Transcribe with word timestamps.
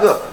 so. 0.00 0.29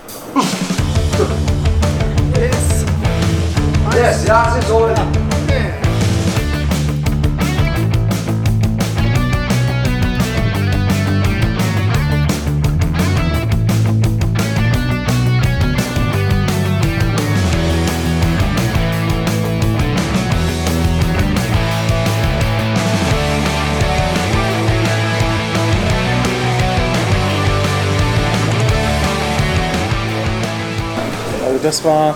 Das 31.77 31.85
war. 31.85 32.15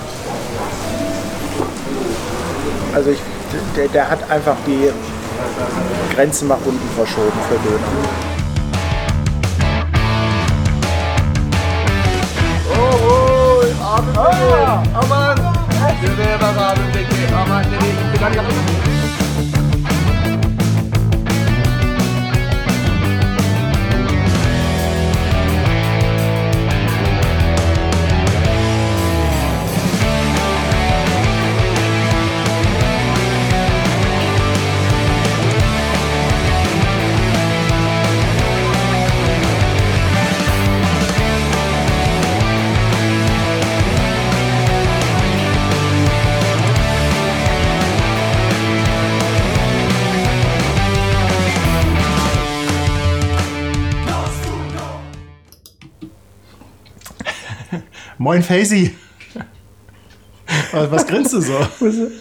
Also 2.94 3.12
ich, 3.12 3.20
der, 3.76 3.88
der 3.88 4.10
hat 4.10 4.30
einfach 4.30 4.56
die 4.66 4.92
Grenzen 6.16 6.48
nach 6.48 6.58
unten 6.66 6.90
verschoben 6.96 7.40
für 7.48 7.58
Döner. 7.60 7.80
Oh, 12.74 12.84
oh, 13.08 13.84
Abend, 13.84 14.18
Aman. 14.18 15.38
Wir 16.02 16.18
werden 16.18 16.58
Abend, 16.58 16.82
Aman, 17.36 17.66
ich 17.72 18.12
bin 18.12 18.20
gar 18.20 18.91
Moin 58.22 58.44
Faisy. 58.44 58.96
Was, 60.74 61.08
grinst 61.08 61.34
du 61.34 61.42
so? 61.42 61.54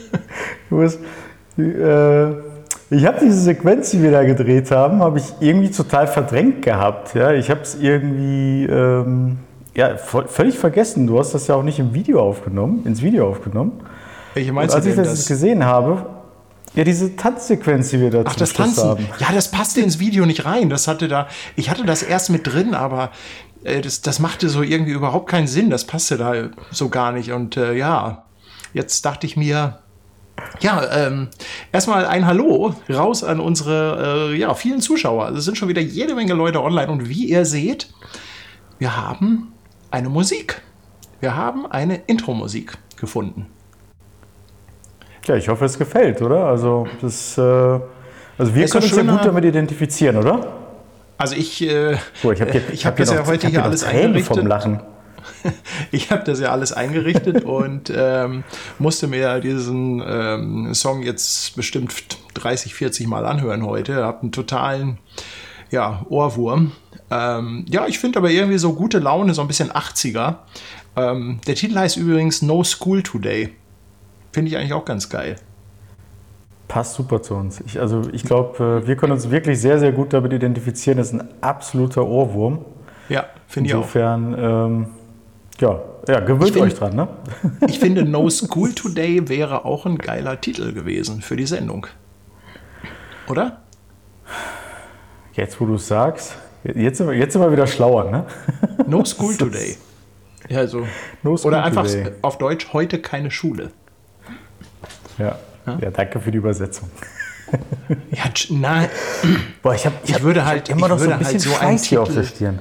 Du 0.70 0.80
äh, 0.82 2.30
ich 2.88 3.04
habe 3.04 3.18
diese 3.20 3.38
Sequenz, 3.38 3.90
die 3.90 4.02
wir 4.02 4.10
da 4.10 4.24
gedreht 4.24 4.70
haben, 4.70 5.00
habe 5.00 5.18
ich 5.18 5.26
irgendwie 5.40 5.70
total 5.70 6.06
verdrängt 6.06 6.62
gehabt. 6.62 7.14
Ja? 7.14 7.32
Ich 7.32 7.50
habe 7.50 7.60
es 7.60 7.74
irgendwie 7.74 8.64
ähm, 8.64 9.40
ja, 9.74 9.98
völlig 9.98 10.58
vergessen. 10.58 11.06
Du 11.06 11.18
hast 11.18 11.34
das 11.34 11.48
ja 11.48 11.56
auch 11.56 11.62
nicht 11.62 11.78
im 11.78 11.92
Video 11.92 12.22
aufgenommen, 12.22 12.82
ins 12.86 13.02
Video 13.02 13.28
aufgenommen. 13.28 13.72
Welche 14.32 14.52
Und 14.52 14.54
meinst 14.54 14.72
du 14.72 14.78
als 14.78 14.86
ich 14.86 14.94
denn? 14.94 15.04
das, 15.04 15.18
Das, 15.18 15.26
gesehen 15.26 15.66
habe, 15.66 16.06
ja, 16.74 16.84
diese 16.84 17.16
Tanzsequenz, 17.16 17.90
die 17.90 18.00
wir 18.00 18.10
da 18.10 18.22
ach, 18.24 18.36
das 18.36 18.50
Schluss 18.50 18.76
Tanzen. 18.76 18.88
haben. 18.88 19.06
Ja, 19.18 19.32
das 19.34 19.50
passte 19.50 19.80
ins 19.80 19.98
Video 19.98 20.24
nicht 20.24 20.44
rein. 20.44 20.70
Das 20.70 20.88
hatte 20.88 21.08
da, 21.08 21.26
ich 21.56 21.68
hatte 21.68 21.84
das 21.84 22.02
erst 22.02 22.30
mit 22.30 22.46
drin, 22.46 22.74
aber 22.74 23.10
äh, 23.64 23.80
das, 23.80 24.00
das 24.02 24.18
machte 24.18 24.48
so 24.48 24.62
irgendwie 24.62 24.92
überhaupt 24.92 25.28
keinen 25.28 25.46
Sinn. 25.46 25.70
Das 25.70 25.84
passte 25.86 26.16
da 26.16 26.50
so 26.70 26.88
gar 26.88 27.12
nicht. 27.12 27.32
Und 27.32 27.56
äh, 27.56 27.74
ja, 27.74 28.24
jetzt 28.72 29.04
dachte 29.04 29.26
ich 29.26 29.36
mir, 29.36 29.78
ja, 30.60 31.06
ähm, 31.06 31.28
erstmal 31.70 32.06
ein 32.06 32.26
Hallo 32.26 32.74
raus 32.88 33.22
an 33.24 33.40
unsere 33.40 34.30
äh, 34.32 34.36
ja, 34.38 34.54
vielen 34.54 34.80
Zuschauer. 34.80 35.26
Also 35.26 35.38
es 35.38 35.44
sind 35.44 35.58
schon 35.58 35.68
wieder 35.68 35.82
jede 35.82 36.14
Menge 36.14 36.34
Leute 36.34 36.62
online. 36.62 36.90
Und 36.90 37.08
wie 37.08 37.26
ihr 37.26 37.44
seht, 37.44 37.92
wir 38.78 38.96
haben 38.96 39.52
eine 39.90 40.08
Musik. 40.08 40.62
Wir 41.20 41.36
haben 41.36 41.66
eine 41.66 41.96
Intro-Musik 42.06 42.78
gefunden. 42.96 43.46
Ja, 45.26 45.36
ich 45.36 45.50
hoffe, 45.50 45.66
es 45.66 45.78
gefällt, 45.78 46.22
oder? 46.22 46.46
Also, 46.46 46.86
das, 47.02 47.36
äh, 47.36 47.40
also 47.42 48.54
wir 48.54 48.66
können 48.66 48.82
uns 48.84 48.90
ja 48.90 48.96
schöner- 48.96 49.12
gut 49.12 49.26
damit 49.26 49.44
identifizieren, 49.44 50.16
oder? 50.16 50.46
Also 51.20 51.36
ich, 51.36 51.60
äh, 51.60 51.98
Boah, 52.22 52.32
ich 52.32 52.40
habe 52.40 52.52
hab 52.52 52.96
das 52.96 53.10
ja 53.10 53.26
heute 53.26 53.48
hier 53.48 53.62
alles 53.62 53.82
Tränen 53.82 54.06
eingerichtet. 54.06 54.36
vom 54.38 54.46
Lachen. 54.46 54.80
Ich 55.90 56.10
habe 56.10 56.24
das 56.24 56.40
ja 56.40 56.50
alles 56.50 56.72
eingerichtet 56.72 57.44
und 57.44 57.92
ähm, 57.94 58.42
musste 58.78 59.06
mir 59.06 59.40
diesen 59.40 60.02
ähm, 60.06 60.74
Song 60.74 61.02
jetzt 61.02 61.56
bestimmt 61.56 61.92
30, 62.34 62.74
40 62.74 63.06
Mal 63.06 63.26
anhören 63.26 63.64
heute. 63.64 64.04
Hab 64.04 64.22
einen 64.22 64.32
totalen 64.32 64.98
ja, 65.70 66.06
Ohrwurm. 66.08 66.72
Ähm, 67.10 67.66
ja, 67.68 67.86
ich 67.86 67.98
finde 67.98 68.18
aber 68.18 68.30
irgendwie 68.30 68.58
so 68.58 68.72
gute 68.72 68.98
Laune, 68.98 69.34
so 69.34 69.42
ein 69.42 69.48
bisschen 69.48 69.70
80er. 69.70 70.36
Ähm, 70.96 71.40
der 71.46 71.54
Titel 71.54 71.76
heißt 71.76 71.98
übrigens 71.98 72.40
No 72.40 72.64
School 72.64 73.02
Today. 73.02 73.54
Finde 74.32 74.50
ich 74.50 74.56
eigentlich 74.56 74.72
auch 74.72 74.84
ganz 74.86 75.10
geil. 75.10 75.36
Passt 76.70 76.94
super 76.94 77.20
zu 77.20 77.34
uns. 77.34 77.60
Ich, 77.66 77.80
also 77.80 78.02
ich 78.12 78.22
glaube, 78.22 78.86
wir 78.86 78.94
können 78.94 79.10
uns 79.10 79.28
wirklich 79.32 79.60
sehr, 79.60 79.80
sehr 79.80 79.90
gut 79.90 80.12
damit 80.12 80.32
identifizieren. 80.32 80.98
Das 80.98 81.08
ist 81.08 81.14
ein 81.20 81.28
absoluter 81.40 82.06
Ohrwurm. 82.06 82.64
Ja, 83.08 83.24
finde 83.48 83.68
ich 83.70 83.74
auch. 83.74 83.78
Insofern, 83.80 84.36
ähm, 84.38 84.86
ja, 85.58 85.80
ja, 86.06 86.20
gewöhnt 86.20 86.52
find- 86.52 86.64
euch 86.64 86.74
dran, 86.74 86.94
ne? 86.94 87.08
Ich 87.66 87.80
finde 87.80 88.04
No 88.04 88.30
School 88.30 88.72
Today 88.72 89.28
wäre 89.28 89.64
auch 89.64 89.84
ein 89.84 89.98
geiler 89.98 90.40
Titel 90.40 90.72
gewesen 90.72 91.22
für 91.22 91.34
die 91.34 91.46
Sendung. 91.46 91.88
Oder? 93.28 93.62
Jetzt, 95.32 95.60
wo 95.60 95.66
du 95.66 95.74
es 95.74 95.88
sagst, 95.88 96.36
jetzt 96.62 96.98
sind, 96.98 97.08
wir, 97.08 97.16
jetzt 97.16 97.32
sind 97.32 97.42
wir 97.42 97.50
wieder 97.50 97.66
schlauer, 97.66 98.12
ne? 98.12 98.26
No 98.86 99.04
School 99.04 99.36
Today. 99.38 99.76
Ja, 100.48 100.58
also. 100.58 100.86
No 101.24 101.36
School 101.36 101.48
oder 101.52 101.64
einfach 101.64 101.84
Today. 101.84 102.12
auf 102.22 102.38
Deutsch 102.38 102.72
heute 102.72 103.00
keine 103.00 103.32
Schule. 103.32 103.72
Ja. 105.18 105.36
Ja, 105.66 105.90
danke 105.90 106.20
für 106.20 106.30
die 106.30 106.38
Übersetzung. 106.38 106.88
Ja, 108.12 108.24
nein. 108.50 108.88
Boah, 109.62 109.74
ich, 109.74 109.84
hab, 109.84 109.92
Ich 110.04 110.14
hab- 110.14 110.22
würde 110.22 110.44
halt- 110.46 110.68
immer 110.68 110.82
ich 110.86 110.88
noch 110.90 110.98
so 110.98 111.10
ein 111.10 111.18
bisschen 111.18 111.32
halt 111.32 111.40
so 111.40 111.50
Scheiß 111.50 111.84
hier 111.84 112.02
auf 112.02 112.14
der 112.14 112.22
Stirn. 112.22 112.60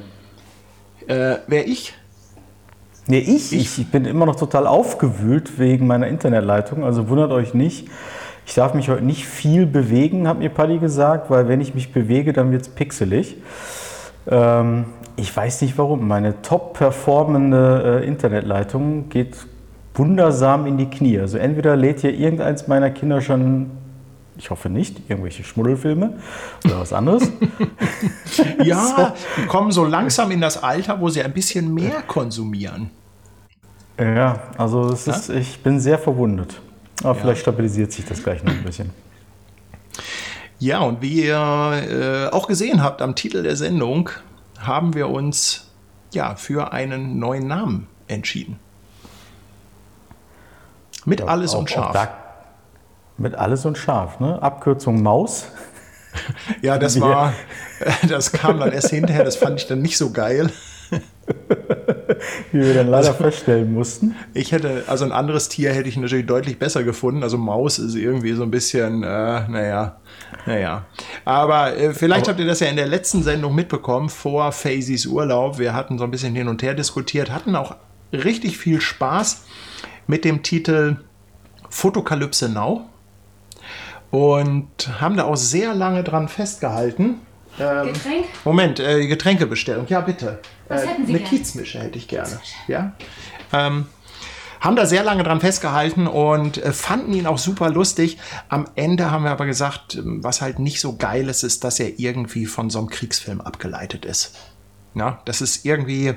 Äh, 1.07 1.35
wer 1.45 1.67
ich? 1.67 1.93
Nee, 3.05 3.19
ich, 3.19 3.53
ich, 3.53 3.77
ich 3.79 3.91
bin 3.91 4.05
immer 4.05 4.25
noch 4.25 4.35
total 4.35 4.65
aufgewühlt 4.65 5.59
wegen 5.59 5.85
meiner 5.85 6.07
Internetleitung. 6.07 6.83
Also 6.83 7.07
wundert 7.09 7.31
euch 7.31 7.53
nicht. 7.53 7.87
Ich 8.47 8.55
darf 8.55 8.73
mich 8.73 8.89
heute 8.89 9.03
nicht 9.05 9.27
viel 9.27 9.67
bewegen, 9.67 10.27
hat 10.27 10.39
mir 10.39 10.49
Paddy 10.49 10.79
gesagt, 10.79 11.29
weil 11.29 11.47
wenn 11.47 11.61
ich 11.61 11.75
mich 11.75 11.91
bewege, 11.93 12.33
dann 12.33 12.51
wird 12.51 12.63
es 12.63 12.69
pixelig. 12.69 13.37
Ähm, 14.27 14.85
ich 15.17 15.35
weiß 15.35 15.61
nicht 15.61 15.77
warum. 15.77 16.07
Meine 16.07 16.41
top 16.41 16.73
performende 16.73 18.01
äh, 18.03 18.07
Internetleitung 18.07 19.09
geht 19.09 19.35
wundersam 19.99 20.65
in 20.65 20.77
die 20.77 20.87
Knie. 20.87 21.19
Also 21.19 21.37
entweder 21.37 21.75
lädt 21.75 21.99
hier 21.99 22.13
irgendeins 22.13 22.67
meiner 22.67 22.89
Kinder 22.89 23.21
schon, 23.21 23.69
ich 24.37 24.49
hoffe 24.49 24.69
nicht, 24.69 25.09
irgendwelche 25.09 25.43
Schmuddelfilme 25.43 26.17
oder 26.65 26.79
was 26.79 26.93
anderes. 26.93 27.29
Ja, 28.63 29.13
die 29.37 29.47
kommen 29.47 29.71
so 29.71 29.85
langsam 29.85 30.31
in 30.31 30.39
das 30.39 30.63
Alter, 30.63 31.01
wo 31.01 31.09
sie 31.09 31.21
ein 31.21 31.33
bisschen 31.33 31.73
mehr 31.73 32.01
konsumieren. 32.07 32.89
ja, 33.99 34.39
also 34.57 34.89
es 34.89 35.07
ist, 35.07 35.29
ich 35.29 35.59
bin 35.61 35.79
sehr 35.79 35.99
verwundert. 35.99 36.61
Aber 37.03 37.15
vielleicht 37.15 37.41
stabilisiert 37.41 37.91
sich 37.91 38.05
das 38.05 38.23
gleich 38.23 38.43
noch 38.43 38.53
ein 38.53 38.63
bisschen. 38.63 38.91
Ja, 40.59 40.79
und 40.79 41.01
wie 41.01 41.25
ihr 41.25 42.29
äh, 42.31 42.33
auch 42.33 42.47
gesehen 42.47 42.83
habt 42.83 43.01
am 43.01 43.15
Titel 43.15 43.43
der 43.43 43.55
Sendung, 43.55 44.09
haben 44.59 44.93
wir 44.93 45.09
uns 45.09 45.71
ja 46.13 46.35
für 46.35 46.73
einen 46.73 47.19
neuen 47.19 47.47
Namen 47.47 47.87
entschieden. 48.07 48.59
Mit 51.09 51.21
alles 51.21 51.53
Auch- 51.53 51.59
und 51.59 51.69
scharf. 51.69 51.93
da- 51.93 52.17
mit 53.17 53.35
alles 53.35 53.65
und 53.65 53.77
scharf, 53.77 54.19
ne? 54.19 54.41
Abkürzung 54.41 55.01
Maus. 55.03 55.47
Ja, 56.63 56.79
das 56.79 56.99
war, 57.01 57.33
das 58.09 58.31
kam 58.31 58.59
dann 58.59 58.71
erst 58.71 58.89
hinterher, 58.89 59.23
das 59.23 59.35
fand 59.35 59.59
ich 59.59 59.67
dann 59.67 59.79
nicht 59.83 59.95
so 59.95 60.11
geil. 60.11 60.49
Wie 62.51 62.59
wir 62.61 62.73
dann 62.73 62.91
Also 62.91 63.11
leider 63.11 63.13
feststellen 63.13 63.71
mussten. 63.73 64.15
Ich 64.33 64.51
hätte, 64.51 64.85
also 64.87 65.05
ein 65.05 65.11
anderes 65.11 65.49
Tier 65.49 65.71
hätte 65.71 65.87
ich 65.87 65.97
natürlich 65.97 66.25
deutlich 66.25 66.57
besser 66.57 66.83
gefunden. 66.83 67.21
Also 67.21 67.37
Maus 67.37 67.77
ist 67.77 67.93
irgendwie 67.93 68.33
so 68.33 68.41
ein 68.41 68.49
bisschen, 68.49 69.03
äh, 69.03 69.47
naja, 69.47 69.97
naja. 70.47 70.85
Aber 71.25 71.77
äh, 71.77 71.93
vielleicht 71.93 72.27
habt 72.27 72.39
ihr 72.39 72.47
das 72.47 72.59
ja 72.59 72.67
in 72.67 72.75
der 72.75 72.87
letzten 72.87 73.21
Sendung 73.21 73.53
mitbekommen, 73.53 74.09
vor 74.09 74.51
Faisys 74.51 75.05
Urlaub. 75.05 75.59
Wir 75.59 75.75
hatten 75.75 75.99
so 75.99 76.05
ein 76.05 76.11
bisschen 76.11 76.33
hin 76.33 76.47
und 76.47 76.63
her 76.63 76.73
diskutiert, 76.73 77.29
hatten 77.31 77.55
auch 77.55 77.75
richtig 78.11 78.57
viel 78.57 78.81
Spaß 78.81 79.43
mit 80.09 80.25
dem 80.25 80.41
Titel 80.41 80.97
Fotokalypse 81.69 82.49
Now 82.49 82.89
und 84.09 84.99
haben 84.99 85.15
da 85.15 85.25
auch 85.25 85.37
sehr 85.37 85.75
lange 85.75 86.03
dran 86.03 86.27
festgehalten. 86.27 87.21
Getränk? 87.57 88.25
Moment, 88.43 88.79
äh, 88.79 89.05
Getränkebestellung. 89.05 89.85
Ja, 89.87 90.01
bitte. 90.01 90.39
Was 90.67 90.83
äh, 90.83 90.87
hätten 90.87 91.05
Sie 91.05 91.11
Eine 91.11 91.19
gern? 91.19 91.29
Kiezmische 91.29 91.79
hätte 91.79 91.99
ich 91.99 92.07
gerne. 92.07 92.39
Ja. 92.67 92.93
Ähm, 93.53 93.85
haben 94.59 94.75
da 94.75 94.87
sehr 94.87 95.03
lange 95.03 95.23
dran 95.23 95.41
festgehalten 95.41 96.07
und 96.07 96.57
äh, 96.57 96.73
fanden 96.73 97.13
ihn 97.13 97.27
auch 97.27 97.37
super 97.37 97.69
lustig. 97.69 98.17
Am 98.47 98.65
Ende 98.75 99.11
haben 99.11 99.25
wir 99.25 99.31
aber 99.31 99.45
gesagt, 99.45 99.95
ähm, 99.95 100.23
was 100.23 100.41
halt 100.41 100.57
nicht 100.57 100.81
so 100.81 100.95
geil 100.95 101.29
ist, 101.29 101.43
ist, 101.43 101.63
dass 101.63 101.79
er 101.79 101.99
irgendwie 101.99 102.47
von 102.47 102.71
so 102.71 102.79
einem 102.79 102.89
Kriegsfilm 102.89 103.41
abgeleitet 103.41 104.05
ist. 104.05 104.35
Na, 104.93 105.19
das 105.25 105.41
ist 105.41 105.65
irgendwie, 105.65 106.13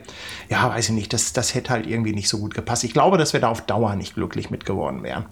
ja, 0.48 0.70
weiß 0.70 0.88
ich 0.88 0.94
nicht, 0.94 1.12
das, 1.12 1.32
das 1.32 1.54
hätte 1.54 1.70
halt 1.70 1.86
irgendwie 1.86 2.14
nicht 2.14 2.28
so 2.28 2.38
gut 2.38 2.54
gepasst. 2.54 2.84
Ich 2.84 2.92
glaube, 2.92 3.18
dass 3.18 3.32
wir 3.32 3.40
da 3.40 3.48
auf 3.48 3.60
Dauer 3.60 3.96
nicht 3.96 4.14
glücklich 4.14 4.50
mit 4.50 4.64
geworden 4.64 5.02
wären. 5.02 5.26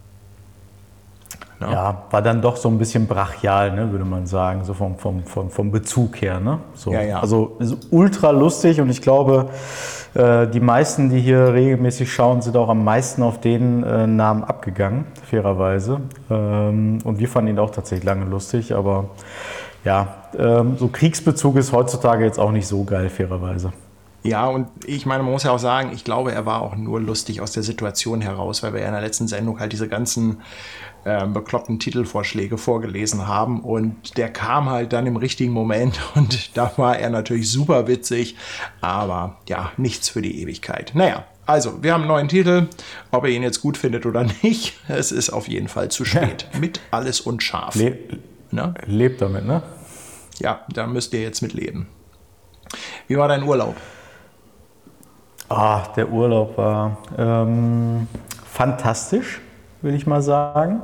Ja, 1.60 2.04
war 2.10 2.22
dann 2.22 2.40
doch 2.40 2.56
so 2.56 2.70
ein 2.70 2.78
bisschen 2.78 3.06
brachial, 3.06 3.72
ne, 3.72 3.92
würde 3.92 4.06
man 4.06 4.26
sagen, 4.26 4.64
so 4.64 4.72
vom, 4.72 4.96
vom, 4.96 5.24
vom, 5.24 5.50
vom 5.50 5.70
Bezug 5.70 6.22
her. 6.22 6.40
Ne? 6.40 6.58
So. 6.74 6.90
Ja, 6.90 7.02
ja. 7.02 7.20
Also 7.20 7.58
ultra 7.90 8.30
lustig 8.30 8.80
und 8.80 8.88
ich 8.88 9.02
glaube, 9.02 9.50
äh, 10.14 10.46
die 10.46 10.60
meisten, 10.60 11.10
die 11.10 11.20
hier 11.20 11.52
regelmäßig 11.52 12.10
schauen, 12.10 12.40
sind 12.40 12.56
auch 12.56 12.70
am 12.70 12.82
meisten 12.82 13.22
auf 13.22 13.40
den 13.40 13.84
äh, 13.84 14.06
Namen 14.06 14.42
abgegangen, 14.42 15.04
fairerweise. 15.28 16.00
Ähm, 16.30 16.98
und 17.04 17.18
wir 17.18 17.28
fanden 17.28 17.50
ihn 17.50 17.58
auch 17.58 17.70
tatsächlich 17.70 18.04
lange 18.04 18.24
lustig, 18.24 18.74
aber 18.74 19.10
ja, 19.84 20.24
ähm, 20.38 20.76
so 20.78 20.88
Kriegsbezug 20.88 21.56
ist 21.56 21.72
heutzutage 21.72 22.24
jetzt 22.24 22.38
auch 22.38 22.52
nicht 22.52 22.66
so 22.66 22.84
geil, 22.84 23.08
fairerweise. 23.10 23.72
Ja, 24.22 24.48
und 24.48 24.68
ich 24.84 25.06
meine, 25.06 25.22
man 25.22 25.32
muss 25.32 25.44
ja 25.44 25.50
auch 25.50 25.58
sagen, 25.58 25.92
ich 25.94 26.04
glaube, 26.04 26.32
er 26.32 26.44
war 26.44 26.60
auch 26.60 26.76
nur 26.76 27.00
lustig 27.00 27.40
aus 27.40 27.52
der 27.52 27.62
Situation 27.62 28.20
heraus, 28.20 28.62
weil 28.62 28.74
wir 28.74 28.80
ja 28.80 28.86
in 28.86 28.92
der 28.92 29.00
letzten 29.00 29.28
Sendung 29.28 29.60
halt 29.60 29.72
diese 29.72 29.88
ganzen 29.88 30.42
äh, 31.04 31.26
bekloppten 31.26 31.78
Titelvorschläge 31.78 32.58
vorgelesen 32.58 33.26
haben 33.26 33.60
und 33.62 34.18
der 34.18 34.30
kam 34.30 34.68
halt 34.68 34.92
dann 34.92 35.06
im 35.06 35.16
richtigen 35.16 35.52
Moment 35.52 35.98
und 36.14 36.54
da 36.56 36.70
war 36.76 36.98
er 36.98 37.08
natürlich 37.08 37.50
super 37.50 37.86
witzig, 37.86 38.36
aber 38.82 39.38
ja, 39.48 39.72
nichts 39.78 40.10
für 40.10 40.20
die 40.20 40.42
Ewigkeit. 40.42 40.92
Naja, 40.94 41.24
also, 41.46 41.82
wir 41.82 41.94
haben 41.94 42.02
einen 42.02 42.08
neuen 42.08 42.28
Titel. 42.28 42.68
Ob 43.10 43.26
ihr 43.26 43.32
ihn 43.32 43.42
jetzt 43.42 43.60
gut 43.60 43.76
findet 43.76 44.06
oder 44.06 44.24
nicht, 44.42 44.78
es 44.88 45.10
ist 45.10 45.30
auf 45.30 45.48
jeden 45.48 45.66
Fall 45.66 45.90
zu 45.90 46.04
spät. 46.04 46.46
Mit 46.60 46.80
alles 46.90 47.20
und 47.20 47.42
scharf. 47.42 47.74
Le 47.74 47.98
Ne? 48.52 48.74
lebt 48.86 49.20
damit, 49.20 49.46
ne? 49.46 49.62
Ja, 50.38 50.60
da 50.72 50.86
müsst 50.86 51.12
ihr 51.14 51.22
jetzt 51.22 51.42
mit 51.42 51.52
leben. 51.52 51.88
Wie 53.06 53.16
war 53.16 53.28
dein 53.28 53.42
Urlaub? 53.42 53.76
Ah, 55.48 55.82
der 55.96 56.10
Urlaub 56.10 56.56
war 56.56 56.98
ähm, 57.18 58.06
fantastisch, 58.44 59.40
will 59.82 59.94
ich 59.94 60.06
mal 60.06 60.22
sagen. 60.22 60.80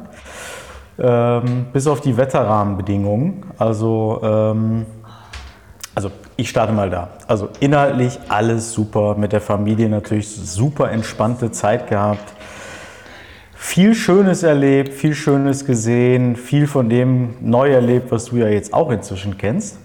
Ähm, 0.99 1.67
bis 1.73 1.87
auf 1.87 2.01
die 2.01 2.17
Wetterrahmenbedingungen. 2.17 3.45
Also, 3.59 4.21
ähm, 4.23 4.87
also 5.95 6.11
ich 6.37 6.49
starte 6.49 6.73
mal 6.73 6.91
da. 6.91 7.11
Also 7.27 7.49
inhaltlich 7.61 8.19
alles 8.29 8.73
super, 8.73 9.15
mit 9.15 9.33
der 9.33 9.41
Familie 9.41 9.89
natürlich 9.89 10.29
super 10.29 10.91
entspannte 10.91 11.51
Zeit 11.51 11.89
gehabt. 11.89 12.36
Viel 13.58 13.94
Schönes 13.94 14.43
erlebt, 14.43 14.93
viel 14.93 15.14
Schönes 15.14 15.64
gesehen, 15.64 16.37
viel 16.37 16.67
von 16.67 16.91
dem 16.91 17.35
neu 17.41 17.73
erlebt, 17.73 18.12
was 18.12 18.26
du 18.26 18.37
ja 18.37 18.49
jetzt 18.49 18.75
auch 18.75 18.91
inzwischen 18.91 19.38
kennst. 19.38 19.79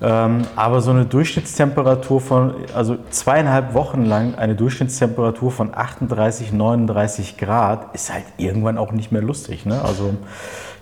Ähm, 0.00 0.42
aber 0.56 0.80
so 0.80 0.90
eine 0.90 1.04
Durchschnittstemperatur 1.04 2.20
von, 2.20 2.54
also 2.74 2.96
zweieinhalb 3.10 3.74
Wochen 3.74 4.04
lang 4.04 4.36
eine 4.36 4.54
Durchschnittstemperatur 4.54 5.50
von 5.50 5.74
38, 5.74 6.52
39 6.52 7.36
Grad 7.36 7.94
ist 7.94 8.12
halt 8.12 8.24
irgendwann 8.38 8.78
auch 8.78 8.92
nicht 8.92 9.12
mehr 9.12 9.22
lustig. 9.22 9.66
Ne? 9.66 9.80
Also 9.82 10.14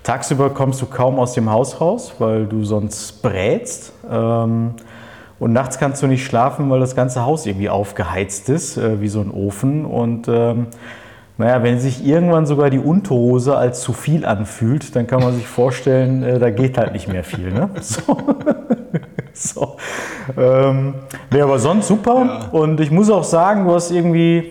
tagsüber 0.04 0.50
kommst 0.50 0.80
du 0.82 0.86
kaum 0.86 1.18
aus 1.18 1.32
dem 1.32 1.50
Haus 1.50 1.80
raus, 1.80 2.14
weil 2.18 2.46
du 2.46 2.64
sonst 2.64 3.20
brätst. 3.20 3.92
Ähm, 4.08 4.74
und 5.38 5.52
nachts 5.52 5.78
kannst 5.78 6.02
du 6.02 6.06
nicht 6.06 6.24
schlafen, 6.24 6.70
weil 6.70 6.80
das 6.80 6.94
ganze 6.94 7.26
Haus 7.26 7.46
irgendwie 7.46 7.68
aufgeheizt 7.68 8.48
ist, 8.48 8.76
äh, 8.76 9.00
wie 9.00 9.08
so 9.08 9.20
ein 9.20 9.30
Ofen. 9.32 9.84
Und 9.84 10.28
ähm, 10.28 10.68
naja, 11.38 11.62
wenn 11.62 11.78
sich 11.78 12.04
irgendwann 12.06 12.46
sogar 12.46 12.70
die 12.70 12.78
Unterhose 12.78 13.56
als 13.56 13.82
zu 13.82 13.92
viel 13.92 14.24
anfühlt, 14.24 14.96
dann 14.96 15.06
kann 15.06 15.22
man 15.22 15.34
sich 15.34 15.46
vorstellen, 15.46 16.22
äh, 16.22 16.38
da 16.38 16.50
geht 16.50 16.78
halt 16.78 16.92
nicht 16.92 17.08
mehr 17.08 17.24
viel. 17.24 17.52
Ne? 17.52 17.70
So. 17.80 18.16
so. 19.32 19.76
Ähm, 20.38 20.94
nee, 21.30 21.40
aber 21.40 21.58
sonst 21.58 21.88
super. 21.88 22.48
Und 22.52 22.80
ich 22.80 22.90
muss 22.90 23.10
auch 23.10 23.24
sagen, 23.24 23.66
du 23.66 23.74
hast 23.74 23.90
irgendwie, 23.90 24.50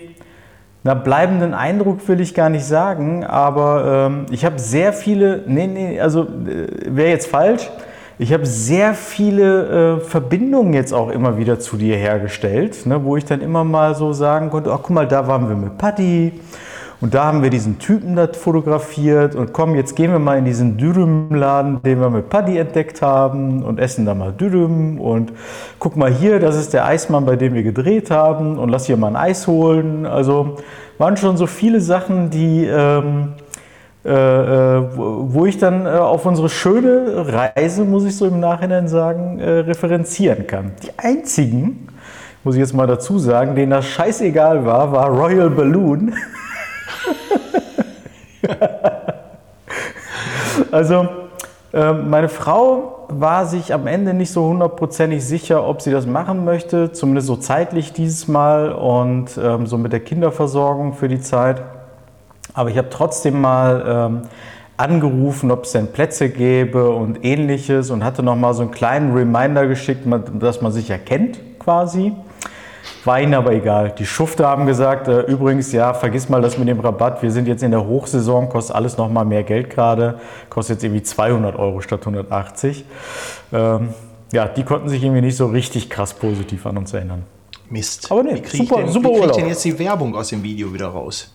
na, 0.84 0.94
bleibenden 0.94 1.56
Eindruck 1.56 2.08
will 2.08 2.22
ich 2.22 2.36
gar 2.36 2.50
nicht 2.50 2.66
sagen, 2.66 3.24
aber 3.26 4.08
ähm, 4.08 4.26
ich 4.30 4.46
habe 4.46 4.60
sehr 4.60 4.94
viele, 4.94 5.44
nee, 5.48 5.66
nee, 5.66 6.00
also 6.00 6.22
äh, 6.24 6.68
wäre 6.86 7.10
jetzt 7.10 7.28
falsch. 7.28 7.68
Ich 8.20 8.32
habe 8.32 8.46
sehr 8.46 8.94
viele 8.94 9.98
äh, 9.98 10.00
Verbindungen 10.00 10.74
jetzt 10.74 10.94
auch 10.94 11.10
immer 11.10 11.38
wieder 11.38 11.60
zu 11.60 11.78
dir 11.78 11.98
hergestellt, 11.98 12.86
ne, 12.86 13.04
wo 13.04 13.18
ich 13.18 13.26
dann 13.26 13.42
immer 13.42 13.64
mal 13.64 13.96
so 13.96 14.14
sagen 14.14 14.52
konnte, 14.52 14.72
ach 14.72 14.80
guck 14.84 14.92
mal, 14.92 15.08
da 15.08 15.28
waren 15.28 15.50
wir 15.50 15.56
mit 15.56 15.80
Patti 15.80 16.40
und 17.02 17.14
da 17.14 17.26
haben 17.26 17.44
wir 17.44 17.50
diesen 17.50 17.78
Typen 17.78 18.16
da 18.16 18.28
fotografiert 18.28 19.36
und 19.36 19.54
komm, 19.54 19.76
jetzt 19.76 19.96
gehen 19.96 20.12
wir 20.12 20.20
mal 20.20 20.38
in 20.38 20.46
diesen 20.46 20.78
Dürüm-Laden, 20.78 21.82
den 21.84 22.00
wir 22.00 22.10
mit 22.10 22.30
Paddy 22.30 22.58
entdeckt 22.58 23.02
haben 23.02 23.64
und 23.64 23.80
essen 23.80 24.06
da 24.06 24.16
mal 24.16 24.32
Dürüm 24.32 25.00
und 25.00 25.34
guck 25.80 25.98
mal 25.98 26.12
hier, 26.12 26.40
das 26.40 26.56
ist 26.56 26.74
der 26.74 26.86
Eismann, 26.86 27.26
bei 27.26 27.36
dem 27.36 27.54
wir 27.54 27.64
gedreht 27.64 28.12
haben 28.12 28.58
und 28.58 28.70
lass 28.70 28.86
hier 28.86 28.98
mal 28.98 29.10
ein 29.10 29.16
Eis 29.16 29.48
holen. 29.48 30.06
Also 30.06 30.58
waren 30.98 31.18
schon 31.18 31.38
so 31.38 31.48
viele 31.48 31.82
Sachen, 31.82 32.30
die... 32.30 32.66
Ähm, 32.66 33.34
äh, 34.06 34.12
äh, 34.12 34.84
wo 34.96 35.48
ich 35.48 35.58
dann 35.58 35.88
äh, 35.88 35.90
auf 35.90 36.28
unsere 36.28 36.48
schöne 36.48 37.26
Reise, 37.28 37.86
muss 37.86 38.06
ich 38.06 38.16
so 38.16 38.28
im 38.28 38.40
Nachhinein 38.40 38.88
sagen, 38.88 39.40
äh, 39.40 39.50
referenzieren 39.62 40.46
kann. 40.46 40.74
Die 40.84 40.92
einzigen, 40.96 41.88
muss 42.44 42.54
ich 42.54 42.60
jetzt 42.60 42.76
mal 42.76 42.86
dazu 42.86 43.18
sagen, 43.18 43.56
denen 43.56 43.72
das 43.72 43.88
scheißegal 43.88 44.64
war, 44.64 44.92
war 44.92 45.10
Royal 45.10 45.50
Balloon. 45.50 46.14
also 50.72 51.08
äh, 51.74 51.94
meine 51.94 52.30
Frau 52.30 52.96
war 53.10 53.46
sich 53.46 53.74
am 53.74 53.88
Ende 53.88 54.14
nicht 54.14 54.32
so 54.32 54.46
hundertprozentig 54.46 55.24
sicher, 55.24 55.68
ob 55.68 55.82
sie 55.82 55.92
das 55.92 56.06
machen 56.06 56.46
möchte, 56.46 56.92
zumindest 56.92 57.28
so 57.28 57.36
zeitlich 57.36 57.94
dieses 57.94 58.28
Mal 58.28 58.72
und 58.72 59.38
ähm, 59.42 59.68
so 59.68 59.78
mit 59.78 59.92
der 59.92 60.00
Kinderversorgung 60.00 60.94
für 60.94 61.08
die 61.08 61.22
Zeit. 61.22 61.62
Aber 62.54 62.70
ich 62.70 62.78
habe 62.78 62.90
trotzdem 62.90 63.42
mal 63.42 63.84
ähm, 63.86 64.22
angerufen, 64.78 65.52
ob 65.52 65.66
es 65.66 65.72
denn 65.72 65.88
Plätze 65.88 66.30
gäbe 66.30 66.90
und 66.90 67.24
ähnliches 67.24 67.92
und 67.92 68.04
hatte 68.04 68.24
noch 68.24 68.36
mal 68.36 68.54
so 68.54 68.64
einen 68.64 68.72
kleinen 68.72 69.14
Reminder 69.14 69.68
geschickt, 69.68 70.06
dass 70.40 70.62
man 70.62 70.72
sich 70.72 70.90
erkennt 70.90 71.40
quasi. 71.60 72.14
War 73.04 73.22
ihnen 73.22 73.34
aber 73.34 73.52
egal. 73.54 73.92
Die 73.98 74.06
Schufte 74.06 74.48
haben 74.48 74.66
gesagt, 74.66 75.08
äh, 75.08 75.22
übrigens, 75.22 75.72
ja, 75.72 75.94
vergiss 75.94 76.28
mal 76.30 76.42
das 76.42 76.58
mit 76.58 76.68
dem 76.68 76.80
Rabatt. 76.80 77.22
Wir 77.22 77.32
sind 77.32 77.48
jetzt 77.48 77.64
in 77.64 77.72
der 77.72 77.86
Hochsaison, 77.86 78.50
kostet 78.50 78.76
alles 78.76 78.98
noch 78.98 79.10
mal 79.10 79.26
mehr 79.26 79.44
Geld 79.44 79.70
gerade. 79.70 80.20
Kostet 80.50 80.78
jetzt 80.78 80.84
irgendwie 80.84 81.04
200 81.04 81.56
Euro 81.58 81.82
statt 81.82 82.02
180. 82.02 82.86
Ähm, 83.54 83.90
ja, 84.32 84.48
die 84.48 84.64
konnten 84.64 84.90
sich 84.90 85.04
irgendwie 85.04 85.22
nicht 85.22 85.38
so 85.38 85.48
richtig 85.48 85.90
krass 85.90 86.14
positiv 86.14 86.66
an 86.66 86.78
uns 86.78 86.94
erinnern. 86.94 87.24
Mist. 87.70 88.12
Aber 88.12 88.24
nee, 88.24 88.36
wie 88.36 88.42
krieg 88.42 88.62
super- 88.62 88.80
ich 88.80 88.84
denn, 88.86 88.94
super 88.94 89.10
wie 89.10 89.20
krieg 89.20 89.26
ich 89.30 89.36
denn 89.38 89.48
jetzt 89.48 89.66
die 89.66 89.78
Werbung 89.80 90.16
aus 90.16 90.30
dem 90.30 90.44
Video 90.44 90.74
wieder 90.74 90.88
raus? 90.88 91.35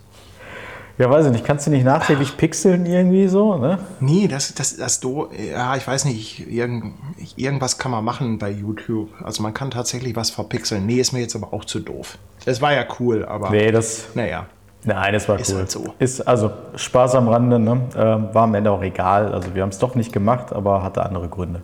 Ja, 1.01 1.09
weiß 1.09 1.25
ich 1.25 1.31
nicht. 1.31 1.43
Kannst 1.45 1.65
du 1.65 1.71
nicht 1.71 1.83
nachträglich 1.83 2.37
pixeln 2.37 2.85
irgendwie 2.85 3.27
so, 3.27 3.55
ne? 3.57 3.79
Nee, 3.99 4.27
das, 4.27 4.53
das, 4.53 4.77
das, 4.77 4.99
do, 4.99 5.29
ja, 5.51 5.75
ich 5.75 5.87
weiß 5.87 6.05
nicht, 6.05 6.47
irgend, 6.47 6.93
irgendwas 7.35 7.79
kann 7.79 7.89
man 7.89 8.03
machen 8.05 8.37
bei 8.37 8.51
YouTube. 8.51 9.09
Also 9.23 9.41
man 9.41 9.51
kann 9.55 9.71
tatsächlich 9.71 10.15
was 10.15 10.29
verpixeln. 10.29 10.85
Nee, 10.85 10.99
ist 10.99 11.11
mir 11.11 11.21
jetzt 11.21 11.35
aber 11.35 11.53
auch 11.53 11.65
zu 11.65 11.79
doof. 11.79 12.19
Es 12.45 12.61
war 12.61 12.73
ja 12.73 12.85
cool, 12.99 13.25
aber 13.25 13.49
Nee, 13.49 13.71
das, 13.71 14.09
naja. 14.13 14.45
Nein, 14.83 15.13
das 15.13 15.27
war 15.27 15.39
Ist 15.39 15.51
cool. 15.51 15.57
halt 15.57 15.71
so. 15.71 15.93
Ist 15.97 16.21
also 16.27 16.51
Spaß 16.75 17.15
am 17.15 17.27
Rande, 17.29 17.57
ne? 17.57 17.81
ähm, 17.97 18.27
war 18.33 18.43
am 18.43 18.53
Ende 18.53 18.69
auch 18.69 18.83
egal. 18.83 19.33
Also 19.33 19.55
wir 19.55 19.63
haben 19.63 19.69
es 19.69 19.79
doch 19.79 19.95
nicht 19.95 20.13
gemacht, 20.13 20.53
aber 20.53 20.83
hatte 20.83 21.03
andere 21.03 21.29
Gründe. 21.29 21.63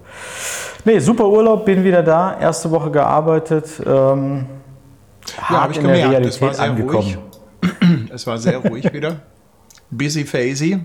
Nee, 0.84 0.98
super 0.98 1.28
Urlaub, 1.28 1.64
bin 1.64 1.84
wieder 1.84 2.02
da. 2.02 2.40
Erste 2.40 2.72
Woche 2.72 2.90
gearbeitet. 2.90 3.66
Ähm, 3.86 4.48
Ja, 5.38 5.62
habe 5.62 5.74
ich 5.74 5.80
in 5.80 5.88
der 5.88 5.96
gemerkt. 5.96 6.26
Es 6.26 6.42
war 6.42 6.50
Realität 6.50 6.56
sehr 6.58 6.66
angekommen. 6.72 6.96
ruhig. 7.04 7.18
Es 8.18 8.26
war 8.26 8.40
sehr 8.40 8.58
ruhig 8.58 8.92
wieder. 8.94 9.20
Busy 9.92 10.26
Phasey. 10.26 10.80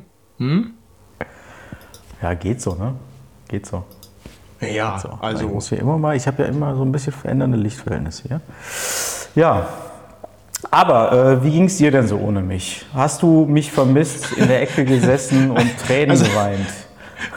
Ja, 2.20 2.34
geht 2.34 2.60
so, 2.60 2.74
ne? 2.74 2.94
Geht 3.48 3.64
so. 3.64 3.84
Ja, 4.60 4.98
so. 4.98 5.08
ich 5.14 5.22
also 5.22 5.48
muss 5.48 5.70
ja 5.70 5.78
immer 5.78 5.96
mal, 5.96 6.14
ich 6.14 6.26
habe 6.26 6.42
ja 6.42 6.48
immer 6.50 6.76
so 6.76 6.84
ein 6.84 6.92
bisschen 6.92 7.14
verändernde 7.14 7.56
Lichtverhältnisse 7.56 8.28
hier. 8.28 8.40
Ja. 9.34 9.66
Aber 10.70 11.12
äh, 11.40 11.42
wie 11.44 11.50
ging 11.52 11.64
es 11.64 11.78
dir 11.78 11.90
denn 11.90 12.06
so 12.06 12.18
ohne 12.18 12.42
mich? 12.42 12.84
Hast 12.92 13.22
du 13.22 13.46
mich 13.46 13.72
vermisst, 13.72 14.32
in 14.36 14.48
der 14.48 14.60
Ecke 14.60 14.84
gesessen 14.84 15.52
und 15.52 15.78
Tränen 15.86 16.10
Also- 16.10 16.26
geweint? 16.26 16.68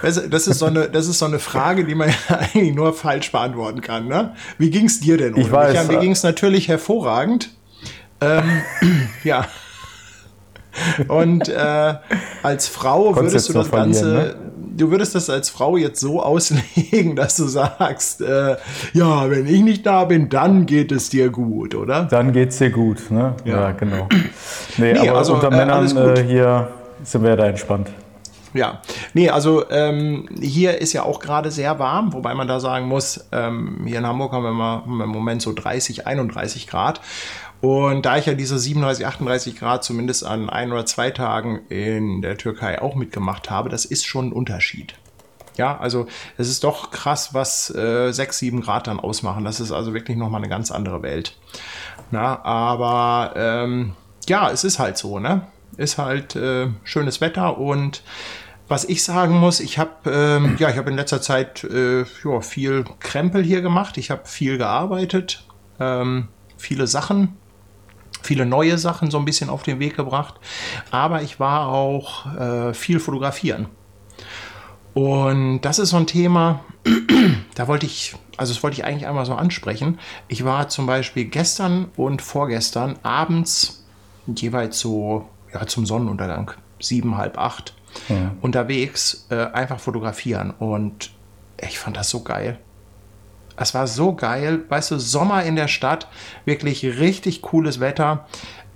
Das, 0.01 0.17
ist 0.17 0.59
so 0.59 0.65
eine, 0.65 0.89
das 0.89 1.07
ist 1.07 1.19
so 1.19 1.25
eine 1.25 1.39
Frage, 1.39 1.85
die 1.85 1.95
man 1.95 2.09
ja 2.09 2.35
eigentlich 2.53 2.75
nur 2.75 2.93
falsch 2.93 3.31
beantworten 3.31 3.79
kann. 3.81 4.07
Ne? 4.09 4.35
Wie 4.57 4.69
ging 4.71 4.87
es 4.87 4.99
dir 4.99 5.15
denn? 5.17 5.35
ohne 5.35 5.43
Ich 5.43 5.51
weiß, 5.51 5.69
mich? 5.69 5.77
Ja, 5.77 5.83
mir 5.87 5.97
äh, 5.99 6.01
ging 6.01 6.11
es 6.11 6.21
natürlich 6.23 6.67
hervorragend. 6.67 7.51
Ähm, 8.19 8.61
ja. 9.23 9.45
Und 11.07 11.49
äh, 11.49 11.93
als 12.43 12.67
Frau 12.67 13.11
Konntest 13.11 13.33
würdest 13.33 13.49
du 13.49 13.53
das 13.53 13.71
Ganze, 13.71 13.99
verlieren, 14.01 14.35
du 14.75 14.91
würdest 14.91 15.15
das 15.15 15.29
als 15.29 15.49
Frau 15.49 15.77
jetzt 15.77 15.99
so 15.99 16.21
auslegen, 16.23 17.15
dass 17.15 17.37
du 17.37 17.45
sagst, 17.45 18.21
äh, 18.21 18.57
ja, 18.93 19.29
wenn 19.29 19.47
ich 19.47 19.61
nicht 19.61 19.85
da 19.85 20.05
bin, 20.05 20.29
dann 20.29 20.65
geht 20.65 20.91
es 20.91 21.09
dir 21.09 21.29
gut, 21.29 21.75
oder? 21.75 22.03
Dann 22.03 22.31
geht's 22.31 22.57
dir 22.57 22.69
gut, 22.69 23.09
ne? 23.11 23.35
Ja, 23.45 23.61
Ja. 23.61 23.71
genau. 23.71 24.07
Nee, 24.77 24.93
Nee, 24.93 25.09
aber 25.09 25.19
also, 25.19 25.35
unter 25.35 25.51
äh, 25.51 25.55
Männern 25.57 25.97
äh, 26.15 26.23
hier 26.23 26.69
sind 27.03 27.23
wir 27.23 27.35
da 27.35 27.45
entspannt. 27.45 27.89
Ja, 28.53 28.79
nee, 29.13 29.29
also 29.29 29.69
ähm, 29.69 30.29
hier 30.39 30.79
ist 30.79 30.93
ja 30.93 31.03
auch 31.03 31.19
gerade 31.19 31.51
sehr 31.51 31.77
warm, 31.77 32.13
wobei 32.13 32.33
man 32.33 32.47
da 32.47 32.61
sagen 32.61 32.87
muss, 32.87 33.25
ähm, 33.33 33.81
hier 33.85 33.97
in 33.97 34.07
Hamburg 34.07 34.31
haben 34.31 34.43
wir, 34.43 34.53
mal, 34.53 34.77
haben 34.77 34.97
wir 34.97 35.03
im 35.03 35.09
Moment 35.09 35.41
so 35.41 35.51
30, 35.51 36.07
31 36.07 36.65
Grad. 36.65 37.01
Und 37.65 38.05
da 38.05 38.15
ich 38.17 38.27
ja 38.27 38.35
diese 38.35 38.59
37, 38.59 39.07
38 39.07 39.55
Grad 39.55 39.83
zumindest 39.83 40.23
an 40.23 40.51
ein 40.51 40.71
oder 40.71 40.85
zwei 40.85 41.09
Tagen 41.09 41.61
in 41.69 42.21
der 42.21 42.37
Türkei 42.37 42.79
auch 42.79 42.93
mitgemacht 42.93 43.49
habe, 43.49 43.69
das 43.69 43.85
ist 43.85 44.05
schon 44.05 44.27
ein 44.27 44.33
Unterschied. 44.33 44.93
Ja, 45.57 45.75
also 45.79 46.05
es 46.37 46.47
ist 46.47 46.63
doch 46.63 46.91
krass, 46.91 47.33
was 47.33 47.73
äh, 47.73 48.11
6, 48.11 48.37
7 48.37 48.61
Grad 48.61 48.85
dann 48.85 48.99
ausmachen. 48.99 49.45
Das 49.45 49.59
ist 49.59 49.71
also 49.71 49.95
wirklich 49.95 50.15
nochmal 50.15 50.41
eine 50.41 50.47
ganz 50.49 50.69
andere 50.69 51.01
Welt. 51.01 51.39
Na, 52.11 52.45
aber 52.45 53.33
ähm, 53.35 53.93
ja, 54.29 54.51
es 54.51 54.63
ist 54.63 54.77
halt 54.77 54.99
so, 54.99 55.17
ne? 55.17 55.47
Ist 55.75 55.97
halt 55.97 56.35
äh, 56.35 56.67
schönes 56.83 57.19
Wetter 57.19 57.57
und 57.57 58.03
was 58.67 58.85
ich 58.85 59.03
sagen 59.03 59.39
muss, 59.39 59.59
ich 59.59 59.79
habe 59.79 60.11
ähm, 60.11 60.55
ja, 60.59 60.69
ich 60.69 60.75
in 60.75 60.95
letzter 60.95 61.19
Zeit 61.19 61.63
äh, 61.63 62.01
ja, 62.23 62.41
viel 62.41 62.85
Krempel 62.99 63.43
hier 63.43 63.63
gemacht. 63.63 63.97
Ich 63.97 64.11
habe 64.11 64.27
viel 64.27 64.59
gearbeitet, 64.59 65.47
ähm, 65.79 66.27
viele 66.57 66.85
Sachen, 66.85 67.37
viele 68.25 68.45
neue 68.45 68.77
Sachen 68.77 69.11
so 69.11 69.17
ein 69.17 69.25
bisschen 69.25 69.49
auf 69.49 69.63
den 69.63 69.79
Weg 69.79 69.95
gebracht. 69.95 70.35
Aber 70.91 71.21
ich 71.21 71.39
war 71.39 71.69
auch 71.69 72.25
äh, 72.35 72.73
viel 72.73 72.99
fotografieren. 72.99 73.67
Und 74.93 75.61
das 75.61 75.79
ist 75.79 75.89
so 75.89 75.97
ein 75.97 76.07
Thema, 76.07 76.61
da 77.55 77.67
wollte 77.67 77.85
ich, 77.85 78.15
also 78.37 78.53
das 78.53 78.63
wollte 78.63 78.77
ich 78.77 78.85
eigentlich 78.85 79.07
einmal 79.07 79.25
so 79.25 79.35
ansprechen. 79.35 79.99
Ich 80.27 80.45
war 80.45 80.69
zum 80.69 80.85
Beispiel 80.85 81.25
gestern 81.25 81.89
und 81.97 82.21
vorgestern 82.21 82.97
abends 83.03 83.83
jeweils 84.25 84.79
so 84.79 85.27
ja, 85.53 85.67
zum 85.67 85.85
Sonnenuntergang, 85.85 86.51
sieben, 86.79 87.17
halb 87.17 87.37
acht, 87.37 87.73
unterwegs, 88.41 89.27
äh, 89.29 89.35
einfach 89.35 89.79
fotografieren. 89.79 90.51
Und 90.51 91.11
ich 91.61 91.79
fand 91.79 91.97
das 91.97 92.09
so 92.09 92.23
geil. 92.23 92.59
Es 93.57 93.73
war 93.73 93.87
so 93.87 94.13
geil, 94.13 94.63
weißt 94.69 94.91
du, 94.91 94.99
Sommer 94.99 95.43
in 95.43 95.55
der 95.55 95.67
Stadt, 95.67 96.07
wirklich 96.45 96.83
richtig 96.83 97.41
cooles 97.41 97.79
Wetter. 97.79 98.25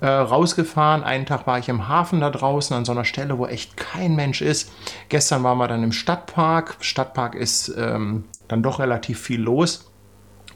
Äh, 0.00 0.08
rausgefahren, 0.08 1.04
einen 1.04 1.26
Tag 1.26 1.46
war 1.46 1.58
ich 1.58 1.68
im 1.68 1.86
Hafen 1.86 2.20
da 2.20 2.30
draußen 2.30 2.74
an 2.74 2.86
so 2.86 2.92
einer 2.92 3.04
Stelle, 3.04 3.36
wo 3.36 3.46
echt 3.46 3.76
kein 3.76 4.16
Mensch 4.16 4.40
ist. 4.40 4.72
Gestern 5.10 5.44
waren 5.44 5.58
wir 5.58 5.68
dann 5.68 5.82
im 5.82 5.92
Stadtpark. 5.92 6.76
Stadtpark 6.80 7.34
ist 7.34 7.68
ähm, 7.76 8.24
dann 8.48 8.62
doch 8.62 8.78
relativ 8.78 9.20
viel 9.20 9.40
los. 9.40 9.90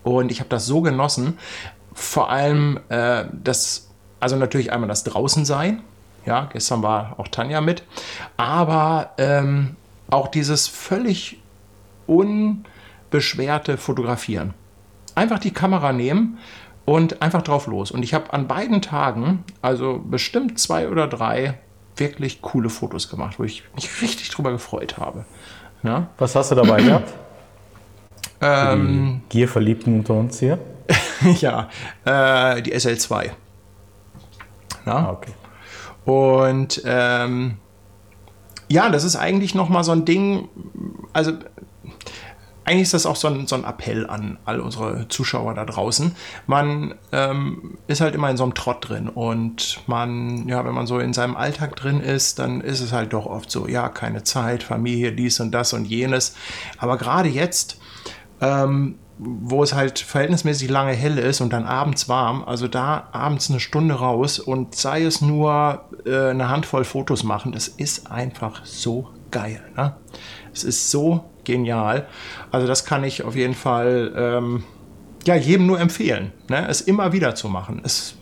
Und 0.03 0.31
ich 0.31 0.41
habe 0.41 0.49
das 0.49 0.65
so 0.65 0.81
genossen. 0.81 1.39
Vor 1.93 2.31
allem 2.31 2.81
äh, 2.89 3.25
das, 3.33 3.91
also 4.19 4.37
natürlich 4.37 4.73
einmal 4.73 4.89
das 4.89 5.05
Draußensein. 5.05 5.83
Ja, 6.25 6.49
gestern 6.51 6.83
war 6.83 7.17
auch 7.19 7.29
Tanja 7.29 7.61
mit. 7.61 7.83
Aber 8.39 9.11
ähm, 9.19 9.77
auch 10.09 10.29
dieses 10.29 10.69
völlig 10.69 11.39
unbeschwerte 13.15 13.77
Fotografieren. 13.77 14.55
Einfach 15.15 15.39
die 15.39 15.53
Kamera 15.53 15.93
nehmen 15.93 16.39
und 16.85 17.23
einfach 17.23 17.43
drauf 17.43 17.69
los. 17.69 17.93
Und 17.93 18.03
ich 18.03 18.13
habe 18.13 18.33
an 18.33 18.49
beiden 18.49 18.83
Tagen, 18.83 19.45
also 19.63 20.01
bestimmt 20.05 20.59
zwei 20.59 20.89
oder 20.89 21.07
drei, 21.07 21.59
wirklich 21.97 22.43
coole 22.43 22.69
Fotos 22.71 23.09
gemacht, 23.09 23.39
wo 23.39 23.45
ich 23.45 23.63
mich 23.77 24.03
richtig 24.03 24.31
drüber 24.31 24.51
gefreut 24.51 24.99
habe. 24.99 25.25
Ja, 25.85 26.09
Was 26.19 26.35
hast 26.35 26.51
du 26.51 26.57
dabei 26.57 26.83
gehabt? 26.83 27.15
ähm, 28.41 29.21
Die 29.31 29.39
Gierverliebten 29.39 30.01
unter 30.01 30.15
uns 30.15 30.41
hier. 30.41 30.59
ja 31.41 31.69
äh, 32.05 32.61
die 32.63 32.75
SL2. 32.75 33.31
Na? 34.87 34.93
Ah, 34.93 35.11
okay. 35.13 35.33
Und 36.05 36.83
ähm, 36.85 37.59
ja, 38.69 38.91
das 38.91 39.05
ist 39.05 39.15
eigentlich 39.15 39.55
noch 39.55 39.69
mal 39.69 39.85
so 39.85 39.93
ein 39.93 40.05
Ding, 40.05 40.49
also 41.13 41.33
eigentlich 42.65 42.83
ist 42.83 42.95
das 42.95 43.07
auch 43.07 43.17
so 43.17 43.29
ein, 43.29 43.47
so 43.47 43.57
ein 43.57 43.65
Appell 43.65 44.09
an 44.09 44.39
all 44.45 44.61
unsere 44.61 45.07
Zuschauer 45.09 45.55
da 45.55 45.65
draußen. 45.65 46.15
Man 46.47 46.95
ähm, 47.13 47.79
ist 47.87 48.01
halt 48.01 48.15
immer 48.15 48.31
in 48.31 48.37
so 48.37 48.45
einem 48.45 48.55
Trott 48.55 48.89
drin 48.89 49.09
und 49.09 49.81
man, 49.87 50.49
ja, 50.49 50.65
wenn 50.65 50.75
man 50.75 50.87
so 50.87 50.99
in 50.99 51.13
seinem 51.13 51.37
Alltag 51.37 51.77
drin 51.77 52.01
ist, 52.01 52.39
dann 52.39 52.61
ist 52.61 52.81
es 52.81 52.93
halt 52.93 53.13
doch 53.13 53.27
oft 53.27 53.51
so, 53.51 53.69
ja, 53.69 53.89
keine 53.89 54.23
Zeit, 54.23 54.63
Familie, 54.63 55.13
dies 55.13 55.41
und 55.41 55.53
das 55.53 55.73
und 55.75 55.85
jenes. 55.85 56.35
Aber 56.79 56.97
gerade 56.97 57.29
jetzt, 57.29 57.79
ähm, 58.41 58.99
wo 59.19 59.63
es 59.63 59.75
halt 59.75 59.99
verhältnismäßig 59.99 60.71
lange 60.71 60.93
hell 60.93 61.19
ist 61.19 61.41
und 61.41 61.53
dann 61.53 61.65
abends 61.65 62.09
warm, 62.09 62.45
also 62.45 62.67
da 62.67 63.09
abends 63.13 63.51
eine 63.51 63.61
Stunde 63.61 63.95
raus 63.95 64.39
und 64.39 64.75
sei 64.75 65.05
es 65.05 65.21
nur 65.21 65.85
äh, 66.05 66.31
eine 66.31 66.49
Handvoll 66.49 66.85
Fotos 66.85 67.23
machen, 67.23 67.53
das 67.53 67.69
ist 67.69 68.11
einfach 68.11 68.65
so 68.65 69.11
geil. 69.31 69.63
Ne? 69.77 69.95
Es 70.53 70.65
ist 70.65 70.91
so 70.91 71.25
genial. 71.45 72.07
Also 72.51 72.67
das 72.67 72.85
kann 72.85 73.05
ich 73.05 73.23
auf 73.23 73.37
jeden 73.37 73.55
Fall 73.55 74.13
ähm, 74.17 74.65
ja, 75.25 75.35
jedem 75.35 75.67
nur 75.67 75.81
empfehlen, 75.81 76.33
ne? 76.49 76.67
es 76.69 76.81
immer 76.81 77.13
wieder 77.13 77.35
zu 77.35 77.49
machen. 77.49 77.81
Es 77.85 78.17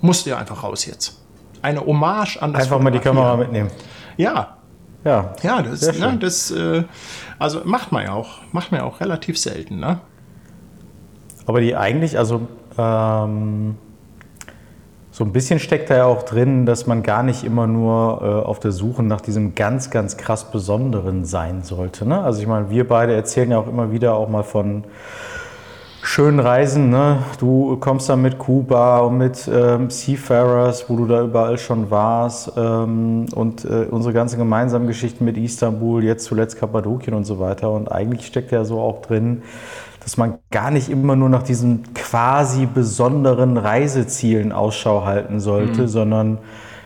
musste 0.00 0.30
ja 0.30 0.38
einfach 0.38 0.62
raus 0.62 0.86
jetzt. 0.86 1.20
Eine 1.62 1.84
Hommage 1.84 2.38
an 2.40 2.52
das 2.52 2.64
Einfach 2.64 2.80
mal 2.80 2.90
die. 2.90 2.98
Kamera 2.98 3.36
mitnehmen. 3.36 3.70
Ja, 4.16 4.56
Ja, 5.04 5.34
ja, 5.42 5.62
das, 5.62 5.98
ne, 5.98 6.16
das 6.18 6.50
äh, 6.50 6.82
also 7.38 7.60
macht 7.64 7.92
man 7.92 8.04
ja 8.04 8.12
auch, 8.12 8.40
macht 8.52 8.72
man 8.72 8.80
ja 8.80 8.86
auch 8.86 9.00
relativ 9.00 9.38
selten, 9.38 9.78
ne? 9.78 10.00
Aber 11.46 11.60
die 11.60 11.76
eigentlich, 11.76 12.18
also 12.18 12.48
ähm, 12.76 13.76
so 15.16 15.24
ein 15.24 15.32
bisschen 15.32 15.58
steckt 15.60 15.88
da 15.88 15.96
ja 15.96 16.04
auch 16.04 16.24
drin, 16.24 16.66
dass 16.66 16.86
man 16.86 17.02
gar 17.02 17.22
nicht 17.22 17.42
immer 17.42 17.66
nur 17.66 18.20
äh, 18.20 18.46
auf 18.46 18.60
der 18.60 18.70
Suche 18.70 19.02
nach 19.02 19.22
diesem 19.22 19.54
ganz, 19.54 19.88
ganz 19.88 20.18
krass 20.18 20.50
Besonderen 20.50 21.24
sein 21.24 21.62
sollte. 21.62 22.06
Ne? 22.06 22.20
Also 22.20 22.42
ich 22.42 22.46
meine, 22.46 22.68
wir 22.68 22.86
beide 22.86 23.14
erzählen 23.14 23.50
ja 23.50 23.56
auch 23.56 23.66
immer 23.66 23.90
wieder 23.90 24.12
auch 24.12 24.28
mal 24.28 24.42
von 24.42 24.84
schönen 26.02 26.38
Reisen. 26.38 26.90
Ne? 26.90 27.20
Du 27.38 27.78
kommst 27.78 28.10
dann 28.10 28.20
mit 28.20 28.36
Kuba 28.36 28.98
und 28.98 29.16
mit 29.16 29.48
ähm, 29.50 29.88
Seafarers, 29.88 30.90
wo 30.90 30.96
du 30.96 31.06
da 31.06 31.22
überall 31.22 31.56
schon 31.56 31.90
warst 31.90 32.52
ähm, 32.54 33.24
und 33.34 33.64
äh, 33.64 33.86
unsere 33.90 34.12
ganzen 34.12 34.38
gemeinsamen 34.38 34.86
Geschichten 34.86 35.24
mit 35.24 35.38
Istanbul, 35.38 36.04
jetzt 36.04 36.26
zuletzt 36.26 36.58
Kappadokien 36.58 37.14
und 37.14 37.24
so 37.24 37.40
weiter. 37.40 37.70
Und 37.70 37.90
eigentlich 37.90 38.26
steckt 38.26 38.52
ja 38.52 38.66
so 38.66 38.80
auch 38.80 39.00
drin, 39.00 39.44
dass 40.06 40.16
man 40.16 40.38
gar 40.52 40.70
nicht 40.70 40.88
immer 40.88 41.16
nur 41.16 41.28
nach 41.28 41.42
diesen 41.42 41.82
quasi 41.92 42.66
besonderen 42.66 43.56
Reisezielen 43.56 44.52
Ausschau 44.52 45.04
halten 45.04 45.40
sollte, 45.40 45.88
sondern 45.88 46.38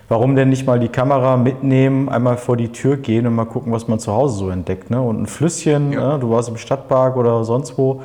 warum 0.08 0.36
denn 0.36 0.48
nicht 0.48 0.66
mal 0.66 0.80
die 0.80 0.88
Kamera 0.88 1.36
mitnehmen, 1.36 2.08
einmal 2.08 2.38
vor 2.38 2.56
die 2.56 2.72
Tür 2.72 2.96
gehen 2.96 3.26
und 3.26 3.34
mal 3.34 3.44
gucken, 3.44 3.74
was 3.74 3.88
man 3.88 3.98
zu 3.98 4.10
Hause 4.10 4.38
so 4.38 4.48
entdeckt. 4.48 4.88
Ne? 4.88 5.02
Und 5.02 5.20
ein 5.20 5.26
Flüsschen, 5.26 5.92
Ja. 5.92 6.14
ne? 6.14 6.18
du 6.18 6.30
warst 6.30 6.48
im 6.48 6.56
Stadtpark 6.56 7.18
oder 7.18 7.44
sonst 7.44 7.76
wo. 7.76 8.00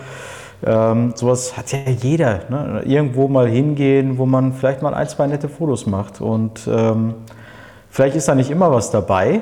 Ähm, 0.65 1.13
sowas 1.15 1.55
hat 1.55 1.71
ja 1.71 1.79
jeder. 2.01 2.41
Ne? 2.49 2.81
Irgendwo 2.85 3.29
mal 3.29 3.47
hingehen, 3.47 4.17
wo 4.17 4.25
man 4.25 4.51
vielleicht 4.51 4.81
mal 4.81 4.93
ein, 4.93 5.07
zwei 5.07 5.27
nette 5.27 5.47
Fotos 5.47 5.85
macht. 5.85 6.19
Und 6.19 6.67
ähm, 6.67 7.13
vielleicht 7.89 8.17
ist 8.17 8.27
da 8.27 8.35
nicht 8.35 8.51
immer 8.51 8.69
was 8.69 8.91
dabei. 8.91 9.39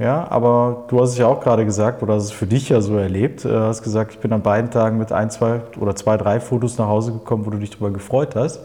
Ja, 0.00 0.26
aber 0.30 0.86
du 0.88 0.98
hast 1.02 1.10
es 1.10 1.18
ja 1.18 1.26
auch 1.26 1.40
gerade 1.40 1.66
gesagt, 1.66 2.02
oder 2.02 2.14
hast 2.14 2.24
es 2.24 2.32
für 2.32 2.46
dich 2.46 2.70
ja 2.70 2.80
so 2.80 2.96
erlebt. 2.96 3.44
Du 3.44 3.60
hast 3.60 3.82
gesagt, 3.82 4.12
ich 4.14 4.18
bin 4.18 4.32
an 4.32 4.40
beiden 4.40 4.70
Tagen 4.70 4.96
mit 4.96 5.12
ein, 5.12 5.30
zwei 5.30 5.60
oder 5.78 5.94
zwei, 5.94 6.16
drei 6.16 6.40
Fotos 6.40 6.78
nach 6.78 6.86
Hause 6.86 7.12
gekommen, 7.12 7.44
wo 7.44 7.50
du 7.50 7.58
dich 7.58 7.70
darüber 7.70 7.90
gefreut 7.90 8.34
hast. 8.34 8.60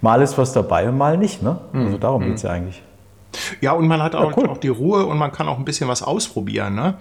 Mal 0.00 0.22
ist 0.22 0.38
was 0.38 0.52
dabei 0.52 0.88
und 0.88 0.96
mal 0.96 1.18
nicht. 1.18 1.42
Ne? 1.42 1.58
Also 1.72 1.98
darum 1.98 2.22
geht 2.22 2.36
es 2.36 2.42
ja 2.42 2.50
eigentlich. 2.50 2.82
Ja, 3.60 3.72
und 3.72 3.88
man 3.88 4.00
hat 4.00 4.14
auch, 4.14 4.36
cool. 4.36 4.48
auch 4.48 4.58
die 4.58 4.68
Ruhe 4.68 5.06
und 5.06 5.18
man 5.18 5.32
kann 5.32 5.48
auch 5.48 5.58
ein 5.58 5.64
bisschen 5.64 5.88
was 5.88 6.04
ausprobieren. 6.04 6.76
Ne? 6.76 6.94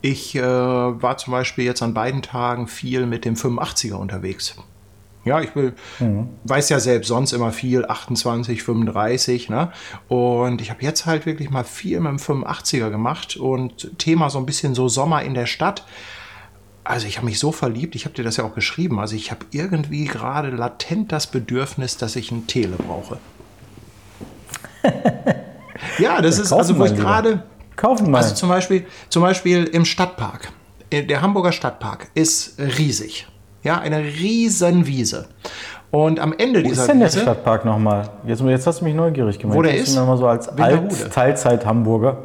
Ich 0.00 0.36
äh, 0.36 0.42
war 0.42 1.16
zum 1.16 1.32
Beispiel 1.32 1.64
jetzt 1.64 1.82
an 1.82 1.92
beiden 1.92 2.22
Tagen 2.22 2.68
viel 2.68 3.04
mit 3.04 3.24
dem 3.24 3.34
85er 3.34 3.94
unterwegs. 3.94 4.56
Ja, 5.24 5.40
ich 5.40 5.56
will, 5.56 5.72
weiß 6.44 6.68
ja 6.68 6.80
selbst 6.80 7.08
sonst 7.08 7.32
immer 7.32 7.50
viel, 7.50 7.86
28, 7.86 8.62
35, 8.62 9.48
ne? 9.48 9.72
Und 10.08 10.60
ich 10.60 10.70
habe 10.70 10.82
jetzt 10.82 11.06
halt 11.06 11.24
wirklich 11.24 11.50
mal 11.50 11.64
viel 11.64 12.00
mit 12.00 12.10
dem 12.10 12.18
85er 12.18 12.90
gemacht 12.90 13.36
und 13.36 13.98
Thema 13.98 14.28
so 14.28 14.38
ein 14.38 14.46
bisschen 14.46 14.74
so 14.74 14.88
Sommer 14.88 15.22
in 15.22 15.34
der 15.34 15.46
Stadt. 15.46 15.84
Also 16.84 17.06
ich 17.06 17.16
habe 17.16 17.24
mich 17.24 17.38
so 17.38 17.50
verliebt, 17.52 17.94
ich 17.94 18.04
habe 18.04 18.14
dir 18.14 18.24
das 18.24 18.36
ja 18.36 18.44
auch 18.44 18.54
geschrieben. 18.54 19.00
Also 19.00 19.16
ich 19.16 19.30
habe 19.30 19.46
irgendwie 19.50 20.04
gerade 20.04 20.50
latent 20.50 21.10
das 21.12 21.26
Bedürfnis, 21.26 21.96
dass 21.96 22.16
ich 22.16 22.30
ein 22.30 22.46
Tele 22.46 22.76
brauche. 22.76 23.18
ja, 25.98 26.20
das 26.20 26.38
ist 26.38 26.50
kaufen 26.50 26.60
also, 26.60 26.78
wo 26.78 26.84
ich 26.84 26.94
gerade, 26.94 27.42
Kaufen 27.76 28.10
mal. 28.10 28.18
also 28.18 28.34
zum 28.34 28.50
Beispiel, 28.50 28.86
zum 29.08 29.22
Beispiel 29.22 29.64
im 29.64 29.86
Stadtpark. 29.86 30.52
Äh, 30.90 31.04
Der 31.04 31.22
Hamburger 31.22 31.52
Stadtpark 31.52 32.08
ist 32.14 32.58
riesig. 32.58 33.26
Ja, 33.64 33.78
eine 33.78 33.98
riesen 34.04 34.86
Wiese. 34.86 35.26
Und 35.90 36.20
am 36.20 36.32
Ende 36.36 36.60
Wo 36.62 36.68
dieser 36.68 36.82
ist 36.82 36.88
denn 36.88 36.98
der 37.00 37.08
Wiese, 37.08 37.20
Stadtpark 37.20 37.64
nochmal? 37.64 38.10
Jetzt, 38.26 38.42
jetzt 38.42 38.66
hast 38.66 38.80
du 38.80 38.84
mich 38.84 38.94
neugierig 38.94 39.38
gemacht. 39.38 39.56
Wo 39.56 39.62
der 39.62 39.74
ist? 39.76 39.96
mal 39.96 40.16
so 40.16 40.26
als 40.26 40.48
Winterhude. 40.48 40.94
Alt-Teilzeit-Hamburger. 40.94 42.18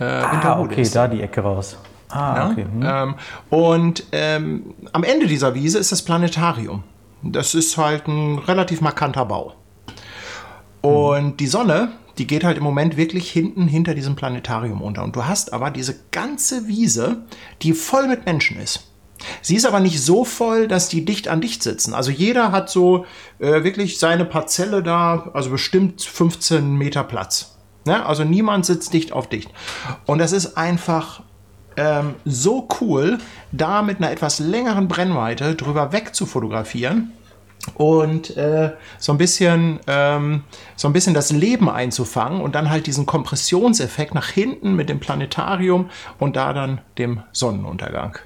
Äh, 0.00 0.04
Ah, 0.04 0.60
okay, 0.60 0.82
ist 0.82 0.96
da 0.96 1.06
die 1.06 1.22
Ecke 1.22 1.40
raus. 1.40 1.78
Ah, 2.08 2.36
ja? 2.36 2.50
okay. 2.50 2.64
Hm. 2.64 2.82
Ähm, 2.84 3.14
und 3.50 4.04
ähm, 4.12 4.74
am 4.92 5.04
Ende 5.04 5.26
dieser 5.26 5.54
Wiese 5.54 5.78
ist 5.78 5.92
das 5.92 6.02
Planetarium. 6.02 6.82
Das 7.22 7.54
ist 7.54 7.76
halt 7.76 8.08
ein 8.08 8.38
relativ 8.38 8.80
markanter 8.80 9.24
Bau. 9.24 9.54
Und 10.82 11.40
die 11.40 11.46
Sonne, 11.46 11.92
die 12.18 12.26
geht 12.26 12.44
halt 12.44 12.58
im 12.58 12.64
Moment 12.64 12.96
wirklich 12.96 13.30
hinten 13.30 13.66
hinter 13.66 13.94
diesem 13.94 14.16
Planetarium 14.16 14.82
unter. 14.82 15.02
Und 15.04 15.16
du 15.16 15.24
hast 15.24 15.52
aber 15.52 15.70
diese 15.70 15.96
ganze 16.10 16.66
Wiese, 16.66 17.22
die 17.62 17.72
voll 17.72 18.08
mit 18.08 18.26
Menschen 18.26 18.60
ist. 18.60 18.90
Sie 19.42 19.56
ist 19.56 19.66
aber 19.66 19.80
nicht 19.80 20.02
so 20.02 20.24
voll, 20.24 20.68
dass 20.68 20.88
die 20.88 21.04
dicht 21.04 21.28
an 21.28 21.40
dicht 21.40 21.62
sitzen. 21.62 21.94
Also 21.94 22.10
jeder 22.10 22.52
hat 22.52 22.68
so 22.68 23.06
äh, 23.38 23.62
wirklich 23.64 23.98
seine 23.98 24.24
Parzelle 24.24 24.82
da, 24.82 25.30
also 25.34 25.50
bestimmt 25.50 26.02
15 26.02 26.74
Meter 26.76 27.04
Platz. 27.04 27.56
Ne? 27.84 28.04
Also 28.04 28.24
niemand 28.24 28.66
sitzt 28.66 28.92
dicht 28.92 29.12
auf 29.12 29.28
dicht. 29.28 29.50
Und 30.06 30.18
das 30.18 30.32
ist 30.32 30.56
einfach 30.56 31.22
ähm, 31.76 32.14
so 32.24 32.68
cool, 32.80 33.18
da 33.52 33.82
mit 33.82 33.98
einer 33.98 34.10
etwas 34.10 34.38
längeren 34.38 34.88
Brennweite 34.88 35.54
drüber 35.54 35.92
weg 35.92 36.14
zu 36.14 36.26
fotografieren 36.26 37.12
und 37.74 38.36
äh, 38.36 38.72
so 38.98 39.12
ein 39.12 39.18
bisschen 39.18 39.80
ähm, 39.86 40.44
so 40.76 40.88
ein 40.88 40.92
bisschen 40.92 41.14
das 41.14 41.32
Leben 41.32 41.70
einzufangen 41.70 42.40
und 42.40 42.54
dann 42.54 42.70
halt 42.70 42.86
diesen 42.86 43.06
Kompressionseffekt 43.06 44.14
nach 44.14 44.28
hinten 44.28 44.74
mit 44.74 44.88
dem 44.88 45.00
Planetarium 45.00 45.90
und 46.18 46.36
da 46.36 46.52
dann 46.52 46.80
dem 46.98 47.22
Sonnenuntergang. 47.32 48.18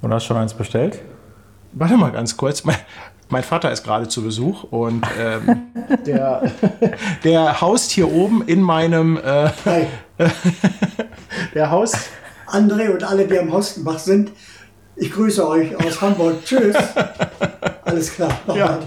Und 0.00 0.12
hast 0.12 0.24
schon 0.24 0.36
eins 0.36 0.54
bestellt? 0.54 1.00
Warte 1.72 1.96
mal 1.96 2.12
ganz 2.12 2.36
kurz. 2.36 2.64
Mein, 2.64 2.76
mein 3.28 3.42
Vater 3.42 3.70
ist 3.70 3.84
gerade 3.84 4.08
zu 4.08 4.22
Besuch 4.22 4.64
und 4.64 5.04
ähm, 5.18 5.68
der, 6.06 6.50
der 7.24 7.60
haust 7.60 7.90
hier 7.90 8.10
oben 8.10 8.42
in 8.46 8.62
meinem 8.62 9.16
äh, 9.16 9.50
Hi, 9.64 9.86
der 11.54 11.70
haust 11.70 11.96
André 12.46 12.90
und 12.90 13.04
alle, 13.04 13.26
die 13.26 13.38
am 13.38 13.52
Hostenbach 13.52 13.98
sind. 13.98 14.32
Ich 14.96 15.12
grüße 15.12 15.46
euch 15.46 15.76
aus 15.76 16.00
Hamburg. 16.00 16.44
Tschüss. 16.44 16.76
Alles 17.84 18.14
klar. 18.14 18.30
Ja. 18.48 18.54
weiter. 18.54 18.80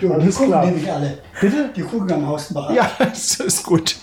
Du, 0.00 0.08
die 0.08 0.12
Alles 0.14 0.34
gucken 0.34 0.50
klar. 0.50 0.64
nämlich 0.66 0.90
alle. 0.90 1.18
Bitte? 1.40 1.70
Die 1.74 1.82
gucken 1.82 2.12
am 2.12 2.26
Haustenbach. 2.26 2.68
an. 2.70 2.74
ja, 2.74 2.90
das 2.98 3.40
ist 3.40 3.62
gut. 3.64 3.96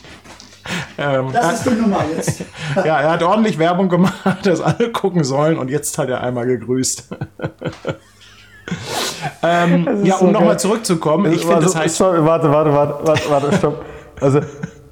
Ähm, 0.98 1.28
Das 1.32 1.60
ist 1.60 1.66
die 1.66 1.82
Nummer 1.82 2.04
jetzt. 2.16 2.44
Ja, 2.76 3.00
er 3.00 3.12
hat 3.12 3.24
ordentlich 3.24 3.58
Werbung 3.60 3.90
gemacht, 3.90 4.46
dass 4.46 4.62
alle 4.62 4.92
gucken 4.92 5.24
sollen 5.24 5.58
und 5.58 5.70
jetzt 5.70 5.98
hat 5.98 6.10
er 6.10 6.22
einmal 6.22 6.46
gegrüßt. 6.46 7.08
ähm, 9.44 9.88
ja, 10.04 10.18
so 10.18 10.26
um 10.26 10.32
nochmal 10.32 10.50
geil. 10.50 10.60
zurückzukommen, 10.60 11.32
ich 11.32 11.42
finde, 11.42 11.56
also, 11.56 11.68
das 11.68 11.76
heißt, 11.76 11.96
sorry, 11.96 12.24
warte, 12.26 12.52
warte, 12.52 12.74
warte, 12.74 13.08
warte, 13.08 13.30
warte, 13.30 13.58
stopp. 13.58 13.86
Also 14.20 14.42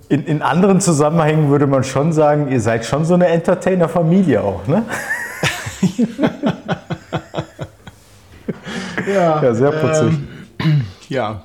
in, 0.08 0.24
in 0.26 0.42
anderen 0.42 0.80
Zusammenhängen 0.82 1.50
würde 1.50 1.68
man 1.68 1.84
schon 1.84 2.14
sagen, 2.14 2.52
ihr 2.52 2.62
seid 2.62 2.86
schon 2.86 3.06
so 3.06 3.16
eine 3.16 3.28
Entertainer-Familie 3.28 4.42
auch, 4.42 4.66
ne? 4.68 4.84
ja, 9.08 9.44
Ja, 9.44 9.54
sehr 9.54 9.72
putzig. 9.72 10.14
ja. 11.10 11.42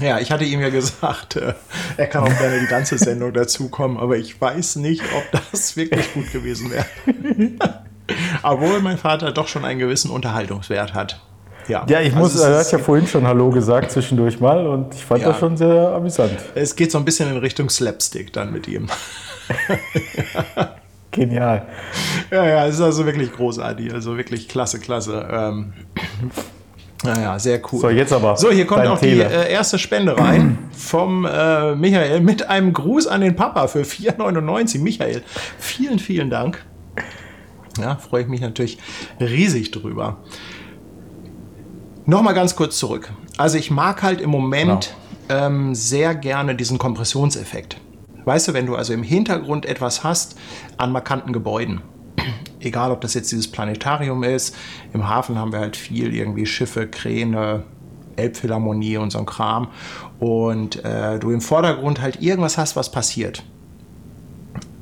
Ja, 0.00 0.18
ich 0.18 0.30
hatte 0.30 0.44
ihm 0.44 0.60
ja 0.60 0.68
gesagt, 0.68 1.36
äh, 1.36 1.54
er 1.96 2.06
kann 2.06 2.22
auch 2.24 2.38
gerne 2.38 2.60
die 2.60 2.66
ganze 2.66 2.98
Sendung 2.98 3.32
dazukommen, 3.32 3.96
aber 3.96 4.16
ich 4.16 4.40
weiß 4.40 4.76
nicht, 4.76 5.02
ob 5.16 5.40
das 5.50 5.76
wirklich 5.76 6.12
gut 6.14 6.32
gewesen 6.32 6.70
wäre. 6.70 6.86
Obwohl 8.42 8.80
mein 8.80 8.98
Vater 8.98 9.32
doch 9.32 9.48
schon 9.48 9.64
einen 9.64 9.78
gewissen 9.78 10.10
Unterhaltungswert 10.10 10.94
hat. 10.94 11.20
Ja, 11.68 11.84
ja, 11.88 12.00
ich 12.00 12.14
also 12.16 12.18
muss, 12.20 12.40
er 12.40 12.58
hat 12.60 12.72
ja 12.72 12.78
vorhin 12.78 13.06
schon 13.06 13.26
Hallo 13.26 13.50
gesagt 13.50 13.90
zwischendurch 13.92 14.40
mal 14.40 14.66
und 14.66 14.94
ich 14.94 15.04
fand 15.04 15.20
Ja. 15.22 15.28
das 15.28 15.38
schon 15.38 15.56
sehr 15.58 15.88
amüsant. 15.92 16.32
es 16.54 16.74
geht 16.76 16.90
so 16.90 16.96
ein 16.96 17.04
bisschen 17.04 17.30
in 17.30 17.36
Richtung 17.36 17.68
Slapstick 17.68 18.32
dann 18.32 18.52
mit 18.52 18.66
ihm. 18.68 18.86
Genial. 21.10 21.66
Ja, 22.30 22.46
ja, 22.46 22.66
es 22.66 22.76
ist 22.76 22.80
also 22.80 23.04
wirklich 23.04 23.32
großartig. 23.32 23.92
Also 23.92 24.16
wirklich 24.16 24.48
klasse, 24.48 24.78
klasse. 24.78 25.28
Ähm, 25.30 25.72
naja, 27.04 27.38
sehr 27.38 27.60
cool. 27.72 27.80
So, 27.80 27.90
jetzt 27.90 28.12
aber 28.12 28.36
So, 28.36 28.50
hier 28.50 28.66
kommt 28.66 28.86
auch 28.86 28.98
die 28.98 29.06
Tele. 29.10 29.24
äh, 29.24 29.52
erste 29.52 29.78
Spende 29.78 30.18
rein 30.18 30.58
vom 30.72 31.24
äh, 31.24 31.74
Michael 31.76 32.20
mit 32.20 32.48
einem 32.48 32.72
Gruß 32.72 33.06
an 33.06 33.20
den 33.20 33.36
Papa 33.36 33.68
für 33.68 33.82
4,99. 33.82 34.80
Michael, 34.80 35.22
vielen, 35.58 35.98
vielen 35.98 36.30
Dank. 36.30 36.64
Ja, 37.80 37.96
freue 37.96 38.22
ich 38.22 38.28
mich 38.28 38.40
natürlich 38.40 38.78
riesig 39.20 39.70
drüber. 39.70 40.18
Nochmal 42.06 42.34
ganz 42.34 42.56
kurz 42.56 42.78
zurück. 42.78 43.12
Also 43.36 43.58
ich 43.58 43.70
mag 43.70 44.02
halt 44.02 44.20
im 44.20 44.30
Moment 44.30 44.94
ähm, 45.28 45.74
sehr 45.74 46.14
gerne 46.14 46.54
diesen 46.56 46.78
Kompressionseffekt. 46.78 47.76
Weißt 48.24 48.48
du, 48.48 48.54
wenn 48.54 48.66
du 48.66 48.74
also 48.74 48.92
im 48.92 49.02
Hintergrund 49.02 49.66
etwas 49.66 50.02
hast 50.04 50.36
an 50.78 50.90
markanten 50.90 51.32
Gebäuden, 51.32 51.82
egal 52.60 52.90
ob 52.90 53.00
das 53.00 53.14
jetzt 53.14 53.30
dieses 53.32 53.50
Planetarium 53.50 54.22
ist, 54.24 54.56
im 54.92 55.08
Hafen 55.08 55.38
haben 55.38 55.52
wir 55.52 55.60
halt 55.60 55.76
viel 55.76 56.14
irgendwie 56.14 56.46
Schiffe, 56.46 56.86
Kräne, 56.86 57.64
Elbphilharmonie 58.16 58.96
und 58.96 59.10
so 59.10 59.18
ein 59.18 59.26
Kram 59.26 59.68
und 60.18 60.84
äh, 60.84 61.18
du 61.18 61.30
im 61.30 61.40
Vordergrund 61.40 62.00
halt 62.00 62.20
irgendwas 62.20 62.58
hast, 62.58 62.76
was 62.76 62.90
passiert. 62.90 63.44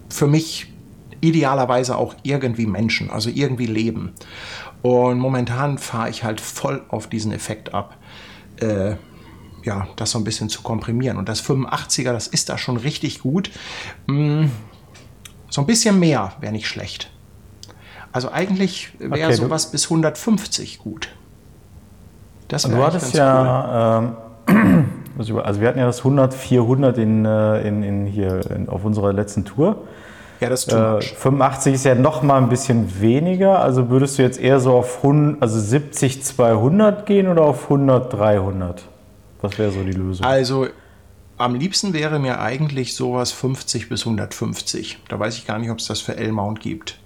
Für 0.08 0.26
mich 0.26 0.72
idealerweise 1.20 1.96
auch 1.96 2.14
irgendwie 2.22 2.66
Menschen, 2.66 3.10
also 3.10 3.30
irgendwie 3.30 3.66
Leben. 3.66 4.12
Und 4.82 5.18
momentan 5.18 5.78
fahre 5.78 6.10
ich 6.10 6.24
halt 6.24 6.40
voll 6.40 6.84
auf 6.88 7.08
diesen 7.08 7.32
Effekt 7.32 7.74
ab. 7.74 7.96
Äh, 8.60 8.96
ja, 9.64 9.88
das 9.96 10.12
so 10.12 10.18
ein 10.18 10.24
bisschen 10.24 10.48
zu 10.48 10.62
komprimieren. 10.62 11.16
Und 11.16 11.28
das 11.28 11.42
85er, 11.42 12.12
das 12.12 12.28
ist 12.28 12.48
da 12.48 12.56
schon 12.56 12.76
richtig 12.76 13.18
gut. 13.18 13.50
Mm, 14.06 14.44
so 15.50 15.60
ein 15.62 15.66
bisschen 15.66 15.98
mehr 15.98 16.34
wäre 16.40 16.52
nicht 16.52 16.68
schlecht. 16.68 17.10
Also 18.16 18.32
eigentlich 18.32 18.90
wäre 18.98 19.12
Okay, 19.12 19.26
du- 19.28 19.34
sowas 19.36 19.70
bis 19.70 19.84
150 19.90 20.78
gut. 20.78 21.08
Das 22.48 22.62
Du 22.62 22.70
wäre 22.72 22.86
hattest 22.86 23.14
ja, 23.14 23.98
ähm, 23.98 24.16
was 25.16 25.28
über- 25.28 25.44
also 25.44 25.60
wir 25.60 25.68
hatten 25.68 25.78
ja 25.78 25.84
das 25.86 25.98
100, 25.98 26.32
400 26.32 26.96
in, 26.96 27.24
äh, 27.26 27.68
in, 27.68 27.82
in 27.82 28.06
hier 28.06 28.40
in, 28.50 28.68
auf 28.70 28.84
unserer 28.84 29.12
letzten 29.12 29.44
Tour. 29.44 29.82
Ja, 30.40 30.48
das 30.48 30.64
ist 30.66 30.72
Äh, 30.72 30.92
much. 30.92 31.14
85 31.16 31.74
ist 31.74 31.84
ja 31.84 31.94
noch 31.94 32.22
mal 32.22 32.38
ein 32.38 32.48
bisschen 32.48 33.00
weniger. 33.02 33.60
Also 33.60 33.90
würdest 33.90 34.18
du 34.18 34.22
jetzt 34.22 34.40
eher 34.40 34.60
so 34.60 34.72
auf 34.72 34.98
100, 35.02 35.42
also 35.42 35.58
70, 35.60 36.22
200 36.24 37.04
gehen 37.04 37.28
oder 37.28 37.42
auf 37.42 37.64
100, 37.64 38.12
300? 38.14 38.82
Was 39.42 39.58
wäre 39.58 39.70
so 39.72 39.82
die 39.82 39.92
Lösung? 39.92 40.24
Also 40.24 40.68
am 41.38 41.54
liebsten 41.54 41.92
wäre 41.92 42.18
mir 42.18 42.40
eigentlich 42.40 42.94
sowas 42.96 43.32
50 43.32 43.90
bis 43.90 44.06
150. 44.06 45.00
Da 45.08 45.18
weiß 45.18 45.36
ich 45.36 45.46
gar 45.46 45.58
nicht, 45.58 45.70
ob 45.70 45.78
es 45.80 45.86
das 45.86 46.00
für 46.00 46.16
L-Mount 46.16 46.60
gibt. 46.60 46.98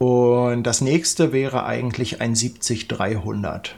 Und 0.00 0.62
das 0.62 0.80
nächste 0.80 1.30
wäre 1.34 1.66
eigentlich 1.66 2.22
ein 2.22 2.34
70-300. 2.34 3.72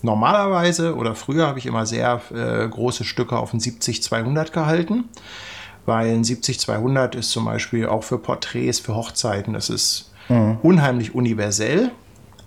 Normalerweise 0.00 0.96
oder 0.96 1.14
früher 1.14 1.46
habe 1.46 1.58
ich 1.58 1.66
immer 1.66 1.84
sehr 1.84 2.22
äh, 2.34 2.66
große 2.66 3.04
Stücke 3.04 3.36
auf 3.36 3.52
ein 3.52 3.60
70-200 3.60 4.50
gehalten, 4.50 5.10
weil 5.84 6.10
ein 6.10 6.24
70-200 6.24 7.16
ist 7.16 7.32
zum 7.32 7.44
Beispiel 7.44 7.86
auch 7.86 8.02
für 8.02 8.16
Porträts, 8.16 8.80
für 8.80 8.94
Hochzeiten, 8.94 9.52
das 9.52 9.68
ist 9.68 10.10
unheimlich 10.62 11.14
universell, 11.14 11.90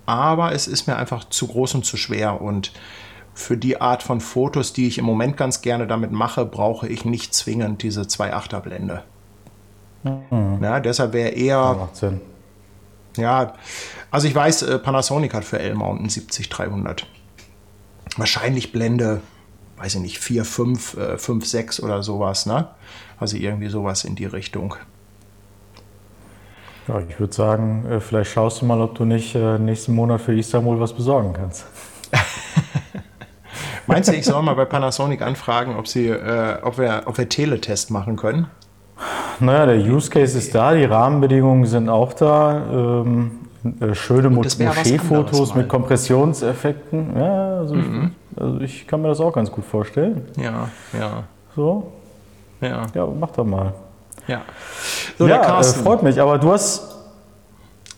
aber 0.07 0.53
es 0.53 0.67
ist 0.67 0.87
mir 0.87 0.97
einfach 0.97 1.25
zu 1.25 1.45
groß 1.45 1.75
und 1.75 1.85
zu 1.85 1.97
schwer 1.97 2.41
und 2.41 2.71
für 3.35 3.55
die 3.55 3.79
Art 3.79 4.01
von 4.01 4.19
Fotos, 4.19 4.73
die 4.73 4.87
ich 4.87 4.97
im 4.97 5.05
Moment 5.05 5.37
ganz 5.37 5.61
gerne 5.61 5.85
damit 5.85 6.11
mache, 6.11 6.43
brauche 6.43 6.87
ich 6.87 7.05
nicht 7.05 7.35
zwingend 7.35 7.83
diese 7.83 8.01
2,8er 8.01 8.61
Blende. 8.61 9.03
Ja, 10.63 10.79
deshalb 10.79 11.13
wäre 11.13 11.29
eher. 11.29 11.89
Ja, 13.17 13.53
also 14.11 14.27
ich 14.27 14.35
weiß, 14.35 14.63
äh, 14.63 14.79
Panasonic 14.79 15.33
hat 15.33 15.45
für 15.45 15.59
L-Mount 15.59 15.99
einen 15.99 16.09
70-300. 16.09 17.03
Wahrscheinlich 18.17 18.71
Blende, 18.71 19.21
weiß 19.77 19.95
ich 19.95 20.01
nicht, 20.01 20.19
4, 20.19 20.45
5, 20.45 20.97
äh, 20.97 21.17
5, 21.17 21.45
6 21.45 21.79
oder 21.81 22.03
sowas, 22.03 22.45
ne? 22.45 22.69
Also 23.19 23.37
irgendwie 23.37 23.69
sowas 23.69 24.03
in 24.03 24.15
die 24.15 24.25
Richtung. 24.25 24.75
Ja, 26.87 26.99
ich 26.99 27.19
würde 27.19 27.33
sagen, 27.33 27.85
äh, 27.89 27.99
vielleicht 27.99 28.31
schaust 28.31 28.61
du 28.61 28.65
mal, 28.65 28.79
ob 28.79 28.95
du 28.95 29.05
nicht 29.05 29.33
äh, 29.35 29.57
nächsten 29.57 29.95
Monat 29.95 30.21
für 30.21 30.37
Istanbul 30.37 30.79
was 30.79 30.93
besorgen 30.93 31.33
kannst. 31.33 31.65
Meinst 33.87 34.09
du, 34.09 34.13
ich 34.13 34.25
soll 34.25 34.41
mal 34.41 34.53
bei 34.53 34.65
Panasonic 34.65 35.21
anfragen, 35.21 35.75
ob, 35.75 35.87
sie, 35.87 36.07
äh, 36.07 36.59
ob, 36.61 36.77
wir, 36.77 37.03
ob 37.05 37.17
wir 37.17 37.27
Teletest 37.27 37.89
machen 37.91 38.15
können? 38.17 38.47
Naja, 39.39 39.65
der 39.65 39.77
Use 39.77 40.09
Case 40.09 40.37
ist 40.37 40.55
da, 40.55 40.73
die 40.73 40.85
Rahmenbedingungen 40.85 41.65
sind 41.65 41.89
auch 41.89 42.13
da. 42.13 42.61
Ähm, 42.71 43.31
äh, 43.79 43.93
schöne 43.95 44.29
Moscheefotos. 44.29 45.53
Mhm. 45.53 45.61
mit 45.61 45.69
Kompressionseffekten. 45.69 47.17
Ja, 47.17 47.57
also, 47.57 47.75
ich, 47.75 47.85
also 48.39 48.59
ich 48.61 48.87
kann 48.87 49.01
mir 49.01 49.09
das 49.09 49.19
auch 49.19 49.33
ganz 49.33 49.51
gut 49.51 49.65
vorstellen. 49.65 50.25
Ja, 50.37 50.69
ja, 50.97 51.23
So, 51.55 51.91
ja, 52.61 52.83
ja, 52.93 53.07
mach 53.19 53.31
doch 53.31 53.45
mal. 53.45 53.73
ja. 54.27 54.41
So, 55.17 55.27
ja, 55.27 55.37
der 55.37 55.59
äh, 55.59 55.63
freut 55.63 56.03
mich, 56.03 56.19
aber 56.21 56.37
du 56.37 56.51
hast. 56.51 56.94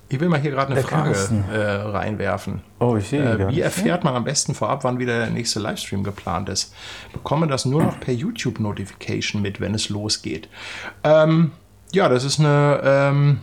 Ich 0.10 0.20
will 0.20 0.30
mal 0.30 0.40
hier 0.40 0.52
gerade 0.52 0.72
eine 0.72 0.82
Der 0.82 0.90
Frage 0.90 1.14
äh, 1.52 1.58
reinwerfen. 1.58 2.62
Oh, 2.80 2.96
ich 2.96 3.10
sehe 3.10 3.22
Äh, 3.22 3.50
wie 3.50 3.60
erfährt 3.60 4.04
man 4.06 4.16
am 4.16 4.24
besten 4.24 4.54
vorab, 4.54 4.84
wann 4.84 5.00
wieder 5.00 5.18
der 5.18 5.30
nächste 5.30 5.60
Livestream 5.60 6.04
geplant 6.04 6.48
ist? 6.48 6.74
Bekomme 7.12 7.48
das 7.48 7.66
nur 7.66 7.84
noch 7.84 8.00
per 8.00 8.14
YouTube-Notification 8.14 9.42
mit, 9.42 9.60
wenn 9.60 9.76
es 9.76 9.90
losgeht? 9.90 10.48
Ähm, 11.04 11.52
ja, 11.92 12.08
das 12.08 12.24
ist 12.24 12.40
eine, 12.40 12.82
ähm, 12.84 13.40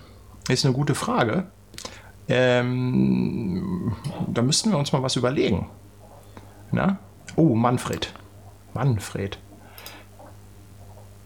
ist 0.48 0.64
eine 0.64 0.74
gute 0.74 0.94
Frage. 0.94 1.48
Ähm, 2.28 3.94
da 4.28 4.40
müssten 4.40 4.70
wir 4.70 4.78
uns 4.78 4.92
mal 4.92 5.02
was 5.02 5.16
überlegen. 5.16 5.68
Na? 6.72 6.98
Oh, 7.36 7.54
Manfred. 7.54 8.12
Manfred. 8.72 9.38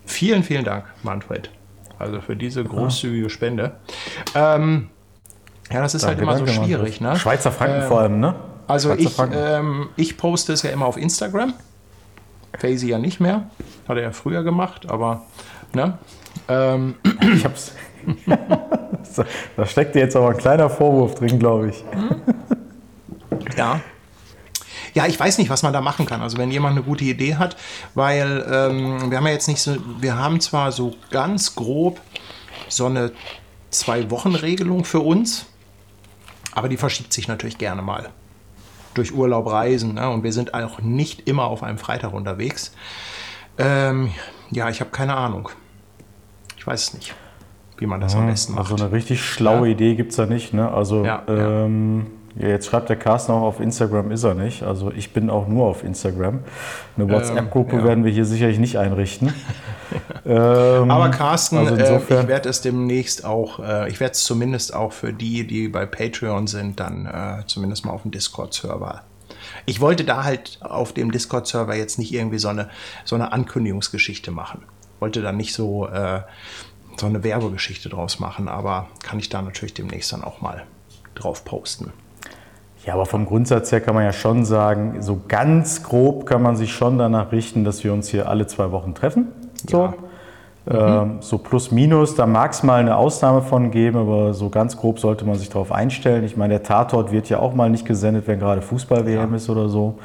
Vielen, 0.04 0.42
vielen 0.42 0.64
Dank, 0.64 0.84
Manfred. 1.04 1.50
Also 1.98 2.20
für 2.20 2.34
diese 2.34 2.64
großzügige 2.64 3.30
Spende. 3.30 3.76
Ähm, 4.34 4.90
ja, 5.70 5.80
das 5.82 5.94
ist 5.94 6.06
halt 6.06 6.18
immer 6.18 6.32
so 6.32 6.44
Danke, 6.44 6.52
danke, 6.52 6.66
schwierig, 6.66 7.00
ne? 7.00 7.16
Schweizer 7.16 7.52
Franken 7.52 7.82
Ähm, 7.82 7.88
vor 7.88 8.00
allem, 8.00 8.20
ne? 8.20 8.34
Also 8.66 8.94
Schweizer 8.94 9.28
ich, 9.30 9.36
ähm, 9.36 9.88
ich 9.96 10.16
poste 10.16 10.52
es 10.52 10.62
ja 10.62 10.70
immer 10.70 10.86
auf 10.86 10.96
Instagram. 10.96 11.54
Faisy 12.58 12.88
ja 12.88 12.98
nicht 12.98 13.20
mehr. 13.20 13.50
Hat 13.86 13.96
er 13.96 14.02
ja 14.02 14.12
früher 14.12 14.42
gemacht, 14.42 14.88
aber 14.88 15.22
ne? 15.74 15.98
Ähm, 16.48 16.94
Ich 17.34 17.44
hab's. 17.44 17.72
da 19.56 19.66
steckt 19.66 19.94
dir 19.94 20.00
jetzt 20.00 20.16
aber 20.16 20.30
ein 20.30 20.36
kleiner 20.36 20.70
Vorwurf 20.70 21.16
drin, 21.16 21.38
glaube 21.38 21.68
ich. 21.70 21.84
ja. 23.56 23.80
Ja, 24.94 25.06
ich 25.06 25.20
weiß 25.20 25.38
nicht, 25.38 25.50
was 25.50 25.62
man 25.62 25.72
da 25.72 25.80
machen 25.80 26.06
kann. 26.06 26.22
Also 26.22 26.38
wenn 26.38 26.50
jemand 26.50 26.76
eine 26.76 26.84
gute 26.84 27.04
Idee 27.04 27.36
hat, 27.36 27.56
weil 27.94 28.44
ähm, 28.50 29.10
wir 29.10 29.18
haben 29.18 29.26
ja 29.26 29.32
jetzt 29.32 29.48
nicht 29.48 29.60
so, 29.60 29.76
wir 30.00 30.16
haben 30.16 30.40
zwar 30.40 30.72
so 30.72 30.94
ganz 31.10 31.54
grob 31.54 32.00
so 32.68 32.86
eine 32.86 33.12
Zwei-Wochen-Regelung 33.70 34.84
für 34.84 35.00
uns, 35.00 35.46
aber 36.58 36.68
die 36.68 36.76
verschiebt 36.76 37.12
sich 37.12 37.28
natürlich 37.28 37.56
gerne 37.56 37.82
mal. 37.82 38.10
Durch 38.94 39.14
Urlaub, 39.14 39.46
Reisen. 39.46 39.94
Ne? 39.94 40.10
Und 40.10 40.24
wir 40.24 40.32
sind 40.32 40.54
auch 40.54 40.80
nicht 40.80 41.28
immer 41.28 41.44
auf 41.44 41.62
einem 41.62 41.78
Freitag 41.78 42.12
unterwegs. 42.12 42.74
Ähm, 43.58 44.10
ja, 44.50 44.68
ich 44.68 44.80
habe 44.80 44.90
keine 44.90 45.14
Ahnung. 45.16 45.48
Ich 46.56 46.66
weiß 46.66 46.82
es 46.88 46.94
nicht, 46.94 47.14
wie 47.76 47.86
man 47.86 48.00
das 48.00 48.16
am 48.16 48.26
besten 48.26 48.54
macht. 48.54 48.72
Also 48.72 48.84
eine 48.84 48.92
richtig 48.92 49.24
schlaue 49.24 49.68
Idee 49.68 49.94
gibt 49.94 50.10
es 50.10 50.16
da 50.16 50.26
nicht. 50.26 50.52
Ne? 50.52 50.70
Also 50.70 51.04
Ja, 51.04 51.22
ja. 51.28 51.64
ähm, 51.64 52.06
ja, 52.38 52.48
jetzt 52.48 52.66
schreibt 52.66 52.88
der 52.88 52.96
Carsten 52.96 53.32
auch 53.32 53.42
auf 53.42 53.60
Instagram 53.60 54.10
ist 54.12 54.22
er 54.24 54.34
nicht. 54.34 54.62
Also 54.62 54.92
ich 54.92 55.12
bin 55.12 55.28
auch 55.28 55.48
nur 55.48 55.66
auf 55.66 55.82
Instagram. 55.82 56.40
Eine 56.96 57.10
WhatsApp-Gruppe 57.10 57.72
Ähm, 57.72 57.78
ja. 57.80 57.84
werden 57.86 58.04
wir 58.04 58.12
hier 58.12 58.24
sicherlich 58.24 58.58
nicht 58.58 58.78
einrichten. 58.78 59.32
ähm, 60.26 60.90
Aber 60.90 61.08
Carsten, 61.10 61.58
also 61.58 61.74
äh, 61.74 61.80
insofern- 61.80 62.22
ich 62.22 62.28
werde 62.28 62.48
es 62.48 62.60
demnächst 62.60 63.24
auch, 63.24 63.58
äh, 63.60 63.88
ich 63.88 63.98
werde 64.00 64.12
es 64.12 64.24
zumindest 64.24 64.74
auch 64.74 64.92
für 64.92 65.12
die, 65.12 65.46
die 65.46 65.68
bei 65.68 65.84
Patreon 65.86 66.46
sind, 66.46 66.78
dann 66.80 67.06
äh, 67.06 67.44
zumindest 67.46 67.84
mal 67.84 67.92
auf 67.92 68.02
dem 68.02 68.10
Discord-Server. 68.12 69.02
Ich 69.66 69.80
wollte 69.80 70.04
da 70.04 70.24
halt 70.24 70.58
auf 70.62 70.92
dem 70.92 71.10
Discord-Server 71.10 71.74
jetzt 71.74 71.98
nicht 71.98 72.12
irgendwie 72.12 72.38
so 72.38 72.48
eine, 72.48 72.68
so 73.04 73.16
eine 73.16 73.32
Ankündigungsgeschichte 73.32 74.30
machen. 74.30 74.62
Wollte 75.00 75.22
da 75.22 75.32
nicht 75.32 75.54
so, 75.54 75.88
äh, 75.88 76.20
so 76.96 77.06
eine 77.06 77.22
Werbegeschichte 77.24 77.88
draus 77.88 78.18
machen, 78.20 78.48
aber 78.48 78.88
kann 79.02 79.18
ich 79.18 79.28
da 79.28 79.42
natürlich 79.42 79.74
demnächst 79.74 80.12
dann 80.12 80.24
auch 80.24 80.40
mal 80.40 80.64
drauf 81.14 81.44
posten. 81.44 81.92
Ja, 82.88 82.94
aber 82.94 83.04
vom 83.04 83.26
Grundsatz 83.26 83.70
her 83.70 83.82
kann 83.82 83.94
man 83.94 84.04
ja 84.04 84.14
schon 84.14 84.46
sagen, 84.46 85.02
so 85.02 85.20
ganz 85.28 85.82
grob 85.82 86.24
kann 86.24 86.40
man 86.40 86.56
sich 86.56 86.72
schon 86.72 86.96
danach 86.96 87.32
richten, 87.32 87.62
dass 87.62 87.84
wir 87.84 87.92
uns 87.92 88.08
hier 88.08 88.30
alle 88.30 88.46
zwei 88.46 88.72
Wochen 88.72 88.94
treffen. 88.94 89.28
So, 89.68 89.92
ähm, 90.70 91.18
so 91.20 91.36
plus 91.36 91.70
minus, 91.70 92.14
da 92.14 92.24
mag 92.24 92.52
es 92.52 92.62
mal 92.62 92.80
eine 92.80 92.96
Ausnahme 92.96 93.42
von 93.42 93.70
geben, 93.70 93.98
aber 93.98 94.32
so 94.32 94.48
ganz 94.48 94.78
grob 94.78 95.00
sollte 95.00 95.26
man 95.26 95.34
sich 95.34 95.50
darauf 95.50 95.70
einstellen. 95.70 96.24
Ich 96.24 96.38
meine, 96.38 96.54
der 96.54 96.62
Tatort 96.62 97.12
wird 97.12 97.28
ja 97.28 97.40
auch 97.40 97.52
mal 97.52 97.68
nicht 97.68 97.84
gesendet, 97.84 98.26
wenn 98.26 98.38
gerade 98.38 98.62
Fußball-WM 98.62 99.34
ist 99.34 99.50
oder 99.50 99.68
so. 99.68 99.98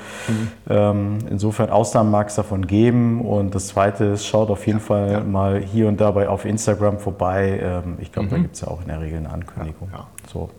Ähm, 0.70 1.20
insofern 1.30 1.70
Ausnahmen 1.70 2.12
mag 2.12 2.28
es 2.28 2.36
davon 2.36 2.68
geben. 2.68 3.22
Und 3.22 3.56
das 3.56 3.68
Zweite 3.68 4.04
ist, 4.04 4.26
schaut 4.26 4.50
auf 4.50 4.68
jeden 4.68 4.82
Fall 4.82 5.24
mal 5.24 5.62
hier 5.62 5.88
und 5.88 6.02
dabei 6.02 6.28
auf 6.28 6.44
Instagram 6.44 7.00
vorbei. 7.00 7.62
Ähm, 7.64 7.98
ich 8.02 8.12
glaube, 8.12 8.28
da 8.28 8.38
gibt 8.40 8.56
es 8.56 8.62
ja 8.62 8.68
auch 8.68 8.82
in 8.82 8.90
der 8.90 9.00
Regel 9.00 9.20
eine 9.20 9.30
Ankündigung. 9.30 9.88
Ja. 9.94 10.08
So. 10.34 10.50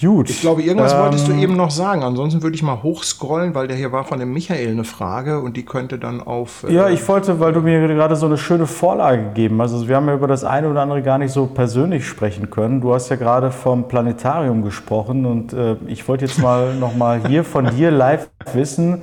Gut. 0.00 0.28
Ich 0.30 0.40
glaube, 0.40 0.62
irgendwas 0.62 0.92
Ähm, 0.92 1.00
wolltest 1.00 1.28
du 1.28 1.32
eben 1.32 1.56
noch 1.56 1.70
sagen. 1.70 2.02
Ansonsten 2.02 2.42
würde 2.42 2.54
ich 2.54 2.62
mal 2.62 2.82
hochscrollen, 2.82 3.54
weil 3.54 3.66
der 3.68 3.76
hier 3.76 3.92
war 3.92 4.04
von 4.04 4.18
dem 4.18 4.32
Michael 4.32 4.70
eine 4.70 4.84
Frage 4.84 5.40
und 5.40 5.56
die 5.56 5.64
könnte 5.64 5.98
dann 5.98 6.20
auf. 6.22 6.64
äh, 6.68 6.72
Ja, 6.72 6.88
ich 6.88 7.06
wollte, 7.08 7.40
weil 7.40 7.52
du 7.52 7.60
mir 7.60 7.86
gerade 7.88 8.16
so 8.16 8.26
eine 8.26 8.36
schöne 8.36 8.66
Vorlage 8.66 9.22
gegeben 9.24 9.60
hast. 9.62 9.72
Also 9.72 9.88
wir 9.88 9.96
haben 9.96 10.06
ja 10.08 10.14
über 10.14 10.26
das 10.26 10.44
eine 10.44 10.68
oder 10.68 10.82
andere 10.82 11.02
gar 11.02 11.18
nicht 11.18 11.32
so 11.32 11.46
persönlich 11.46 12.06
sprechen 12.06 12.50
können. 12.50 12.80
Du 12.80 12.92
hast 12.94 13.08
ja 13.08 13.16
gerade 13.16 13.50
vom 13.50 13.88
Planetarium 13.88 14.62
gesprochen 14.62 15.24
und 15.26 15.52
äh, 15.52 15.76
ich 15.86 16.06
wollte 16.08 16.26
jetzt 16.26 16.38
mal 16.40 16.74
nochmal 16.74 17.26
hier 17.26 17.44
von 17.44 17.70
dir 17.76 17.90
live 17.90 18.28
wissen, 18.52 19.02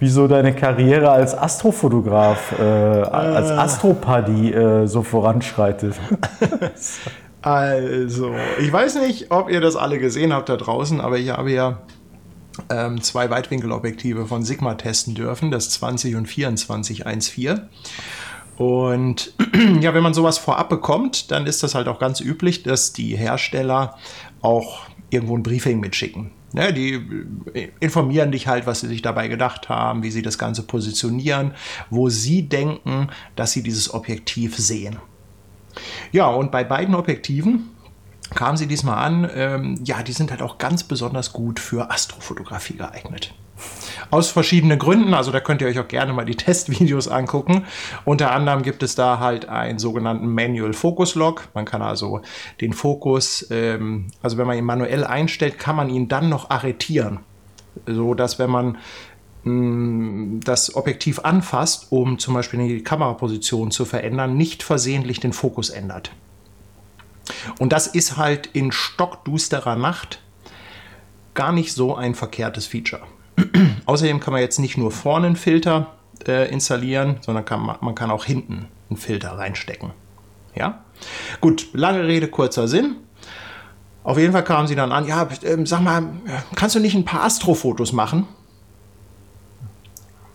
wieso 0.00 0.28
deine 0.28 0.52
Karriere 0.54 1.10
als 1.10 1.36
Astrofotograf, 1.36 2.54
äh, 2.58 2.62
als 2.62 3.50
Astropaddy 3.50 4.52
äh, 4.52 4.86
so 4.86 5.02
voranschreitet. 5.02 5.94
Also, 7.42 8.34
ich 8.60 8.72
weiß 8.72 8.96
nicht, 8.96 9.30
ob 9.30 9.50
ihr 9.50 9.60
das 9.60 9.76
alle 9.76 9.98
gesehen 9.98 10.32
habt 10.32 10.48
da 10.48 10.56
draußen, 10.56 11.00
aber 11.00 11.18
ich 11.18 11.30
habe 11.30 11.52
ja 11.52 11.82
ähm, 12.70 13.00
zwei 13.00 13.30
Weitwinkelobjektive 13.30 14.26
von 14.26 14.42
Sigma 14.42 14.74
testen 14.74 15.14
dürfen, 15.14 15.50
das 15.50 15.70
20 15.70 16.16
und 16.16 16.26
24 16.26 17.06
1.4. 17.06 17.62
Und 18.56 19.32
ja, 19.80 19.94
wenn 19.94 20.02
man 20.02 20.14
sowas 20.14 20.38
vorab 20.38 20.68
bekommt, 20.68 21.30
dann 21.30 21.46
ist 21.46 21.62
das 21.62 21.74
halt 21.74 21.86
auch 21.86 22.00
ganz 22.00 22.20
üblich, 22.20 22.64
dass 22.64 22.92
die 22.92 23.16
Hersteller 23.16 23.96
auch 24.42 24.82
irgendwo 25.10 25.36
ein 25.36 25.42
Briefing 25.42 25.80
mitschicken. 25.80 26.32
Ne, 26.54 26.72
die 26.72 26.94
äh, 27.52 27.68
informieren 27.78 28.32
dich 28.32 28.46
halt, 28.46 28.66
was 28.66 28.80
sie 28.80 28.88
sich 28.88 29.02
dabei 29.02 29.28
gedacht 29.28 29.68
haben, 29.68 30.02
wie 30.02 30.10
sie 30.10 30.22
das 30.22 30.38
Ganze 30.38 30.62
positionieren, 30.62 31.52
wo 31.90 32.08
sie 32.08 32.48
denken, 32.48 33.08
dass 33.36 33.52
sie 33.52 33.62
dieses 33.62 33.92
Objektiv 33.92 34.56
sehen. 34.56 34.96
Ja, 36.12 36.26
und 36.28 36.50
bei 36.50 36.64
beiden 36.64 36.94
Objektiven 36.94 37.70
kamen 38.34 38.56
sie 38.56 38.66
diesmal 38.66 38.98
an, 39.04 39.30
ähm, 39.34 39.80
ja, 39.84 40.02
die 40.02 40.12
sind 40.12 40.30
halt 40.30 40.42
auch 40.42 40.58
ganz 40.58 40.84
besonders 40.84 41.32
gut 41.32 41.60
für 41.60 41.90
Astrofotografie 41.90 42.76
geeignet. 42.76 43.34
Aus 44.10 44.30
verschiedenen 44.30 44.78
Gründen, 44.78 45.14
also 45.14 45.32
da 45.32 45.40
könnt 45.40 45.60
ihr 45.60 45.68
euch 45.68 45.78
auch 45.78 45.88
gerne 45.88 46.12
mal 46.12 46.24
die 46.24 46.36
Testvideos 46.36 47.08
angucken. 47.08 47.64
Unter 48.04 48.30
anderem 48.30 48.62
gibt 48.62 48.82
es 48.82 48.94
da 48.94 49.18
halt 49.18 49.48
einen 49.48 49.78
sogenannten 49.78 50.32
Manual 50.32 50.72
Focus 50.72 51.14
Lock. 51.14 51.48
Man 51.54 51.64
kann 51.64 51.82
also 51.82 52.20
den 52.60 52.72
Fokus, 52.72 53.46
ähm, 53.50 54.08
also 54.22 54.38
wenn 54.38 54.46
man 54.46 54.56
ihn 54.56 54.64
manuell 54.64 55.04
einstellt, 55.04 55.58
kann 55.58 55.76
man 55.76 55.90
ihn 55.90 56.08
dann 56.08 56.28
noch 56.28 56.50
arretieren. 56.50 57.20
So 57.86 58.14
dass 58.14 58.38
wenn 58.38 58.50
man 58.50 58.78
das 60.44 60.74
Objektiv 60.74 61.20
anfasst, 61.20 61.88
um 61.90 62.18
zum 62.18 62.34
Beispiel 62.34 62.66
die 62.66 62.82
Kameraposition 62.82 63.70
zu 63.70 63.84
verändern, 63.84 64.36
nicht 64.36 64.62
versehentlich 64.62 65.20
den 65.20 65.32
Fokus 65.32 65.70
ändert. 65.70 66.12
Und 67.58 67.72
das 67.72 67.86
ist 67.86 68.16
halt 68.16 68.46
in 68.46 68.72
stockdusterer 68.72 69.76
Nacht 69.76 70.20
gar 71.34 71.52
nicht 71.52 71.72
so 71.72 71.94
ein 71.94 72.14
verkehrtes 72.14 72.66
Feature. 72.66 73.02
Außerdem 73.86 74.20
kann 74.20 74.32
man 74.32 74.42
jetzt 74.42 74.58
nicht 74.58 74.76
nur 74.76 74.90
vorne 74.90 75.26
einen 75.28 75.36
Filter 75.36 75.94
äh, 76.26 76.50
installieren, 76.50 77.18
sondern 77.20 77.44
kann 77.44 77.60
man, 77.60 77.94
kann 77.94 78.10
auch 78.10 78.24
hinten 78.24 78.66
einen 78.90 78.96
Filter 78.96 79.32
reinstecken. 79.32 79.92
Ja? 80.54 80.82
Gut, 81.40 81.68
lange 81.72 82.04
Rede, 82.06 82.28
kurzer 82.28 82.66
Sinn. 82.66 82.96
Auf 84.02 84.18
jeden 84.18 84.32
Fall 84.32 84.44
kamen 84.44 84.66
sie 84.66 84.74
dann 84.74 84.90
an, 84.90 85.06
ja, 85.06 85.28
ähm, 85.44 85.66
sag 85.66 85.80
mal, 85.80 86.02
kannst 86.54 86.74
du 86.74 86.80
nicht 86.80 86.94
ein 86.94 87.04
paar 87.04 87.24
Astrofotos 87.24 87.92
machen? 87.92 88.26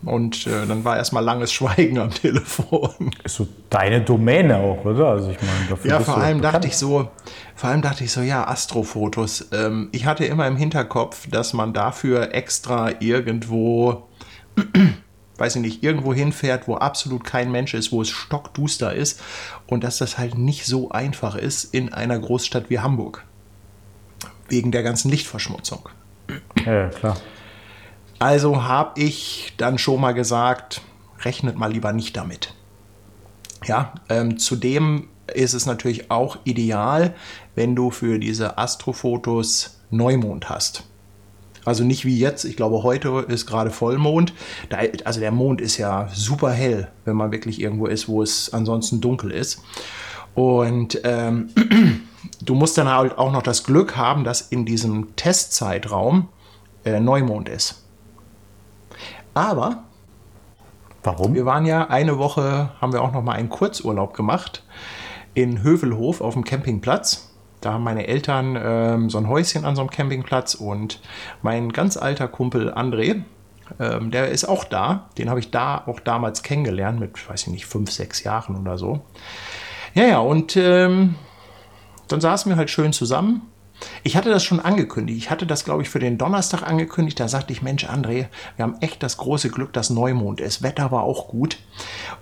Und 0.04 0.46
äh, 0.46 0.66
dann 0.66 0.84
war 0.84 0.96
erstmal 0.96 1.24
langes 1.24 1.52
Schweigen 1.52 1.98
am 1.98 2.10
Telefon. 2.14 3.10
Ist 3.22 3.36
so 3.36 3.46
deine 3.70 4.00
Domäne 4.00 4.56
auch, 4.56 4.84
oder? 4.84 5.08
Also 5.08 5.30
ich 5.30 5.38
meine, 5.40 5.68
dafür 5.68 5.90
Ja, 5.90 6.00
vor 6.00 6.18
allem 6.18 6.40
dachte 6.40 6.66
ich 6.66 6.76
so, 6.76 7.08
vor 7.54 7.70
allem 7.70 7.82
dachte 7.82 8.04
ich 8.04 8.12
so, 8.12 8.20
ja, 8.20 8.46
Astrofotos. 8.46 9.48
Ähm, 9.52 9.88
ich 9.92 10.06
hatte 10.06 10.24
immer 10.24 10.46
im 10.46 10.56
Hinterkopf, 10.56 11.28
dass 11.30 11.52
man 11.52 11.72
dafür 11.72 12.34
extra 12.34 13.00
irgendwo, 13.00 14.08
weiß 15.38 15.56
ich 15.56 15.62
nicht, 15.62 15.82
irgendwo 15.82 16.12
hinfährt, 16.12 16.68
wo 16.68 16.76
absolut 16.76 17.24
kein 17.24 17.50
Mensch 17.50 17.74
ist, 17.74 17.92
wo 17.92 18.02
es 18.02 18.10
stockduster 18.10 18.94
ist 18.94 19.22
und 19.66 19.84
dass 19.84 19.98
das 19.98 20.18
halt 20.18 20.36
nicht 20.36 20.66
so 20.66 20.90
einfach 20.90 21.34
ist 21.34 21.72
in 21.74 21.92
einer 21.92 22.18
Großstadt 22.18 22.70
wie 22.70 22.80
Hamburg. 22.80 23.24
Wegen 24.48 24.72
der 24.72 24.82
ganzen 24.82 25.10
Lichtverschmutzung. 25.10 25.88
Ja, 26.66 26.88
klar. 26.88 27.16
Also 28.18 28.64
habe 28.64 29.00
ich 29.00 29.54
dann 29.56 29.78
schon 29.78 30.00
mal 30.00 30.12
gesagt, 30.12 30.82
rechnet 31.20 31.56
mal 31.56 31.72
lieber 31.72 31.92
nicht 31.92 32.16
damit. 32.16 32.54
Ja, 33.64 33.94
ähm, 34.08 34.38
zudem 34.38 35.08
ist 35.32 35.54
es 35.54 35.66
natürlich 35.66 36.10
auch 36.10 36.38
ideal, 36.44 37.14
wenn 37.54 37.74
du 37.74 37.90
für 37.90 38.18
diese 38.18 38.58
Astrofotos 38.58 39.80
Neumond 39.90 40.48
hast. 40.48 40.84
Also 41.64 41.82
nicht 41.82 42.04
wie 42.04 42.18
jetzt, 42.18 42.44
ich 42.44 42.56
glaube, 42.56 42.82
heute 42.82 43.24
ist 43.28 43.46
gerade 43.46 43.70
Vollmond. 43.70 44.34
Da, 44.68 44.78
also 45.04 45.20
der 45.20 45.32
Mond 45.32 45.60
ist 45.60 45.78
ja 45.78 46.08
super 46.12 46.50
hell, 46.50 46.88
wenn 47.04 47.16
man 47.16 47.32
wirklich 47.32 47.60
irgendwo 47.60 47.86
ist, 47.86 48.06
wo 48.06 48.22
es 48.22 48.52
ansonsten 48.52 49.00
dunkel 49.00 49.30
ist. 49.30 49.62
Und 50.34 51.00
ähm, 51.04 51.48
du 52.42 52.54
musst 52.54 52.76
dann 52.76 52.88
halt 52.88 53.16
auch 53.16 53.32
noch 53.32 53.42
das 53.42 53.64
Glück 53.64 53.96
haben, 53.96 54.24
dass 54.24 54.42
in 54.42 54.66
diesem 54.66 55.16
Testzeitraum 55.16 56.28
äh, 56.84 57.00
Neumond 57.00 57.48
ist. 57.48 57.83
Aber 59.34 59.84
Warum? 61.02 61.34
wir 61.34 61.44
waren 61.44 61.66
ja 61.66 61.88
eine 61.88 62.18
Woche, 62.18 62.70
haben 62.80 62.92
wir 62.92 63.02
auch 63.02 63.12
noch 63.12 63.22
mal 63.22 63.32
einen 63.32 63.50
Kurzurlaub 63.50 64.14
gemacht 64.14 64.62
in 65.34 65.62
Hövelhof 65.62 66.20
auf 66.20 66.34
dem 66.34 66.44
Campingplatz. 66.44 67.34
Da 67.60 67.72
haben 67.72 67.84
meine 67.84 68.06
Eltern 68.06 68.58
ähm, 68.60 69.10
so 69.10 69.18
ein 69.18 69.28
Häuschen 69.28 69.64
an 69.64 69.74
so 69.74 69.82
einem 69.82 69.90
Campingplatz 69.90 70.54
und 70.54 71.00
mein 71.42 71.72
ganz 71.72 71.96
alter 71.96 72.28
Kumpel 72.28 72.72
André, 72.72 73.22
ähm, 73.80 74.10
der 74.10 74.28
ist 74.28 74.44
auch 74.44 74.64
da. 74.64 75.08
Den 75.18 75.30
habe 75.30 75.40
ich 75.40 75.50
da 75.50 75.82
auch 75.86 76.00
damals 76.00 76.42
kennengelernt 76.42 77.00
mit, 77.00 77.28
weiß 77.28 77.42
ich 77.42 77.48
nicht, 77.48 77.66
fünf, 77.66 77.90
sechs 77.90 78.22
Jahren 78.22 78.56
oder 78.56 78.78
so. 78.78 79.00
Ja, 79.94 80.04
ja, 80.04 80.18
und 80.18 80.56
ähm, 80.56 81.16
dann 82.08 82.20
saßen 82.20 82.50
wir 82.50 82.56
halt 82.56 82.70
schön 82.70 82.92
zusammen. 82.92 83.42
Ich 84.02 84.16
hatte 84.16 84.30
das 84.30 84.44
schon 84.44 84.60
angekündigt. 84.60 85.18
Ich 85.18 85.30
hatte 85.30 85.46
das, 85.46 85.64
glaube 85.64 85.82
ich, 85.82 85.88
für 85.88 85.98
den 85.98 86.18
Donnerstag 86.18 86.62
angekündigt. 86.62 87.18
Da 87.18 87.28
sagte 87.28 87.52
ich, 87.52 87.62
Mensch, 87.62 87.86
André, 87.86 88.26
wir 88.56 88.62
haben 88.62 88.76
echt 88.80 89.02
das 89.02 89.16
große 89.16 89.50
Glück, 89.50 89.72
dass 89.72 89.90
Neumond 89.90 90.40
ist. 90.40 90.62
Wetter 90.62 90.90
war 90.90 91.02
auch 91.02 91.28
gut. 91.28 91.58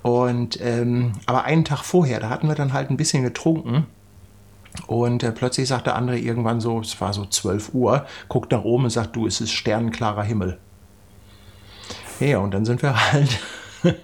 Und 0.03 0.61
ähm, 0.61 1.12
aber 1.27 1.44
einen 1.44 1.64
Tag 1.64 1.83
vorher, 1.83 2.20
da 2.20 2.29
hatten 2.29 2.48
wir 2.48 2.55
dann 2.55 2.72
halt 2.72 2.90
ein 2.90 2.96
bisschen 2.96 3.22
getrunken. 3.22 3.87
Und 4.87 5.22
äh, 5.22 5.33
plötzlich 5.33 5.68
sagte 5.68 5.96
André 5.96 6.16
irgendwann 6.16 6.61
so, 6.61 6.81
es 6.81 7.01
war 7.01 7.12
so 7.12 7.27
12 7.27 7.75
Uhr, 7.75 8.07
guckt 8.29 8.53
nach 8.53 8.64
oben 8.64 8.85
und 8.85 8.90
sagt, 8.90 9.16
du, 9.16 9.27
es 9.27 9.40
ist 9.40 9.53
sternenklarer 9.53 10.22
Himmel. 10.22 10.59
Ja, 12.20 12.38
und 12.38 12.53
dann 12.53 12.64
sind 12.64 12.83
wir 12.83 13.12
halt, 13.12 13.40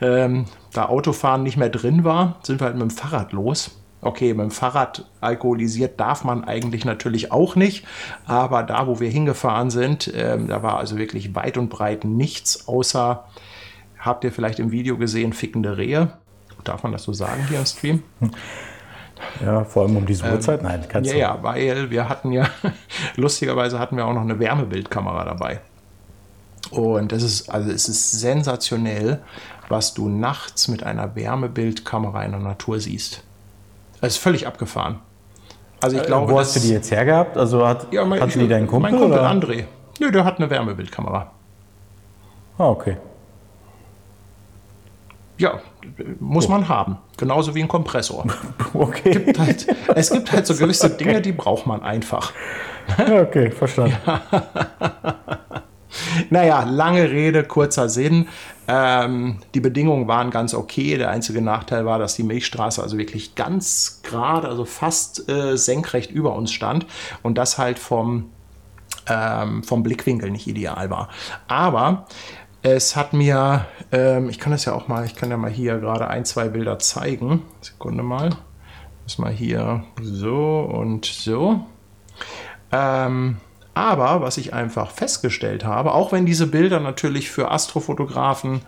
ähm, 0.00 0.46
da 0.72 0.86
Autofahren 0.86 1.42
nicht 1.42 1.56
mehr 1.56 1.70
drin 1.70 2.04
war, 2.04 2.38
sind 2.42 2.60
wir 2.60 2.66
halt 2.66 2.76
mit 2.76 2.82
dem 2.82 2.90
Fahrrad 2.90 3.32
los. 3.32 3.81
Okay, 4.04 4.34
mit 4.34 4.40
dem 4.42 4.50
Fahrrad 4.50 5.04
alkoholisiert 5.20 6.00
darf 6.00 6.24
man 6.24 6.42
eigentlich 6.44 6.84
natürlich 6.84 7.30
auch 7.30 7.54
nicht, 7.54 7.86
aber 8.26 8.64
da, 8.64 8.88
wo 8.88 8.98
wir 8.98 9.08
hingefahren 9.08 9.70
sind, 9.70 10.12
ähm, 10.14 10.48
da 10.48 10.62
war 10.64 10.78
also 10.78 10.98
wirklich 10.98 11.36
weit 11.36 11.56
und 11.56 11.68
breit 11.68 12.04
nichts 12.04 12.66
außer, 12.66 13.24
habt 13.98 14.24
ihr 14.24 14.32
vielleicht 14.32 14.58
im 14.58 14.72
Video 14.72 14.98
gesehen, 14.98 15.32
fickende 15.32 15.76
Rehe. 15.78 16.12
Darf 16.64 16.82
man 16.82 16.90
das 16.92 17.04
so 17.04 17.12
sagen 17.12 17.46
hier 17.48 17.60
im 17.60 17.66
Stream? 17.66 18.02
Ja, 19.40 19.64
vor 19.64 19.84
allem 19.84 19.96
um 19.96 20.04
diese 20.04 20.24
Uhrzeit? 20.24 20.64
Nein, 20.64 20.84
kannst 20.88 21.12
Ähm, 21.12 21.18
Ja, 21.18 21.30
du. 21.30 21.36
ja, 21.36 21.42
weil 21.44 21.90
wir 21.90 22.08
hatten 22.08 22.32
ja, 22.32 22.48
lustigerweise 23.16 23.78
hatten 23.78 23.96
wir 23.96 24.04
auch 24.04 24.12
noch 24.12 24.22
eine 24.22 24.40
Wärmebildkamera 24.40 25.24
dabei. 25.24 25.60
Und 26.70 27.12
das 27.12 27.22
ist, 27.22 27.48
also 27.48 27.70
es 27.70 27.88
ist 27.88 28.12
sensationell, 28.18 29.22
was 29.68 29.94
du 29.94 30.08
nachts 30.08 30.66
mit 30.66 30.82
einer 30.82 31.14
Wärmebildkamera 31.14 32.24
in 32.24 32.32
der 32.32 32.40
Natur 32.40 32.80
siehst. 32.80 33.22
Es 34.02 34.14
ist 34.16 34.18
völlig 34.22 34.46
abgefahren. 34.46 34.98
Also 35.80 35.96
ich 35.96 36.02
glaube, 36.04 36.30
Äh, 36.30 36.34
Wo 36.34 36.38
hast 36.40 36.54
du 36.54 36.58
das- 36.60 36.68
die 36.68 36.74
jetzt 36.74 36.90
hergehabt? 36.90 37.36
Also 37.38 37.66
hat, 37.66 37.90
ja, 37.92 38.04
mein, 38.04 38.20
hatte 38.20 38.38
die 38.38 38.46
dein 38.48 38.66
Kumpel? 38.66 38.90
Mein 38.92 39.00
Kumpel 39.00 39.18
oder? 39.18 39.30
André. 39.30 39.64
Nö, 40.00 40.10
der 40.12 40.24
hat 40.24 40.38
eine 40.38 40.48
Wärmebildkamera. 40.50 41.30
Ah, 42.58 42.68
okay. 42.68 42.98
Ja, 45.38 45.60
muss 46.20 46.46
man 46.48 46.68
haben. 46.68 46.98
Genauso 47.16 47.54
wie 47.54 47.62
ein 47.62 47.68
Kompressor. 47.68 48.24
Okay. 48.74 49.10
Gibt 49.12 49.38
halt, 49.38 49.66
es 49.96 50.10
gibt 50.10 50.32
halt 50.32 50.46
so 50.46 50.54
gewisse 50.58 50.88
Dinge, 50.90 51.20
die 51.20 51.32
braucht 51.32 51.66
man 51.66 51.82
einfach. 51.82 52.32
Ja, 52.98 53.20
okay, 53.22 53.50
verstanden. 53.50 53.96
Naja, 56.30 56.64
lange 56.64 57.10
Rede, 57.10 57.44
kurzer 57.44 57.88
Sinn. 57.88 58.28
Ähm, 58.68 59.38
die 59.54 59.60
Bedingungen 59.60 60.08
waren 60.08 60.30
ganz 60.30 60.54
okay. 60.54 60.96
Der 60.96 61.10
einzige 61.10 61.42
Nachteil 61.42 61.84
war, 61.84 61.98
dass 61.98 62.14
die 62.14 62.22
Milchstraße 62.22 62.82
also 62.82 62.98
wirklich 62.98 63.34
ganz 63.34 64.00
gerade, 64.02 64.48
also 64.48 64.64
fast 64.64 65.28
äh, 65.28 65.56
senkrecht 65.56 66.10
über 66.10 66.34
uns 66.34 66.52
stand 66.52 66.86
und 67.22 67.38
das 67.38 67.58
halt 67.58 67.78
vom, 67.78 68.30
ähm, 69.08 69.62
vom 69.64 69.82
Blickwinkel 69.82 70.30
nicht 70.30 70.46
ideal 70.46 70.90
war. 70.90 71.08
Aber 71.48 72.06
es 72.62 72.94
hat 72.94 73.12
mir, 73.12 73.66
ähm, 73.90 74.28
ich 74.28 74.38
kann 74.38 74.52
das 74.52 74.64
ja 74.64 74.72
auch 74.72 74.86
mal, 74.86 75.04
ich 75.04 75.16
kann 75.16 75.30
ja 75.30 75.36
mal 75.36 75.50
hier 75.50 75.78
gerade 75.78 76.06
ein, 76.08 76.24
zwei 76.24 76.48
Bilder 76.48 76.78
zeigen. 76.78 77.42
Sekunde 77.60 78.02
mal. 78.04 78.30
Das 79.04 79.18
mal 79.18 79.32
hier 79.32 79.82
so 80.00 80.60
und 80.60 81.04
so. 81.04 81.66
Ähm, 82.70 83.38
aber 83.74 84.20
was 84.20 84.36
ich 84.36 84.52
einfach 84.52 84.90
festgestellt 84.90 85.64
habe, 85.64 85.92
auch 85.92 86.12
wenn 86.12 86.26
diese 86.26 86.46
Bilder 86.46 86.78
natürlich 86.78 87.30
für 87.30 87.50
Astrofotografen 87.50 88.60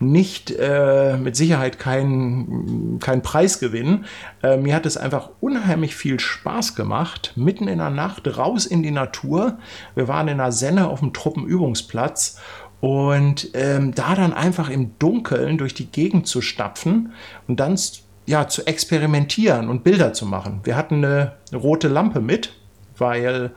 nicht 0.00 0.50
äh, 0.50 1.16
mit 1.16 1.36
Sicherheit 1.36 1.78
keinen 1.78 2.98
kein 2.98 3.22
Preis 3.22 3.60
gewinnen, 3.60 4.06
äh, 4.42 4.56
mir 4.56 4.74
hat 4.74 4.86
es 4.86 4.96
einfach 4.96 5.30
unheimlich 5.40 5.94
viel 5.94 6.18
Spaß 6.18 6.74
gemacht, 6.74 7.32
mitten 7.36 7.68
in 7.68 7.78
der 7.78 7.90
Nacht 7.90 8.36
raus 8.36 8.66
in 8.66 8.82
die 8.82 8.90
Natur. 8.90 9.58
Wir 9.94 10.08
waren 10.08 10.26
in 10.26 10.38
der 10.38 10.52
Senne 10.52 10.88
auf 10.88 11.00
dem 11.00 11.12
Truppenübungsplatz 11.12 12.40
und 12.80 13.50
ähm, 13.54 13.94
da 13.94 14.14
dann 14.14 14.32
einfach 14.32 14.68
im 14.68 14.98
Dunkeln 14.98 15.58
durch 15.58 15.74
die 15.74 15.86
Gegend 15.86 16.26
zu 16.26 16.40
stapfen 16.40 17.12
und 17.46 17.60
dann 17.60 17.78
ja, 18.26 18.48
zu 18.48 18.66
experimentieren 18.66 19.68
und 19.68 19.84
Bilder 19.84 20.12
zu 20.12 20.26
machen. 20.26 20.60
Wir 20.64 20.76
hatten 20.76 21.04
eine, 21.04 21.32
eine 21.50 21.60
rote 21.60 21.88
Lampe 21.88 22.20
mit, 22.20 22.52
weil 22.96 23.52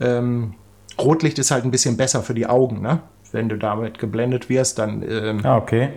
ähm, 0.00 0.54
Rotlicht 1.00 1.38
ist 1.38 1.50
halt 1.50 1.64
ein 1.64 1.70
bisschen 1.70 1.96
besser 1.96 2.22
für 2.22 2.34
die 2.34 2.46
Augen, 2.46 2.80
ne? 2.80 3.00
Wenn 3.32 3.48
du 3.48 3.56
damit 3.56 3.98
geblendet 3.98 4.48
wirst, 4.50 4.78
dann. 4.78 5.02
Ähm, 5.08 5.40
Ah, 5.44 5.56
okay. 5.56 5.88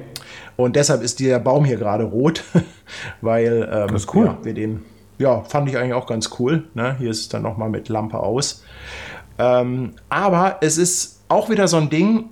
Und 0.55 0.75
deshalb 0.77 1.01
ist 1.01 1.19
der 1.19 1.39
Baum 1.39 1.65
hier 1.65 1.75
gerade 1.77 2.05
rot, 2.05 2.43
weil 3.21 3.69
ähm, 3.71 3.87
Das 3.89 4.03
ist 4.03 4.15
cool. 4.15 4.27
ja, 4.27 4.37
wir 4.43 4.53
den. 4.53 4.83
Ja, 5.17 5.41
fand 5.43 5.69
ich 5.69 5.77
eigentlich 5.77 5.93
auch 5.93 6.07
ganz 6.07 6.29
cool. 6.39 6.67
Ne? 6.73 6.95
Hier 6.97 7.09
ist 7.09 7.19
es 7.19 7.29
dann 7.29 7.41
nochmal 7.41 7.69
mit 7.69 7.89
Lampe 7.89 8.19
aus. 8.19 8.63
Ähm, 9.37 9.93
aber 10.09 10.57
es 10.61 10.77
ist 10.77 11.21
auch 11.27 11.49
wieder 11.49 11.67
so 11.67 11.77
ein 11.77 11.89
Ding. 11.89 12.25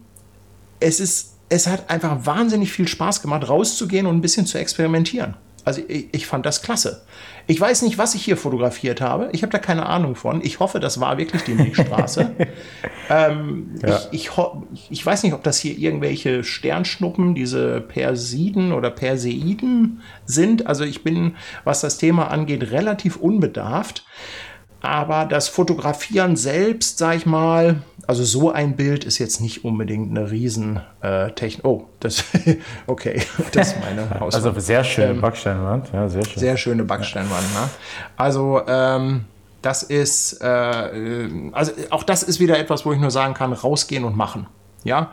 Es 0.80 1.00
ist, 1.00 1.34
es 1.50 1.68
hat 1.68 1.90
einfach 1.90 2.26
wahnsinnig 2.26 2.72
viel 2.72 2.88
Spaß 2.88 3.22
gemacht, 3.22 3.48
rauszugehen 3.50 4.06
und 4.06 4.16
ein 4.16 4.22
bisschen 4.22 4.46
zu 4.46 4.58
experimentieren. 4.58 5.36
Also 5.66 5.82
ich, 5.88 6.08
ich 6.12 6.28
fand 6.28 6.46
das 6.46 6.62
klasse. 6.62 7.04
Ich 7.48 7.60
weiß 7.60 7.82
nicht, 7.82 7.98
was 7.98 8.16
ich 8.16 8.24
hier 8.24 8.38
fotografiert 8.38 9.02
habe. 9.02 9.30
Ich 9.34 9.44
habe 9.44 9.52
da 9.52 9.60
keine 9.60 9.86
Ahnung 9.86 10.16
von. 10.16 10.42
Ich 10.44 10.60
hoffe, 10.60 10.80
das 10.80 11.00
war 11.00 11.18
wirklich 11.18 11.44
die 11.44 11.54
Milchstraße. 11.54 12.32
ähm, 13.10 13.76
Ja. 13.86 14.00
ich, 14.12 14.30
ich, 14.74 14.92
ich 14.92 15.06
weiß 15.06 15.24
nicht, 15.24 15.34
ob 15.34 15.44
das 15.44 15.60
hier 15.60 15.78
irgendwelche 15.78 16.44
Sternschnuppen, 16.44 17.36
diese 17.36 17.82
Persiden 17.82 18.72
oder 18.72 18.90
Perseiden 18.90 20.02
sind. 20.26 20.68
Also 20.68 20.84
ich 20.84 21.04
bin, 21.04 21.36
was 21.64 21.82
das 21.82 21.98
Thema 21.98 22.30
angeht, 22.32 22.72
relativ 22.72 23.18
unbedarft. 23.18 24.06
Aber 24.82 25.26
das 25.26 25.48
Fotografieren 25.48 26.36
selbst, 26.36 26.98
sag 26.98 27.16
ich 27.16 27.26
mal, 27.26 27.82
also 28.08 28.24
so 28.24 28.52
ein 28.52 28.76
Bild 28.76 29.04
ist 29.04 29.18
jetzt 29.18 29.40
nicht 29.42 29.64
unbedingt 29.64 30.12
eine 30.12 30.30
riesen 30.30 30.82
äh, 31.02 31.32
Technik. 31.32 31.66
Oh, 31.66 31.86
das, 32.00 32.24
okay, 32.88 33.22
das 33.52 33.70
ist 33.70 33.78
meine 33.80 34.10
Hauswand. 34.20 34.34
Also 34.34 34.60
sehr 34.60 34.84
schön, 34.84 35.22
Backsteinwand. 35.22 35.92
Ja, 35.94 36.10
sehr 36.10 36.24
schön. 36.24 36.34
Ähm, 36.34 36.40
Sehr 36.40 36.58
schöne 36.58 36.84
Backsteinwand. 36.84 37.54
Ne? 37.54 37.70
Also 38.18 38.62
ähm, 38.68 39.26
das 39.62 39.84
ist, 39.84 40.42
äh, 40.42 41.26
äh, 41.26 41.52
also 41.54 41.72
auch 41.90 42.04
das 42.04 42.24
ist 42.24 42.40
wieder 42.40 42.60
etwas, 42.60 42.86
wo 42.86 42.94
ich 42.94 43.00
nur 43.00 43.12
sagen 43.12 43.34
kann, 43.34 43.54
rausgehen 43.54 44.04
und 44.04 44.16
machen. 44.16 44.48
Ja, 44.84 45.12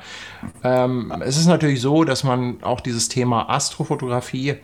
ähm, 0.65 1.13
es 1.25 1.37
ist 1.37 1.47
natürlich 1.47 1.81
so, 1.81 2.03
dass 2.03 2.25
man 2.25 2.61
auch 2.63 2.81
dieses 2.81 3.09
Thema 3.09 3.49
Astrofotografie 3.49 4.57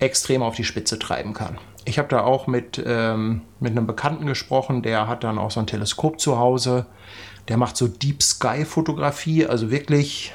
extrem 0.00 0.42
auf 0.42 0.56
die 0.56 0.64
Spitze 0.64 0.98
treiben 0.98 1.34
kann. 1.34 1.58
Ich 1.84 1.98
habe 1.98 2.08
da 2.08 2.22
auch 2.22 2.46
mit, 2.46 2.82
ähm, 2.84 3.42
mit 3.60 3.72
einem 3.72 3.86
Bekannten 3.86 4.26
gesprochen, 4.26 4.82
der 4.82 5.06
hat 5.06 5.24
dann 5.24 5.38
auch 5.38 5.50
so 5.50 5.60
ein 5.60 5.66
Teleskop 5.66 6.20
zu 6.20 6.38
Hause. 6.38 6.86
Der 7.50 7.56
macht 7.56 7.76
so 7.76 7.88
Deep 7.88 8.22
Sky 8.22 8.64
Fotografie, 8.64 9.44
also 9.44 9.70
wirklich 9.72 10.32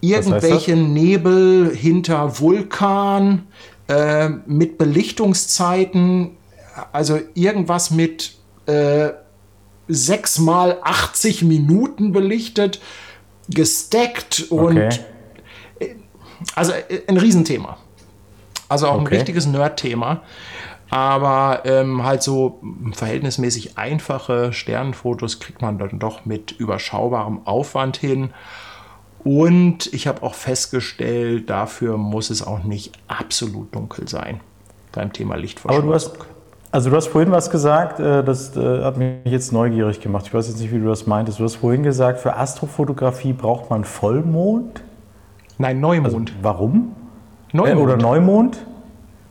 das? 0.00 0.10
irgendwelche 0.10 0.76
Nebel 0.76 1.76
hinter 1.76 2.40
Vulkan 2.40 3.46
äh, 3.88 4.30
mit 4.46 4.78
Belichtungszeiten, 4.78 6.38
also 6.92 7.20
irgendwas 7.34 7.90
mit 7.90 8.34
äh, 8.66 9.10
6 9.88 10.38
mal 10.38 10.78
80 10.82 11.42
Minuten 11.42 12.12
belichtet, 12.12 12.80
gesteckt 13.50 14.46
und 14.50 14.78
Okay. 14.78 15.96
also 16.54 16.72
äh, 16.72 17.02
ein 17.06 17.18
Riesenthema. 17.18 17.76
Also 18.70 18.86
auch 18.88 18.94
ein 18.98 19.06
Okay. 19.06 19.16
richtiges 19.16 19.44
Nerd-Thema. 19.46 20.22
Aber 20.94 21.62
ähm, 21.64 22.04
halt 22.04 22.22
so 22.22 22.60
verhältnismäßig 22.92 23.76
einfache 23.76 24.52
Sternenfotos 24.52 25.40
kriegt 25.40 25.60
man 25.60 25.76
dann 25.76 25.98
doch 25.98 26.24
mit 26.24 26.52
überschaubarem 26.52 27.44
Aufwand 27.48 27.96
hin. 27.96 28.30
Und 29.24 29.92
ich 29.92 30.06
habe 30.06 30.22
auch 30.22 30.34
festgestellt, 30.34 31.50
dafür 31.50 31.96
muss 31.96 32.30
es 32.30 32.46
auch 32.46 32.62
nicht 32.62 32.92
absolut 33.08 33.74
dunkel 33.74 34.06
sein 34.06 34.38
beim 34.92 35.12
Thema 35.12 35.32
Aber 35.32 35.40
Lichtverschmutzung. 35.40 35.88
du 35.88 35.94
hast, 35.94 36.12
also 36.70 36.90
du 36.90 36.96
hast 36.96 37.08
vorhin 37.08 37.32
was 37.32 37.50
gesagt, 37.50 37.98
äh, 37.98 38.22
das 38.22 38.56
äh, 38.56 38.84
hat 38.84 38.96
mich 38.96 39.16
jetzt 39.24 39.52
neugierig 39.52 40.00
gemacht. 40.00 40.26
Ich 40.28 40.34
weiß 40.34 40.46
jetzt 40.46 40.60
nicht, 40.60 40.72
wie 40.72 40.78
du 40.78 40.86
das 40.86 41.08
meintest. 41.08 41.40
Du 41.40 41.42
hast 41.42 41.56
vorhin 41.56 41.82
gesagt, 41.82 42.20
für 42.20 42.36
Astrofotografie 42.36 43.32
braucht 43.32 43.68
man 43.68 43.82
Vollmond. 43.82 44.84
Nein, 45.58 45.80
Neumond. 45.80 46.32
Warum? 46.40 46.94
Äh, 47.52 47.56
Neumond. 47.56 47.80
oder 47.80 47.96
Neumond? 47.96 48.58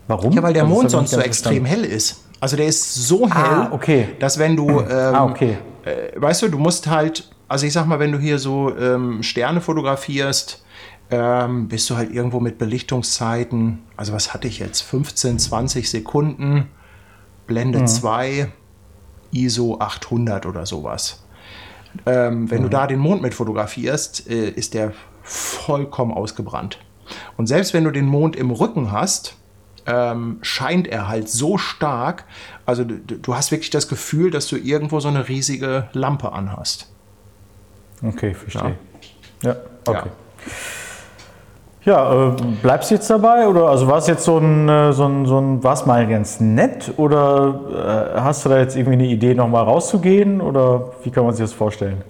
Warum? 0.06 0.32
ja, 0.32 0.42
weil 0.42 0.52
der 0.52 0.62
Also, 0.64 0.74
das 0.74 0.82
Mond 0.82 0.90
sonst 0.90 1.10
so 1.12 1.20
extrem 1.20 1.64
hell 1.64 1.84
ist. 1.84 2.24
Also 2.40 2.56
der 2.56 2.66
ist 2.66 2.94
so 2.94 3.22
hell, 3.22 3.30
Ah, 3.44 3.68
okay. 3.72 4.08
dass 4.18 4.38
wenn 4.38 4.54
du, 4.56 4.68
ähm, 4.80 4.86
Ah, 5.14 5.24
okay. 5.24 5.56
äh, 5.84 6.20
weißt 6.20 6.42
du, 6.42 6.48
du 6.48 6.58
musst 6.58 6.86
halt, 6.88 7.30
also 7.48 7.64
ich 7.66 7.72
sag 7.72 7.86
mal, 7.86 7.98
wenn 8.00 8.12
du 8.12 8.18
hier 8.18 8.38
so 8.38 8.76
ähm, 8.76 9.22
Sterne 9.22 9.60
fotografierst, 9.62 10.62
ähm, 11.10 11.68
bist 11.68 11.88
du 11.88 11.96
halt 11.96 12.12
irgendwo 12.12 12.40
mit 12.40 12.58
Belichtungszeiten, 12.58 13.80
also 13.96 14.12
was 14.12 14.34
hatte 14.34 14.46
ich 14.48 14.58
jetzt, 14.58 14.82
15, 14.82 15.38
20 15.38 15.88
Sekunden, 15.90 16.68
Blende 17.46 17.84
2, 17.84 18.48
ISO 19.32 19.78
800 19.80 20.46
oder 20.46 20.66
sowas. 20.66 21.24
Ähm, 22.06 22.50
wenn 22.50 22.62
du 22.62 22.68
da 22.68 22.86
den 22.86 22.98
Mond 22.98 23.22
mit 23.22 23.34
fotografierst, 23.34 24.28
äh, 24.28 24.48
ist 24.50 24.74
der 24.74 24.92
vollkommen 25.22 26.12
ausgebrannt. 26.12 26.78
Und 27.36 27.46
selbst 27.46 27.72
wenn 27.74 27.84
du 27.84 27.90
den 27.90 28.06
Mond 28.06 28.34
im 28.36 28.50
Rücken 28.50 28.90
hast, 28.92 29.36
ähm, 29.86 30.38
scheint 30.42 30.86
er 30.86 31.08
halt 31.08 31.28
so 31.28 31.58
stark, 31.58 32.24
also 32.66 32.84
du, 32.84 32.98
du 32.98 33.34
hast 33.34 33.50
wirklich 33.50 33.70
das 33.70 33.88
Gefühl, 33.88 34.30
dass 34.30 34.48
du 34.48 34.56
irgendwo 34.56 35.00
so 35.00 35.08
eine 35.08 35.28
riesige 35.28 35.88
Lampe 35.92 36.32
anhast. 36.32 36.90
Okay, 38.02 38.34
verstehe. 38.34 38.76
Ja, 39.42 39.56
okay. 39.86 40.10
Ja, 41.84 42.28
äh, 42.28 42.32
bleibst 42.62 42.90
du 42.90 42.94
jetzt 42.94 43.10
dabei 43.10 43.46
oder 43.46 43.68
also 43.68 43.86
war 43.86 43.98
es 43.98 44.06
jetzt 44.06 44.24
so 44.24 44.38
ein, 44.38 44.68
äh, 44.68 44.92
so 44.94 45.04
ein, 45.04 45.26
so 45.26 45.38
ein 45.38 45.62
war 45.62 45.74
es 45.74 45.84
mal 45.84 46.06
ganz 46.06 46.40
nett 46.40 46.94
oder 46.96 48.14
äh, 48.16 48.20
hast 48.20 48.44
du 48.44 48.48
da 48.48 48.58
jetzt 48.58 48.74
irgendwie 48.74 48.94
eine 48.94 49.06
Idee 49.06 49.34
nochmal 49.34 49.64
rauszugehen 49.64 50.40
oder 50.40 50.92
wie 51.02 51.10
kann 51.10 51.24
man 51.24 51.34
sich 51.34 51.44
das 51.44 51.52
vorstellen? 51.52 52.02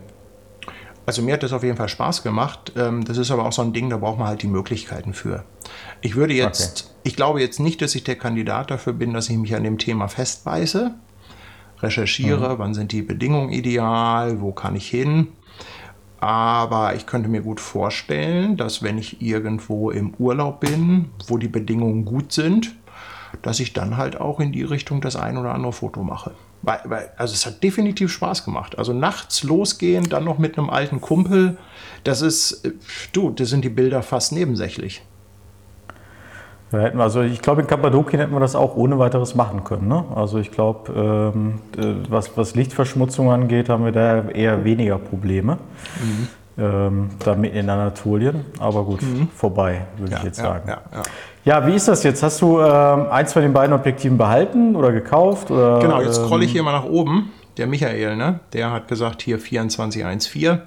Also 1.06 1.20
mir 1.22 1.34
hat 1.34 1.42
das 1.42 1.52
auf 1.52 1.62
jeden 1.62 1.76
Fall 1.76 1.88
Spaß 1.88 2.22
gemacht. 2.22 2.72
Ähm, 2.76 3.04
Das 3.04 3.18
ist 3.18 3.30
aber 3.30 3.44
auch 3.44 3.52
so 3.52 3.62
ein 3.62 3.72
Ding, 3.72 3.90
da 3.90 3.98
braucht 3.98 4.18
man 4.18 4.28
halt 4.28 4.42
die 4.42 4.46
Möglichkeiten 4.48 5.12
für. 5.12 5.44
Ich 6.00 6.16
würde 6.16 6.34
jetzt, 6.34 6.94
ich 7.02 7.16
glaube 7.16 7.40
jetzt 7.40 7.60
nicht, 7.60 7.82
dass 7.82 7.94
ich 7.94 8.04
der 8.04 8.16
Kandidat 8.16 8.70
dafür 8.70 8.92
bin, 8.94 9.12
dass 9.12 9.28
ich 9.28 9.36
mich 9.36 9.54
an 9.54 9.64
dem 9.64 9.78
Thema 9.78 10.08
festbeiße, 10.08 10.94
recherchiere, 11.80 12.58
wann 12.58 12.72
sind 12.74 12.92
die 12.92 13.02
Bedingungen 13.02 13.50
ideal, 13.52 14.40
wo 14.40 14.52
kann 14.52 14.76
ich 14.76 14.88
hin. 14.88 15.28
Aber 16.20 16.94
ich 16.94 17.04
könnte 17.04 17.28
mir 17.28 17.42
gut 17.42 17.60
vorstellen, 17.60 18.56
dass 18.56 18.82
wenn 18.82 18.96
ich 18.96 19.20
irgendwo 19.20 19.90
im 19.90 20.14
Urlaub 20.14 20.60
bin, 20.60 21.10
wo 21.26 21.36
die 21.36 21.48
Bedingungen 21.48 22.06
gut 22.06 22.32
sind, 22.32 22.74
dass 23.42 23.60
ich 23.60 23.74
dann 23.74 23.98
halt 23.98 24.18
auch 24.18 24.40
in 24.40 24.52
die 24.52 24.62
Richtung 24.62 25.02
das 25.02 25.16
ein 25.16 25.36
oder 25.36 25.52
andere 25.52 25.72
Foto 25.74 26.02
mache. 26.02 26.32
Weil, 26.64 26.80
weil, 26.84 27.10
also 27.16 27.34
es 27.34 27.44
hat 27.44 27.62
definitiv 27.62 28.10
Spaß 28.10 28.44
gemacht. 28.44 28.78
Also 28.78 28.92
nachts 28.92 29.42
losgehen, 29.42 30.08
dann 30.08 30.24
noch 30.24 30.38
mit 30.38 30.56
einem 30.56 30.70
alten 30.70 31.00
Kumpel, 31.00 31.58
das 32.04 32.22
ist, 32.22 32.64
äh, 32.64 32.72
du, 33.12 33.30
das 33.30 33.50
sind 33.50 33.64
die 33.64 33.68
Bilder 33.68 34.02
fast 34.02 34.32
nebensächlich. 34.32 35.02
Da 36.70 36.80
hätten 36.80 36.98
wir, 36.98 37.04
also 37.04 37.22
ich 37.22 37.40
glaube, 37.40 37.60
in 37.60 37.66
Kappadokien 37.66 38.20
hätten 38.20 38.32
wir 38.32 38.40
das 38.40 38.56
auch 38.56 38.76
ohne 38.76 38.98
weiteres 38.98 39.34
machen 39.34 39.62
können. 39.62 39.88
Ne? 39.88 40.04
Also 40.14 40.38
ich 40.38 40.50
glaube, 40.50 40.92
ähm, 40.92 41.60
äh, 41.76 42.10
was, 42.10 42.36
was 42.36 42.54
Lichtverschmutzung 42.54 43.30
angeht, 43.30 43.68
haben 43.68 43.84
wir 43.84 43.92
da 43.92 44.28
eher 44.28 44.64
weniger 44.64 44.98
Probleme. 44.98 45.58
Ähm, 46.56 47.10
da 47.18 47.34
mitten 47.34 47.56
in 47.56 47.68
Anatolien. 47.70 48.44
Aber 48.58 48.84
gut, 48.84 49.00
vorbei, 49.36 49.86
würde 49.98 50.16
ich 50.16 50.22
jetzt 50.22 50.38
sagen. 50.38 50.68
ja, 50.68 51.02
ja. 51.44 51.60
Ja, 51.60 51.66
wie 51.66 51.74
ist 51.74 51.88
das 51.88 52.02
jetzt? 52.02 52.22
Hast 52.22 52.40
du 52.40 52.60
ähm, 52.60 53.06
eins 53.10 53.32
von 53.32 53.42
den 53.42 53.52
beiden 53.52 53.74
Objektiven 53.74 54.16
behalten 54.16 54.76
oder 54.76 54.92
gekauft? 54.92 55.50
Oder, 55.50 55.78
Genau, 55.80 56.00
jetzt 56.00 56.18
ähm, 56.18 56.24
scrolle 56.24 56.44
ich 56.44 56.52
hier 56.52 56.62
mal 56.62 56.72
nach 56.72 56.84
oben. 56.84 57.32
Der 57.56 57.66
Michael, 57.66 58.16
ne? 58.16 58.40
der 58.52 58.72
hat 58.72 58.88
gesagt, 58.88 59.22
hier 59.22 59.38
2414. 59.38 60.60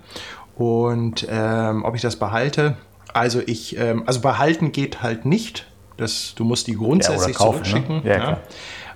Und 0.56 1.28
ähm, 1.30 1.84
ob 1.84 1.96
ich 1.96 2.02
das 2.02 2.16
behalte? 2.16 2.78
Also 3.14 3.42
ich, 3.46 3.78
ähm, 3.78 4.04
also 4.06 4.22
behalten 4.22 4.72
geht 4.72 5.02
halt 5.02 5.26
nicht. 5.26 5.68
Das, 5.98 6.34
du 6.36 6.44
musst 6.44 6.68
die 6.68 6.76
grundsätzlich 6.76 7.38
Ja, 7.38 7.46
kaufen, 7.46 7.64
zurückschicken. 7.66 8.04
ne? 8.04 8.10
Ja, 8.10 8.18
ne? 8.18 8.24
klar. 8.24 8.40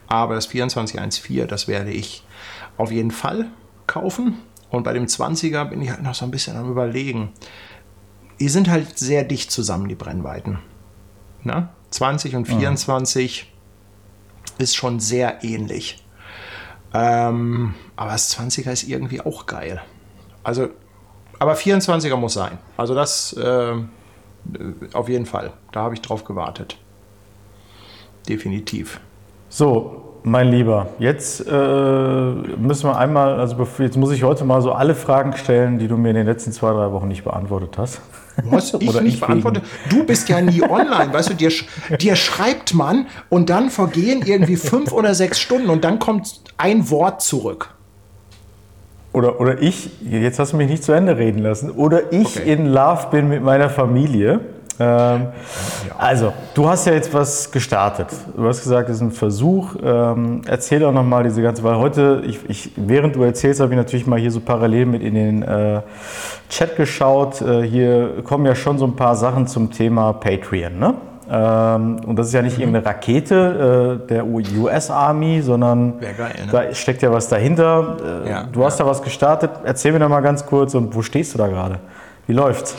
Aber 0.07 0.35
das 0.35 0.49
2414, 0.49 1.47
das 1.47 1.67
werde 1.67 1.91
ich 1.91 2.23
auf 2.77 2.91
jeden 2.91 3.11
Fall 3.11 3.47
kaufen. 3.87 4.37
Und 4.69 4.83
bei 4.83 4.93
dem 4.93 5.05
20er 5.05 5.65
bin 5.65 5.81
ich 5.81 5.89
halt 5.89 6.03
noch 6.03 6.13
so 6.15 6.25
ein 6.25 6.31
bisschen 6.31 6.55
am 6.55 6.69
überlegen. 6.69 7.29
Die 8.39 8.49
sind 8.49 8.69
halt 8.69 8.97
sehr 8.97 9.23
dicht 9.23 9.51
zusammen, 9.51 9.87
die 9.87 9.95
Brennweiten. 9.95 10.59
Na? 11.43 11.69
20 11.91 12.35
und 12.35 12.45
24 12.45 13.51
ist 14.57 14.75
schon 14.75 14.99
sehr 14.99 15.43
ähnlich. 15.43 16.03
Ähm, 16.93 17.73
aber 17.95 18.11
das 18.11 18.37
20er 18.37 18.71
ist 18.71 18.83
irgendwie 18.83 19.21
auch 19.21 19.45
geil. 19.45 19.81
Also, 20.43 20.69
aber 21.39 21.53
24er 21.53 22.15
muss 22.15 22.33
sein. 22.33 22.57
Also 22.77 22.95
das 22.95 23.33
äh, 23.33 23.73
auf 24.93 25.09
jeden 25.09 25.25
Fall. 25.25 25.53
Da 25.71 25.81
habe 25.81 25.93
ich 25.93 26.01
drauf 26.01 26.23
gewartet. 26.23 26.77
Definitiv. 28.27 28.99
So, 29.49 30.19
mein 30.23 30.49
Lieber, 30.49 30.89
jetzt 30.99 31.45
äh, 31.47 31.51
müssen 31.51 32.89
wir 32.89 32.97
einmal, 32.97 33.39
also 33.39 33.67
jetzt 33.79 33.97
muss 33.97 34.11
ich 34.11 34.23
heute 34.23 34.45
mal 34.45 34.61
so 34.61 34.71
alle 34.71 34.95
Fragen 34.95 35.35
stellen, 35.35 35.79
die 35.79 35.87
du 35.87 35.97
mir 35.97 36.09
in 36.09 36.15
den 36.15 36.27
letzten 36.27 36.51
zwei, 36.51 36.71
drei 36.71 36.91
Wochen 36.91 37.07
nicht 37.07 37.23
beantwortet 37.23 37.77
hast. 37.77 38.01
Was 38.45 38.73
ich 38.73 38.89
Oder 38.89 39.01
nicht 39.01 39.15
ich 39.15 39.19
beantworte. 39.19 39.61
Du 39.89 40.03
bist 40.03 40.29
ja 40.29 40.41
nie 40.41 40.61
online, 40.63 41.13
weißt 41.13 41.31
du, 41.31 41.33
dir, 41.33 41.51
dir 41.99 42.15
schreibt 42.15 42.73
man 42.73 43.07
und 43.29 43.49
dann 43.49 43.69
vergehen 43.69 44.23
irgendwie 44.25 44.55
fünf 44.55 44.91
oder 44.91 45.13
sechs 45.15 45.39
Stunden 45.39 45.69
und 45.69 45.83
dann 45.83 45.99
kommt 45.99 46.41
ein 46.57 46.89
Wort 46.89 47.21
zurück. 47.21 47.73
Oder, 49.13 49.41
oder 49.41 49.61
ich, 49.61 49.89
jetzt 50.09 50.39
hast 50.39 50.53
du 50.53 50.57
mich 50.57 50.69
nicht 50.69 50.83
zu 50.83 50.93
Ende 50.93 51.17
reden 51.17 51.39
lassen, 51.39 51.69
oder 51.69 52.13
ich 52.13 52.37
Okay. 52.37 52.53
in 52.53 52.67
Love 52.67 53.07
bin 53.11 53.27
mit 53.27 53.43
meiner 53.43 53.69
Familie. 53.69 54.39
Ähm, 54.81 55.27
Also, 55.97 56.33
du 56.55 56.67
hast 56.67 56.87
ja 56.87 56.93
jetzt 56.93 57.13
was 57.13 57.51
gestartet. 57.51 58.07
Du 58.35 58.47
hast 58.47 58.63
gesagt, 58.63 58.89
es 58.89 58.95
ist 58.97 59.01
ein 59.01 59.11
Versuch. 59.11 59.75
Ähm, 59.83 60.41
erzähl 60.47 60.79
doch 60.79 60.91
nochmal 60.91 61.23
diese 61.23 61.41
ganze, 61.41 61.63
weil 61.63 61.75
heute, 61.77 62.23
ich, 62.25 62.39
ich, 62.49 62.71
während 62.75 63.15
du 63.15 63.23
erzählst, 63.23 63.59
habe 63.61 63.71
ich 63.73 63.77
natürlich 63.77 64.07
mal 64.07 64.19
hier 64.19 64.31
so 64.31 64.39
parallel 64.39 64.87
mit 64.87 65.01
in 65.03 65.13
den 65.15 65.43
äh, 65.43 65.81
Chat 66.49 66.75
geschaut. 66.75 67.41
Äh, 67.41 67.61
hier 67.63 68.23
kommen 68.23 68.45
ja 68.45 68.55
schon 68.55 68.77
so 68.79 68.85
ein 68.85 68.95
paar 68.95 69.15
Sachen 69.15 69.45
zum 69.47 69.71
Thema 69.71 70.13
Patreon, 70.13 70.79
ne? 70.79 70.93
Ähm, 71.33 72.01
und 72.05 72.17
das 72.17 72.27
ist 72.27 72.33
ja 72.33 72.41
nicht 72.41 72.57
Mhm. 72.57 72.63
irgendeine 72.63 72.85
Rakete 72.87 73.99
äh, 74.03 74.07
der 74.07 74.25
US 74.25 74.89
Army, 74.91 75.41
sondern 75.41 75.99
geil, 75.99 76.13
ne? 76.17 76.51
da 76.51 76.73
steckt 76.73 77.01
ja 77.03 77.11
was 77.11 77.29
dahinter. 77.29 77.97
Äh, 78.25 78.29
Ja, 78.29 78.43
du 78.51 78.65
hast 78.65 78.79
da 78.79 78.85
was 78.85 79.01
gestartet. 79.01 79.51
Erzähl 79.63 79.93
mir 79.93 79.99
doch 79.99 80.09
mal 80.09 80.19
ganz 80.21 80.45
kurz, 80.45 80.73
und 80.75 80.93
wo 80.95 81.01
stehst 81.01 81.33
du 81.33 81.37
da 81.37 81.47
gerade? 81.47 81.79
Wie 82.27 82.33
läuft's? 82.33 82.75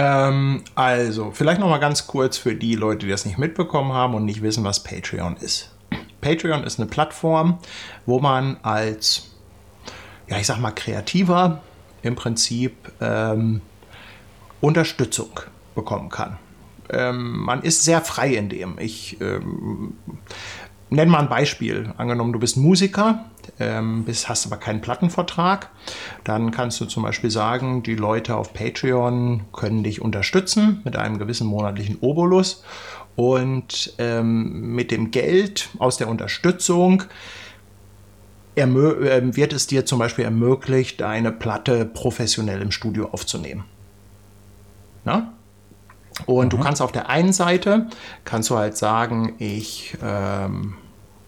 Ähm, 0.00 0.62
also, 0.76 1.32
vielleicht 1.32 1.58
noch 1.60 1.68
mal 1.68 1.78
ganz 1.78 2.06
kurz 2.06 2.36
für 2.36 2.54
die 2.54 2.76
Leute, 2.76 3.06
die 3.06 3.10
das 3.10 3.24
nicht 3.24 3.36
mitbekommen 3.36 3.92
haben 3.92 4.14
und 4.14 4.24
nicht 4.24 4.42
wissen, 4.42 4.62
was 4.62 4.84
Patreon 4.84 5.36
ist. 5.38 5.74
Patreon 6.20 6.62
ist 6.62 6.78
eine 6.78 6.88
Plattform, 6.88 7.58
wo 8.06 8.20
man 8.20 8.58
als, 8.62 9.34
ja, 10.28 10.38
ich 10.38 10.46
sag 10.46 10.60
mal, 10.60 10.70
Kreativer 10.70 11.62
im 12.02 12.14
Prinzip 12.14 12.92
ähm, 13.00 13.60
Unterstützung 14.60 15.40
bekommen 15.74 16.10
kann. 16.10 16.38
Ähm, 16.90 17.40
man 17.40 17.62
ist 17.62 17.82
sehr 17.82 18.00
frei 18.00 18.34
in 18.34 18.48
dem. 18.48 18.78
Ich 18.78 19.20
ähm, 19.20 19.94
nenne 20.90 21.10
mal 21.10 21.18
ein 21.18 21.28
Beispiel. 21.28 21.92
Angenommen, 21.96 22.32
du 22.32 22.38
bist 22.38 22.56
Musiker, 22.56 23.24
ähm, 23.58 24.04
bist, 24.04 24.28
hast 24.28 24.46
aber 24.46 24.56
keinen 24.56 24.80
Plattenvertrag, 24.80 25.70
dann 26.24 26.50
kannst 26.50 26.80
du 26.80 26.86
zum 26.86 27.02
Beispiel 27.02 27.30
sagen, 27.30 27.82
die 27.82 27.94
Leute 27.94 28.36
auf 28.36 28.52
Patreon 28.52 29.44
können 29.52 29.82
dich 29.82 30.00
unterstützen 30.00 30.80
mit 30.84 30.96
einem 30.96 31.18
gewissen 31.18 31.46
monatlichen 31.46 31.98
Obolus 32.00 32.64
und 33.16 33.94
ähm, 33.98 34.74
mit 34.74 34.90
dem 34.90 35.10
Geld 35.10 35.70
aus 35.78 35.96
der 35.96 36.08
Unterstützung 36.08 37.04
ähm, 38.56 39.36
wird 39.36 39.52
es 39.52 39.66
dir 39.66 39.86
zum 39.86 39.98
Beispiel 39.98 40.24
ermöglicht, 40.24 41.00
deine 41.00 41.32
Platte 41.32 41.84
professionell 41.84 42.60
im 42.62 42.70
Studio 42.70 43.08
aufzunehmen. 43.10 43.64
Na? 45.04 45.32
Und 46.26 46.52
du 46.52 46.58
kannst 46.58 46.82
auf 46.82 46.92
der 46.92 47.08
einen 47.08 47.32
Seite, 47.32 47.86
kannst 48.24 48.50
du 48.50 48.56
halt 48.56 48.76
sagen, 48.76 49.34
ich 49.38 49.96
ähm, 50.02 50.74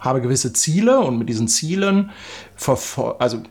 habe 0.00 0.20
gewisse 0.20 0.52
Ziele 0.52 1.00
und 1.00 1.18
mit 1.18 1.28
diesen 1.28 1.46
Zielen, 1.46 2.10
also 3.18 3.42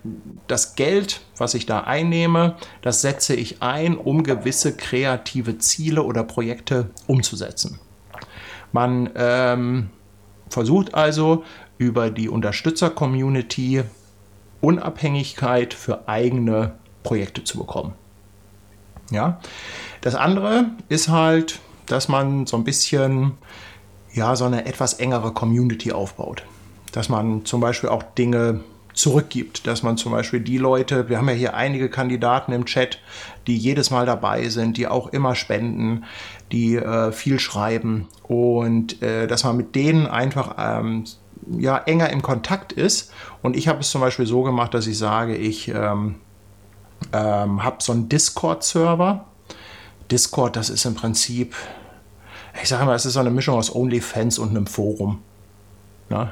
das 0.47 0.75
Geld, 0.75 1.21
was 1.37 1.53
ich 1.53 1.65
da 1.65 1.81
einnehme, 1.81 2.55
das 2.81 3.01
setze 3.01 3.35
ich 3.35 3.61
ein, 3.61 3.95
um 3.97 4.23
gewisse 4.23 4.75
kreative 4.75 5.57
Ziele 5.59 6.03
oder 6.03 6.23
Projekte 6.23 6.89
umzusetzen. 7.07 7.79
Man 8.71 9.09
ähm, 9.15 9.89
versucht 10.49 10.93
also 10.93 11.43
über 11.77 12.09
die 12.09 12.29
Unterstützer-Community 12.29 13.83
Unabhängigkeit 14.61 15.73
für 15.73 16.07
eigene 16.09 16.73
Projekte 17.03 17.43
zu 17.43 17.57
bekommen. 17.57 17.93
Ja. 19.09 19.39
Das 20.01 20.15
andere 20.15 20.65
ist 20.89 21.09
halt, 21.09 21.59
dass 21.85 22.07
man 22.07 22.45
so 22.45 22.57
ein 22.57 22.63
bisschen, 22.63 23.33
ja, 24.13 24.35
so 24.35 24.45
eine 24.45 24.65
etwas 24.65 24.93
engere 24.93 25.31
Community 25.31 25.91
aufbaut. 25.91 26.43
Dass 26.91 27.09
man 27.09 27.45
zum 27.45 27.61
Beispiel 27.61 27.89
auch 27.89 28.03
Dinge 28.03 28.61
zurückgibt, 28.93 29.65
dass 29.65 29.83
man 29.83 29.97
zum 29.97 30.11
Beispiel 30.11 30.41
die 30.41 30.57
Leute, 30.57 31.07
wir 31.07 31.17
haben 31.17 31.29
ja 31.29 31.35
hier 31.35 31.53
einige 31.53 31.89
Kandidaten 31.89 32.51
im 32.51 32.65
Chat, 32.65 32.99
die 33.47 33.55
jedes 33.55 33.91
Mal 33.91 34.05
dabei 34.05 34.49
sind, 34.49 34.77
die 34.77 34.87
auch 34.87 35.07
immer 35.07 35.35
spenden, 35.35 36.03
die 36.51 36.75
äh, 36.75 37.11
viel 37.11 37.39
schreiben 37.39 38.07
und 38.23 39.01
äh, 39.01 39.27
dass 39.27 39.43
man 39.43 39.55
mit 39.55 39.75
denen 39.75 40.07
einfach 40.07 40.55
ähm, 40.57 41.05
ja 41.57 41.77
enger 41.77 42.09
im 42.09 42.21
Kontakt 42.21 42.73
ist. 42.73 43.13
Und 43.41 43.55
ich 43.55 43.67
habe 43.67 43.79
es 43.79 43.89
zum 43.89 44.01
Beispiel 44.01 44.25
so 44.25 44.43
gemacht, 44.43 44.73
dass 44.73 44.87
ich 44.87 44.97
sage, 44.97 45.35
ich 45.35 45.69
ähm, 45.69 46.15
ähm, 47.13 47.63
habe 47.63 47.77
so 47.79 47.93
einen 47.93 48.09
Discord-Server. 48.09 49.25
Discord, 50.11 50.55
das 50.55 50.69
ist 50.69 50.85
im 50.85 50.95
Prinzip, 50.95 51.55
ich 52.61 52.69
sage 52.69 52.85
mal, 52.85 52.95
es 52.95 53.05
ist 53.05 53.13
so 53.13 53.19
eine 53.19 53.29
Mischung 53.29 53.55
aus 53.55 53.73
OnlyFans 53.73 54.39
und 54.39 54.49
einem 54.49 54.67
Forum. 54.67 55.19
Ne? 56.09 56.29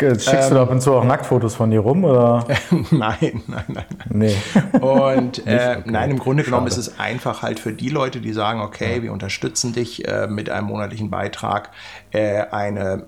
Schickst 0.00 0.50
du 0.50 0.54
da 0.54 0.62
ab 0.62 0.70
und 0.70 0.80
zu 0.80 0.94
auch 0.94 1.04
Nacktfotos 1.04 1.54
von 1.54 1.70
dir 1.70 1.80
rum? 1.80 2.04
Oder? 2.04 2.46
nein, 2.90 3.42
nein, 3.46 3.64
nein. 3.68 3.84
Nee. 4.08 4.34
Und 4.80 5.46
äh, 5.46 5.76
okay. 5.78 5.82
nein, 5.84 6.10
im 6.12 6.18
Grunde 6.18 6.44
genommen 6.44 6.68
Schade. 6.68 6.80
ist 6.80 6.88
es 6.88 6.98
einfach 6.98 7.42
halt 7.42 7.60
für 7.60 7.72
die 7.72 7.90
Leute, 7.90 8.20
die 8.20 8.32
sagen, 8.32 8.60
okay, 8.60 9.02
wir 9.02 9.12
unterstützen 9.12 9.74
dich 9.74 10.08
äh, 10.08 10.26
mit 10.26 10.48
einem 10.48 10.68
monatlichen 10.68 11.10
Beitrag, 11.10 11.70
äh, 12.12 12.44
eine 12.50 13.04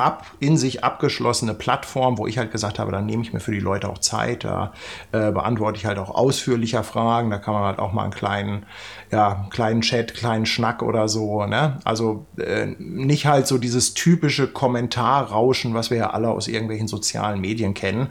ab, 0.00 0.26
in 0.40 0.56
sich 0.56 0.82
abgeschlossene 0.82 1.54
Plattform, 1.54 2.18
wo 2.18 2.26
ich 2.26 2.38
halt 2.38 2.50
gesagt 2.50 2.78
habe, 2.78 2.90
dann 2.90 3.06
nehme 3.06 3.22
ich 3.22 3.32
mir 3.32 3.40
für 3.40 3.52
die 3.52 3.60
Leute 3.60 3.88
auch 3.88 3.98
Zeit, 3.98 4.44
da 4.44 4.72
äh, 5.12 5.30
beantworte 5.30 5.78
ich 5.78 5.86
halt 5.86 5.98
auch 5.98 6.10
ausführlicher 6.10 6.82
Fragen, 6.82 7.30
da 7.30 7.38
kann 7.38 7.54
man 7.54 7.64
halt 7.64 7.78
auch 7.78 7.92
mal 7.92 8.04
einen 8.04 8.12
kleinen, 8.12 8.66
ja, 9.10 9.46
kleinen 9.50 9.82
Chat, 9.82 10.14
kleinen 10.14 10.46
Schnack 10.46 10.82
oder 10.82 11.08
so, 11.08 11.46
ne? 11.46 11.78
Also 11.84 12.26
äh, 12.38 12.66
nicht 12.78 13.26
halt 13.26 13.46
so 13.46 13.58
dieses 13.58 13.94
typische 13.94 14.48
Kommentarrauschen, 14.48 15.74
was 15.74 15.90
wir 15.90 15.98
ja 15.98 16.10
alle 16.10 16.30
aus 16.30 16.48
irgendwelchen 16.48 16.88
sozialen 16.88 17.40
Medien 17.40 17.74
kennen, 17.74 18.08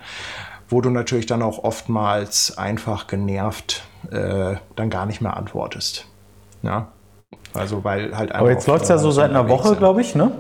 wo 0.69 0.81
du 0.81 0.89
natürlich 0.89 1.25
dann 1.25 1.41
auch 1.41 1.63
oftmals 1.63 2.57
einfach 2.57 3.07
genervt 3.07 3.83
äh, 4.11 4.55
dann 4.75 4.89
gar 4.89 5.05
nicht 5.05 5.21
mehr 5.21 5.35
antwortest. 5.35 6.05
Ja? 6.61 6.89
Also 7.53 7.83
weil 7.83 8.15
halt 8.15 8.33
Aber 8.33 8.51
jetzt 8.51 8.67
läuft 8.67 8.83
es 8.83 8.89
ja 8.89 8.97
so 8.97 9.11
seit 9.11 9.31
einer 9.31 9.49
Woche, 9.49 9.75
glaube 9.75 10.01
ich, 10.01 10.15
ne? 10.15 10.31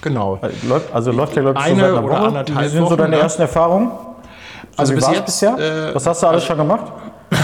Genau. 0.00 0.40
Läuft- 0.68 0.92
Also 0.94 1.12
läuft 1.12 1.36
ja, 1.36 1.42
glaube 1.42 1.58
ich, 1.58 1.64
so 1.64 1.70
Eine 1.70 1.80
seit 1.80 1.90
einer 1.90 2.04
oder 2.04 2.14
Woche. 2.14 2.26
anderthalb 2.26 2.64
Wie 2.66 2.68
sind 2.70 2.88
so 2.88 2.96
deine 2.96 3.10
ne? 3.16 3.22
ersten 3.22 3.42
Erfahrungen? 3.42 3.90
Also 4.76 4.92
wie 4.92 4.96
bis 4.96 5.08
jetzt, 5.10 5.24
bisher? 5.26 5.58
äh, 5.90 5.94
Was 5.94 6.06
hast 6.06 6.22
du 6.22 6.26
alles 6.26 6.44
schon 6.44 6.56
gemacht? 6.58 6.92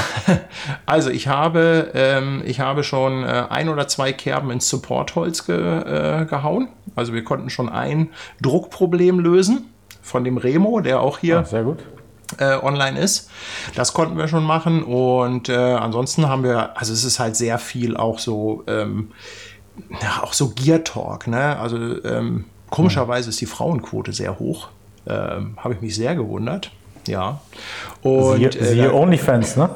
Also 0.84 1.08
ich 1.10 1.28
habe, 1.28 1.90
ähm, 1.94 2.42
ich 2.44 2.60
habe 2.60 2.84
schon 2.84 3.24
äh, 3.24 3.44
ein 3.48 3.68
oder 3.70 3.88
zwei 3.88 4.12
Kerben 4.12 4.50
ins 4.50 4.68
Supportholz 4.68 5.46
ge, 5.46 5.56
äh, 5.56 6.24
gehauen. 6.26 6.68
Also 6.94 7.14
wir 7.14 7.24
konnten 7.24 7.48
schon 7.48 7.68
ein 7.70 8.10
Druckproblem 8.42 9.18
lösen 9.20 9.72
von 10.02 10.24
dem 10.24 10.36
Remo, 10.36 10.80
der 10.80 11.00
auch 11.00 11.18
hier 11.18 11.38
Ah, 11.40 11.44
sehr 11.44 11.62
gut. 11.62 11.78
äh, 12.38 12.56
online 12.62 12.98
ist. 13.00 13.30
Das 13.74 13.94
konnten 13.94 14.18
wir 14.18 14.28
schon 14.28 14.44
machen. 14.44 14.82
Und 14.82 15.48
äh, 15.48 15.54
ansonsten 15.56 16.28
haben 16.28 16.42
wir, 16.42 16.76
also 16.78 16.92
es 16.92 17.04
ist 17.04 17.18
halt 17.18 17.36
sehr 17.36 17.58
viel 17.58 17.96
auch 17.96 18.18
so, 18.18 18.64
ähm, 18.66 19.12
ja, 20.02 20.22
auch 20.22 20.32
so 20.32 20.50
Gear 20.50 20.84
Talk. 20.84 21.26
Ne? 21.26 21.56
Also 21.58 22.02
ähm, 22.04 22.44
komischerweise 22.70 23.30
ist 23.30 23.40
die 23.40 23.46
Frauenquote 23.46 24.12
sehr 24.12 24.38
hoch. 24.38 24.68
Ähm, 25.06 25.56
Habe 25.58 25.74
ich 25.74 25.80
mich 25.80 25.94
sehr 25.94 26.14
gewundert. 26.14 26.70
Ja. 27.06 27.40
Und 28.02 28.36
Siehe, 28.36 28.48
äh, 28.48 28.64
siehe 28.72 28.84
da- 28.88 28.92
OnlyFans, 28.92 29.56
ne? 29.56 29.70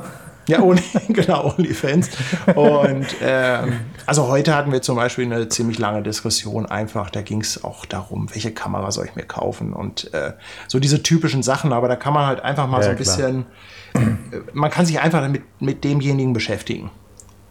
ja, 0.48 0.61
Only, 0.61 0.82
genau, 1.09 1.55
OnlyFans. 1.57 2.11
Und 2.55 3.07
ähm, 3.22 3.80
also 4.07 4.26
heute 4.26 4.55
hatten 4.55 4.72
wir 4.72 4.82
zum 4.82 4.96
Beispiel 4.96 5.24
eine 5.24 5.48
ziemlich 5.48 5.78
lange 5.78 6.03
Diskussion 6.03 6.66
einfach. 6.66 7.11
Da 7.11 7.22
ging 7.22 7.40
es 7.40 7.62
auch 7.64 7.86
darum, 7.86 8.28
welche 8.34 8.53
Kamera 8.53 8.90
soll 8.90 9.07
ich 9.07 9.14
mir 9.14 9.22
kaufen 9.24 9.72
und 9.72 10.12
äh, 10.12 10.32
so 10.68 10.78
diese 10.80 11.03
typischen 11.03 11.42
Sachen. 11.42 11.72
Aber 11.72 11.88
da 11.88 11.96
kann 11.96 12.12
man 12.12 12.26
halt 12.26 12.40
einfach 12.40 12.66
mal 12.66 12.78
Ja, 12.78 12.82
so 12.82 12.90
ein 12.90 12.96
klar. 12.96 13.16
bisschen, 13.16 13.46
äh, 13.94 14.40
man 14.53 14.70
kann 14.70 14.84
sich 14.84 15.00
einfach 15.00 15.20
damit 15.22 15.42
mit 15.61 15.84
demjenigen 15.84 16.32
beschäftigen. 16.32 16.90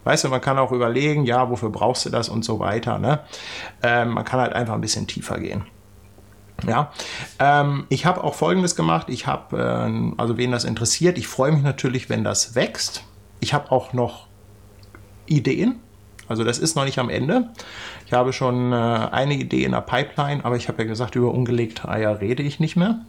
Weißt 0.04 0.24
du, 0.24 0.30
man 0.30 0.42
kann 0.42 0.58
auch 0.58 0.72
überlegen, 0.72 1.26
ja, 1.26 1.50
wofür 1.50 1.70
brauchst 1.70 2.06
du 2.06 2.10
das 2.10 2.30
und 2.30 2.44
so 2.44 2.60
weiter. 2.60 2.98
Ne? 2.98 3.20
Ähm, 3.84 4.10
man 4.10 4.26
kann 4.26 4.40
halt 4.40 4.54
einfach 4.54 4.74
ein 4.74 4.82
bisschen 4.82 5.08
tiefer 5.08 5.40
gehen. 5.40 5.66
Ja, 6.68 6.92
ähm, 7.40 7.86
ich 7.90 8.06
habe 8.06 8.24
auch 8.24 8.36
Folgendes 8.36 8.76
gemacht. 8.76 9.08
Ich 9.10 9.26
habe, 9.26 9.58
ähm, 9.58 10.14
also 10.18 10.38
wen 10.38 10.52
das 10.52 10.64
interessiert, 10.64 11.18
ich 11.18 11.28
freue 11.28 11.52
mich 11.52 11.64
natürlich, 11.64 12.10
wenn 12.10 12.24
das 12.24 12.56
wächst. 12.56 13.04
Ich 13.40 13.54
habe 13.54 13.72
auch 13.72 13.94
noch 13.94 14.28
Ideen. 15.26 15.80
Also 16.28 16.44
das 16.44 16.60
ist 16.60 16.76
noch 16.76 16.86
nicht 16.86 17.00
am 17.00 17.10
Ende. 17.10 17.50
Ich 18.06 18.14
habe 18.14 18.32
schon 18.32 18.72
äh, 18.72 18.76
eine 18.76 19.34
Idee 19.34 19.64
in 19.64 19.72
der 19.72 19.82
Pipeline, 19.82 20.46
aber 20.46 20.56
ich 20.56 20.68
habe 20.68 20.84
ja 20.84 20.88
gesagt, 20.88 21.16
über 21.16 21.32
ungelegte 21.32 21.90
Eier 21.90 22.22
rede 22.22 22.44
ich 22.44 22.60
nicht 22.60 22.76
mehr. 22.76 23.00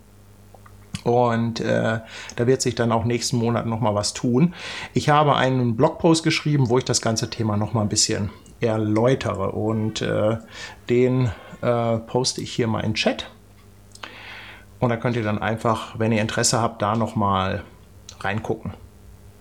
Und 1.05 1.61
äh, 1.61 2.01
da 2.37 2.47
wird 2.47 2.63
sich 2.63 2.75
dann 2.75 2.93
auch 2.93 3.05
nächsten 3.05 3.37
Monat 3.37 3.67
noch 3.67 3.81
mal 3.81 3.95
was 3.95 4.15
tun. 4.15 4.55
Ich 4.95 5.09
habe 5.09 5.37
einen 5.37 5.77
Blogpost 5.77 6.23
geschrieben, 6.23 6.69
wo 6.69 6.79
ich 6.79 6.85
das 6.85 7.01
ganze 7.01 7.31
Thema 7.31 7.57
noch 7.57 7.73
mal 7.73 7.83
ein 7.83 7.89
bisschen 7.89 8.31
erläutere. 8.61 9.53
Und 9.53 10.03
äh, 10.03 10.39
den 10.89 11.31
äh, 11.61 11.99
poste 11.99 12.41
ich 12.41 12.53
hier 12.53 12.69
mal 12.69 12.81
in 12.81 12.91
den 12.91 12.95
Chat. 12.95 13.31
Und 14.79 14.89
da 14.89 14.97
könnt 14.97 15.17
ihr 15.17 15.23
dann 15.23 15.39
einfach, 15.39 15.99
wenn 15.99 16.13
ihr 16.13 16.21
Interesse 16.21 16.61
habt, 16.61 16.83
da 16.83 16.97
noch 16.97 17.15
mal 17.15 17.63
reingucken. 18.21 18.75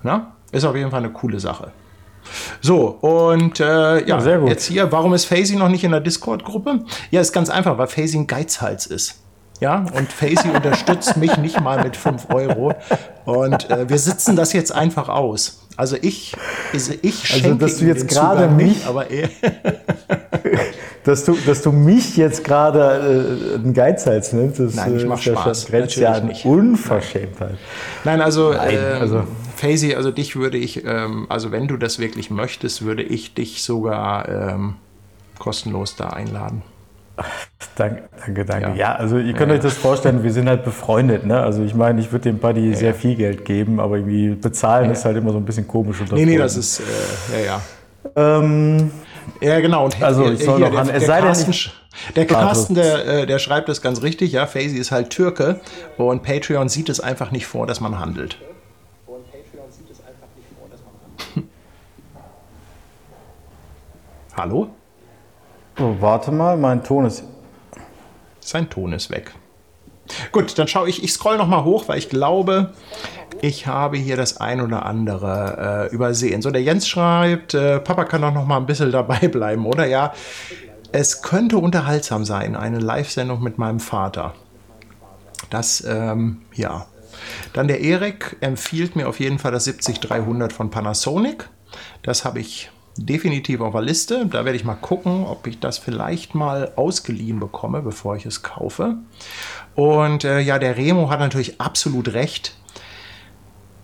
Na? 0.04 0.36
Ist 0.52 0.66
auf 0.66 0.76
jeden 0.76 0.92
Fall 0.92 1.00
eine 1.00 1.12
coole 1.12 1.40
Sache. 1.40 1.72
So, 2.62 2.88
und 2.88 3.60
äh, 3.60 4.06
ja, 4.08 4.20
sehr 4.20 4.40
gut. 4.40 4.50
jetzt 4.50 4.66
hier, 4.66 4.92
warum 4.92 5.14
ist 5.14 5.26
Faisy 5.26 5.56
noch 5.56 5.70
nicht 5.70 5.84
in 5.84 5.92
der 5.92 6.00
Discord-Gruppe? 6.00 6.86
Ja, 7.10 7.22
ist 7.22 7.34
ganz 7.34 7.50
einfach, 7.50 7.78
weil 7.78 7.88
ein 7.98 8.28
Geizhals 8.28 8.86
ist. 8.86 9.21
Ja, 9.62 9.86
und 9.96 10.12
Faisy 10.12 10.50
unterstützt 10.50 11.16
mich 11.18 11.38
nicht 11.38 11.62
mal 11.62 11.82
mit 11.84 11.96
5 11.96 12.28
Euro. 12.34 12.74
Und 13.26 13.70
äh, 13.70 13.88
wir 13.88 13.98
sitzen 14.00 14.36
das 14.36 14.52
jetzt 14.54 14.72
einfach 14.74 15.08
aus. 15.08 15.60
Also 15.78 15.96
ich, 16.02 16.36
also 16.74 16.94
ich 17.02 17.28
schenke 17.28 17.58
dass 17.66 17.78
du 17.78 17.86
jetzt 17.86 18.08
gerade 18.10 18.48
mich- 18.50 18.78
nicht, 18.78 18.88
aber 18.88 19.10
er, 19.10 19.30
Dass 21.04 21.26
du, 21.26 21.36
dass 21.48 21.64
du 21.64 21.72
mich 21.72 22.16
jetzt 22.18 22.44
gerade 22.44 23.50
äh, 23.52 23.56
einen 23.56 23.74
Geizhals 23.74 24.34
nennst, 24.34 24.60
das 24.60 24.76
Nein, 24.76 24.98
ich 24.98 25.04
äh, 25.04 25.08
mach 25.08 25.18
ist 25.18 25.26
ja 25.26 25.34
schon- 25.34 25.42
Spaß. 25.44 25.66
grenzt 25.68 25.96
ja 25.96 26.12
an 26.14 26.28
nicht. 26.28 26.46
Unverschämtheit. 26.46 27.58
Nein, 28.04 28.22
also, 28.22 28.54
Nein, 28.54 28.70
ähm, 28.78 29.02
also- 29.02 29.24
Faisy, 29.56 29.96
also 29.96 30.12
dich 30.12 30.36
würde 30.36 30.58
ich, 30.58 30.86
ähm, 30.86 31.26
also 31.30 31.52
wenn 31.52 31.68
du 31.68 31.78
das 31.78 31.98
wirklich 32.00 32.30
möchtest, 32.30 32.84
würde 32.84 33.02
ich 33.04 33.34
dich 33.34 33.64
sogar 33.64 34.28
ähm, 34.30 34.76
kostenlos 35.40 35.96
da 35.96 36.10
einladen. 36.10 36.62
Danke, 37.76 38.04
danke, 38.26 38.46
danke. 38.46 38.70
Ja. 38.70 38.76
Ja, 38.76 38.96
also 38.96 39.18
ihr 39.18 39.34
könnt 39.34 39.52
euch 39.52 39.62
das 39.62 39.76
vorstellen, 39.76 40.24
wir 40.24 40.32
sind 40.34 40.48
halt 40.50 40.64
befreundet. 40.64 41.26
Ne? 41.26 41.40
Also 41.42 41.64
ich 41.64 41.74
meine, 41.74 42.02
ich 42.02 42.12
würde 42.12 42.24
dem 42.24 42.38
Buddy 42.38 42.76
sehr 42.76 42.94
viel 42.94 43.16
Geld 43.16 43.46
geben, 43.46 43.80
aber 43.80 43.96
irgendwie 43.98 44.30
bezahlen 44.36 44.92
ist 44.92 45.06
halt 45.06 45.18
immer 45.18 45.32
so 45.32 45.38
ein 45.38 45.46
bisschen 45.46 45.68
komisch. 45.68 46.02
unter 46.02 46.16
Nee, 46.16 46.26
nee, 46.26 46.38
das 46.38 46.58
ist, 46.58 46.82
äh, 46.82 47.46
ja, 47.46 47.46
ja. 47.46 48.40
Ähm, 48.40 48.92
Ja, 49.40 49.60
genau. 49.62 49.86
Und 49.86 50.02
Also, 50.02 50.30
ich 50.30 50.44
soll 50.44 50.58
hier, 50.58 50.70
noch 50.70 50.78
an- 50.80 50.88
der, 50.88 50.96
es 50.96 51.06
der 51.06 51.08
sei 51.08 51.22
denn, 51.46 51.56
der 52.16 52.26
Carsten, 52.26 52.76
der, 52.76 53.06
äh, 53.06 53.26
der 53.26 53.40
schreibt 53.40 53.70
das 53.70 53.82
ganz 53.82 54.02
richtig, 54.02 54.32
ja, 54.34 54.46
Faisy 54.48 54.78
ist 54.78 54.92
halt 54.92 55.10
Türke 55.10 55.60
und 55.98 56.24
Patreon 56.24 56.68
sieht 56.70 56.90
es 56.90 57.00
einfach 57.00 57.32
nicht 57.32 57.46
vor, 57.46 57.68
dass 57.68 57.80
man 57.80 58.00
handelt. 58.00 58.38
Hallo? 64.36 64.70
Oh, 65.82 65.96
warte 66.00 66.32
mal, 66.32 66.58
mein 66.58 66.84
Ton 66.84 67.06
ist. 67.06 67.24
Sein 68.40 68.70
Ton 68.70 68.94
ist 68.94 69.10
weg. 69.10 69.32
Gut, 70.32 70.58
dann 70.58 70.68
schaue 70.68 70.90
ich, 70.90 71.04
ich 71.04 71.14
scroll 71.14 71.38
noch 71.38 71.48
mal 71.48 71.64
hoch, 71.64 71.88
weil 71.88 71.98
ich 71.98 72.10
glaube, 72.10 72.74
ich 73.42 73.68
habe 73.68 73.98
hier 73.98 74.18
das 74.18 74.38
ein 74.38 74.62
oder 74.62 74.86
andere 74.86 75.90
äh, 75.90 75.94
übersehen. 75.94 76.42
So, 76.42 76.52
der 76.52 76.62
Jens 76.62 76.88
schreibt, 76.88 77.54
äh, 77.54 77.80
Papa 77.80 78.06
kann 78.06 78.22
doch 78.22 78.34
noch 78.34 78.46
mal 78.46 78.58
ein 78.58 78.66
bisschen 78.66 78.92
dabei 78.92 79.28
bleiben, 79.28 79.66
oder? 79.66 79.86
Ja, 79.86 80.14
es 80.92 81.22
könnte 81.22 81.58
unterhaltsam 81.58 82.26
sein, 82.26 82.56
eine 82.56 82.80
Live-Sendung 82.80 83.42
mit 83.42 83.58
meinem 83.58 83.80
Vater. 83.80 84.34
Das, 85.50 85.84
ähm, 85.88 86.42
ja. 86.54 86.88
Dann 87.54 87.68
der 87.68 87.82
Erik 87.82 88.38
empfiehlt 88.42 88.96
mir 88.96 89.08
auf 89.08 89.20
jeden 89.20 89.38
Fall 89.40 89.52
das 89.52 89.66
70300 89.66 90.52
von 90.52 90.70
Panasonic. 90.70 91.50
Das 92.04 92.26
habe 92.26 92.40
ich 92.40 92.72
definitiv 93.06 93.62
auf 93.62 93.74
der 93.74 93.82
Liste. 93.82 94.26
Da 94.26 94.46
werde 94.46 94.56
ich 94.56 94.64
mal 94.64 94.76
gucken, 94.76 95.26
ob 95.26 95.48
ich 95.48 95.60
das 95.60 95.78
vielleicht 95.78 96.36
mal 96.36 96.72
ausgeliehen 96.76 97.40
bekomme, 97.40 97.82
bevor 97.82 98.16
ich 98.16 98.26
es 98.26 98.44
kaufe. 98.44 98.98
Und 99.76 100.24
äh, 100.24 100.40
ja, 100.40 100.60
der 100.60 100.78
Remo 100.78 101.10
hat 101.10 101.20
natürlich 101.20 101.60
absolut 101.60 102.14
recht. 102.14 102.56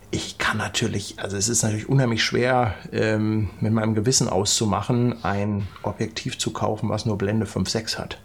Ich 0.09 0.37
kann 0.37 0.57
natürlich, 0.57 1.19
also 1.19 1.35
es 1.35 1.49
ist 1.49 1.63
natürlich 1.63 1.89
unheimlich 1.89 2.23
schwer, 2.23 2.75
ähm, 2.93 3.49
mit 3.59 3.73
meinem 3.73 3.93
Gewissen 3.93 4.29
auszumachen, 4.29 5.23
ein 5.23 5.67
Objektiv 5.83 6.37
zu 6.37 6.51
kaufen, 6.51 6.89
was 6.89 7.05
nur 7.05 7.17
Blende 7.17 7.45
5.6 7.45 7.97
hat. 7.97 8.19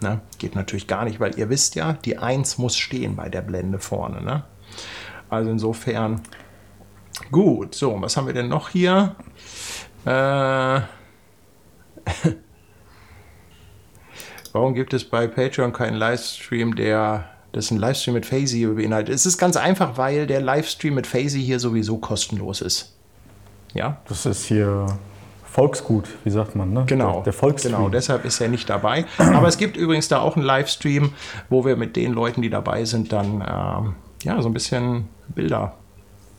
Ne? 0.00 0.20
Geht 0.38 0.54
natürlich 0.56 0.86
gar 0.86 1.04
nicht, 1.04 1.20
weil 1.20 1.38
ihr 1.38 1.48
wisst 1.48 1.74
ja, 1.74 1.92
die 1.92 2.18
1 2.18 2.58
muss 2.58 2.76
stehen 2.76 3.16
bei 3.16 3.28
der 3.28 3.42
Blende 3.42 3.78
vorne. 3.78 4.20
Ne? 4.20 4.44
Also 5.28 5.50
insofern, 5.50 6.22
gut. 7.30 7.74
So, 7.74 8.00
was 8.00 8.16
haben 8.16 8.26
wir 8.26 8.34
denn 8.34 8.48
noch 8.48 8.68
hier? 8.68 9.16
Äh, 10.06 10.80
Warum 14.52 14.74
gibt 14.74 14.94
es 14.94 15.04
bei 15.04 15.26
Patreon 15.26 15.72
keinen 15.72 15.96
Livestream, 15.96 16.76
der 16.76 17.26
das 17.52 17.70
ein 17.70 17.78
Livestream 17.78 18.14
mit 18.14 18.24
Fazy 18.24 18.64
beinhaltet? 18.66 19.14
Es 19.14 19.26
ist 19.26 19.36
ganz 19.36 19.56
einfach, 19.56 19.98
weil 19.98 20.26
der 20.26 20.40
Livestream 20.40 20.94
mit 20.94 21.06
Fazy 21.06 21.42
hier 21.42 21.60
sowieso 21.60 21.98
kostenlos 21.98 22.62
ist. 22.62 22.96
Ja, 23.74 23.98
Das 24.08 24.24
ist 24.24 24.46
hier 24.46 24.86
Volksgut, 25.44 26.08
wie 26.24 26.30
sagt 26.30 26.54
man, 26.54 26.72
ne? 26.72 26.84
Genau, 26.86 27.14
Der, 27.14 27.22
der 27.24 27.32
Volksstream. 27.32 27.74
Genau, 27.74 27.88
deshalb 27.88 28.24
ist 28.24 28.40
er 28.40 28.48
nicht 28.48 28.70
dabei. 28.70 29.04
Aber 29.18 29.48
es 29.48 29.58
gibt 29.58 29.76
übrigens 29.76 30.08
da 30.08 30.20
auch 30.20 30.36
einen 30.36 30.44
Livestream, 30.44 31.12
wo 31.48 31.64
wir 31.64 31.76
mit 31.76 31.96
den 31.96 32.12
Leuten, 32.12 32.42
die 32.42 32.50
dabei 32.50 32.84
sind, 32.84 33.12
dann 33.12 33.44
ähm, 33.46 33.94
ja 34.22 34.40
so 34.40 34.48
ein 34.48 34.54
bisschen 34.54 35.08
Bilder, 35.28 35.74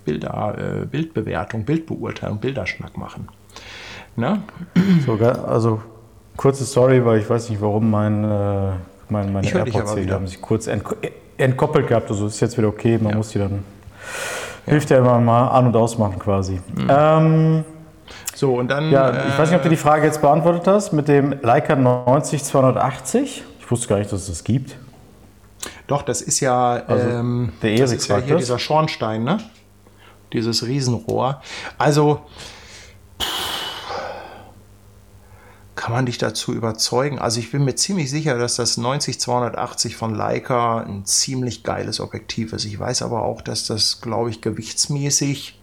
Bilder, 0.05 0.81
äh, 0.81 0.85
Bildbewertung, 0.85 1.65
Bildbeurteilung, 1.65 2.39
Bilderschnack 2.39 2.95
machen. 2.97 3.27
Ne? 4.17 4.41
Sogar, 5.05 5.47
also 5.47 5.79
kurze 6.35 6.65
Story, 6.65 7.05
weil 7.05 7.19
ich 7.19 7.29
weiß 7.29 7.49
nicht, 7.51 7.61
warum 7.61 7.89
mein, 7.91 8.23
äh, 8.23 8.71
mein, 9.09 9.31
meine 9.31 9.47
AirPods 9.47 9.95
hier, 9.95 10.11
haben 10.11 10.25
sich 10.27 10.41
kurz 10.41 10.65
entko 10.67 10.95
entkoppelt 11.37 11.87
gehabt. 11.87 12.09
Also 12.09 12.25
ist 12.25 12.39
jetzt 12.39 12.57
wieder 12.57 12.67
okay, 12.67 12.97
man 12.99 13.15
muss 13.15 13.29
die 13.29 13.37
dann. 13.37 13.63
Hilft 14.65 14.89
ja 14.89 14.97
immer 14.97 15.19
mal 15.19 15.49
an- 15.49 15.67
und 15.67 15.75
ausmachen 15.75 16.17
quasi. 16.17 16.59
Mhm. 16.75 16.87
Ähm, 16.89 17.63
So, 18.33 18.55
und 18.55 18.69
dann. 18.69 18.89
ja, 18.89 19.27
ich 19.27 19.37
weiß 19.37 19.49
nicht, 19.49 19.57
ob 19.57 19.61
du 19.61 19.67
äh, 19.67 19.71
die 19.71 19.77
Frage 19.77 20.05
jetzt 20.07 20.19
beantwortet 20.19 20.65
hast 20.67 20.93
mit 20.93 21.07
dem 21.07 21.35
Leica 21.43 21.75
90280. 21.75 23.43
Ich 23.59 23.71
wusste 23.71 23.87
gar 23.87 23.99
nicht, 23.99 24.11
dass 24.11 24.21
es 24.21 24.27
das 24.27 24.43
gibt. 24.43 24.77
Doch, 25.85 26.01
das 26.01 26.21
ist 26.21 26.39
ja. 26.39 26.81
Also, 26.87 27.07
ähm, 27.07 27.53
der 27.61 27.77
das 27.77 27.91
Erik 27.91 27.99
ist 28.01 28.07
ja 28.07 28.17
hier 28.17 28.33
das. 28.33 28.43
dieser 28.45 28.57
Schornstein, 28.59 29.23
ne? 29.23 29.37
Dieses 30.33 30.65
Riesenrohr. 30.65 31.39
Also. 31.77 32.21
Kann 35.77 35.93
man 35.93 36.07
dich 36.07 36.17
dazu 36.17 36.53
überzeugen? 36.53 37.19
Also 37.19 37.39
ich 37.39 37.51
bin 37.51 37.63
mir 37.63 37.75
ziemlich 37.75 38.09
sicher, 38.09 38.35
dass 38.39 38.55
das 38.55 38.79
90-280 38.79 39.95
von 39.95 40.15
Leica 40.15 40.79
ein 40.79 41.05
ziemlich 41.05 41.61
geiles 41.61 41.99
Objektiv 41.99 42.51
ist. 42.51 42.65
Ich 42.65 42.79
weiß 42.79 43.03
aber 43.03 43.21
auch, 43.21 43.43
dass 43.43 43.67
das, 43.67 44.01
glaube 44.01 44.31
ich, 44.31 44.41
gewichtsmäßig 44.41 45.59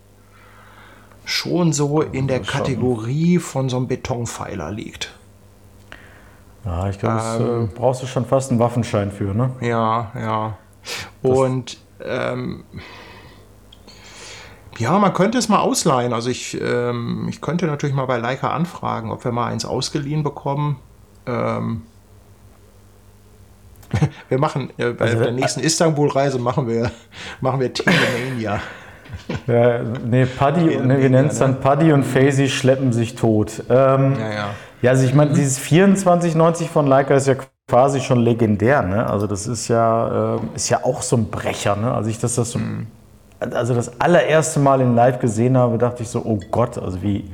schon 1.24 1.72
so 1.72 2.00
in 2.00 2.28
der 2.28 2.40
Kategorie 2.40 3.40
von 3.40 3.68
so 3.68 3.76
einem 3.76 3.88
Betonpfeiler 3.88 4.70
liegt. 4.70 5.12
Ja, 6.64 6.88
ich 6.88 6.98
glaube, 7.00 7.16
das 7.16 7.40
Ähm. 7.40 7.64
äh, 7.64 7.66
brauchst 7.74 8.02
du 8.02 8.06
schon 8.06 8.24
fast 8.24 8.52
einen 8.52 8.60
Waffenschein 8.60 9.10
für, 9.10 9.34
ne? 9.34 9.50
Ja, 9.60 10.12
ja. 10.14 10.58
Und 11.22 11.78
ähm, 12.00 12.62
ja, 14.78 14.98
man 14.98 15.14
könnte 15.14 15.38
es 15.38 15.48
mal 15.48 15.60
ausleihen. 15.60 16.12
Also 16.12 16.30
ich, 16.30 16.60
ähm, 16.60 17.26
ich 17.28 17.40
könnte 17.40 17.66
natürlich 17.66 17.94
mal 17.94 18.06
bei 18.06 18.18
Leica 18.18 18.50
anfragen, 18.50 19.10
ob 19.10 19.24
wir 19.24 19.32
mal 19.32 19.46
eins 19.46 19.64
ausgeliehen 19.64 20.22
bekommen. 20.22 20.76
Ähm, 21.26 21.82
wir 24.28 24.38
machen 24.38 24.70
äh, 24.78 24.90
bei 24.90 25.06
Also, 25.06 25.18
der 25.18 25.32
nächsten 25.32 25.60
Istanbul-Reise 25.60 26.38
machen 26.38 26.66
wir, 26.66 26.90
machen 27.40 27.60
wir 27.60 27.72
Telemania. 27.72 28.60
Ja, 29.46 29.80
nee, 30.04 30.26
Paddy, 30.26 30.76
nee, 30.82 31.00
wir 31.00 31.08
nennen 31.08 31.28
es 31.28 31.34
ne? 31.34 31.46
dann 31.46 31.60
Paddy 31.60 31.92
und 31.92 32.04
Faisy 32.04 32.48
schleppen 32.48 32.92
sich 32.92 33.14
tot. 33.14 33.62
Ähm, 33.70 34.16
Ja, 34.18 34.32
ja. 34.32 34.50
Ja, 34.82 34.90
also 34.90 35.06
ich 35.06 35.14
meine, 35.14 35.32
dieses 35.32 35.62
2490 35.62 36.68
von 36.68 36.86
Leica 36.86 37.14
ist 37.14 37.26
ja 37.26 37.36
quasi 37.66 38.00
schon 38.00 38.20
legendär, 38.20 38.82
ne? 38.82 39.08
Also 39.08 39.26
das 39.26 39.46
ist 39.46 39.68
ja, 39.68 40.34
ähm, 40.34 40.50
ist 40.54 40.68
ja 40.68 40.84
auch 40.84 41.00
so 41.00 41.16
ein 41.16 41.30
Brecher, 41.30 41.74
ne? 41.76 41.90
Als 41.94 42.06
ich 42.06 42.18
das, 42.18 42.34
das 42.34 42.50
so, 42.50 42.58
also 43.52 43.74
das 43.74 44.00
allererste 44.00 44.60
Mal 44.60 44.80
in 44.80 44.94
Live 44.94 45.18
gesehen 45.18 45.56
habe, 45.56 45.78
dachte 45.78 46.02
ich 46.02 46.08
so, 46.08 46.22
oh 46.24 46.38
Gott, 46.50 46.78
also 46.78 47.02
wie, 47.02 47.24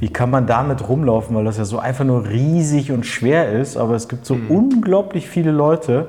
wie 0.00 0.08
kann 0.08 0.30
man 0.30 0.46
damit 0.46 0.88
rumlaufen, 0.88 1.34
weil 1.34 1.44
das 1.44 1.58
ja 1.58 1.64
so 1.64 1.78
einfach 1.78 2.04
nur 2.04 2.28
riesig 2.28 2.92
und 2.92 3.06
schwer 3.06 3.52
ist, 3.52 3.76
aber 3.76 3.94
es 3.94 4.08
gibt 4.08 4.26
so 4.26 4.36
unglaublich 4.48 5.28
viele 5.28 5.50
Leute, 5.50 6.08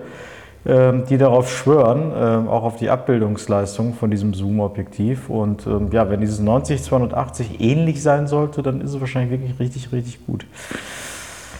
ähm, 0.66 1.06
die 1.10 1.18
darauf 1.18 1.50
schwören, 1.50 2.12
ähm, 2.16 2.50
auch 2.50 2.64
auf 2.64 2.76
die 2.76 2.90
Abbildungsleistung 2.90 3.94
von 3.94 4.12
diesem 4.12 4.34
Zoom-Objektiv. 4.34 5.30
Und 5.30 5.66
ähm, 5.66 5.90
ja, 5.92 6.10
wenn 6.10 6.20
dieses 6.20 6.42
90-280 6.42 7.60
ähnlich 7.60 8.04
sein 8.04 8.28
sollte, 8.28 8.64
dann 8.64 8.82
ist 8.82 8.94
es 8.94 9.00
wahrscheinlich 9.00 9.32
wirklich 9.32 9.60
richtig, 9.60 9.92
richtig 9.94 10.26
gut. 10.26 10.46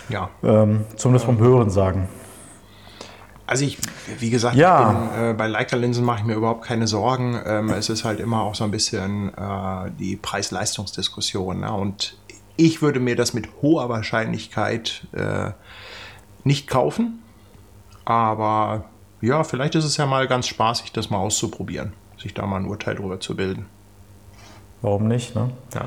ja. 0.10 0.30
Ähm, 0.44 0.82
zumindest 0.98 1.26
vom 1.26 1.40
Hören 1.40 1.70
sagen. 1.70 2.10
Also 3.48 3.64
ich, 3.64 3.78
wie 4.20 4.30
gesagt, 4.30 4.56
Ja. 4.58 4.92
bin, 4.92 5.30
äh, 5.30 5.34
bei 5.34 5.48
Leica-Linsen 5.48 6.04
mache 6.04 6.20
ich 6.20 6.26
mir 6.26 6.34
überhaupt 6.36 6.66
keine 6.66 6.86
Sorgen. 6.86 7.40
Ähm, 7.46 7.70
es 7.70 7.88
ist 7.90 8.04
halt 8.04 8.20
immer 8.20 8.42
auch 8.42 8.56
so 8.56 8.66
ein 8.66 8.72
bisschen 8.72 9.34
äh, 9.38 9.90
die 9.98 10.18
Preis-Leistungs-Diskussion. 10.18 11.62
Ne? 11.62 11.72
Und 11.72 12.18
ich 12.58 12.82
würde 12.82 13.00
mir 13.00 13.16
das 13.16 13.34
mit 13.34 13.48
hoher 13.62 13.88
Wahrscheinlichkeit 13.88 15.08
äh, 15.14 15.52
nicht 16.44 16.68
kaufen. 16.68 17.24
Aber 18.04 18.86
ja, 19.22 19.44
vielleicht 19.44 19.76
ist 19.76 19.86
es 19.86 19.96
ja 19.98 20.06
mal 20.06 20.28
ganz 20.28 20.48
spaßig, 20.48 20.92
das 20.92 21.10
mal 21.10 21.18
auszuprobieren, 21.18 21.94
sich 22.22 22.34
da 22.34 22.46
mal 22.46 22.58
ein 22.58 22.66
Urteil 22.66 22.96
drüber 22.96 23.20
zu 23.20 23.36
bilden. 23.36 23.66
Warum 24.82 25.08
nicht? 25.08 25.36
Ne? 25.36 25.50
Ja. 25.74 25.86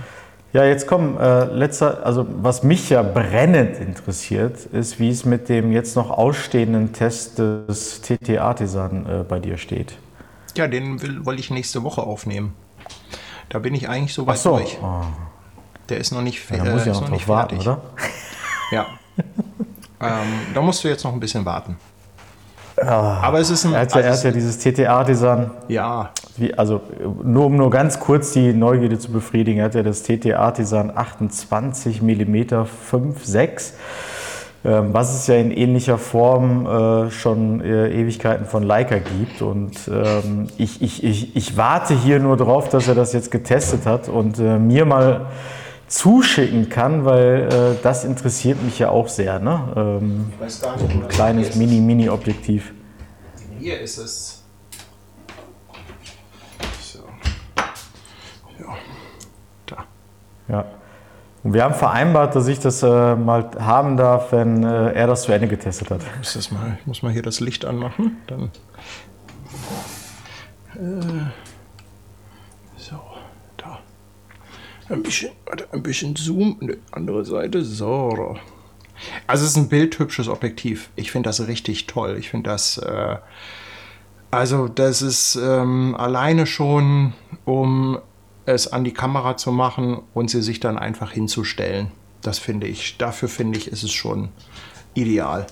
Ja, 0.53 0.65
jetzt 0.65 0.89
kommen 0.89 1.17
äh, 1.19 1.45
letzter, 1.45 2.05
also 2.05 2.27
was 2.43 2.65
mich 2.65 2.91
ja 2.91 3.03
brennend 3.03 3.79
interessiert, 3.79 4.67
ist, 4.67 4.99
wie 4.99 5.09
es 5.11 5.25
mit 5.25 5.49
dem 5.49 5.71
jetzt 5.71 5.95
noch 5.95 6.11
ausstehenden 6.11 6.93
Test 6.93 7.39
des 7.39 8.01
TT 8.01 8.39
Artisan 8.39 9.07
äh, 9.07 9.23
bei 9.23 9.39
dir 9.39 9.59
steht. 9.59 9.97
Ja, 10.57 10.67
den 10.67 11.01
will, 11.03 11.25
wollte 11.25 11.41
ich 11.41 11.51
nächste 11.51 11.85
Woche 11.85 12.03
aufnehmen. 12.03 12.55
Da 13.49 13.61
bin 13.61 13.75
ich 13.75 13.89
eigentlich 13.89 14.13
so 14.13 14.27
weit 14.27 14.37
Ach 14.39 14.41
so, 14.41 14.57
durch. 14.57 14.79
oh, 14.83 15.03
Der 15.89 15.99
ist 15.99 16.11
noch 16.11 16.23
nicht, 16.23 16.41
fe- 16.41 16.57
da 16.59 16.65
muss 16.65 16.85
äh, 16.85 16.91
auch 16.91 16.95
noch 16.95 17.01
noch 17.03 17.11
nicht 17.11 17.29
warten, 17.29 17.61
fertig. 17.61 17.69
oder? 17.69 17.81
Ja. 18.73 18.87
ähm, 20.01 20.27
da 20.55 20.63
musst 20.63 20.83
du 20.85 20.89
jetzt 20.89 21.03
noch 21.05 21.13
ein 21.13 21.19
bisschen 21.21 21.45
warten. 21.45 21.77
Aber 22.77 23.41
es 23.41 23.51
ist 23.51 23.65
ein. 23.65 23.73
Er 23.75 23.81
hat 23.81 23.95
ja, 23.95 24.01
er 24.01 24.11
also 24.11 24.19
hat 24.19 24.25
ja 24.25 24.31
dieses 24.41 24.59
TT 24.59 24.87
Artisan, 24.87 25.51
ja, 25.69 26.11
wie, 26.37 26.55
also 26.55 26.81
nur 27.23 27.47
um 27.47 27.57
nur 27.57 27.71
ganz 27.71 28.01
kurz 28.01 28.33
die 28.33 28.53
Neugierde 28.53 28.99
zu 28.99 29.13
befriedigen, 29.13 29.61
er 29.61 29.67
hat 29.67 29.75
ja 29.75 29.83
das 29.83 30.03
TT 30.03 30.35
Artisan 30.35 30.93
28 30.95 32.03
mm 32.03 32.35
5.6, 32.35 33.73
ähm, 34.65 34.93
was 34.93 35.15
es 35.15 35.27
ja 35.27 35.37
in 35.37 35.51
ähnlicher 35.51 35.99
Form 35.99 36.67
äh, 36.67 37.11
schon 37.11 37.61
äh, 37.61 37.89
Ewigkeiten 37.89 38.47
von 38.47 38.63
Leica 38.63 38.99
gibt. 38.99 39.43
Und 39.43 39.89
ähm, 39.89 40.49
ich, 40.59 40.83
ich, 40.83 41.03
ich, 41.03 41.37
ich 41.37 41.57
warte 41.57 41.95
hier 41.95 42.19
nur 42.19 42.37
drauf, 42.37 42.69
dass 42.69 42.89
er 42.89 42.95
das 42.95 43.13
jetzt 43.13 43.31
getestet 43.31 43.87
hat 43.87 44.09
und 44.09 44.39
äh, 44.39 44.59
mir 44.59 44.85
mal 44.85 45.27
zuschicken 45.91 46.69
kann, 46.69 47.05
weil 47.05 47.49
äh, 47.53 47.83
das 47.83 48.05
interessiert 48.05 48.63
mich 48.63 48.79
ja 48.79 48.91
auch 48.91 49.09
sehr. 49.09 49.41
Ne? 49.41 50.01
Ähm, 50.03 50.33
ich 50.35 50.41
weiß 50.41 50.63
gar 50.63 50.77
nicht, 50.77 50.95
wo 50.95 51.01
das 51.01 51.09
kleines. 51.09 51.57
Mini-Mini-Objektiv. 51.57 52.73
Hier 53.59 53.81
ist 53.81 53.99
es. 53.99 54.43
So. 56.81 57.01
Ja. 58.61 58.77
Da. 59.67 59.85
Ja. 60.51 60.65
Und 61.43 61.55
wir 61.55 61.65
haben 61.65 61.75
vereinbart, 61.75 62.37
dass 62.37 62.49
ich 62.49 62.59
das 62.59 62.83
äh, 62.83 63.17
mal 63.17 63.51
haben 63.59 63.97
darf, 63.97 64.33
wenn 64.33 64.63
äh, 64.63 64.93
er 64.93 65.07
das 65.07 65.23
zu 65.23 65.33
Ende 65.33 65.49
getestet 65.49 65.91
hat. 65.91 66.03
Ich 66.03 66.19
muss, 66.19 66.35
das 66.35 66.51
mal, 66.51 66.77
ich 66.81 66.87
muss 66.87 67.03
mal 67.03 67.13
hier 67.13 67.23
das 67.23 67.41
Licht 67.41 67.65
anmachen. 67.65 68.19
Dann. 68.27 68.51
Äh, 70.75 71.31
so, 72.77 73.01
da. 73.57 73.79
Ein 74.91 75.03
bisschen, 75.03 75.31
ein 75.73 75.83
bisschen 75.83 76.15
Zoom. 76.15 76.59
Ne, 76.61 76.77
andere 76.93 77.25
Seite. 77.25 77.65
So. 77.65 78.37
Also 79.27 79.45
es 79.45 79.53
ist 79.53 79.57
ein 79.57 79.69
bildhübsches 79.71 80.29
Objektiv. 80.29 80.91
Ich 80.95 81.11
finde 81.11 81.31
das 81.31 81.47
richtig 81.47 81.87
toll. 81.87 82.17
Ich 82.19 82.29
finde 82.29 82.51
das. 82.51 82.77
Äh, 82.77 83.17
also 84.31 84.69
das 84.69 85.03
ist 85.03 85.37
ähm, 85.37 85.97
alleine 85.99 86.47
schon, 86.47 87.15
um 87.45 87.99
es 88.51 88.73
an 88.73 88.85
die 88.85 88.93
Kamera 88.93 89.37
zu 89.37 89.53
machen 89.53 90.03
und 90.15 90.31
sie 90.31 90.43
sich 90.43 90.61
dann 90.61 90.79
einfach 90.79 91.13
hinzustellen. 91.13 91.91
Das 92.23 92.39
finde 92.39 92.67
ich, 92.67 92.99
dafür 92.99 93.29
finde 93.29 93.59
ich, 93.59 93.69
ist 93.73 93.83
es 93.83 93.93
schon 93.93 94.29
ideal. 94.95 95.47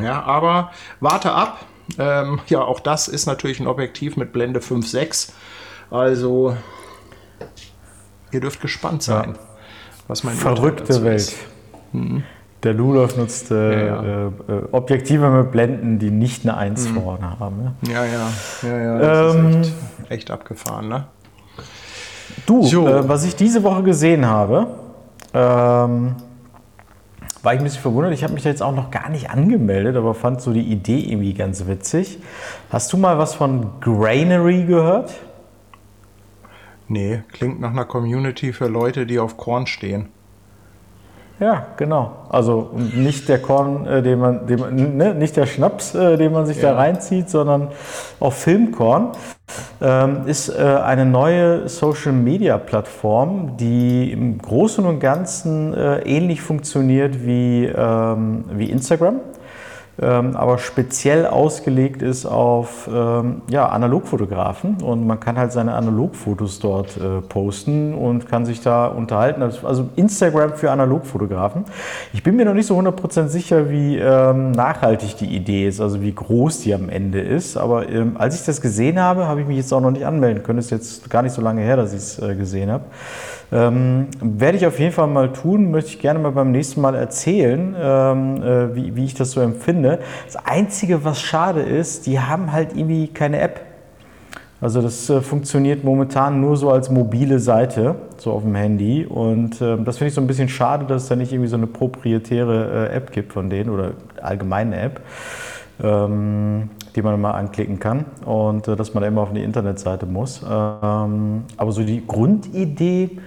Ja, 0.00 0.22
aber 0.22 0.72
warte 1.00 1.32
ab. 1.32 1.64
Ähm, 1.98 2.40
ja, 2.48 2.60
auch 2.62 2.80
das 2.80 3.08
ist 3.08 3.26
natürlich 3.26 3.60
ein 3.60 3.66
Objektiv 3.66 4.16
mit 4.16 4.32
Blende 4.32 4.60
5.6. 4.60 5.32
Also 5.90 6.56
ihr 8.32 8.40
dürft 8.40 8.60
gespannt 8.60 9.02
sein, 9.02 9.36
was 10.08 10.24
mein 10.24 10.34
Verrückte 10.34 11.02
Welt. 11.04 11.20
ist. 11.20 11.36
Der 12.62 12.72
Ludolf 12.72 13.16
nutzt 13.16 13.50
äh, 13.50 13.86
Ja, 13.86 14.02
ja. 14.04 14.26
Äh, 14.48 14.52
äh, 14.52 14.68
Objektive 14.72 15.28
mit 15.30 15.52
Blenden, 15.52 15.98
die 15.98 16.10
nicht 16.10 16.42
eine 16.44 16.56
1 16.56 16.88
vorne 16.88 17.38
haben. 17.38 17.62
Ne? 17.62 17.74
Ja, 17.92 18.04
ja, 18.04 18.30
ja, 18.62 18.78
ja. 18.78 18.98
Das 18.98 19.34
Ähm, 19.34 19.60
ist 19.60 19.68
echt, 19.68 20.10
echt 20.10 20.30
abgefahren, 20.30 20.88
ne? 20.88 21.06
Du, 22.46 22.62
äh, 22.62 23.08
was 23.08 23.24
ich 23.24 23.36
diese 23.36 23.62
Woche 23.62 23.82
gesehen 23.82 24.26
habe, 24.26 24.66
ähm, 25.32 26.16
war 27.42 27.52
ich 27.52 27.60
ein 27.60 27.64
bisschen 27.64 27.82
verwundert. 27.82 28.12
Ich 28.12 28.24
habe 28.24 28.32
mich 28.32 28.42
da 28.42 28.48
jetzt 28.48 28.62
auch 28.62 28.74
noch 28.74 28.90
gar 28.90 29.10
nicht 29.10 29.30
angemeldet, 29.30 29.96
aber 29.96 30.14
fand 30.14 30.40
so 30.40 30.52
die 30.52 30.62
Idee 30.62 31.00
irgendwie 31.00 31.34
ganz 31.34 31.66
witzig. 31.66 32.18
Hast 32.70 32.92
du 32.92 32.96
mal 32.96 33.18
was 33.18 33.34
von 33.34 33.80
Grainery 33.80 34.64
gehört? 34.64 35.12
Nee, 36.88 37.22
klingt 37.32 37.60
nach 37.60 37.70
einer 37.70 37.84
Community 37.84 38.52
für 38.52 38.68
Leute, 38.68 39.06
die 39.06 39.18
auf 39.18 39.36
Korn 39.36 39.66
stehen. 39.66 40.08
Ja, 41.40 41.66
genau. 41.76 42.12
Also 42.28 42.70
nicht 42.74 43.28
der 43.28 43.42
Korn, 43.42 43.86
äh, 43.86 44.02
den 44.02 44.20
man, 44.20 44.46
den 44.46 44.60
man 44.60 44.96
ne, 44.96 45.14
nicht 45.14 45.36
der 45.36 45.46
Schnaps, 45.46 45.94
äh, 45.94 46.16
den 46.16 46.32
man 46.32 46.46
sich 46.46 46.60
da 46.60 46.74
reinzieht, 46.76 47.28
sondern 47.28 47.68
auch 48.20 48.32
Filmkorn. 48.32 49.12
Ähm, 49.82 50.22
ist 50.26 50.48
äh, 50.48 50.62
eine 50.62 51.04
neue 51.04 51.68
Social-Media-Plattform, 51.68 53.56
die 53.56 54.12
im 54.12 54.38
Großen 54.38 54.86
und 54.86 55.00
Ganzen 55.00 55.74
äh, 55.74 55.98
ähnlich 56.02 56.40
funktioniert 56.40 57.26
wie, 57.26 57.66
ähm, 57.66 58.44
wie 58.52 58.70
Instagram 58.70 59.20
ähm, 60.00 60.34
aber 60.34 60.58
speziell 60.58 61.26
ausgelegt 61.26 62.02
ist 62.02 62.26
auf 62.26 62.88
ähm, 62.92 63.42
ja, 63.48 63.68
Analogfotografen 63.68 64.82
und 64.82 65.06
man 65.06 65.20
kann 65.20 65.38
halt 65.38 65.52
seine 65.52 65.74
Analogfotos 65.74 66.58
dort 66.58 66.96
äh, 66.96 67.20
posten 67.20 67.94
und 67.94 68.28
kann 68.28 68.44
sich 68.44 68.60
da 68.60 68.86
unterhalten. 68.86 69.42
Also 69.42 69.88
Instagram 69.94 70.54
für 70.54 70.72
Analogfotografen. 70.72 71.64
Ich 72.12 72.22
bin 72.22 72.34
mir 72.34 72.44
noch 72.44 72.54
nicht 72.54 72.66
so 72.66 72.78
100% 72.78 73.28
sicher, 73.28 73.70
wie 73.70 73.96
ähm, 73.96 74.50
nachhaltig 74.50 75.16
die 75.16 75.26
Idee 75.26 75.68
ist, 75.68 75.80
also 75.80 76.02
wie 76.02 76.12
groß 76.12 76.60
die 76.60 76.74
am 76.74 76.88
Ende 76.88 77.20
ist. 77.20 77.56
Aber 77.56 77.88
ähm, 77.88 78.16
als 78.18 78.40
ich 78.40 78.44
das 78.44 78.60
gesehen 78.60 78.98
habe, 78.98 79.28
habe 79.28 79.42
ich 79.42 79.46
mich 79.46 79.58
jetzt 79.58 79.72
auch 79.72 79.80
noch 79.80 79.92
nicht 79.92 80.06
anmelden 80.06 80.42
können. 80.42 80.56
Das 80.56 80.66
ist 80.66 80.70
jetzt 80.72 81.10
gar 81.10 81.22
nicht 81.22 81.32
so 81.32 81.40
lange 81.40 81.62
her, 81.62 81.76
dass 81.76 81.92
ich 81.92 81.98
es 81.98 82.18
äh, 82.18 82.34
gesehen 82.34 82.70
habe. 82.70 82.84
Ähm, 83.54 84.08
werde 84.20 84.58
ich 84.58 84.66
auf 84.66 84.80
jeden 84.80 84.90
Fall 84.90 85.06
mal 85.06 85.32
tun, 85.32 85.70
möchte 85.70 85.90
ich 85.90 86.00
gerne 86.00 86.18
mal 86.18 86.32
beim 86.32 86.50
nächsten 86.50 86.80
Mal 86.80 86.96
erzählen, 86.96 87.76
ähm, 87.78 88.42
äh, 88.42 88.74
wie, 88.74 88.96
wie 88.96 89.04
ich 89.04 89.14
das 89.14 89.30
so 89.30 89.40
empfinde. 89.40 90.00
Das 90.26 90.34
Einzige, 90.44 91.04
was 91.04 91.20
schade 91.20 91.60
ist, 91.60 92.06
die 92.06 92.18
haben 92.18 92.50
halt 92.50 92.76
irgendwie 92.76 93.06
keine 93.06 93.40
App. 93.40 93.60
Also 94.60 94.82
das 94.82 95.08
äh, 95.08 95.20
funktioniert 95.20 95.84
momentan 95.84 96.40
nur 96.40 96.56
so 96.56 96.70
als 96.70 96.90
mobile 96.90 97.38
Seite, 97.38 97.94
so 98.16 98.32
auf 98.32 98.42
dem 98.42 98.56
Handy. 98.56 99.06
Und 99.06 99.60
äh, 99.60 99.76
das 99.84 99.98
finde 99.98 100.08
ich 100.08 100.14
so 100.14 100.20
ein 100.20 100.26
bisschen 100.26 100.48
schade, 100.48 100.84
dass 100.86 101.04
es 101.04 101.08
da 101.08 101.14
nicht 101.14 101.32
irgendwie 101.32 101.50
so 101.50 101.56
eine 101.56 101.68
proprietäre 101.68 102.88
äh, 102.90 102.96
App 102.96 103.12
gibt 103.12 103.34
von 103.34 103.50
denen 103.50 103.70
oder 103.70 103.92
allgemeine 104.20 104.80
App. 104.80 105.00
Ähm, 105.82 106.70
die 106.94 107.02
man 107.02 107.20
mal 107.20 107.32
anklicken 107.32 107.80
kann 107.80 108.04
und 108.24 108.68
äh, 108.68 108.76
dass 108.76 108.94
man 108.94 109.02
da 109.02 109.08
immer 109.08 109.22
auf 109.22 109.30
eine 109.30 109.42
Internetseite 109.42 110.06
muss. 110.06 110.42
Ähm, 110.42 111.42
aber 111.56 111.72
so 111.72 111.82
die 111.82 112.06
Grundidee, 112.06 113.18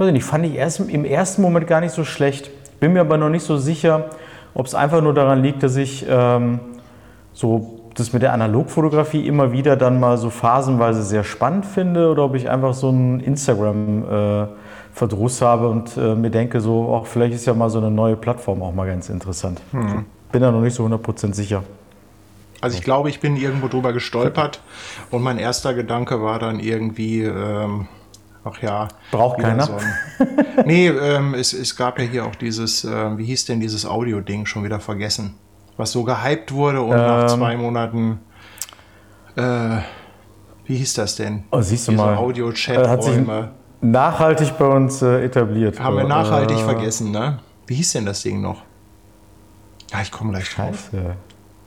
weiß 0.00 0.08
ich 0.08 0.14
nicht, 0.14 0.24
fand 0.24 0.46
ich 0.46 0.54
erst, 0.54 0.80
im 0.80 1.04
ersten 1.04 1.42
Moment 1.42 1.66
gar 1.66 1.82
nicht 1.82 1.92
so 1.92 2.04
schlecht. 2.04 2.50
Bin 2.80 2.94
mir 2.94 3.02
aber 3.02 3.18
noch 3.18 3.28
nicht 3.28 3.44
so 3.44 3.58
sicher, 3.58 4.06
ob 4.54 4.64
es 4.66 4.74
einfach 4.74 5.02
nur 5.02 5.12
daran 5.12 5.42
liegt, 5.42 5.62
dass 5.62 5.76
ich 5.76 6.06
ähm, 6.08 6.60
so 7.34 7.82
das 7.94 8.14
mit 8.14 8.22
der 8.22 8.32
Analogfotografie 8.32 9.26
immer 9.26 9.52
wieder 9.52 9.76
dann 9.76 10.00
mal 10.00 10.16
so 10.16 10.30
phasenweise 10.30 11.02
sehr 11.02 11.22
spannend 11.22 11.66
finde 11.66 12.10
oder 12.10 12.24
ob 12.24 12.34
ich 12.34 12.48
einfach 12.48 12.72
so 12.72 12.88
einen 12.88 13.20
Instagram-Verdruss 13.20 15.42
äh, 15.42 15.44
habe 15.44 15.68
und 15.68 15.98
äh, 15.98 16.14
mir 16.14 16.30
denke, 16.30 16.62
so, 16.62 16.88
auch 16.88 17.04
vielleicht 17.06 17.34
ist 17.34 17.44
ja 17.46 17.52
mal 17.52 17.68
so 17.68 17.76
eine 17.78 17.90
neue 17.90 18.16
Plattform 18.16 18.62
auch 18.62 18.72
mal 18.72 18.86
ganz 18.86 19.10
interessant. 19.10 19.60
Hm. 19.72 20.06
Bin 20.32 20.40
da 20.40 20.50
noch 20.50 20.62
nicht 20.62 20.72
so 20.74 20.86
100% 20.86 21.34
sicher. 21.34 21.62
Also 22.62 22.78
ich 22.78 22.84
glaube, 22.84 23.10
ich 23.10 23.20
bin 23.20 23.36
irgendwo 23.36 23.68
drüber 23.68 23.92
gestolpert 23.92 24.62
und 25.10 25.22
mein 25.22 25.36
erster 25.38 25.74
Gedanke 25.74 26.22
war 26.22 26.38
dann 26.38 26.58
irgendwie, 26.60 27.24
ähm, 27.24 27.88
ach 28.44 28.62
ja. 28.62 28.88
Braucht 29.10 29.40
keiner? 29.40 29.64
So 29.64 29.74
ein, 29.74 30.64
nee, 30.66 30.88
ähm, 30.88 31.34
es, 31.34 31.52
es 31.52 31.76
gab 31.76 31.98
ja 31.98 32.04
hier 32.04 32.24
auch 32.24 32.34
dieses, 32.34 32.84
äh, 32.84 33.18
wie 33.18 33.24
hieß 33.24 33.46
denn 33.46 33.60
dieses 33.60 33.86
Audio-Ding, 33.86 34.46
schon 34.46 34.64
wieder 34.64 34.80
vergessen, 34.80 35.34
was 35.76 35.92
so 35.92 36.04
gehypt 36.04 36.52
wurde 36.52 36.80
und 36.80 36.92
ähm, 36.92 36.98
nach 36.98 37.26
zwei 37.26 37.56
Monaten, 37.56 38.20
äh, 39.36 39.78
wie 40.64 40.76
hieß 40.76 40.94
das 40.94 41.16
denn? 41.16 41.44
Oh, 41.50 41.60
siehst 41.60 41.88
du 41.88 41.92
Diese 41.92 42.04
mal. 42.04 42.16
Audio-Chat-Räume. 42.16 43.52
Nachhaltig 43.80 44.56
bei 44.58 44.66
uns 44.66 45.00
äh, 45.02 45.24
etabliert. 45.24 45.80
Haben 45.80 45.96
wir 45.96 46.04
nachhaltig 46.04 46.58
äh, 46.58 46.64
vergessen, 46.64 47.10
ne? 47.10 47.38
Wie 47.66 47.74
hieß 47.74 47.92
denn 47.92 48.04
das 48.04 48.22
Ding 48.22 48.40
noch? 48.40 48.62
Ja, 49.90 50.02
ich 50.02 50.12
komme 50.12 50.30
gleich 50.30 50.54
drauf. 50.54 50.90
Scheiße. 50.90 51.16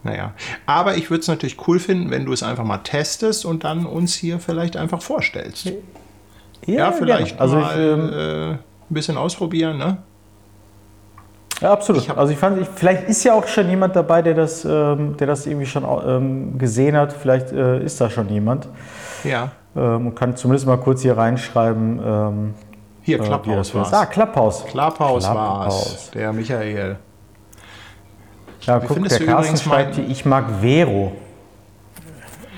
Naja, 0.04 0.34
aber 0.66 0.98
ich 0.98 1.10
würde 1.10 1.22
es 1.22 1.28
natürlich 1.28 1.58
cool 1.68 1.80
finden, 1.80 2.12
wenn 2.12 2.26
du 2.26 2.34
es 2.34 2.44
einfach 2.44 2.66
mal 2.66 2.80
testest 2.80 3.46
und 3.46 3.64
dann 3.64 3.86
uns 3.86 4.14
hier 4.14 4.40
vielleicht 4.40 4.76
einfach 4.76 5.02
vorstellst. 5.02 5.72
Ja, 6.66 6.76
ja 6.76 6.92
vielleicht 6.92 7.40
also 7.40 7.58
mal 7.58 7.72
ich, 7.72 7.78
ähm, 7.78 8.14
äh, 8.14 8.52
ein 8.52 8.60
bisschen 8.90 9.18
ausprobieren, 9.18 9.78
ne? 9.78 9.98
Ja, 11.62 11.72
absolut. 11.72 12.10
also 12.18 12.34
ich 12.34 12.38
fand, 12.38 12.62
ich, 12.62 12.68
vielleicht 12.68 13.08
ist 13.08 13.24
ja 13.24 13.34
auch 13.34 13.48
schon 13.48 13.70
jemand 13.70 13.96
dabei, 13.96 14.22
der 14.22 14.34
das, 14.34 14.66
ähm, 14.66 15.16
der 15.18 15.28
das 15.28 15.46
irgendwie 15.46 15.66
schon 15.66 15.86
ähm, 16.06 16.58
gesehen 16.58 16.96
hat. 16.98 17.14
Vielleicht 17.14 17.52
äh, 17.54 17.82
ist 17.84 18.02
da 18.02 18.10
schon 18.10 18.28
jemand. 18.30 18.68
Ja. 19.24 19.52
Ähm, 19.76 20.08
und 20.08 20.16
kann 20.16 20.36
zumindest 20.36 20.68
mal 20.68 20.78
kurz 20.78 21.04
hier 21.04 21.18
reinschreiben. 21.18 22.02
Ähm, 22.06 22.54
hier, 23.02 23.20
äh, 23.20 23.24
Clubhouse 23.24 23.74
war 23.76 23.94
Ah. 23.94 24.06
Clubhouse, 24.06 24.66
Clubhouse 24.66 25.28
war 25.28 25.68
es. 25.68 26.12
Der 26.12 26.34
Michael. 26.34 26.98
Ja, 28.62 28.82
Wie 28.82 28.88
guck, 28.88 29.08
der 29.08 29.20
Carsten 29.20 29.58
schreibt 29.58 29.96
hier, 29.96 30.08
ich 30.08 30.26
mag 30.26 30.46
Vero. 30.62 31.14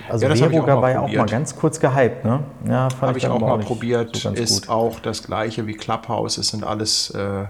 Also 0.09 0.27
ja, 0.27 0.35
Vero 0.35 0.81
war 0.81 0.91
ja 0.91 0.99
auch 1.01 1.11
mal 1.11 1.25
ganz 1.25 1.55
kurz 1.55 1.79
gehypt, 1.79 2.25
ne? 2.25 2.41
Ja, 2.67 2.89
habe 3.01 3.17
ich 3.17 3.27
auch 3.27 3.39
mal 3.39 3.59
probiert. 3.59 4.15
So 4.15 4.29
ist 4.29 4.67
gut. 4.67 4.69
auch 4.69 4.99
das 4.99 5.23
gleiche 5.23 5.67
wie 5.67 5.73
Clubhouse. 5.73 6.37
Es 6.37 6.49
sind 6.49 6.63
alles, 6.63 7.09
äh, 7.11 7.45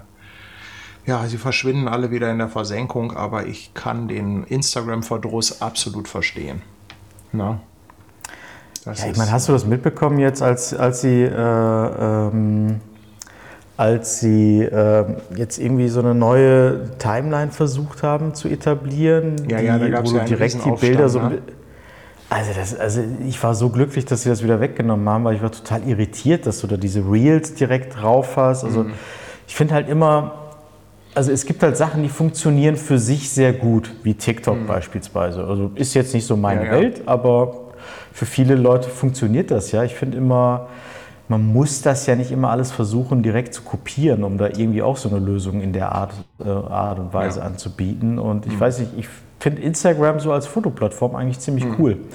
ja, 1.06 1.26
sie 1.26 1.38
verschwinden 1.38 1.88
alle 1.88 2.10
wieder 2.10 2.30
in 2.30 2.38
der 2.38 2.48
Versenkung, 2.48 3.16
aber 3.16 3.46
ich 3.46 3.74
kann 3.74 4.08
den 4.08 4.44
Instagram-Verdruss 4.44 5.60
absolut 5.60 6.08
verstehen. 6.08 6.62
Na? 7.32 7.60
ja, 8.84 8.92
ich 8.92 9.16
meine, 9.16 9.32
hast 9.32 9.48
du 9.48 9.52
das 9.52 9.66
mitbekommen 9.66 10.18
jetzt, 10.18 10.42
als, 10.42 10.72
als 10.72 11.00
sie 11.00 11.22
äh, 11.22 11.32
ähm, 11.32 12.80
als 13.76 14.20
sie 14.20 14.62
äh, 14.62 15.04
jetzt 15.36 15.58
irgendwie 15.58 15.88
so 15.88 16.00
eine 16.00 16.14
neue 16.14 16.96
Timeline 16.98 17.50
versucht 17.50 18.02
haben 18.02 18.34
zu 18.34 18.48
etablieren, 18.48 19.36
ja, 19.48 19.58
die, 19.58 19.64
ja, 19.66 20.04
wo 20.04 20.16
ja 20.16 20.24
direkt 20.24 20.64
die 20.64 20.70
Bilder 20.70 21.08
so. 21.08 21.20
Ne? 21.20 21.42
Also, 22.36 22.52
das, 22.54 22.78
also 22.78 23.02
ich 23.26 23.42
war 23.42 23.54
so 23.54 23.70
glücklich, 23.70 24.04
dass 24.04 24.24
sie 24.24 24.28
das 24.28 24.44
wieder 24.44 24.60
weggenommen 24.60 25.08
haben, 25.08 25.24
weil 25.24 25.36
ich 25.36 25.42
war 25.42 25.50
total 25.50 25.88
irritiert, 25.88 26.44
dass 26.44 26.60
du 26.60 26.66
da 26.66 26.76
diese 26.76 27.00
Reels 27.00 27.54
direkt 27.54 27.96
drauf 27.96 28.36
hast. 28.36 28.62
Also 28.62 28.84
mhm. 28.84 28.92
ich 29.48 29.54
finde 29.54 29.72
halt 29.72 29.88
immer, 29.88 30.34
also 31.14 31.32
es 31.32 31.46
gibt 31.46 31.62
halt 31.62 31.78
Sachen, 31.78 32.02
die 32.02 32.10
funktionieren 32.10 32.76
für 32.76 32.98
sich 32.98 33.30
sehr 33.30 33.54
gut, 33.54 33.90
wie 34.02 34.12
TikTok 34.12 34.60
mhm. 34.60 34.66
beispielsweise. 34.66 35.44
Also 35.44 35.70
ist 35.76 35.94
jetzt 35.94 36.12
nicht 36.12 36.26
so 36.26 36.36
meine 36.36 36.66
ja, 36.66 36.72
Welt, 36.72 37.02
aber 37.06 37.72
für 38.12 38.26
viele 38.26 38.54
Leute 38.54 38.90
funktioniert 38.90 39.50
das 39.50 39.72
ja. 39.72 39.82
Ich 39.84 39.94
finde 39.94 40.18
immer, 40.18 40.68
man 41.28 41.42
muss 41.42 41.80
das 41.80 42.04
ja 42.04 42.16
nicht 42.16 42.32
immer 42.32 42.50
alles 42.50 42.70
versuchen, 42.70 43.22
direkt 43.22 43.54
zu 43.54 43.62
kopieren, 43.62 44.24
um 44.24 44.36
da 44.36 44.48
irgendwie 44.48 44.82
auch 44.82 44.98
so 44.98 45.08
eine 45.08 45.20
Lösung 45.20 45.62
in 45.62 45.72
der 45.72 45.92
Art, 45.92 46.12
äh, 46.44 46.50
Art 46.50 46.98
und 46.98 47.14
Weise 47.14 47.40
ja. 47.40 47.46
anzubieten. 47.46 48.18
Und 48.18 48.44
ich 48.44 48.52
mhm. 48.52 48.60
weiß 48.60 48.80
nicht, 48.80 48.90
ich 48.98 49.08
finde 49.46 49.62
Instagram 49.62 50.18
so 50.18 50.32
als 50.32 50.48
Fotoplattform 50.48 51.14
eigentlich 51.14 51.38
ziemlich 51.38 51.64
mhm. 51.64 51.76
cool. 51.78 51.94
Mhm. 51.94 52.06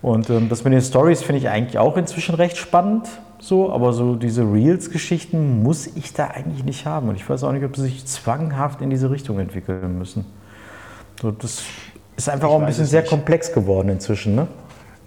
Und 0.00 0.30
ähm, 0.30 0.48
das 0.48 0.64
mit 0.64 0.72
den 0.72 0.80
Stories 0.80 1.22
finde 1.22 1.40
ich 1.40 1.50
eigentlich 1.50 1.76
auch 1.76 1.98
inzwischen 1.98 2.34
recht 2.34 2.56
spannend. 2.56 3.06
So, 3.38 3.70
aber 3.70 3.92
so 3.92 4.14
diese 4.14 4.42
Reels-Geschichten 4.50 5.62
muss 5.62 5.86
ich 5.86 6.14
da 6.14 6.28
eigentlich 6.28 6.64
nicht 6.64 6.86
haben. 6.86 7.10
Und 7.10 7.16
ich 7.16 7.28
weiß 7.28 7.44
auch 7.44 7.52
nicht, 7.52 7.64
ob 7.64 7.76
sie 7.76 7.82
sich 7.82 8.06
zwanghaft 8.06 8.80
in 8.80 8.88
diese 8.88 9.10
Richtung 9.10 9.38
entwickeln 9.40 9.98
müssen. 9.98 10.24
So, 11.20 11.32
das 11.32 11.62
ist 12.16 12.30
einfach 12.30 12.48
ich 12.48 12.54
auch 12.54 12.60
ein 12.60 12.66
bisschen 12.66 12.86
sehr 12.86 13.04
komplex 13.04 13.52
geworden 13.52 13.90
inzwischen, 13.90 14.34
ne? 14.34 14.46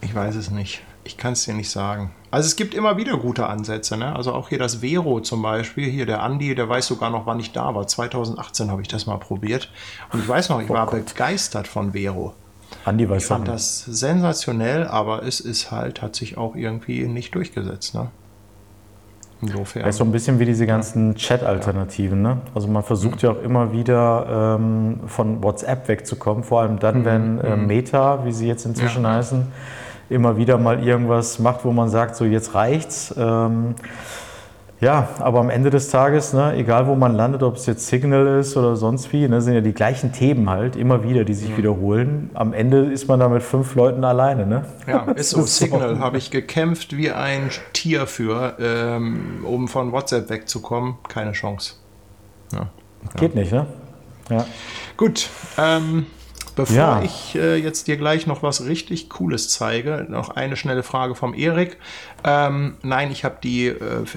Ich 0.02 0.14
weiß 0.14 0.36
es 0.36 0.52
nicht. 0.52 0.84
Ich 1.08 1.16
kann 1.16 1.34
es 1.34 1.46
dir 1.46 1.54
nicht 1.54 1.70
sagen. 1.70 2.12
Also 2.32 2.48
es 2.48 2.58
gibt 2.58 2.74
immer 2.74 2.98
wieder 2.98 3.16
gute 3.16 3.48
Ansätze. 3.48 3.96
Ne? 3.96 4.14
Also 4.14 4.34
auch 4.34 4.50
hier 4.50 4.60
das 4.60 4.82
Vero 4.82 5.22
zum 5.22 5.42
Beispiel. 5.42 5.90
Hier 5.90 6.06
der 6.06 6.22
Andi, 6.22 6.54
der 6.54 6.68
weiß 6.68 6.86
sogar 6.86 7.10
noch, 7.10 7.26
wann 7.26 7.40
ich 7.40 7.54
da 7.54 7.74
war. 7.74 7.88
2018 7.88 8.70
habe 8.70 8.82
ich 8.82 8.90
das 8.90 9.06
mal 9.06 9.16
probiert. 9.16 9.72
Und 10.12 10.20
ich 10.20 10.28
weiß 10.28 10.50
noch, 10.50 10.62
ich 10.62 10.70
oh 10.70 10.74
war 10.74 10.86
Gott. 10.86 11.06
begeistert 11.06 11.66
von 11.66 11.94
Vero. 11.94 12.34
Andi 12.84 13.10
weiß 13.10 13.22
ich 13.22 13.28
fand 13.30 13.48
das 13.48 13.86
sensationell, 13.86 14.86
aber 14.86 15.24
es 15.24 15.40
ist 15.40 15.72
halt, 15.72 16.02
hat 16.02 16.18
sich 16.18 16.38
auch 16.38 16.58
irgendwie 16.58 17.08
nicht 17.08 17.34
durchgesetzt. 17.34 17.96
Ne? 17.96 18.10
Insofern. 19.42 19.84
Das 19.84 19.96
ist 19.96 20.00
so 20.00 20.04
ein 20.04 20.12
bisschen 20.12 20.40
wie 20.40 20.46
diese 20.46 20.66
ganzen 20.66 21.16
Chat-Alternativen. 21.16 22.22
Ne? 22.22 22.42
Also 22.54 22.68
man 22.68 22.84
versucht 22.84 23.22
ja 23.22 23.32
auch 23.32 23.42
immer 23.42 23.72
wieder 23.72 24.58
ähm, 24.60 25.00
von 25.08 25.42
WhatsApp 25.42 25.88
wegzukommen, 25.88 26.44
vor 26.44 26.64
allem 26.64 26.80
dann, 26.80 27.00
mhm. 27.00 27.06
wenn 27.06 27.40
äh, 27.40 27.56
mhm. 27.56 27.68
Meta, 27.68 28.26
wie 28.26 28.34
sie 28.34 28.48
jetzt 28.48 28.66
inzwischen 28.66 29.04
ja. 29.04 29.14
heißen, 29.14 29.48
immer 30.10 30.38
wieder 30.38 30.58
mal 30.58 30.84
irgendwas 30.84 31.40
macht, 31.40 31.66
wo 31.66 31.72
man 31.72 31.90
sagt, 31.90 32.16
so 32.16 32.26
jetzt 32.26 32.54
reicht's. 32.54 33.14
Ähm, 33.18 33.76
ja, 34.80 35.10
aber 35.20 35.40
am 35.40 35.50
Ende 35.50 35.72
des 35.72 35.90
Tages, 35.90 36.34
ne, 36.34 36.54
egal 36.56 36.86
wo 36.86 36.94
man 36.94 37.16
landet, 37.16 37.42
ob 37.42 37.56
es 37.56 37.66
jetzt 37.66 37.88
Signal 37.88 38.40
ist 38.40 38.56
oder 38.56 38.76
sonst 38.76 39.12
wie, 39.12 39.28
ne, 39.28 39.42
sind 39.42 39.56
ja 39.56 39.62
die 39.62 39.74
gleichen 39.74 40.12
Themen 40.12 40.52
halt 40.52 40.76
immer 40.76 41.04
wieder, 41.04 41.24
die 41.24 41.34
sich 41.34 41.50
mhm. 41.50 41.58
wiederholen. 41.58 42.30
Am 42.36 42.54
Ende 42.54 42.86
ist 42.86 43.08
man 43.08 43.20
da 43.20 43.28
mit 43.28 43.42
fünf 43.42 43.74
Leuten 43.74 44.04
alleine. 44.04 44.46
Ne? 44.46 44.66
Ja, 44.86 45.12
ist 45.14 45.32
so. 45.32 45.42
Signal 45.48 45.98
habe 45.98 46.20
ich 46.20 46.30
gekämpft 46.30 46.96
wie 46.96 47.12
ein 47.12 47.50
Tier 47.74 48.06
für, 48.06 48.56
ähm, 48.60 49.44
um 49.46 49.68
von 49.68 49.92
WhatsApp 49.92 50.30
wegzukommen. 50.30 50.96
Keine 51.08 51.32
Chance. 51.32 51.74
Ja. 52.54 52.68
Geht 53.16 53.34
ja. 53.34 53.42
nicht, 53.42 53.52
ne? 53.52 53.66
Ja. 54.30 54.46
Gut. 54.96 55.30
Ähm, 55.58 56.06
Bevor 56.58 56.76
Ja. 56.76 57.02
ich 57.04 57.36
äh, 57.36 57.56
jetzt 57.56 57.88
dir 57.88 57.96
gleich 57.98 58.28
noch 58.28 58.44
was 58.44 58.66
richtig 58.66 59.10
Cooles 59.10 59.48
zeige, 59.50 60.06
noch 60.10 60.32
eine 60.32 60.58
schnelle 60.58 60.84
Frage 60.84 61.16
vom 61.16 61.34
Erik. 61.34 61.78
Ähm, 62.26 62.76
nein, 62.82 63.12
ich 63.12 63.24
habe 63.24 63.38
die 63.42 63.68
äh, 63.68 63.76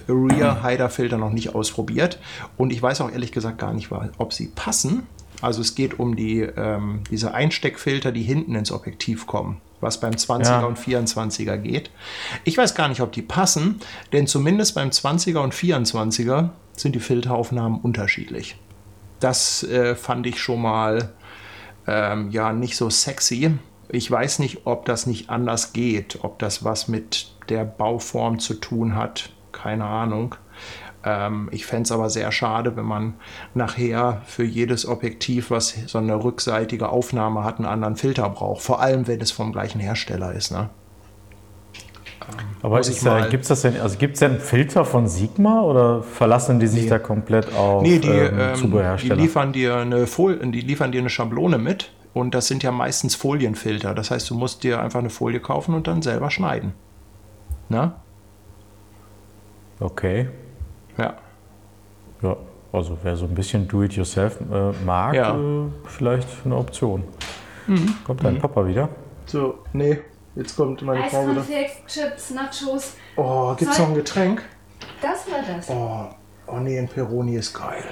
Rear 0.08 0.64
Hider 0.64 0.88
Filter 0.90 1.18
noch 1.18 1.30
nicht 1.32 1.54
ausprobiert 1.54 2.18
und 2.56 2.72
ich 2.72 2.82
weiß 2.82 3.02
auch 3.02 3.12
ehrlich 3.12 3.30
gesagt 3.30 3.58
gar 3.58 3.72
nicht, 3.74 3.90
ob 4.18 4.32
sie 4.32 4.48
passen. 4.48 5.06
Also 5.42 5.60
es 5.60 5.74
geht 5.74 5.98
um 5.98 6.16
die, 6.16 6.40
ähm, 6.40 7.02
diese 7.10 7.32
Einsteckfilter, 7.34 8.10
die 8.10 8.22
hinten 8.22 8.54
ins 8.54 8.72
Objektiv 8.72 9.26
kommen, 9.26 9.60
was 9.80 10.00
beim 10.00 10.12
20er 10.12 10.44
Ja. 10.60 10.64
und 10.64 10.78
24er 10.78 11.56
geht. 11.58 11.90
Ich 12.44 12.56
weiß 12.58 12.74
gar 12.74 12.88
nicht, 12.88 13.00
ob 13.02 13.12
die 13.12 13.22
passen, 13.22 13.80
denn 14.12 14.26
zumindest 14.26 14.74
beim 14.74 14.88
20er 14.90 15.38
und 15.38 15.54
24er 15.54 16.50
sind 16.74 16.94
die 16.94 17.00
Filteraufnahmen 17.00 17.80
unterschiedlich. 17.80 18.56
Das 19.20 19.62
äh, 19.64 19.94
fand 19.94 20.26
ich 20.26 20.40
schon 20.40 20.62
mal 20.62 21.12
ähm, 21.86 22.30
ja 22.30 22.52
nicht 22.52 22.76
so 22.76 22.90
sexy. 22.90 23.58
Ich 23.88 24.10
weiß 24.10 24.38
nicht, 24.38 24.66
ob 24.66 24.84
das 24.84 25.06
nicht 25.06 25.30
anders 25.30 25.72
geht, 25.72 26.20
ob 26.22 26.38
das 26.38 26.64
was 26.64 26.88
mit 26.88 27.32
der 27.48 27.64
Bauform 27.64 28.38
zu 28.38 28.54
tun 28.54 28.94
hat. 28.94 29.30
Keine 29.52 29.84
Ahnung. 29.84 30.36
Ähm, 31.04 31.48
ich 31.50 31.66
fände 31.66 31.84
es 31.84 31.92
aber 31.92 32.10
sehr 32.10 32.30
schade, 32.30 32.76
wenn 32.76 32.84
man 32.84 33.14
nachher 33.54 34.22
für 34.26 34.44
jedes 34.44 34.86
Objektiv, 34.86 35.50
was 35.50 35.74
so 35.86 35.98
eine 35.98 36.22
rückseitige 36.22 36.90
Aufnahme 36.90 37.42
hat, 37.42 37.58
einen 37.58 37.66
anderen 37.66 37.96
Filter 37.96 38.28
braucht. 38.28 38.62
Vor 38.62 38.80
allem, 38.80 39.06
wenn 39.06 39.20
es 39.20 39.30
vom 39.30 39.52
gleichen 39.52 39.80
Hersteller 39.80 40.32
ist. 40.32 40.52
Ne? 40.52 40.70
Aber 42.62 42.80
gibt's 42.80 43.48
das 43.48 43.62
denn, 43.62 43.80
also 43.80 43.96
gibt 43.96 44.14
es 44.14 44.20
denn 44.20 44.38
Filter 44.38 44.84
von 44.84 45.06
Sigma 45.08 45.62
oder 45.62 46.02
verlassen 46.02 46.60
die 46.60 46.66
sich 46.66 46.86
da 46.88 46.98
komplett 46.98 47.54
auf 47.54 47.82
Nee, 47.82 47.98
die, 47.98 48.08
ähm, 48.08 48.38
ähm, 48.38 48.54
die, 48.54 48.60
Zubehörhersteller? 48.60 49.16
liefern 49.16 49.52
dir 49.52 49.76
eine 49.76 50.06
Fol 50.06 50.36
die 50.36 50.60
liefern 50.60 50.92
dir 50.92 51.00
eine 51.00 51.08
Schablone 51.10 51.58
mit 51.58 51.90
und 52.12 52.34
das 52.34 52.48
sind 52.48 52.62
ja 52.62 52.70
meistens 52.72 53.14
Folienfilter. 53.14 53.94
Das 53.94 54.10
heißt, 54.10 54.28
du 54.28 54.34
musst 54.34 54.62
dir 54.62 54.80
einfach 54.80 54.98
eine 54.98 55.10
Folie 55.10 55.40
kaufen 55.40 55.74
und 55.74 55.86
dann 55.86 56.02
selber 56.02 56.30
schneiden. 56.30 56.72
Na? 57.68 57.94
okay. 59.78 60.28
Ja. 60.98 61.14
Ja, 62.22 62.36
also 62.72 62.98
wer 63.02 63.16
so 63.16 63.24
ein 63.24 63.34
bisschen 63.34 63.66
Do-it-yourself 63.66 64.38
äh, 64.52 64.72
mag, 64.84 65.14
Ja. 65.14 65.34
äh, 65.34 65.66
vielleicht 65.84 66.28
eine 66.44 66.56
Option. 66.56 67.04
Mhm. 67.66 67.94
Kommt 68.04 68.22
dein 68.24 68.38
Papa 68.38 68.66
wieder? 68.66 68.88
So, 69.26 69.54
nee, 69.72 69.98
jetzt 70.40 70.56
kommt 70.56 70.82
meine 70.82 71.08
Frau 71.08 71.28
wieder. 71.28 71.44
Chips, 71.86 72.30
Nachos. 72.30 72.94
Oh, 73.16 73.54
gibt's 73.54 73.76
Soll- 73.76 73.86
noch 73.86 73.92
ein 73.92 73.96
Getränk? 73.96 74.42
Das 75.02 75.26
war 75.30 75.38
das. 75.46 75.68
Oh, 75.70 76.08
oh 76.46 76.58
nee, 76.58 76.78
ein 76.78 76.88
Peroni 76.88 77.36
ist 77.36 77.54
geil. 77.54 77.84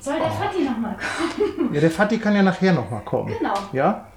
Soll 0.00 0.18
der 0.18 0.30
Fatti 0.30 0.64
nochmal 0.64 0.96
kommen? 0.96 1.74
Ja, 1.74 1.80
der 1.80 1.90
Fatih 1.90 2.18
kann 2.18 2.34
ja 2.34 2.42
nachher 2.42 2.72
nochmal 2.72 3.02
kommen. 3.02 3.32
Genau. 3.38 3.54
Ja? 3.72 4.08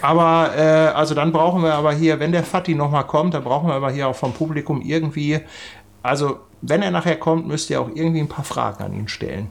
Aber, 0.00 0.50
äh, 0.56 0.88
also 0.88 1.14
dann 1.14 1.30
brauchen 1.30 1.62
wir 1.62 1.74
aber 1.74 1.92
hier, 1.92 2.18
wenn 2.18 2.32
der 2.32 2.42
Fatih 2.42 2.74
nochmal 2.74 3.06
kommt, 3.06 3.34
dann 3.34 3.44
brauchen 3.44 3.68
wir 3.68 3.74
aber 3.74 3.90
hier 3.90 4.08
auch 4.08 4.16
vom 4.16 4.32
Publikum 4.32 4.80
irgendwie, 4.80 5.40
also 6.02 6.40
wenn 6.62 6.82
er 6.82 6.90
nachher 6.90 7.16
kommt, 7.16 7.46
müsst 7.46 7.68
ihr 7.68 7.80
auch 7.80 7.88
irgendwie 7.94 8.20
ein 8.20 8.28
paar 8.28 8.44
Fragen 8.44 8.82
an 8.82 8.94
ihn 8.94 9.08
stellen. 9.08 9.48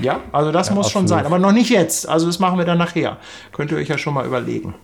Ja, 0.00 0.20
also 0.32 0.52
das 0.52 0.70
muss 0.70 0.90
schon 0.90 1.04
absolut. 1.04 1.24
sein, 1.24 1.26
aber 1.26 1.38
noch 1.38 1.52
nicht 1.52 1.70
jetzt. 1.70 2.08
Also 2.08 2.26
das 2.26 2.38
machen 2.38 2.58
wir 2.58 2.64
dann 2.66 2.78
nachher. 2.78 3.16
Könnt 3.52 3.70
ihr 3.72 3.78
euch 3.78 3.88
ja 3.88 3.96
schon 3.96 4.14
mal 4.14 4.26
überlegen. 4.26 4.74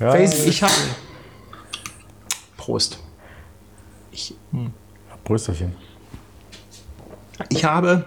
Ja, 0.00 0.10
Faisy, 0.12 0.48
ich 0.48 0.62
habe... 0.62 0.72
Prost. 2.56 2.98
Ich, 4.10 4.34
Brüsterchen. 5.24 5.74
Ich 7.50 7.64
habe 7.64 8.06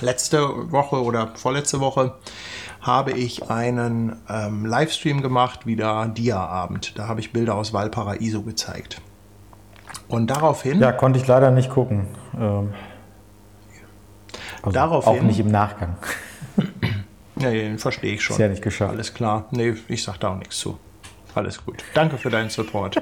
letzte 0.00 0.70
Woche 0.72 1.02
oder 1.02 1.28
vorletzte 1.36 1.80
Woche 1.80 2.14
habe 2.80 3.12
ich 3.12 3.48
einen 3.50 4.16
ähm, 4.28 4.66
Livestream 4.66 5.22
gemacht, 5.22 5.66
wieder 5.66 6.06
Dia-Abend. 6.08 6.98
Da 6.98 7.08
habe 7.08 7.20
ich 7.20 7.32
Bilder 7.32 7.54
aus 7.54 7.72
Valparaiso 7.72 8.42
gezeigt. 8.42 9.00
Und 10.08 10.28
daraufhin, 10.28 10.78
Ja, 10.80 10.92
konnte 10.92 11.18
ich 11.18 11.26
leider 11.26 11.50
nicht 11.50 11.70
gucken. 11.70 12.06
Ähm, 12.38 12.72
also 14.62 14.70
Daraufhin- 14.78 15.18
auch 15.20 15.22
nicht 15.22 15.40
im 15.40 15.50
Nachgang. 15.50 15.96
ja, 17.36 17.50
den 17.50 17.78
verstehe 17.78 18.14
ich 18.14 18.22
schon. 18.22 18.34
Ist 18.34 18.40
ja 18.40 18.48
nicht 18.48 18.62
geschafft. 18.62 18.92
Alles 18.92 19.14
klar. 19.14 19.46
Nee, 19.50 19.74
ich 19.88 20.02
sag 20.02 20.18
da 20.18 20.30
auch 20.30 20.36
nichts 20.36 20.58
zu. 20.58 20.78
Alles 21.36 21.62
gut. 21.62 21.84
Danke 21.92 22.16
für 22.16 22.30
deinen 22.30 22.48
Support. 22.48 22.96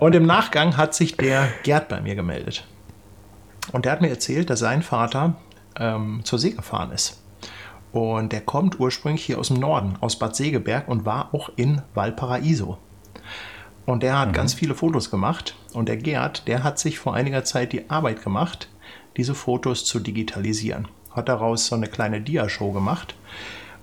Und 0.00 0.14
im 0.16 0.26
Nachgang 0.26 0.76
hat 0.76 0.92
sich 0.92 1.16
der 1.16 1.48
Gerd 1.62 1.88
bei 1.88 2.00
mir 2.00 2.16
gemeldet. 2.16 2.66
Und 3.70 3.84
der 3.84 3.92
hat 3.92 4.00
mir 4.00 4.08
erzählt, 4.08 4.50
dass 4.50 4.58
sein 4.58 4.82
Vater 4.82 5.36
ähm, 5.78 6.20
zur 6.24 6.40
See 6.40 6.50
gefahren 6.50 6.90
ist. 6.90 7.22
Und 7.92 8.32
der 8.32 8.40
kommt 8.40 8.80
ursprünglich 8.80 9.24
hier 9.24 9.38
aus 9.38 9.48
dem 9.48 9.60
Norden, 9.60 9.96
aus 10.00 10.18
Bad 10.18 10.34
Segeberg 10.34 10.88
und 10.88 11.06
war 11.06 11.32
auch 11.32 11.50
in 11.54 11.82
Valparaiso. 11.94 12.78
Und 13.86 14.02
der 14.02 14.18
hat 14.18 14.32
ganz 14.32 14.54
viele 14.54 14.74
Fotos 14.74 15.12
gemacht. 15.12 15.54
Und 15.72 15.88
der 15.88 15.98
Gerd, 15.98 16.48
der 16.48 16.64
hat 16.64 16.80
sich 16.80 16.98
vor 16.98 17.14
einiger 17.14 17.44
Zeit 17.44 17.72
die 17.72 17.88
Arbeit 17.90 18.24
gemacht, 18.24 18.68
diese 19.16 19.36
Fotos 19.36 19.84
zu 19.84 20.00
digitalisieren. 20.00 20.88
Hat 21.12 21.28
daraus 21.28 21.66
so 21.66 21.76
eine 21.76 21.86
kleine 21.86 22.20
Dia-Show 22.20 22.72
gemacht. 22.72 23.14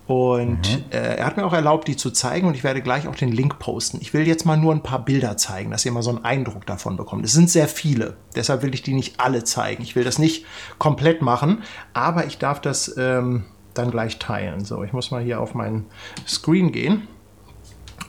Und 0.08 0.86
äh, 0.91 1.16
er 1.18 1.26
hat 1.26 1.38
mir 1.38 1.45
auch 1.45 1.53
erlaubt, 1.53 1.88
die 1.88 1.95
zu 1.95 2.12
zeigen. 2.12 2.47
Und 2.47 2.56
ich 2.56 2.64
werde 2.64 2.82
gleich 2.82 3.08
auch 3.08 3.16
den 3.16 3.32
Link 3.32 3.58
posten. 3.58 3.97
Ich 4.01 4.14
will 4.14 4.28
jetzt 4.28 4.45
mal 4.45 4.58
nur 4.58 4.74
ein 4.74 4.84
paar 4.84 5.03
Bilder 5.03 5.38
zeigen, 5.38 5.72
dass 5.72 5.86
ihr 5.86 5.91
mal 5.91 6.03
so 6.03 6.12
einen 6.12 6.24
Eindruck 6.24 6.66
davon 6.66 6.95
bekommt. 6.95 7.26
Es 7.26 7.34
sind 7.34 7.49
sehr 7.49 7.68
viele. 7.68 8.16
Deshalb 8.36 8.62
will 8.62 8.74
ich 8.74 8.84
die 8.84 8.93
nicht 8.93 9.20
alle 9.20 9.43
zeigen. 9.43 9.82
Ich 9.82 9.95
will 9.95 10.03
das 10.03 10.20
nicht 10.20 10.45
komplett 10.78 11.22
machen. 11.22 11.64
Aber 11.93 12.26
ich 12.26 12.38
darf 12.38 12.62
das 12.62 12.95
ähm, 12.97 13.45
dann 13.74 13.89
gleich 13.89 14.20
teilen. 14.20 14.64
So, 14.64 14.84
ich 14.84 14.93
muss 14.93 15.12
mal 15.12 15.24
hier 15.24 15.39
auf 15.39 15.56
meinen 15.56 15.86
Screen 16.28 16.72
gehen. 16.72 17.08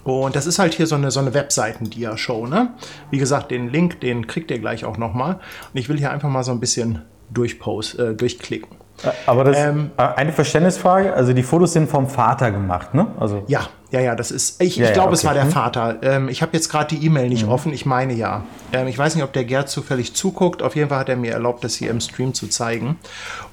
Und 0.05 0.37
das 0.37 0.47
ist 0.47 0.61
halt 0.61 0.75
hier 0.75 0.87
so 0.87 0.95
eine, 0.95 1.11
so 1.11 1.19
eine 1.19 1.35
Webseiten-Dia-Show, 1.35 2.47
ne? 2.47 2.75
Wie 3.11 3.19
gesagt, 3.19 3.51
den 3.51 3.71
Link, 3.71 4.01
den 4.01 4.29
kriegt 4.29 4.53
ihr 4.53 4.61
gleich 4.61 4.85
auch 4.85 4.99
nochmal. 4.99 5.41
Und 5.73 5.81
ich 5.81 5.89
will 5.89 5.99
hier 5.99 6.13
einfach 6.13 6.29
mal 6.29 6.45
so 6.45 6.53
ein 6.53 6.61
bisschen 6.61 7.03
durchpost, 7.31 7.99
äh, 7.99 8.15
durchklicken. 8.15 8.86
Aber 9.27 9.45
das 9.45 9.59
Ähm, 9.59 9.91
äh, 9.97 10.03
eine 10.03 10.33
Verständnisfrage, 10.33 11.13
also 11.13 11.33
die 11.33 11.43
Fotos 11.43 11.73
sind 11.73 11.89
vom 11.89 12.09
Vater 12.09 12.51
gemacht, 12.51 12.95
ne? 12.95 13.09
Also 13.21 13.45
Ja, 13.47 13.61
ja, 13.91 14.01
ja, 14.01 14.15
das 14.15 14.31
ist. 14.31 14.61
Ich, 14.63 14.77
Ja, 14.77 14.85
ich 14.85 14.89
ja, 14.89 14.95
glaube, 14.95 15.13
es 15.13 15.21
okay. 15.21 15.27
war 15.29 15.35
der 15.35 15.45
Hm. 15.45 15.51
Vater. 15.51 15.97
Ähm, 16.03 16.29
ich 16.29 16.43
habe 16.43 16.53
jetzt 16.55 16.71
gerade 16.71 16.95
die 16.97 17.05
E-Mail 17.07 17.29
nicht 17.29 17.47
offen. 17.47 17.73
Ich 17.73 17.87
meine 17.87 18.15
ja. 18.15 18.43
Ähm, 18.73 18.87
ich 18.89 18.99
weiß 18.99 19.15
nicht, 19.15 19.25
ob 19.25 19.33
der 19.33 19.45
Gerd 19.45 19.69
zufällig 19.69 20.15
zuguckt. 20.15 20.63
Auf 20.63 20.75
jeden 20.77 20.89
Fall 20.89 20.99
hat 20.99 21.09
er 21.09 21.17
mir 21.17 21.33
erlaubt, 21.33 21.63
das 21.63 21.75
hier 21.77 21.91
im 21.91 22.01
Stream 22.01 22.35
zu 22.35 22.49
zeigen. 22.49 22.99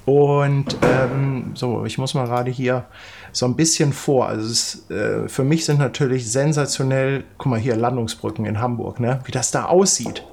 Und 0.04 0.76
ähm, 0.82 1.52
so, 1.54 1.84
ich 1.84 1.98
muss 1.98 2.14
mal 2.14 2.26
gerade 2.26 2.50
hier 2.50 2.84
so 3.32 3.46
ein 3.46 3.54
bisschen 3.54 3.92
vor. 3.92 4.26
Also 4.28 4.46
es 4.46 4.74
ist, 4.74 4.90
äh, 4.90 5.28
für 5.28 5.44
mich 5.44 5.64
sind 5.64 5.78
natürlich 5.78 6.30
sensationell. 6.30 7.24
Guck 7.38 7.50
mal 7.50 7.58
hier 7.60 7.76
Landungsbrücken 7.76 8.44
in 8.46 8.60
Hamburg, 8.60 8.98
ne? 8.98 9.20
Wie 9.24 9.32
das 9.32 9.50
da 9.50 9.66
aussieht. 9.66 10.24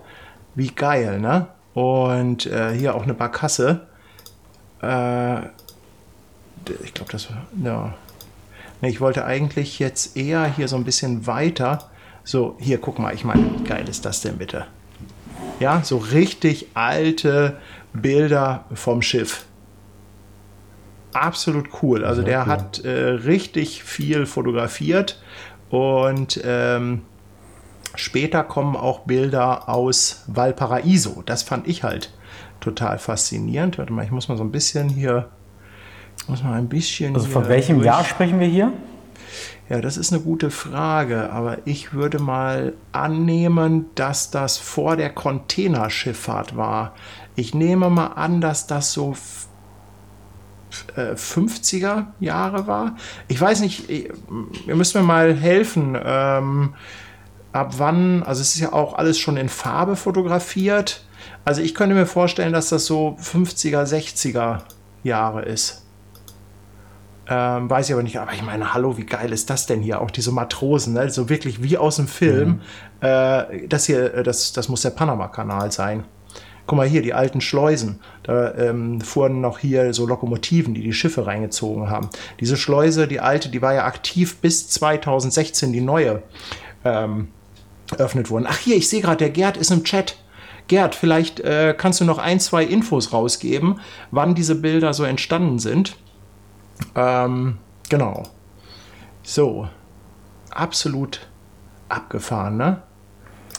Wie 0.56 0.70
geil, 0.70 1.20
ne? 1.20 1.48
Und 1.74 2.48
äh, 2.48 2.74
hier 2.74 2.96
auch 2.96 3.04
eine 3.04 3.14
Barkasse. 3.14 3.88
Äh, 4.82 5.46
ich 6.84 6.94
glaube, 6.94 7.12
das 7.12 7.30
war. 7.30 7.46
Ja. 7.64 7.94
Nee, 8.82 8.90
ich 8.90 9.02
wollte 9.02 9.26
eigentlich 9.26 9.80
jetzt 9.80 10.18
eher 10.18 10.46
hier 10.46 10.68
so 10.68 10.76
ein 10.76 10.84
bisschen 10.84 11.28
weiter. 11.28 11.90
So, 12.24 12.56
hier, 12.60 12.80
guck 12.80 13.00
mal, 13.00 13.14
ich 13.14 13.24
meine, 13.24 13.60
wie 13.60 13.64
geil 13.64 13.88
ist 13.88 14.06
das 14.06 14.22
denn 14.22 14.38
bitte? 14.38 14.68
Ja, 15.60 15.84
so 15.84 15.98
richtig 15.98 16.68
alte 16.74 17.58
Bilder 17.94 18.66
vom 18.74 19.02
Schiff. 19.02 19.46
Absolut 21.14 21.70
cool. 21.82 22.06
Also 22.06 22.22
der 22.22 22.46
hat 22.46 22.84
äh, 22.86 22.90
richtig 22.90 23.84
viel 23.84 24.26
fotografiert 24.26 25.22
und 25.70 26.40
ähm, 26.44 27.02
später 27.96 28.44
kommen 28.44 28.76
auch 28.76 29.02
Bilder 29.02 29.68
aus 29.68 30.24
Valparaiso. 30.28 31.22
Das 31.26 31.44
fand 31.44 31.68
ich 31.68 31.84
halt 31.84 32.14
total 32.62 32.98
faszinierend. 33.00 33.78
Warte 33.78 33.92
mal, 33.92 34.06
ich 34.06 34.12
muss 34.12 34.30
mal 34.30 34.38
so 34.38 34.44
ein 34.44 34.52
bisschen 34.52 34.88
hier, 34.88 35.30
muss 36.28 36.42
mal 36.44 36.54
ein 36.58 36.70
bisschen. 36.70 37.14
also 37.16 37.28
von 37.28 37.48
welchem 37.50 37.76
durch- 37.78 37.86
Jahr 37.88 38.04
sprechen 38.06 38.40
wir 38.40 38.48
hier? 38.48 38.72
ja, 39.70 39.80
das 39.82 39.96
ist 39.98 40.12
eine 40.14 40.22
gute 40.22 40.52
Frage, 40.52 41.32
aber 41.32 41.60
ich 41.66 41.94
würde 41.94 42.20
mal 42.20 42.74
annehmen, 42.92 43.86
dass 43.96 44.30
das 44.32 44.58
vor 44.58 44.96
der 44.98 45.10
Containerschifffahrt 45.12 46.56
war. 46.58 46.94
Ich 47.36 47.54
nehme 47.56 47.90
mal 47.90 48.08
an, 48.08 48.42
dass 48.42 48.68
das 48.68 48.92
so 48.92 49.12
f- 49.12 49.48
äh, 50.98 51.16
50er 51.16 52.08
Jahre 52.20 52.68
war. 52.68 52.96
Ich 53.30 53.40
weiß 53.40 53.62
nicht, 53.62 53.90
ich- 53.90 54.10
ihr 54.68 54.76
müsst 54.76 54.94
mir 54.96 55.04
mal 55.04 55.34
helfen. 55.34 55.98
Ähm, 56.04 56.74
ab 57.54 57.76
wann, 57.78 58.24
also 58.24 58.42
es 58.42 58.56
ist 58.56 58.60
ja 58.62 58.74
auch 58.74 58.94
alles 58.96 59.18
schon 59.20 59.38
in 59.38 59.48
Farbe 59.50 59.96
fotografiert. 59.96 61.06
Also 61.44 61.62
ich 61.62 61.74
könnte 61.74 61.96
mir 61.96 62.06
vorstellen, 62.06 62.54
dass 62.54 62.70
das 62.70 62.86
so 62.86 63.18
50er, 63.20 63.84
60er 63.84 64.60
Jahre 65.04 65.44
ist. 65.44 65.82
Ähm, 67.28 67.70
weiß 67.70 67.88
ich 67.88 67.94
aber 67.94 68.04
nicht, 68.04 68.20
aber 68.20 68.34
ich 68.34 68.44
meine, 68.44 68.74
hallo, 68.74 68.98
wie 68.98 69.06
geil 69.06 69.32
ist 69.32 69.50
das 69.50 69.66
denn 69.66 69.82
hier? 69.82 70.02
Auch 70.02 70.12
diese 70.12 70.32
Matrosen, 70.32 70.94
ne? 70.94 71.10
so 71.10 71.30
wirklich 71.30 71.64
wie 71.64 71.78
aus 71.78 71.96
dem 71.96 72.08
Film. 72.08 72.62
Äh, 73.00 73.68
das 73.68 73.86
hier, 73.86 74.14
äh, 74.14 74.24
das, 74.24 74.54
das 74.54 74.70
muss 74.70 74.82
der 74.82 74.90
Panama-Kanal 74.92 75.72
sein. 75.72 76.04
Guck 76.68 76.78
mal 76.78 76.88
hier, 76.88 77.02
die 77.02 77.14
alten 77.14 77.42
Schleusen. 77.42 78.00
Da 78.24 78.54
ähm, 78.56 79.02
fuhren 79.02 79.42
noch 79.42 79.60
hier 79.60 79.94
so 79.94 80.06
Lokomotiven, 80.06 80.74
die 80.74 80.84
die 80.84 80.94
Schiffe 80.94 81.26
reingezogen 81.26 81.90
haben. 81.90 82.10
Diese 82.40 82.58
Schleuse, 82.58 83.08
die 83.08 83.20
alte, 83.20 83.50
die 83.50 83.62
war 83.62 83.74
ja 83.74 83.86
aktiv 83.86 84.38
bis 84.38 84.70
2016, 84.70 85.74
die 85.74 85.82
neue 85.82 86.22
ähm, 86.86 87.30
eröffnet 87.98 88.30
wurden. 88.30 88.46
Ach 88.48 88.58
hier, 88.58 88.76
ich 88.76 88.88
sehe 88.90 89.02
gerade, 89.02 89.18
der 89.18 89.32
Gerd 89.32 89.58
ist 89.58 89.72
im 89.72 89.84
Chat. 89.84 90.18
Gerd, 90.68 90.96
vielleicht 90.96 91.40
äh, 91.40 91.74
kannst 91.78 92.00
du 92.02 92.06
noch 92.06 92.18
ein, 92.18 92.40
zwei 92.40 92.64
Infos 92.64 93.14
rausgeben, 93.14 93.80
wann 94.12 94.36
diese 94.36 94.56
Bilder 94.56 94.94
so 94.94 95.04
entstanden 95.04 95.60
sind. 95.60 95.98
Ähm, 96.96 97.58
genau. 97.90 98.24
So. 99.24 99.68
Absolut 100.50 101.28
abgefahren, 101.90 102.58
ne? 102.58 102.82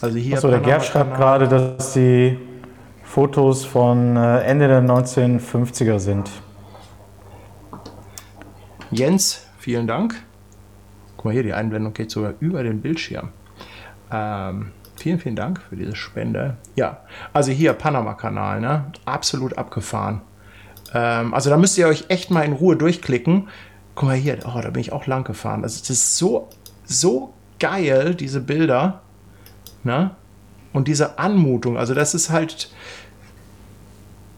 Also 0.01 0.17
hier. 0.17 0.35
Achso, 0.35 0.49
der 0.49 0.59
Gerd 0.59 0.83
schreibt 0.83 1.15
gerade, 1.15 1.47
dass 1.47 1.93
die 1.93 2.37
Fotos 3.03 3.63
von 3.63 4.15
äh, 4.15 4.39
Ende 4.39 4.67
der 4.67 4.81
1950er 4.81 5.99
sind. 5.99 6.29
Jens, 8.91 9.47
vielen 9.57 9.87
Dank. 9.87 10.15
Guck 11.15 11.25
mal 11.25 11.31
hier, 11.31 11.43
die 11.43 11.53
Einblendung 11.53 11.93
geht 11.93 12.11
sogar 12.11 12.33
über 12.39 12.63
den 12.63 12.81
Bildschirm. 12.81 13.29
Ähm, 14.11 14.71
vielen, 15.03 15.19
vielen 15.19 15.35
Dank 15.35 15.61
für 15.61 15.75
diese 15.75 15.95
Spende. 15.95 16.55
Ja, 16.75 17.01
also 17.33 17.51
hier 17.51 17.73
Panama-Kanal, 17.73 18.61
ne? 18.61 18.85
Absolut 19.05 19.57
abgefahren. 19.57 20.21
Ähm, 20.93 21.33
also 21.33 21.49
da 21.49 21.57
müsst 21.57 21.77
ihr 21.77 21.87
euch 21.87 22.05
echt 22.07 22.31
mal 22.31 22.43
in 22.43 22.53
Ruhe 22.53 22.77
durchklicken. 22.77 23.49
Guck 23.95 24.07
mal 24.07 24.15
hier, 24.15 24.39
oh, 24.45 24.59
da 24.61 24.69
bin 24.69 24.79
ich 24.79 24.93
auch 24.93 25.05
lang 25.05 25.25
gefahren. 25.25 25.63
Also 25.63 25.79
das 25.79 25.89
ist 25.89 26.17
so, 26.17 26.49
so 26.85 27.33
geil, 27.59 28.15
diese 28.15 28.39
Bilder. 28.39 29.01
Ne? 29.83 30.11
Und 30.71 30.87
diese 30.87 31.19
Anmutung, 31.19 31.77
also 31.77 31.93
das 31.93 32.15
ist 32.15 32.29
halt. 32.29 32.71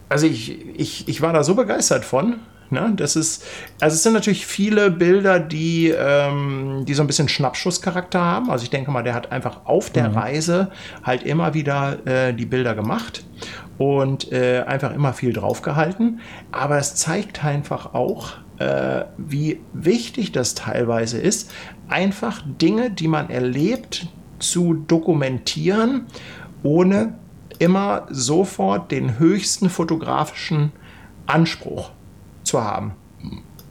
Also 0.10 0.26
ich, 0.26 0.78
ich, 0.78 1.08
ich 1.08 1.22
war 1.22 1.32
da 1.32 1.44
so 1.44 1.56
begeistert 1.56 2.06
von. 2.06 2.40
Ne? 2.70 2.94
Das 2.96 3.16
ist, 3.16 3.44
also 3.80 3.94
es 3.94 4.04
sind 4.04 4.14
natürlich 4.14 4.46
viele 4.46 4.90
Bilder, 4.92 5.40
die, 5.40 5.90
ähm, 5.90 6.84
die 6.86 6.94
so 6.94 7.04
ein 7.04 7.08
bisschen 7.08 7.30
Schnappschusscharakter 7.30 8.20
haben. 8.20 8.50
Also 8.50 8.64
ich 8.64 8.70
denke 8.70 8.92
mal, 8.92 9.04
der 9.04 9.14
hat 9.14 9.32
einfach 9.32 9.66
auf 9.66 9.90
der 9.90 10.16
Reise 10.16 10.72
halt 11.04 11.24
immer 11.24 11.54
wieder 11.54 12.06
äh, 12.06 12.34
die 12.34 12.46
Bilder 12.46 12.76
gemacht 12.76 13.24
und 13.78 14.32
äh, 14.32 14.64
einfach 14.66 14.94
immer 14.94 15.14
viel 15.14 15.34
draufgehalten. 15.34 16.20
Aber 16.52 16.78
es 16.78 16.96
zeigt 16.96 17.44
einfach 17.44 17.94
auch, 17.94 18.34
äh, 18.58 19.06
wie 19.18 19.60
wichtig 19.74 20.32
das 20.32 20.56
teilweise 20.56 21.20
ist, 21.20 21.52
einfach 21.88 22.42
Dinge, 22.46 22.90
die 22.92 23.08
man 23.08 23.30
erlebt, 23.30 24.08
zu 24.40 24.74
dokumentieren, 24.74 26.08
ohne 26.64 27.16
immer 27.60 28.06
sofort 28.10 28.92
den 28.92 29.18
höchsten 29.18 29.70
fotografischen 29.70 30.72
Anspruch 31.26 31.92
zu 32.46 32.64
haben. 32.64 32.94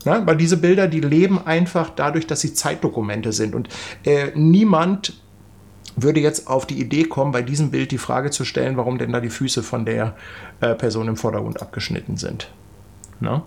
Ne? 0.05 0.23
Weil 0.25 0.37
diese 0.37 0.57
Bilder, 0.57 0.87
die 0.87 1.01
leben 1.01 1.45
einfach 1.47 1.91
dadurch, 1.91 2.27
dass 2.27 2.41
sie 2.41 2.55
Zeitdokumente 2.55 3.33
sind. 3.33 3.55
Und 3.55 3.69
äh, 4.05 4.31
niemand 4.35 5.15
würde 5.97 6.21
jetzt 6.21 6.49
auf 6.49 6.67
die 6.67 6.81
Idee 6.81 7.05
kommen, 7.05 7.33
bei 7.33 7.43
diesem 7.43 7.71
Bild 7.71 7.91
die 7.93 7.99
Frage 7.99 8.31
zu 8.31 8.45
stellen, 8.45 8.77
warum 8.77 8.99
denn 8.99 9.13
da 9.13 9.21
die 9.21 9.31
Füße 9.31 9.63
von 9.63 9.85
der 9.85 10.15
äh, 10.61 10.75
Person 10.75 11.09
im 11.09 11.17
Vordergrund 11.17 11.63
abgeschnitten 11.63 12.17
sind. 12.17 12.51
Ne? 13.21 13.43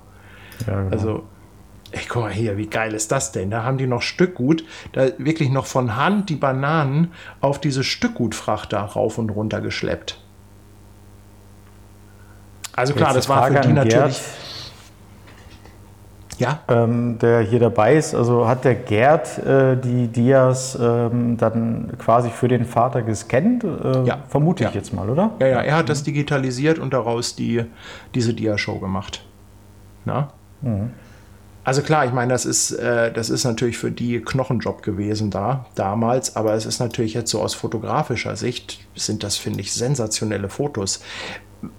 Ja, 0.65 0.82
genau. 0.82 0.91
Also, 0.91 1.23
ey, 1.91 2.01
guck 2.07 2.23
mal 2.23 2.32
hier, 2.32 2.57
wie 2.57 2.67
geil 2.67 2.93
ist 2.93 3.11
das 3.11 3.32
denn? 3.32 3.51
Da 3.51 3.63
haben 3.63 3.78
die 3.78 3.88
noch 3.88 4.01
Stückgut, 4.01 4.63
da 4.93 5.07
wirklich 5.17 5.49
noch 5.49 5.65
von 5.65 5.95
Hand 5.95 6.30
die 6.30 6.36
Bananen 6.36 7.11
auf 7.41 7.59
diese 7.59 7.84
Stückgutfrachter 7.84 8.80
rauf 8.80 9.17
und 9.17 9.30
runter 9.30 9.61
geschleppt. 9.61 10.19
Also 12.73 12.93
klar, 12.93 13.09
Jetzt 13.09 13.17
das 13.17 13.30
war 13.30 13.47
für 13.47 13.59
die 13.59 13.73
natürlich. 13.73 14.21
Ja, 16.38 16.59
ähm, 16.67 17.17
der 17.19 17.41
hier 17.41 17.59
dabei 17.59 17.95
ist. 17.95 18.13
Also 18.13 18.47
hat 18.47 18.63
der 18.63 18.75
Gerd 18.75 19.39
äh, 19.39 19.75
die 19.75 20.07
Dias 20.07 20.77
ähm, 20.79 21.35
dann 21.38 21.91
quasi 21.97 22.29
für 22.29 22.47
den 22.47 22.65
Vater 22.65 23.01
gescannt? 23.01 23.63
Äh, 23.63 24.03
Ja. 24.05 24.19
Vermute 24.27 24.63
ich 24.63 24.69
Ja. 24.69 24.75
jetzt 24.75 24.93
mal, 24.93 25.09
oder? 25.09 25.31
ja, 25.39 25.47
ja, 25.47 25.61
er 25.61 25.77
hat 25.77 25.89
das 25.89 26.03
digitalisiert 26.03 26.77
und 26.79 26.93
daraus 26.93 27.35
die, 27.35 27.65
diese 28.13 28.33
Dia-Show 28.33 28.79
gemacht. 28.79 29.25
Na? 30.05 30.29
Also 31.63 31.81
klar, 31.81 32.05
ich 32.05 32.13
meine, 32.13 32.31
das 32.31 32.45
ist, 32.45 32.71
äh, 32.71 33.11
das 33.11 33.29
ist 33.29 33.43
natürlich 33.43 33.77
für 33.77 33.91
die 33.91 34.21
Knochenjob 34.21 34.83
gewesen 34.83 35.31
da, 35.31 35.65
damals, 35.75 36.35
aber 36.35 36.53
es 36.53 36.65
ist 36.65 36.79
natürlich 36.79 37.13
jetzt 37.13 37.29
so 37.29 37.41
aus 37.41 37.53
fotografischer 37.55 38.35
Sicht, 38.38 38.79
sind 38.95 39.23
das, 39.23 39.35
finde 39.38 39.59
ich, 39.61 39.73
sensationelle 39.73 40.47
Fotos. 40.49 41.01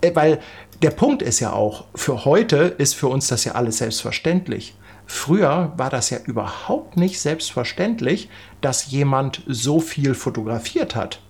Äh, 0.02 0.11
Weil 0.14 0.40
der 0.82 0.90
Punkt 0.90 1.22
ist 1.22 1.40
ja 1.40 1.52
auch, 1.52 1.84
für 1.94 2.24
heute 2.24 2.56
ist 2.56 2.94
für 2.94 3.08
uns 3.08 3.28
das 3.28 3.44
ja 3.44 3.52
alles 3.52 3.78
selbstverständlich. 3.78 4.76
Früher 5.06 5.72
war 5.76 5.90
das 5.90 6.10
ja 6.10 6.18
überhaupt 6.24 6.96
nicht 6.96 7.20
selbstverständlich, 7.20 8.28
dass 8.60 8.90
jemand 8.90 9.42
so 9.46 9.80
viel 9.80 10.14
fotografiert 10.14 10.94
hat. 10.94 11.20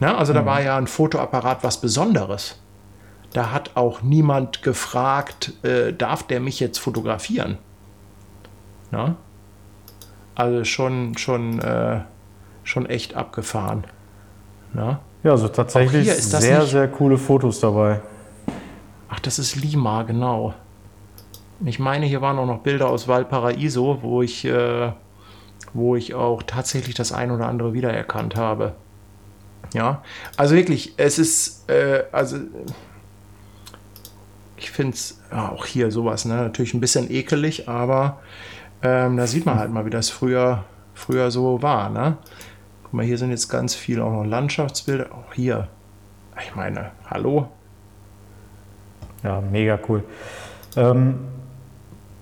Na, 0.00 0.16
also 0.16 0.32
da 0.32 0.44
war 0.46 0.62
ja 0.62 0.76
ein 0.76 0.86
Fotoapparat 0.86 1.62
was 1.64 1.80
Besonderes. 1.80 2.56
Da 3.32 3.50
hat 3.50 3.72
auch 3.74 4.02
niemand 4.02 4.62
gefragt, 4.62 5.52
äh, 5.64 5.92
darf 5.92 6.22
der 6.22 6.40
mich 6.40 6.60
jetzt 6.60 6.78
fotografieren? 6.78 7.58
Na? 8.92 9.16
Also 10.36 10.64
schon, 10.64 11.16
schon, 11.18 11.58
äh, 11.60 12.00
schon 12.62 12.86
echt 12.86 13.14
abgefahren. 13.14 13.84
Na? 14.72 15.00
Ja, 15.24 15.32
also 15.32 15.48
tatsächlich 15.48 16.12
sehr, 16.12 16.60
nicht- 16.60 16.70
sehr 16.70 16.88
coole 16.88 17.18
Fotos 17.18 17.58
dabei. 17.60 18.00
Ach, 19.14 19.20
das 19.20 19.38
ist 19.38 19.54
Lima, 19.54 20.02
genau. 20.02 20.54
Ich 21.64 21.78
meine, 21.78 22.04
hier 22.04 22.20
waren 22.20 22.36
auch 22.36 22.46
noch 22.46 22.62
Bilder 22.62 22.88
aus 22.88 23.06
Valparaiso, 23.06 24.02
wo 24.02 24.22
ich, 24.22 24.44
äh, 24.44 24.90
wo 25.72 25.94
ich 25.94 26.14
auch 26.14 26.42
tatsächlich 26.42 26.96
das 26.96 27.12
ein 27.12 27.30
oder 27.30 27.46
andere 27.46 27.74
wiedererkannt 27.74 28.34
habe. 28.34 28.74
Ja, 29.72 30.02
also 30.36 30.56
wirklich, 30.56 30.94
es 30.96 31.20
ist, 31.20 31.70
äh, 31.70 32.04
also 32.10 32.38
ich 34.56 34.72
finde 34.72 34.94
es 34.94 35.20
auch 35.30 35.64
hier 35.64 35.92
sowas, 35.92 36.24
ne, 36.24 36.34
natürlich 36.34 36.74
ein 36.74 36.80
bisschen 36.80 37.08
ekelig, 37.08 37.68
aber 37.68 38.20
ähm, 38.82 39.16
da 39.16 39.28
sieht 39.28 39.46
man 39.46 39.60
halt 39.60 39.70
mal, 39.70 39.86
wie 39.86 39.90
das 39.90 40.10
früher, 40.10 40.64
früher 40.92 41.30
so 41.30 41.62
war, 41.62 41.88
ne. 41.88 42.16
Guck 42.82 42.94
mal, 42.94 43.04
hier 43.04 43.18
sind 43.18 43.30
jetzt 43.30 43.48
ganz 43.48 43.76
viele 43.76 44.04
auch 44.04 44.12
noch 44.12 44.24
Landschaftsbilder, 44.24 45.12
auch 45.12 45.32
hier. 45.34 45.68
Ich 46.42 46.56
meine, 46.56 46.90
hallo, 47.08 47.48
Ja, 49.24 49.40
mega 49.40 49.78
cool. 49.88 50.04
Ähm, 50.76 51.16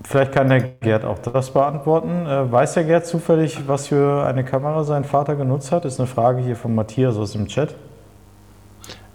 vielleicht 0.03 0.31
kann 0.31 0.49
der 0.49 0.61
Gerd 0.61 1.03
auch 1.03 1.19
das 1.19 1.51
beantworten. 1.51 2.25
Äh, 2.25 2.51
weiß 2.51 2.73
der 2.75 2.85
Gerd 2.85 3.05
zufällig, 3.05 3.67
was 3.67 3.87
für 3.87 4.25
eine 4.25 4.45
Kamera 4.45 4.83
sein 4.85 5.03
Vater 5.03 5.35
genutzt 5.35 5.71
hat? 5.71 5.85
Ist 5.85 5.99
eine 5.99 6.07
Frage 6.07 6.41
hier 6.41 6.55
von 6.55 6.73
Matthias 6.73 7.17
aus 7.17 7.33
dem 7.33 7.47
Chat. 7.47 7.75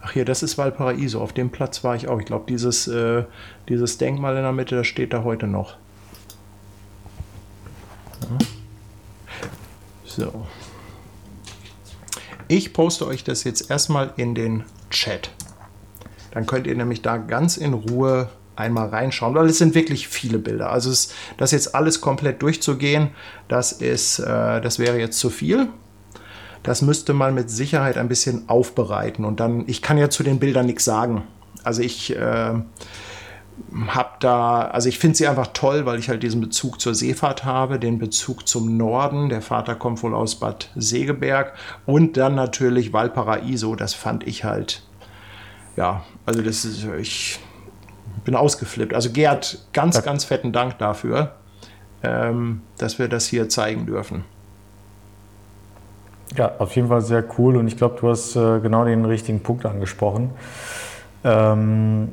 Ach 0.02 0.12
hier, 0.12 0.24
das 0.24 0.42
ist 0.42 0.58
Valparaiso. 0.58 1.20
Auf 1.20 1.32
dem 1.32 1.50
Platz 1.50 1.82
war 1.82 1.96
ich 1.96 2.08
auch. 2.08 2.20
Ich 2.20 2.26
glaube, 2.26 2.44
dieses, 2.46 2.86
äh, 2.88 3.24
dieses 3.68 3.98
Denkmal 3.98 4.36
in 4.36 4.42
der 4.42 4.52
Mitte, 4.52 4.76
das 4.76 4.86
steht 4.86 5.12
da 5.12 5.24
heute 5.24 5.46
noch. 5.46 5.76
So. 10.04 10.46
Ich 12.48 12.72
poste 12.72 13.06
euch 13.06 13.24
das 13.24 13.44
jetzt 13.44 13.70
erstmal 13.70 14.12
in 14.16 14.34
den 14.34 14.64
Chat. 14.90 15.30
Dann 16.30 16.46
könnt 16.46 16.66
ihr 16.66 16.74
nämlich 16.74 17.02
da 17.02 17.16
ganz 17.16 17.56
in 17.56 17.74
Ruhe 17.74 18.28
einmal 18.56 18.88
reinschauen, 18.88 19.34
weil 19.34 19.46
es 19.46 19.58
sind 19.58 19.74
wirklich 19.74 20.08
viele 20.08 20.38
Bilder. 20.38 20.70
Also 20.70 20.90
es, 20.90 21.14
das 21.36 21.52
jetzt 21.52 21.74
alles 21.74 22.00
komplett 22.00 22.42
durchzugehen, 22.42 23.10
das 23.46 23.72
ist, 23.72 24.18
äh, 24.18 24.60
das 24.60 24.78
wäre 24.78 24.98
jetzt 24.98 25.18
zu 25.18 25.30
viel. 25.30 25.68
Das 26.64 26.82
müsste 26.82 27.14
man 27.14 27.34
mit 27.34 27.50
Sicherheit 27.50 27.96
ein 27.96 28.08
bisschen 28.08 28.48
aufbereiten. 28.48 29.24
Und 29.24 29.40
dann, 29.40 29.64
ich 29.68 29.80
kann 29.80 29.96
ja 29.96 30.10
zu 30.10 30.24
den 30.24 30.40
Bildern 30.40 30.66
nichts 30.66 30.84
sagen. 30.84 31.22
Also 31.62 31.82
ich 31.82 32.14
äh, 32.16 32.54
habe 33.86 34.10
da, 34.20 34.62
also 34.62 34.88
ich 34.88 34.98
finde 34.98 35.16
sie 35.16 35.28
einfach 35.28 35.48
toll, 35.52 35.86
weil 35.86 35.98
ich 35.98 36.08
halt 36.08 36.22
diesen 36.22 36.40
Bezug 36.40 36.80
zur 36.80 36.94
Seefahrt 36.94 37.44
habe, 37.44 37.78
den 37.78 37.98
Bezug 37.98 38.48
zum 38.48 38.76
Norden. 38.76 39.28
Der 39.28 39.42
Vater 39.42 39.76
kommt 39.76 40.02
wohl 40.02 40.14
aus 40.14 40.36
Bad 40.36 40.70
Segeberg 40.74 41.54
und 41.86 42.16
dann 42.16 42.34
natürlich 42.34 42.92
Valparaiso. 42.92 43.76
Das 43.76 43.94
fand 43.94 44.26
ich 44.26 44.44
halt, 44.44 44.82
ja, 45.78 46.02
also 46.26 46.42
das 46.42 46.64
ist, 46.64 46.84
ich 47.00 47.38
bin 48.24 48.34
ausgeflippt. 48.34 48.94
Also 48.94 49.10
Gerd, 49.10 49.64
ganz, 49.72 50.02
ganz 50.02 50.24
fetten 50.24 50.52
Dank 50.52 50.76
dafür, 50.78 51.36
ähm, 52.02 52.62
dass 52.78 52.98
wir 52.98 53.08
das 53.08 53.26
hier 53.26 53.48
zeigen 53.48 53.86
dürfen. 53.86 54.24
Ja, 56.36 56.52
auf 56.58 56.74
jeden 56.74 56.88
Fall 56.88 57.00
sehr 57.00 57.24
cool 57.38 57.56
und 57.56 57.68
ich 57.68 57.76
glaube, 57.76 57.96
du 58.00 58.08
hast 58.08 58.34
äh, 58.34 58.58
genau 58.58 58.84
den 58.84 59.04
richtigen 59.04 59.40
Punkt 59.40 59.64
angesprochen. 59.64 60.32
Ähm, 61.22 62.12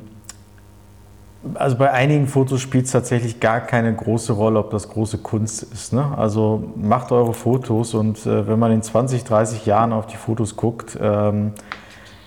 also 1.54 1.76
bei 1.76 1.90
einigen 1.90 2.28
Fotos 2.28 2.60
spielt 2.60 2.86
es 2.86 2.92
tatsächlich 2.92 3.40
gar 3.40 3.60
keine 3.60 3.92
große 3.92 4.32
Rolle, 4.32 4.60
ob 4.60 4.70
das 4.70 4.88
große 4.88 5.18
Kunst 5.18 5.64
ist. 5.64 5.92
Ne? 5.92 6.16
Also 6.16 6.72
macht 6.76 7.10
eure 7.10 7.34
Fotos 7.34 7.94
und 7.94 8.24
äh, 8.26 8.46
wenn 8.46 8.60
man 8.60 8.70
in 8.70 8.82
20, 8.82 9.24
30 9.24 9.66
Jahren 9.66 9.92
auf 9.92 10.06
die 10.06 10.16
Fotos 10.16 10.54
guckt, 10.54 10.96
ähm, 11.00 11.52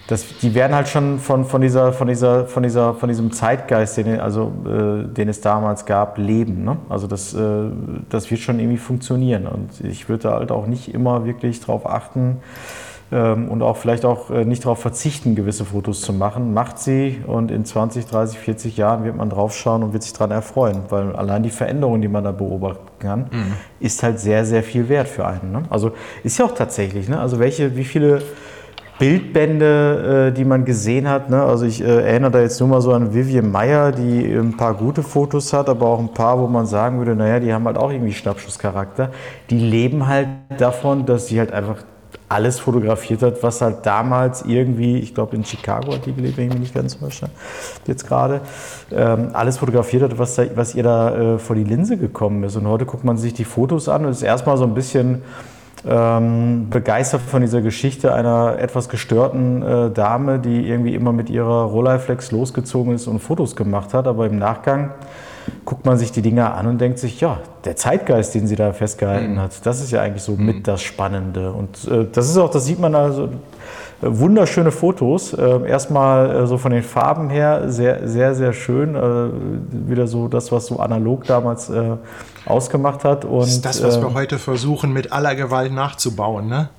das, 0.10 0.26
die 0.42 0.56
werden 0.56 0.76
halt 0.76 0.88
schon 0.88 1.20
von, 1.20 1.46
von, 1.46 1.62
dieser, 1.62 1.94
von, 1.94 2.08
dieser, 2.08 2.46
von, 2.46 2.64
dieser, 2.64 2.96
von 2.96 3.10
diesem 3.10 3.32
Zeitgeist, 3.32 3.96
den, 3.98 4.20
also, 4.20 4.52
äh, 4.66 5.08
den 5.08 5.30
es 5.30 5.40
damals 5.40 5.86
gab, 5.86 6.18
leben. 6.18 6.64
Ne? 6.64 6.78
Also 6.90 7.06
das, 7.06 7.36
äh, 7.36 7.38
das 8.10 8.32
wird 8.32 8.42
schon 8.42 8.60
irgendwie 8.60 8.80
funktionieren. 8.80 9.46
Und 9.46 9.82
ich 9.82 10.10
würde 10.10 10.32
halt 10.32 10.52
auch 10.52 10.66
nicht 10.66 10.96
immer 10.96 11.26
wirklich 11.26 11.60
darauf 11.60 11.86
achten 11.86 12.38
ähm, 13.12 13.50
und 13.50 13.62
auch 13.62 13.78
vielleicht 13.78 14.04
auch 14.04 14.32
äh, 14.32 14.46
nicht 14.46 14.66
darauf 14.66 14.80
verzichten, 14.80 15.36
gewisse 15.36 15.64
Fotos 15.64 16.02
zu 16.02 16.12
machen. 16.12 16.56
Macht 16.56 16.80
sie 16.80 17.22
und 17.28 17.52
in 17.52 17.64
20, 17.64 18.08
30, 18.08 18.40
40 18.40 18.78
Jahren 18.78 19.04
wird 19.04 19.16
man 19.16 19.30
draufschauen 19.30 19.84
und 19.84 19.94
wird 19.94 20.02
sich 20.02 20.14
daran 20.14 20.32
erfreuen. 20.32 20.80
Weil 20.90 21.16
allein 21.16 21.44
die 21.44 21.52
Veränderung, 21.52 22.02
die 22.02 22.08
man 22.08 22.24
da 22.24 22.32
beobachten 22.32 22.88
kann, 22.98 23.30
ist 23.80 24.02
halt 24.02 24.20
sehr, 24.20 24.44
sehr 24.44 24.64
viel 24.64 24.90
wert 24.90 25.08
für 25.08 25.28
einen. 25.28 25.52
Ne? 25.52 25.62
Also 25.70 25.92
ist 26.24 26.40
ja 26.40 26.46
auch 26.46 26.56
tatsächlich, 26.56 27.08
ne? 27.08 27.20
also 27.20 27.38
welche, 27.38 27.76
wie 27.76 27.86
viele 27.86 28.24
Bildbände, 29.00 30.28
äh, 30.28 30.34
die 30.36 30.44
man 30.44 30.66
gesehen 30.66 31.08
hat. 31.08 31.30
Ne? 31.30 31.42
Also 31.42 31.66
ich 31.66 31.82
äh, 31.82 31.86
erinnere 31.86 32.32
da 32.32 32.42
jetzt 32.42 32.60
nur 32.60 32.70
mal 32.70 32.82
so 32.82 32.94
an 32.94 33.14
Vivian 33.14 33.50
Meyer, 33.50 33.94
die 33.94 34.26
ein 34.26 34.58
paar 34.58 34.74
gute 34.74 35.04
Fotos 35.04 35.54
hat, 35.54 35.70
aber 35.70 35.88
auch 35.88 36.00
ein 36.00 36.14
paar, 36.14 36.38
wo 36.38 36.48
man 36.48 36.66
sagen 36.66 37.00
würde, 37.00 37.16
naja, 37.16 37.40
die 37.40 37.54
haben 37.54 37.66
halt 37.66 37.78
auch 37.78 37.92
irgendwie 37.92 38.14
Schnappschusscharakter. 38.14 39.10
Die 39.50 39.58
leben 39.58 40.06
halt 40.06 40.28
davon, 40.58 41.06
dass 41.06 41.28
sie 41.28 41.40
halt 41.40 41.54
einfach 41.54 41.78
alles 42.28 42.60
fotografiert 42.60 43.24
hat, 43.24 43.42
was 43.42 43.62
halt 43.62 43.86
damals 43.86 44.44
irgendwie, 44.44 45.00
ich 45.00 45.16
glaube 45.16 45.36
in 45.36 45.44
Chicago 45.44 45.94
hat 45.94 46.06
die 46.06 46.14
gelebt, 46.14 46.38
wenn 46.38 46.46
ich 46.46 46.52
mich 46.52 46.60
nicht 46.60 46.74
ganz 46.76 46.96
verstanden 46.96 47.36
jetzt 47.88 48.08
gerade, 48.08 48.42
ähm, 48.92 49.30
alles 49.34 49.58
fotografiert 49.58 50.04
hat, 50.04 50.20
was, 50.20 50.36
da, 50.36 50.44
was 50.56 50.76
ihr 50.76 50.84
da 50.84 51.36
äh, 51.36 51.40
vor 51.40 51.56
die 51.56 51.64
Linse 51.64 51.98
gekommen 51.98 52.44
ist. 52.44 52.56
Und 52.56 52.68
heute 52.68 52.86
guckt 52.86 53.04
man 53.04 53.18
sich 53.18 53.34
die 53.34 53.46
Fotos 53.46 53.90
an 53.90 54.06
und 54.06 54.12
ist 54.12 54.22
erstmal 54.22 54.58
so 54.58 54.64
ein 54.66 54.76
bisschen 54.76 55.24
ähm, 55.88 56.68
begeistert 56.70 57.22
von 57.22 57.42
dieser 57.42 57.62
Geschichte 57.62 58.14
einer 58.14 58.58
etwas 58.60 58.90
gestörten 58.90 59.62
äh, 59.62 59.90
Dame, 59.92 60.40
die 60.40 60.68
irgendwie 60.68 60.94
immer 60.94 61.14
mit 61.14 61.30
ihrer 61.30 61.64
Rolleiflex 61.64 62.32
losgezogen 62.32 62.94
ist 62.94 63.08
und 63.08 63.20
Fotos 63.20 63.56
gemacht 63.56 63.94
hat. 63.94 64.08
Aber 64.08 64.26
im 64.26 64.38
Nachgang 64.38 64.92
guckt 65.66 65.86
man 65.86 65.98
sich 65.98 66.12
die 66.12 66.22
Dinge 66.22 66.52
an 66.52 66.68
und 66.68 66.80
denkt 66.80 67.00
sich, 67.00 67.22
ja, 67.22 67.40
der 67.66 67.76
Zeitgeist, 67.76 68.36
den 68.36 68.48
sie 68.48 68.56
da 68.56 68.74
festgehalten 68.74 69.40
hat, 69.40 69.66
das 69.66 69.82
ist 69.82 69.92
ja 69.92 70.02
eigentlich 70.02 70.24
so 70.24 70.34
mit 70.34 70.68
das 70.68 70.82
Spannende. 70.82 71.52
Und 71.52 71.88
äh, 71.88 72.06
das 72.12 72.30
ist 72.30 72.38
auch, 72.38 72.50
das 72.50 72.66
sieht 72.66 72.80
man 72.80 72.94
also 72.96 73.26
äh, 73.26 73.28
wunderschöne 74.02 74.72
Fotos. 74.72 75.34
Äh, 75.34 75.68
erstmal 75.68 76.44
äh, 76.44 76.48
so 76.48 76.58
von 76.58 76.72
den 76.72 76.84
Farben 76.84 77.30
her 77.30 77.64
sehr, 77.68 78.08
sehr, 78.08 78.36
sehr 78.36 78.54
schön. 78.54 78.96
Äh, 78.96 79.90
wieder 79.90 80.08
so 80.08 80.28
das, 80.28 80.52
was 80.52 80.68
so 80.68 80.80
analog 80.80 81.26
damals 81.26 81.72
ausgemacht 82.50 83.04
hat. 83.04 83.26
Und, 83.26 83.42
Das 83.42 83.50
ist 83.50 83.66
das, 83.66 83.84
was 83.84 83.96
ähm, 83.98 84.04
wir 84.04 84.14
heute 84.14 84.40
versuchen, 84.40 84.92
mit 84.92 85.12
aller 85.12 85.36
Gewalt 85.36 85.72
nachzubauen, 85.72 86.48
ne? 86.48 86.70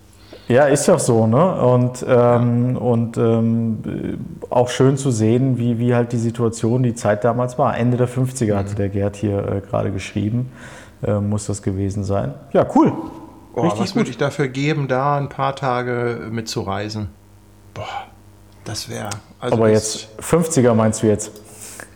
ja, 0.51 0.65
ist 0.65 0.89
ja 0.89 0.99
so, 0.99 1.29
ne? 1.29 1.63
Und, 1.63 2.05
ähm, 2.09 2.77
und 2.77 3.17
ähm, 3.17 3.79
äh, 3.87 4.53
auch 4.53 4.69
schön 4.69 4.97
zu 4.97 5.13
sehen, 5.13 5.59
wie, 5.59 5.79
wie 5.79 5.95
halt 5.95 6.11
die 6.11 6.19
Situation, 6.19 6.83
die 6.83 6.95
Zeit 6.95 7.23
damals 7.23 7.57
war. 7.57 7.77
Ende 7.77 7.97
der 7.97 8.09
50er 8.09 8.57
hatte 8.57 8.75
der 8.75 8.89
Gerd 8.89 9.15
hier 9.15 9.39
äh, 9.39 9.61
gerade 9.61 9.93
geschrieben, 9.93 10.51
äh, 11.07 11.21
muss 11.21 11.47
das 11.47 11.63
gewesen 11.63 12.03
sein. 12.03 12.35
Ja, 12.53 12.67
cool. 12.75 12.93
Boah, 13.55 13.65
Richtig 13.65 13.81
was 13.81 13.95
würde 13.95 14.11
ich 14.11 14.19
dafür 14.19 14.49
geben, 14.49 14.89
da 14.89 15.17
ein 15.17 15.29
paar 15.29 15.55
Tage 15.55 16.29
mitzureisen? 16.31 17.11
Boah, 17.73 17.85
das 18.65 18.89
wäre. 18.89 19.11
Also 19.39 19.55
Aber 19.55 19.71
jetzt 19.71 20.09
50er 20.21 20.75
meinst 20.75 21.05
du 21.05 21.07
jetzt? 21.07 21.31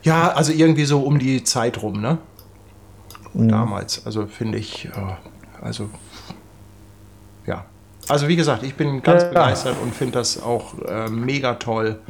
Ja, 0.04 0.28
also 0.28 0.52
irgendwie 0.52 0.84
so 0.84 1.00
um 1.00 1.18
die 1.18 1.42
Zeit 1.42 1.82
rum, 1.82 2.00
ne? 2.00 2.18
Mhm. 3.34 3.48
Damals. 3.48 4.06
Also 4.06 4.26
finde 4.26 4.58
ich, 4.58 4.86
äh, 4.86 4.90
also 5.62 5.90
ja. 7.46 7.64
Also 8.08 8.28
wie 8.28 8.36
gesagt, 8.36 8.62
ich 8.62 8.74
bin 8.74 9.02
ganz 9.02 9.22
Ja. 9.22 9.28
begeistert 9.28 9.76
und 9.82 9.94
finde 9.94 10.12
das 10.18 10.42
auch 10.42 10.78
äh, 10.82 11.08
mega 11.08 11.54
toll, 11.54 12.00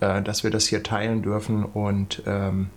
äh, 0.00 0.22
dass 0.22 0.44
wir 0.44 0.50
das 0.50 0.66
hier 0.66 0.82
teilen 0.82 1.22
dürfen. 1.22 1.64
Und 1.64 2.22
ähm, 2.26 2.70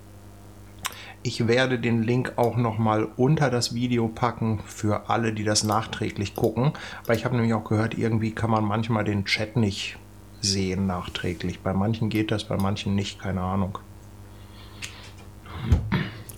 ich 1.24 1.48
werde 1.48 1.78
den 1.80 2.04
Link 2.04 2.34
auch 2.36 2.56
nochmal 2.58 3.08
unter 3.16 3.50
das 3.50 3.74
Video 3.76 4.08
packen 4.08 4.60
für 4.66 5.10
alle, 5.10 5.34
die 5.34 5.44
das 5.44 5.64
nachträglich 5.64 6.36
gucken. 6.36 6.74
Weil 7.06 7.16
ich 7.18 7.26
habe 7.26 7.36
nämlich 7.36 7.54
auch 7.54 7.64
gehört, 7.64 7.98
irgendwie 7.98 8.32
kann 8.32 8.50
man 8.50 8.64
manchmal 8.64 9.04
den 9.04 9.26
Chat 9.26 9.56
nicht 9.56 9.98
sehen 10.42 10.88
nachträglich. 10.88 11.60
Bei 11.62 11.74
manchen 11.74 12.10
geht 12.10 12.32
das, 12.32 12.44
bei 12.46 12.58
manchen 12.58 12.96
nicht, 12.96 13.20
keine 13.20 13.42
Ahnung. 13.42 13.80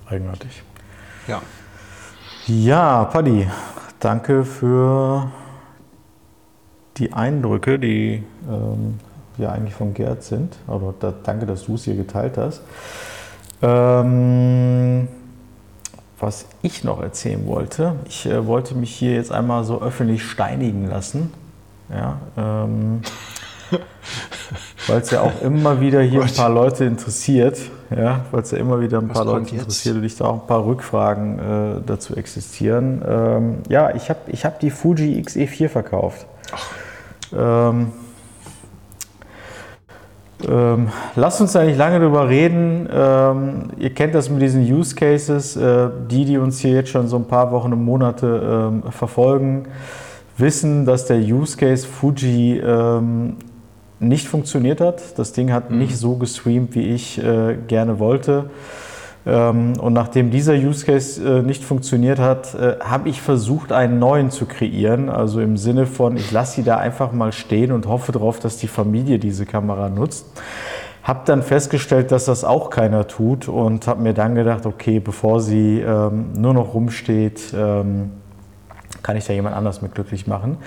Eigenartig. 0.08 0.64
Ja. 1.30 1.42
Ja, 2.48 3.06
Paddy, 3.06 3.48
danke 4.00 4.44
für 4.44 5.30
die 6.98 7.14
Eindrücke, 7.14 7.78
die 7.78 8.24
ähm, 8.50 8.98
ja 9.38 9.52
eigentlich 9.52 9.76
von 9.76 9.94
Gerd 9.94 10.24
sind. 10.24 10.56
Aber 10.66 10.96
da, 11.00 11.14
danke, 11.24 11.46
dass 11.46 11.66
du 11.66 11.76
es 11.76 11.84
hier 11.84 11.96
geteilt 11.96 12.40
hast. 12.40 12.64
Ähm, 13.62 15.08
was 16.20 16.48
ich 16.64 16.84
noch 16.84 17.00
erzählen 17.00 17.46
wollte, 17.46 17.98
ich 18.08 18.26
äh, 18.26 18.48
wollte 18.48 18.74
mich 18.74 18.96
hier 18.96 19.14
jetzt 19.14 19.32
einmal 19.32 19.64
so 19.64 19.84
öffentlich 19.84 20.24
steinigen 20.24 20.88
lassen. 20.88 21.32
Ja, 21.94 22.18
ähm, 22.38 23.02
weil 24.88 25.02
es 25.02 25.12
ja 25.12 25.22
auch 25.22 25.42
immer 25.44 25.80
wieder 25.80 26.02
hier 26.02 26.24
ein 26.24 26.34
paar 26.34 26.50
Leute 26.50 26.86
interessiert, 26.86 27.60
ja, 27.96 28.22
weil 28.32 28.42
es 28.42 28.52
ja 28.52 28.58
immer 28.58 28.80
wieder 28.80 29.00
ein 29.00 29.08
paar 29.08 29.26
kommt 29.26 29.40
Leute 29.40 29.56
jetzt? 29.56 29.64
interessiert 29.64 29.96
und 29.96 30.04
ich 30.04 30.16
da 30.16 30.26
auch 30.26 30.42
ein 30.42 30.48
paar 30.48 30.66
Rückfragen 30.66 31.40
äh, 31.40 31.82
dazu 31.86 32.16
existieren. 32.16 33.02
Ähm, 33.08 33.58
ja, 33.68 33.96
ich 33.96 34.10
habe 34.10 34.20
ich 34.28 34.46
hab 34.46 34.60
die 34.60 34.70
Fuji 34.70 35.22
XE4 35.22 35.70
verkauft. 35.70 36.28
Ähm, 37.36 37.92
ähm, 40.48 40.88
lasst 41.16 41.42
uns 41.42 41.52
da 41.52 41.64
nicht 41.64 41.78
lange 41.78 42.00
drüber 42.00 42.30
reden. 42.30 42.88
Ähm, 42.92 43.72
ihr 43.78 43.94
kennt 43.94 44.16
das 44.16 44.30
mit 44.30 44.42
diesen 44.42 44.62
Use 44.62 44.96
Cases. 44.96 45.56
Äh, 45.58 45.90
die, 46.10 46.26
die 46.26 46.38
uns 46.38 46.60
hier 46.60 46.74
jetzt 46.74 46.90
schon 46.90 47.08
so 47.08 47.18
ein 47.18 47.26
paar 47.26 47.52
Wochen 47.52 47.74
und 47.74 47.84
Monate 47.84 48.70
ähm, 48.72 48.92
verfolgen, 48.92 49.66
wissen, 50.38 50.86
dass 50.86 51.06
der 51.06 51.20
Use 51.20 51.58
Case 51.58 51.86
Fuji 51.86 52.60
ähm, 52.60 53.36
nicht 54.00 54.28
funktioniert 54.28 54.82
hat. 54.82 55.18
Das 55.18 55.34
Ding 55.34 55.52
hat 55.52 55.72
nicht 55.72 55.98
so 55.98 56.16
gestreamt, 56.16 56.76
wie 56.76 56.90
ich 56.94 57.22
äh, 57.24 57.58
gerne 57.68 58.00
wollte. 58.00 58.50
Ähm, 59.26 59.74
und 59.80 59.94
nachdem 59.94 60.32
dieser 60.32 60.54
Use 60.54 60.86
Case 60.86 61.22
äh, 61.22 61.42
nicht 61.42 61.64
funktioniert 61.64 62.20
hat, 62.20 62.56
äh, 62.56 62.78
habe 62.80 63.10
ich 63.10 63.22
versucht, 63.22 63.72
einen 63.72 64.00
neuen 64.00 64.32
zu 64.32 64.46
kreieren. 64.46 65.10
Also 65.10 65.42
im 65.42 65.58
Sinne 65.58 65.86
von, 65.86 66.18
ich 66.18 66.32
lasse 66.32 66.58
sie 66.58 66.64
da 66.64 66.78
einfach 66.78 67.12
mal 67.12 67.32
stehen 67.32 67.72
und 67.72 67.88
hoffe 67.88 68.12
darauf, 68.12 68.40
dass 68.40 68.58
die 68.58 68.68
Familie 68.68 69.20
diese 69.20 69.46
Kamera 69.46 69.90
nutzt. 69.90 70.26
Habe 71.04 71.22
dann 71.26 71.44
festgestellt, 71.44 72.12
dass 72.12 72.26
das 72.26 72.44
auch 72.44 72.70
keiner 72.70 73.08
tut 73.08 73.48
und 73.48 73.88
habe 73.88 74.02
mir 74.02 74.14
dann 74.14 74.36
gedacht, 74.36 74.66
okay, 74.66 75.00
bevor 75.00 75.42
sie 75.42 75.80
ähm, 75.80 76.34
nur 76.38 76.54
noch 76.54 76.74
rumsteht, 76.74 77.54
ähm, 77.56 78.12
kann 79.04 79.18
ich 79.18 79.26
da 79.26 79.34
jemand 79.34 79.56
anders 79.56 79.82
mit 79.82 79.96
glücklich 79.96 80.28
machen. 80.28 80.58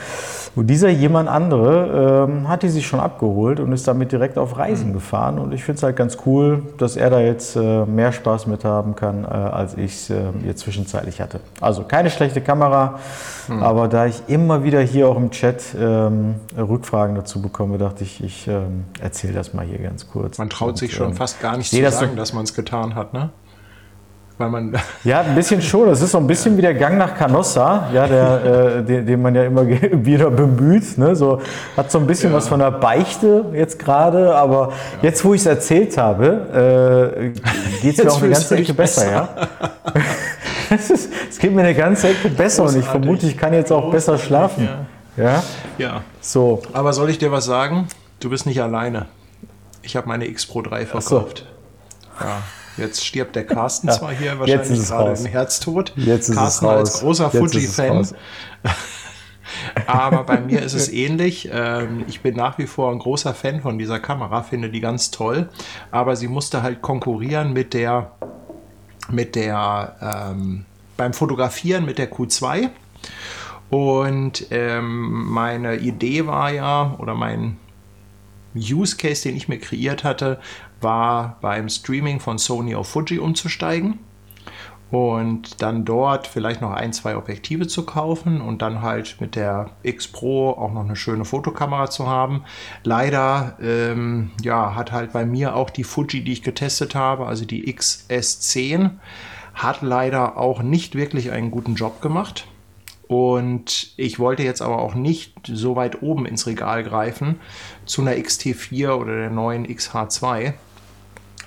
Und 0.55 0.67
dieser 0.67 0.89
jemand 0.89 1.29
andere 1.29 2.27
ähm, 2.29 2.49
hat 2.49 2.63
die 2.63 2.69
sich 2.69 2.87
schon 2.87 3.01
abgeholt 3.01 3.61
und 3.61 3.73
ist 3.73 3.89
damit 3.89 4.13
direkt 4.13 4.39
auf 4.39 4.59
Reisen 4.59 4.93
gefahren. 4.93 5.39
Und 5.39 5.53
ich 5.53 5.65
finde 5.65 5.79
es 5.79 5.83
halt 5.83 5.97
ganz 5.97 6.19
cool, 6.27 6.63
dass 6.79 6.97
er 6.97 7.11
da 7.11 7.21
jetzt 7.21 7.57
äh, 7.57 7.85
mehr 7.87 8.13
Spaß 8.13 8.47
mit 8.47 8.65
haben 8.65 8.95
kann, 8.95 9.25
äh, 9.25 9.29
als 9.29 9.77
ich 9.77 9.93
es 9.93 10.11
äh, 10.11 10.17
jetzt 10.47 10.61
zwischenzeitlich 10.61 11.21
hatte. 11.21 11.41
Also 11.61 11.83
keine 11.83 12.11
schlechte 12.11 12.41
Kamera, 12.41 12.99
aber 13.61 13.89
da 13.89 14.07
ich 14.07 14.23
immer 14.29 14.63
wieder 14.65 14.81
hier 14.81 15.09
auch 15.09 15.17
im 15.17 15.31
Chat 15.31 15.63
ähm, 15.79 16.37
Rückfragen 16.57 17.15
dazu 17.17 17.43
bekomme, 17.43 17.79
dachte 17.79 18.05
ich, 18.05 18.23
ich 18.23 18.47
ähm, 18.49 18.85
erzähle 19.01 19.35
das 19.35 19.53
mal 19.55 19.65
hier 19.65 19.79
ganz 19.79 20.09
kurz. 20.09 20.39
Man 20.39 20.51
traut 20.51 20.79
sich 20.79 20.93
Und, 20.93 20.97
schon 20.97 21.09
ähm, 21.09 21.17
fast 21.17 21.41
gar 21.41 21.57
nicht 21.57 21.71
zu 21.71 21.91
sagen, 21.91 22.17
dass 22.17 22.33
man 22.33 22.45
es 22.45 22.55
getan 22.55 22.95
hat, 22.95 23.13
ne? 23.13 23.31
Weil 24.43 24.51
man. 24.51 24.73
Ja, 25.05 25.21
ein 25.21 25.37
bisschen 25.37 25.63
schon. 25.63 25.89
Es 25.89 26.01
ist 26.01 26.11
so 26.11 26.19
ein 26.19 26.27
bisschen 26.27 26.57
wie 26.57 26.63
der 26.63 26.75
Gang 26.75 26.99
nach 26.99 27.17
Canossa, 27.17 27.89
ja, 27.93 28.09
der, 28.09 28.45
äh, 28.79 28.83
den, 28.85 29.07
den 29.07 29.23
man 29.23 29.35
ja 29.37 29.45
immer 29.45 29.65
wieder 29.69 30.31
bemüht. 30.31 30.99
Ne? 30.99 31.15
So, 31.15 31.41
hat 31.77 31.93
so 31.93 31.99
ein 31.99 32.07
bisschen 32.09 32.33
was 32.33 32.49
von 32.49 32.59
der 32.59 32.73
Beichte 32.73 33.45
jetzt 33.53 33.79
gerade, 33.79 34.35
aber 34.35 34.73
jetzt, 35.01 35.25
wo 35.25 35.33
ich 35.35 35.41
es 35.43 35.47
erzählt 35.47 35.97
habe, 35.97 37.13
äh, 37.15 37.29
geht 37.83 37.97
es 37.99 38.05
mir 38.05 38.11
auch 38.11 38.21
eine 38.21 38.31
ganze 38.33 38.57
Ecke 38.57 38.75
besser. 38.75 39.11
Ja? 39.13 39.29
es, 40.71 41.39
geht 41.39 41.55
mir 41.55 41.63
eine 41.63 41.75
ganze 41.75 42.09
Ecke 42.09 42.29
besser 42.29 42.63
und 42.65 42.71
ich 42.71 42.75
Großartig. 42.85 42.91
vermute, 43.05 43.27
ich 43.27 43.37
kann 43.39 43.53
jetzt 43.53 43.71
auch 43.71 43.91
besser 43.93 44.19
schlafen. 44.19 44.69
Ja, 45.17 45.43
Ja. 45.79 46.01
so. 46.21 46.63
Aber 46.73 46.93
soll 46.93 47.11
ich 47.11 47.19
dir 47.19 47.31
was 47.31 47.45
sagen? 47.45 47.87
Du 48.19 48.31
bist 48.31 48.47
nicht 48.47 48.61
alleine. 48.61 49.07
Ich 49.83 49.95
habe 49.95 50.09
meine 50.09 50.27
X 50.27 50.47
Pro 50.47 50.63
3 50.63 50.87
so. 50.87 51.01
verkauft. 51.01 51.47
Ja. 52.21 52.39
Jetzt 52.77 53.05
stirbt 53.05 53.37
der 53.37 53.47
Carsten 53.47 53.89
Ja, 53.89 53.95
zwar 53.95 54.13
hier 54.13 54.39
wahrscheinlich 54.39 54.87
gerade 54.89 55.13
im 55.19 55.27
Herztod. 55.27 55.93
Jetzt 55.97 56.29
ist 56.29 56.37
Carsten 56.37 56.67
es 56.67 56.71
raus. 56.71 56.79
als 56.79 57.01
großer 57.01 57.31
Fuji-Fan. 57.31 58.07
Aber 59.87 60.25
bei 60.25 60.41
mir 60.41 60.63
ist 60.63 60.73
es 60.75 60.89
ähnlich. 60.91 61.49
Ähm, 61.53 62.05
Ich 62.09 62.21
bin 62.21 62.35
nach 62.37 62.59
wie 62.59 62.67
vor 62.67 62.91
ein 62.91 62.99
großer 62.99 63.35
Fan 63.35 63.61
von 63.61 63.79
dieser 63.79 64.01
Kamera, 64.01 64.43
finde 64.43 64.71
die 64.71 64.81
ganz 64.81 65.11
toll. 65.11 65.49
Aber 65.91 66.17
sie 66.17 66.29
musste 66.29 66.63
halt 66.63 66.81
konkurrieren 66.83 67.53
mit 67.53 67.75
der, 67.75 68.13
mit 69.11 69.35
der, 69.35 70.31
ähm, 70.31 70.65
beim 70.97 71.13
Fotografieren 71.13 71.85
mit 71.85 71.99
der 71.99 72.11
Q2. 72.11 72.71
Und 73.69 74.47
ähm, 74.51 75.27
meine 75.31 75.77
Idee 75.77 76.27
war 76.27 76.51
ja, 76.53 76.95
oder 76.99 77.15
mein, 77.15 77.57
Use 78.55 78.97
Case, 78.97 79.23
den 79.23 79.37
ich 79.37 79.49
mir 79.49 79.59
kreiert 79.59 80.05
hatte, 80.05 80.39
war 80.83 81.39
beim 81.41 81.69
Streaming 81.69 82.21
von 82.21 82.39
Sony 82.39 82.75
auf 82.75 82.89
Fuji 82.89 83.19
umzusteigen 83.19 83.99
und 84.93 85.63
dann 85.63 85.87
dort 85.87 86.27
vielleicht 86.27 86.61
noch 86.61 86.73
ein, 86.73 86.93
zwei 86.93 87.17
Objektive 87.17 87.67
zu 87.67 87.87
kaufen 87.87 88.43
und 88.43 88.61
dann 88.61 88.83
halt 88.83 89.17
mit 89.21 89.37
der 89.37 89.71
X 89.83 90.07
Pro 90.07 90.51
auch 90.51 90.71
noch 90.71 90.85
eine 90.85 90.97
schöne 90.97 91.25
Fotokamera 91.25 91.89
zu 91.89 92.07
haben. 92.07 92.45
Leider 92.85 93.57
ähm, 93.63 94.33
ja, 94.43 94.75
hat 94.75 94.93
halt 94.93 95.13
bei 95.13 95.25
mir 95.25 95.57
auch 95.57 95.71
die 95.71 95.85
Fuji, 95.85 96.23
die 96.23 96.33
ich 96.33 96.43
getestet 96.43 96.95
habe, 96.95 97.27
also 97.27 97.47
die 97.47 97.75
XS10, 97.75 98.91
hat 99.55 99.81
leider 99.81 100.37
auch 100.37 100.63
nicht 100.63 100.95
wirklich 100.95 101.31
einen 101.31 101.51
guten 101.51 101.75
Job 101.75 102.03
gemacht. 102.03 102.47
Und 103.09 103.95
ich 103.97 104.19
wollte 104.19 104.43
jetzt 104.43 104.61
aber 104.61 104.79
auch 104.79 104.95
nicht 104.95 105.35
so 105.47 105.75
weit 105.75 106.03
oben 106.03 106.27
ins 106.27 106.47
Regal 106.47 106.85
greifen 106.85 107.41
zu 107.87 108.03
einer 108.03 108.13
XT4 108.13 108.93
oder 108.93 109.17
der 109.17 109.31
neuen 109.31 109.67
XH2, 109.67 110.53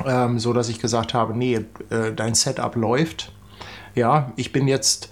ähm, 0.06 0.40
so 0.40 0.54
dass 0.54 0.70
ich 0.70 0.80
gesagt 0.80 1.14
habe, 1.14 1.38
nee, 1.38 1.60
äh, 1.90 2.14
dein 2.16 2.34
Setup 2.34 2.76
läuft 2.76 3.32
ja, 3.96 4.34
ich 4.36 4.52
bin 4.52 4.68
jetzt 4.68 5.10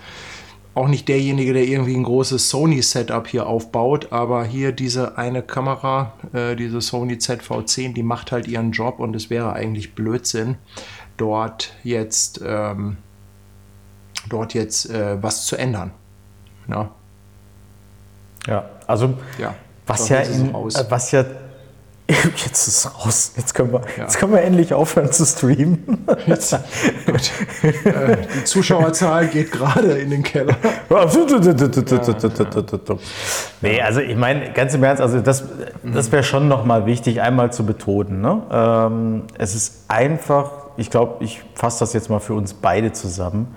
auch 0.76 0.88
nicht 0.88 1.08
derjenige, 1.08 1.54
der 1.54 1.64
irgendwie 1.64 1.96
ein 1.96 2.04
großes 2.04 2.50
Sony-Setup 2.50 3.28
hier 3.28 3.48
aufbaut, 3.48 4.12
aber 4.12 4.44
hier 4.44 4.72
diese 4.72 5.18
eine 5.18 5.42
Kamera, 5.42 6.14
äh, 6.34 6.56
diese 6.56 6.82
Sony 6.82 7.16
ZV10, 7.16 7.94
die 7.94 8.04
macht 8.04 8.32
halt 8.32 8.48
ihren 8.48 8.72
Job 8.72 9.00
und 9.00 9.16
es 9.16 9.30
wäre 9.30 9.54
eigentlich 9.54 9.96
Blödsinn, 9.96 10.56
dort 11.18 11.74
jetzt, 11.84 12.42
ähm, 12.44 12.98
dort 14.30 14.54
jetzt 14.54 14.90
äh, 14.90 15.22
was 15.22 15.46
zu 15.46 15.56
ändern. 15.56 15.92
Ja, 16.68 16.92
Ja, 18.48 18.70
also 18.88 19.14
ja. 19.38 19.54
was 19.86 20.10
ja, 20.10 20.20
in, 20.22 20.50
äh, 20.50 20.86
was 20.90 21.12
ja 21.12 21.24
Jetzt 22.46 22.68
ist 22.68 22.86
es 22.86 23.06
raus. 23.06 23.32
Jetzt 23.38 23.54
können 23.54 23.72
wir, 23.74 23.82
Ja. 23.98 24.04
jetzt 24.04 24.18
können 24.18 24.34
wir 24.34 24.42
endlich 24.42 24.74
aufhören 24.74 25.12
zu 25.12 25.26
streamen. 25.26 26.06
Jetzt, 26.26 26.56
gut. 27.06 27.32
äh, 27.86 28.18
die 28.36 28.44
Zuschauerzahl 28.44 29.28
geht 29.28 29.52
gerade 29.52 29.94
in 30.00 30.10
den 30.10 30.24
Keller. 30.24 30.56
Nee, 33.62 33.82
also 33.82 34.00
ich 34.00 34.16
meine, 34.16 34.52
ganz 34.54 34.74
im 34.74 34.84
Ernst, 34.84 35.02
also 35.02 35.20
das, 35.22 35.44
das 35.84 36.12
wäre 36.12 36.24
schon 36.24 36.48
nochmal 36.48 36.86
wichtig, 36.86 37.22
einmal 37.22 37.52
zu 37.52 37.66
betonen. 37.66 38.22
Ne? 38.22 38.42
Ähm, 38.52 39.24
es 39.38 39.56
ist 39.56 39.86
einfach, 39.88 40.52
ich 40.78 40.90
glaube, 40.90 41.24
ich 41.24 41.42
fasse 41.56 41.80
das 41.80 41.94
jetzt 41.94 42.10
mal 42.10 42.20
für 42.20 42.34
uns 42.34 42.54
beide 42.54 42.92
zusammen. 42.92 43.56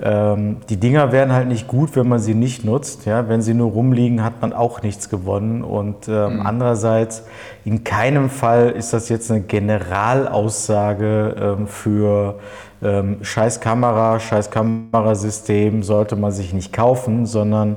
Ähm, 0.00 0.58
die 0.68 0.76
Dinger 0.76 1.10
wären 1.10 1.32
halt 1.32 1.48
nicht 1.48 1.66
gut, 1.66 1.96
wenn 1.96 2.08
man 2.08 2.20
sie 2.20 2.34
nicht 2.34 2.64
nutzt. 2.64 3.04
Ja? 3.04 3.28
Wenn 3.28 3.42
sie 3.42 3.54
nur 3.54 3.72
rumliegen, 3.72 4.22
hat 4.22 4.40
man 4.40 4.52
auch 4.52 4.82
nichts 4.82 5.08
gewonnen. 5.08 5.64
Und 5.64 6.08
ähm, 6.08 6.42
andererseits, 6.44 7.24
in 7.64 7.82
keinem 7.82 8.30
Fall 8.30 8.70
ist 8.70 8.92
das 8.92 9.08
jetzt 9.08 9.30
eine 9.30 9.40
Generalaussage 9.40 11.34
ähm, 11.40 11.66
für 11.66 12.36
ähm, 12.82 13.18
scheiß 13.22 13.60
Kamera, 13.60 14.20
scheiß 14.20 14.50
Kamerasystem 14.50 15.82
sollte 15.82 16.14
man 16.14 16.30
sich 16.30 16.52
nicht 16.52 16.72
kaufen, 16.72 17.26
sondern 17.26 17.76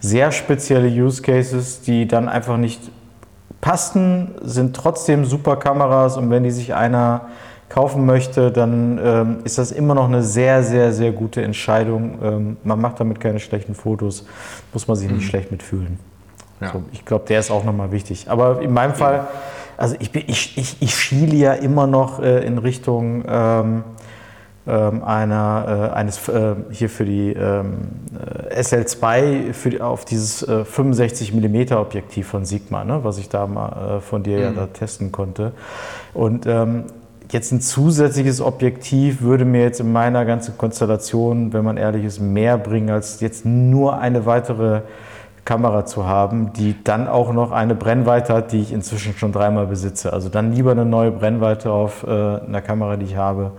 sehr 0.00 0.32
spezielle 0.32 0.88
Use 0.88 1.22
Cases, 1.22 1.82
die 1.82 2.08
dann 2.08 2.28
einfach 2.28 2.56
nicht 2.56 2.90
passten, 3.60 4.34
sind 4.42 4.74
trotzdem 4.74 5.24
super 5.24 5.56
Kameras 5.56 6.16
und 6.16 6.30
wenn 6.30 6.42
die 6.42 6.50
sich 6.50 6.74
einer 6.74 7.28
kaufen 7.70 8.04
möchte, 8.04 8.50
dann 8.50 9.00
ähm, 9.02 9.38
ist 9.44 9.56
das 9.56 9.72
immer 9.72 9.94
noch 9.94 10.08
eine 10.08 10.22
sehr, 10.22 10.62
sehr, 10.62 10.92
sehr 10.92 11.12
gute 11.12 11.40
Entscheidung. 11.42 12.18
Ähm, 12.22 12.56
man 12.64 12.80
macht 12.80 13.00
damit 13.00 13.20
keine 13.20 13.40
schlechten 13.40 13.74
Fotos, 13.74 14.26
muss 14.74 14.86
man 14.88 14.96
sich 14.96 15.10
nicht 15.10 15.26
schlecht 15.26 15.50
mitfühlen. 15.50 15.98
Ja. 16.60 16.72
So, 16.72 16.82
ich 16.92 17.04
glaube, 17.06 17.24
der 17.28 17.40
ist 17.40 17.50
auch 17.50 17.64
nochmal 17.64 17.92
wichtig. 17.92 18.26
Aber 18.28 18.60
in 18.60 18.72
meinem 18.72 18.94
Fall, 18.94 19.28
also 19.76 19.96
ich, 20.00 20.10
bin, 20.10 20.24
ich, 20.26 20.58
ich, 20.58 20.76
ich 20.80 20.94
schiele 20.94 21.34
ja 21.36 21.52
immer 21.54 21.86
noch 21.86 22.20
äh, 22.20 22.44
in 22.44 22.58
Richtung 22.58 23.24
ähm, 23.26 23.84
ähm, 24.66 25.02
einer, 25.02 25.90
äh, 25.92 25.96
eines 25.96 26.28
äh, 26.28 26.54
hier 26.70 26.90
für 26.90 27.04
die 27.04 27.32
ähm, 27.32 27.88
äh, 28.50 28.60
SL2 28.60 29.52
für 29.52 29.82
auf 29.84 30.04
dieses 30.04 30.42
äh, 30.42 30.64
65 30.64 31.32
mm 31.32 31.72
Objektiv 31.72 32.26
von 32.26 32.44
Sigma, 32.44 32.84
ne, 32.84 33.00
was 33.02 33.18
ich 33.18 33.28
da 33.28 33.46
mal 33.46 33.96
äh, 33.96 34.00
von 34.00 34.22
dir 34.22 34.38
ja 34.38 34.50
da 34.50 34.66
testen 34.66 35.12
konnte. 35.12 35.52
Und 36.12 36.46
ähm, 36.46 36.84
jetzt 37.32 37.52
ein 37.52 37.60
zusätzliches 37.60 38.40
Objektiv 38.40 39.22
würde 39.22 39.44
mir 39.44 39.62
jetzt 39.62 39.80
in 39.80 39.92
meiner 39.92 40.24
ganzen 40.24 40.56
Konstellation, 40.58 41.52
wenn 41.52 41.64
man 41.64 41.76
ehrlich 41.76 42.04
ist, 42.04 42.20
mehr 42.20 42.58
bringen, 42.58 42.90
als 42.90 43.20
jetzt 43.20 43.44
nur 43.44 43.98
eine 43.98 44.26
weitere 44.26 44.82
Kamera 45.44 45.86
zu 45.86 46.06
haben, 46.06 46.52
die 46.52 46.76
dann 46.84 47.08
auch 47.08 47.32
noch 47.32 47.50
eine 47.50 47.74
Brennweite 47.74 48.34
hat, 48.34 48.52
die 48.52 48.60
ich 48.60 48.72
inzwischen 48.72 49.16
schon 49.16 49.32
dreimal 49.32 49.66
besitze. 49.66 50.12
Also 50.12 50.28
dann 50.28 50.52
lieber 50.52 50.70
eine 50.72 50.84
neue 50.84 51.10
Brennweite 51.10 51.72
auf 51.72 52.04
äh, 52.04 52.08
einer 52.08 52.60
Kamera, 52.60 52.96
die 52.96 53.06
ich 53.06 53.16
habe, 53.16 53.52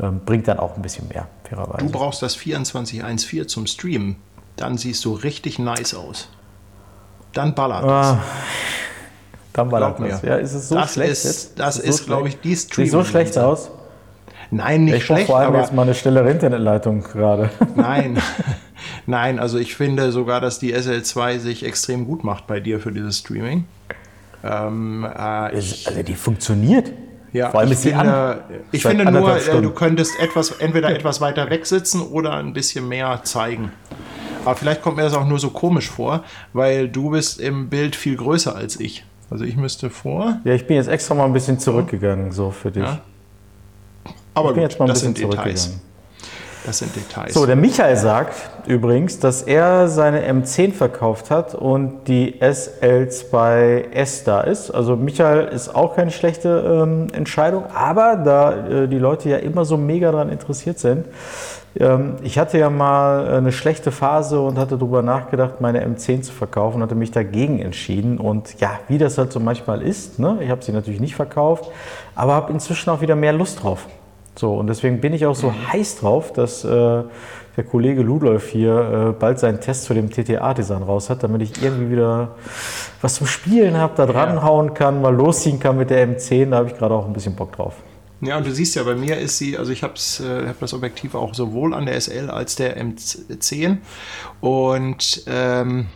ähm, 0.00 0.20
bringt 0.24 0.48
dann 0.48 0.58
auch 0.58 0.76
ein 0.76 0.82
bisschen 0.82 1.08
mehr, 1.08 1.28
fairerweise. 1.44 1.84
Du 1.84 1.92
brauchst 1.92 2.22
das 2.22 2.34
2414 2.34 3.48
zum 3.48 3.66
Streamen. 3.66 4.16
Dann 4.56 4.76
siehst 4.76 5.04
du 5.04 5.12
richtig 5.12 5.58
nice 5.58 5.94
aus. 5.94 6.28
Dann 7.32 7.54
ballert 7.54 7.84
es. 7.84 7.90
Ah, 7.90 8.18
dann 9.52 9.70
war 9.70 9.80
Glaub 9.80 9.98
das. 10.08 10.22
mir. 10.22 10.28
Ja, 10.28 10.36
ist 10.36 10.54
es 10.54 10.68
so 10.68 10.74
Das 10.76 10.94
schlecht 10.94 11.10
ist- 11.10 11.58
das 11.58 11.76
so 11.76 11.82
ist, 11.82 12.06
glaub 12.06 12.20
schlecht? 12.20 12.36
ich, 12.36 12.42
die 12.42 12.54
Sieht 12.54 12.70
so 12.70 12.84
Streaming- 13.02 13.04
schlecht 13.06 13.38
aus? 13.38 13.70
Nein, 14.52 14.84
nicht 14.84 14.96
Ich 14.96 15.04
schlecht, 15.04 15.26
vor 15.26 15.38
allem 15.38 15.48
aber 15.50 15.60
jetzt 15.60 15.72
mal 15.72 15.82
eine 15.82 15.94
schnellere 15.94 16.30
Internetleitung 16.30 17.02
gerade. 17.02 17.50
nein. 17.76 18.20
nein, 19.06 19.38
also 19.38 19.58
ich 19.58 19.74
finde 19.76 20.10
sogar, 20.12 20.40
dass 20.40 20.58
die 20.58 20.74
SL2 20.74 21.38
sich 21.38 21.64
extrem 21.64 22.04
gut 22.06 22.24
macht 22.24 22.46
bei 22.48 22.58
dir 22.60 22.80
für 22.80 22.90
dieses 22.92 23.18
Streaming. 23.18 23.64
Ähm, 24.42 25.06
äh, 25.06 25.56
ich, 25.58 25.86
Also 25.86 26.02
die 26.02 26.14
funktioniert. 26.14 26.90
ja, 27.32 27.50
Vor 27.50 27.60
allem 27.60 27.68
ich 27.68 27.74
ist 27.74 27.82
sie 27.82 27.90
finde, 27.90 28.12
an. 28.12 28.38
ich 28.72 28.82
finde 28.82 29.04
nur, 29.12 29.36
äh, 29.36 29.40
Stunden. 29.40 29.62
du 29.62 29.70
könntest 29.70 30.18
etwas, 30.18 30.50
entweder 30.52 30.90
etwas 30.90 31.20
weiter 31.20 31.48
weg 31.50 31.66
sitzen 31.66 32.00
oder 32.00 32.34
ein 32.34 32.52
bisschen 32.52 32.88
mehr 32.88 33.20
zeigen. 33.24 33.70
Aber 34.44 34.56
vielleicht 34.56 34.80
kommt 34.82 34.96
mir 34.96 35.02
das 35.02 35.12
auch 35.14 35.26
nur 35.26 35.38
so 35.38 35.50
komisch 35.50 35.90
vor, 35.90 36.24
weil 36.54 36.88
du 36.88 37.10
bist 37.10 37.38
im 37.40 37.68
Bild 37.68 37.94
viel 37.94 38.16
größer 38.16 38.56
als 38.56 38.80
ich. 38.80 39.04
Also 39.30 39.44
ich 39.44 39.56
müsste 39.56 39.90
vor, 39.90 40.40
Ja, 40.44 40.54
ich 40.54 40.66
bin 40.66 40.76
jetzt 40.76 40.88
extra 40.88 41.14
mal 41.14 41.24
ein 41.24 41.32
bisschen 41.32 41.58
zurückgegangen, 41.58 42.32
so 42.32 42.50
für 42.50 42.70
dich. 42.70 42.82
Ja. 42.82 43.00
aber 44.34 44.50
ich 44.50 44.54
bin 44.54 44.62
gut, 44.64 44.70
jetzt 44.70 44.78
mal 44.78 44.86
ein 44.86 44.92
bisschen 44.92 45.14
zurückgegangen. 45.14 45.80
Das 46.64 46.78
sind 46.78 46.94
Details. 46.94 47.32
So, 47.32 47.46
der 47.46 47.56
Michael 47.56 47.96
sagt 47.96 48.34
übrigens, 48.66 49.18
dass 49.18 49.42
er 49.42 49.88
seine 49.88 50.30
M10 50.30 50.72
verkauft 50.72 51.30
hat 51.30 51.54
und 51.54 52.06
die 52.06 52.40
SL2S 52.40 54.24
da 54.24 54.42
ist. 54.42 54.70
Also 54.70 54.96
Michael 54.96 55.48
ist 55.48 55.74
auch 55.74 55.96
keine 55.96 56.10
schlechte 56.10 56.82
ähm, 56.82 57.06
Entscheidung, 57.12 57.64
aber 57.74 58.16
da 58.16 58.66
äh, 58.66 58.88
die 58.88 58.98
Leute 58.98 59.30
ja 59.30 59.38
immer 59.38 59.64
so 59.64 59.76
mega 59.76 60.12
daran 60.12 60.28
interessiert 60.28 60.78
sind, 60.78 61.06
ähm, 61.78 62.16
ich 62.22 62.38
hatte 62.38 62.58
ja 62.58 62.68
mal 62.68 63.28
eine 63.28 63.52
schlechte 63.52 63.92
Phase 63.92 64.40
und 64.40 64.58
hatte 64.58 64.76
darüber 64.76 65.02
nachgedacht, 65.02 65.60
meine 65.60 65.84
M10 65.86 66.22
zu 66.22 66.32
verkaufen, 66.32 66.82
hatte 66.82 66.94
mich 66.94 67.10
dagegen 67.10 67.60
entschieden. 67.60 68.18
Und 68.18 68.60
ja, 68.60 68.80
wie 68.88 68.98
das 68.98 69.18
halt 69.18 69.32
so 69.32 69.40
manchmal 69.40 69.82
ist, 69.82 70.18
ne? 70.18 70.38
ich 70.40 70.50
habe 70.50 70.62
sie 70.62 70.72
natürlich 70.72 71.00
nicht 71.00 71.14
verkauft, 71.14 71.70
aber 72.14 72.34
habe 72.34 72.52
inzwischen 72.52 72.90
auch 72.90 73.00
wieder 73.00 73.16
mehr 73.16 73.32
Lust 73.32 73.62
drauf. 73.62 73.86
So, 74.40 74.54
und 74.54 74.68
deswegen 74.68 75.02
bin 75.02 75.12
ich 75.12 75.26
auch 75.26 75.34
so 75.34 75.52
heiß 75.52 75.98
drauf, 75.98 76.32
dass 76.32 76.64
äh, 76.64 76.68
der 76.68 77.64
Kollege 77.70 78.00
Ludolf 78.00 78.48
hier 78.48 79.10
äh, 79.10 79.12
bald 79.12 79.38
seinen 79.38 79.60
Test 79.60 79.84
zu 79.84 79.92
dem 79.92 80.08
TTA-Design 80.08 80.82
raus 80.82 81.10
hat, 81.10 81.22
damit 81.22 81.42
ich 81.42 81.62
irgendwie 81.62 81.90
wieder 81.90 82.36
was 83.02 83.16
zum 83.16 83.26
Spielen 83.26 83.76
habe, 83.76 83.92
da 83.96 84.06
dranhauen 84.06 84.72
kann, 84.72 85.02
mal 85.02 85.14
losziehen 85.14 85.60
kann 85.60 85.76
mit 85.76 85.90
der 85.90 86.08
M10. 86.08 86.48
Da 86.48 86.56
habe 86.56 86.68
ich 86.68 86.78
gerade 86.78 86.94
auch 86.94 87.04
ein 87.04 87.12
bisschen 87.12 87.36
Bock 87.36 87.52
drauf. 87.52 87.74
Ja, 88.22 88.38
und 88.38 88.46
du 88.46 88.50
siehst 88.50 88.76
ja, 88.76 88.82
bei 88.82 88.94
mir 88.94 89.18
ist 89.18 89.36
sie, 89.36 89.58
also 89.58 89.72
ich 89.72 89.82
habe 89.82 89.92
äh, 90.20 90.48
hab 90.48 90.58
das 90.58 90.72
Objektiv 90.72 91.14
auch 91.14 91.34
sowohl 91.34 91.74
an 91.74 91.84
der 91.84 92.00
SL 92.00 92.30
als 92.30 92.56
der 92.56 92.82
M10 92.82 93.76
und 94.40 95.24
ähm, 95.26 95.88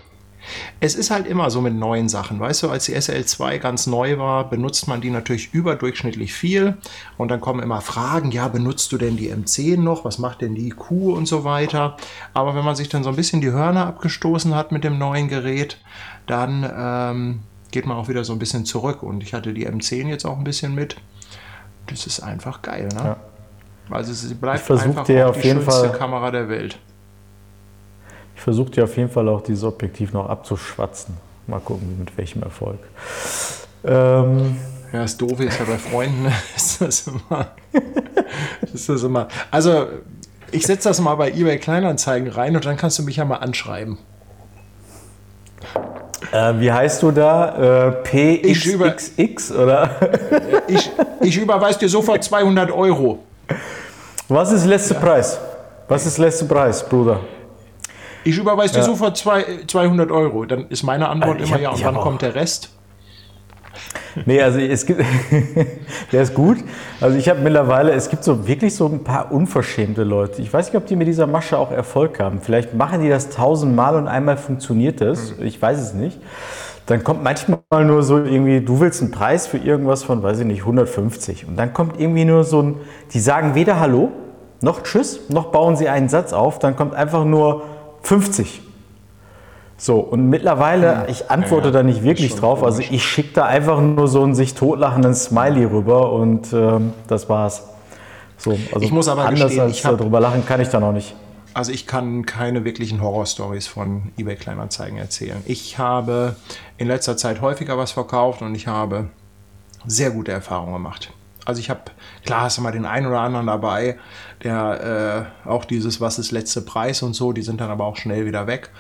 es 0.81 0.95
ist 0.95 1.11
halt 1.11 1.27
immer 1.27 1.51
so 1.51 1.61
mit 1.61 1.75
neuen 1.75 2.09
Sachen, 2.09 2.39
weißt 2.41 2.63
du, 2.63 2.71
als 2.71 2.85
die 2.87 2.97
SL2 2.97 3.59
ganz 3.59 3.87
neu 3.87 4.19
war, 4.19 4.49
benutzt 4.49 4.89
man 4.89 5.01
die 5.01 5.11
natürlich 5.11 5.53
überdurchschnittlich 5.55 6.33
viel 6.35 6.77
und 7.17 7.31
dann 7.31 7.41
kommen 7.41 7.63
immer 7.63 7.81
Fragen, 7.81 8.31
ja, 8.31 8.49
benutzt 8.49 8.93
du 8.93 8.99
denn 8.99 9.17
die 9.17 9.33
M10 9.33 9.79
noch, 9.81 10.05
was 10.05 10.19
macht 10.19 10.41
denn 10.43 10.55
die 10.55 10.71
Q 10.71 11.13
und 11.15 11.27
so 11.27 11.45
weiter, 11.45 11.97
aber 12.33 12.55
wenn 12.55 12.65
man 12.65 12.77
sich 12.77 12.89
dann 12.89 13.05
so 13.05 13.11
ein 13.11 13.17
bisschen 13.17 13.41
die 13.41 13.51
Hörner 13.53 13.87
abgestoßen 13.87 14.55
hat 14.55 14.73
mit 14.73 14.85
dem 14.85 14.99
neuen 14.99 15.29
Gerät, 15.29 15.79
dann 16.27 16.71
ähm, 16.77 17.41
geht 17.71 17.87
man 17.87 17.97
auch 17.97 18.09
wieder 18.09 18.25
so 18.25 18.33
ein 18.33 18.39
bisschen 18.39 18.65
zurück 18.65 19.03
und 19.03 19.23
ich 19.23 19.35
hatte 19.35 19.53
die 19.53 19.69
M10 19.69 20.09
jetzt 20.09 20.25
auch 20.25 20.39
ein 20.39 20.45
bisschen 20.45 20.75
mit 20.75 20.97
das 21.87 22.07
ist 22.07 22.21
einfach 22.21 22.63
geil, 22.63 22.89
ne? 22.95 23.01
Ja. 23.05 23.17
Also 23.91 24.15
sie 24.15 24.33
bleibt 24.35 24.71
Ich 24.71 24.81
einfach 24.81 25.05
dir 25.05 25.29
auf 25.29 25.39
die 25.39 25.49
jeden 25.49 25.61
schönste 25.63 25.89
Fall- 25.91 25.99
Kamera 25.99 26.31
der 26.31 26.49
Welt. 26.49 26.79
Versuche 28.45 28.71
dir 28.73 28.85
auf 28.85 28.95
jeden 28.99 29.09
Fall 29.09 29.27
auch 29.31 29.41
dieses 29.41 29.65
Objektiv 29.65 30.13
noch 30.13 30.29
abzuschwatzen. 30.29 31.17
Mal 31.47 31.61
gucken, 31.61 31.99
mit 31.99 32.15
welchem 32.19 32.43
Erfolg. 32.43 32.79
Ähm, 33.83 34.57
Ja, 34.93 35.01
das 35.01 35.17
Doofe 35.17 35.45
ist 35.45 35.59
ja 35.59 35.65
bei 35.65 35.79
Freunden, 35.79 36.27
ist 36.57 36.79
das 36.83 37.07
immer. 37.07 37.47
ist 38.75 38.87
das 38.87 39.03
immer. 39.03 39.29
Also, 39.51 39.87
ich 40.53 40.67
setze 40.67 40.91
das 40.91 41.01
mal 41.01 41.15
bei 41.15 41.31
eBay 41.31 41.57
Kleinanzeigen 41.59 42.29
rein 42.29 42.55
und 42.55 42.67
dann 42.67 42.77
kannst 42.77 42.99
du 42.99 43.03
mich 43.03 43.17
ja 43.17 43.25
mal 43.25 43.39
anschreiben. 43.39 43.97
Äh, 46.31 46.61
wie 46.61 46.71
heißt 46.71 47.03
du 47.03 47.13
da? 47.13 47.89
Äh, 47.89 47.93
PXXX 48.43 49.53
oder? 49.53 49.91
Ich, 50.69 50.91
ich 51.23 51.39
überweise 51.39 51.79
dir 51.79 51.89
sofort 51.89 52.23
200 52.23 52.71
Euro. 52.71 53.21
Was 54.29 54.53
ist 54.53 54.67
letzter 54.67 54.97
Preis? 54.97 55.39
Was 55.89 56.05
ist 56.05 56.19
letzter 56.19 56.45
Preis, 56.45 56.87
Bruder? 56.87 57.21
Ich 58.25 58.39
überweise 58.39 58.75
dir 58.75 58.83
sofort 58.83 59.17
zwei, 59.17 59.45
200 59.67 60.11
Euro. 60.11 60.45
Dann 60.45 60.67
ist 60.69 60.83
meine 60.83 61.09
Antwort 61.09 61.41
Ich 61.41 61.47
immer 61.49 61.57
hab- 61.57 61.63
ja. 61.63 61.71
Und 61.71 61.85
wann 61.85 62.03
kommt 62.03 62.23
der 62.23 62.35
Rest? 62.35 62.71
Nee, 64.27 64.41
also 64.41 64.59
es 64.61 64.87
gibt, 64.87 65.03
der 66.13 66.23
ist 66.23 66.35
gut. 66.35 66.59
Also 67.01 67.17
ich 67.19 67.29
habe 67.29 67.41
mittlerweile, 67.41 67.93
es 67.93 68.09
gibt 68.09 68.23
so 68.25 68.47
wirklich 68.47 68.75
so 68.75 68.87
ein 68.87 69.03
paar 69.03 69.33
unverschämte 69.33 70.05
Leute. 70.05 70.41
Ich 70.41 70.53
weiß 70.53 70.67
nicht, 70.69 70.77
ob 70.77 70.87
die 70.87 70.95
mit 70.97 71.09
dieser 71.09 71.27
Masche 71.27 71.59
auch 71.59 71.73
Erfolg 71.73 72.21
haben. 72.21 72.41
Vielleicht 72.41 72.75
machen 72.75 73.03
die 73.03 73.09
das 73.09 73.31
tausendmal 73.31 73.97
und 73.97 74.07
einmal 74.07 74.37
funktioniert 74.37 75.01
das. 75.01 75.35
Ich 75.41 75.61
weiß 75.61 75.81
es 75.81 75.95
nicht. 75.95 76.21
Dann 76.87 77.03
kommt 77.03 77.25
manchmal 77.25 77.59
nur 77.85 78.03
so 78.03 78.19
irgendwie, 78.19 78.61
du 78.61 78.79
willst 78.79 79.03
einen 79.03 79.11
Preis 79.11 79.47
für 79.47 79.59
irgendwas 79.59 80.05
von, 80.05 80.23
weiß 80.23 80.41
ich 80.41 80.47
nicht, 80.47 80.61
150. 80.61 81.47
Und 81.49 81.57
dann 81.57 81.73
kommt 81.73 81.99
irgendwie 81.99 82.25
nur 82.25 82.45
so 82.45 82.61
ein, 82.63 82.77
die 83.13 83.21
sagen 83.21 83.55
weder 83.55 83.81
Hallo, 83.81 84.13
noch 84.61 84.83
Tschüss, 84.83 85.29
noch 85.29 85.47
bauen 85.47 85.77
sie 85.77 85.89
einen 85.89 86.09
Satz 86.09 86.33
auf. 86.33 86.59
Dann 86.59 86.77
kommt 86.77 86.95
einfach 86.95 87.25
nur 87.25 87.63
50. 88.05 88.63
So, 89.77 89.99
und 89.99 90.29
mittlerweile, 90.31 91.07
ich 91.09 91.31
antworte 91.31 91.73
da 91.73 91.83
nicht 91.83 92.05
wirklich 92.05 92.35
drauf. 92.37 92.63
Also 92.63 92.81
ich 92.81 93.05
schicke 93.05 93.33
da 93.35 93.45
einfach 93.47 93.81
nur 93.81 94.07
so 94.07 94.23
einen 94.23 94.35
sich 94.35 94.55
totlachenden 94.55 95.15
Smiley 95.15 95.65
rüber 95.65 96.13
und 96.13 96.53
ähm, 96.53 96.93
das 97.09 97.29
war's. 97.29 97.65
So, 98.37 98.53
also 98.73 98.81
Ich 98.81 98.93
muss 98.93 99.09
aber 99.09 99.25
anders 99.27 99.45
gestehen, 99.49 99.63
als 99.63 99.73
ich 99.77 99.85
hab- 99.85 99.99
darüber 99.99 100.21
lachen 100.21 100.47
kann 100.47 100.61
ich 100.61 100.69
da 100.69 100.79
noch 100.81 100.93
nicht. 100.93 101.15
Also 101.55 101.71
ich 101.73 101.87
kann 101.87 102.25
keine 102.27 102.65
wirklichen 102.65 103.01
Horrorstories 103.01 103.67
von 103.67 104.13
eBay 104.17 104.37
Kleinanzeigen 104.37 104.99
erzählen. 104.99 105.41
Ich 105.47 105.79
habe 105.79 106.35
in 106.79 106.89
letzter 106.89 107.17
Zeit 107.17 107.41
häufiger 107.41 107.79
was 107.79 107.93
verkauft 107.93 108.43
und 108.43 108.55
ich 108.55 108.67
habe 108.67 109.09
sehr 109.87 110.11
gute 110.11 110.33
Erfahrungen 110.33 110.73
gemacht. 110.73 111.11
Also 111.45 111.61
ich 111.61 111.71
habe, 111.71 111.83
klar 112.25 112.43
hast 112.43 112.59
du 112.59 112.63
mal 112.63 112.73
den 112.73 112.87
einen 112.87 113.07
oder 113.07 113.21
anderen 113.21 113.47
dabei, 113.47 113.99
der 114.43 115.29
äh, 115.45 115.49
auch 115.49 115.65
dieses 115.65 116.01
Was 116.01 116.19
ist 116.19 116.31
letzte 116.31 116.63
Preis 116.63 117.03
und 117.03 117.15
so, 117.15 117.33
die 117.33 117.43
sind 117.43 117.61
dann 117.61 117.71
aber 117.71 117.85
auch 117.85 117.97
schnell 117.97 118.27
wieder 118.27 118.47
weg. 118.47 118.71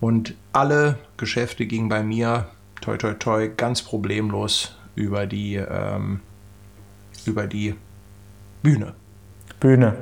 Und 0.00 0.34
alle 0.52 0.98
Geschäfte 1.16 1.66
gingen 1.66 1.88
bei 1.88 2.02
mir, 2.02 2.46
toi 2.80 2.96
toi 2.96 3.14
toi, 3.14 3.48
ganz 3.48 3.82
problemlos 3.82 4.76
über 4.94 5.26
die, 5.26 5.56
ähm, 5.56 6.20
über 7.24 7.46
die 7.46 7.74
Bühne. 8.62 8.94
Bühne. 9.60 9.94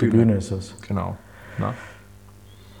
Die 0.00 0.06
Bühne. 0.06 0.24
Bühne, 0.24 0.34
ist 0.36 0.50
es. 0.50 0.74
Genau. 0.86 1.16
Na? 1.58 1.74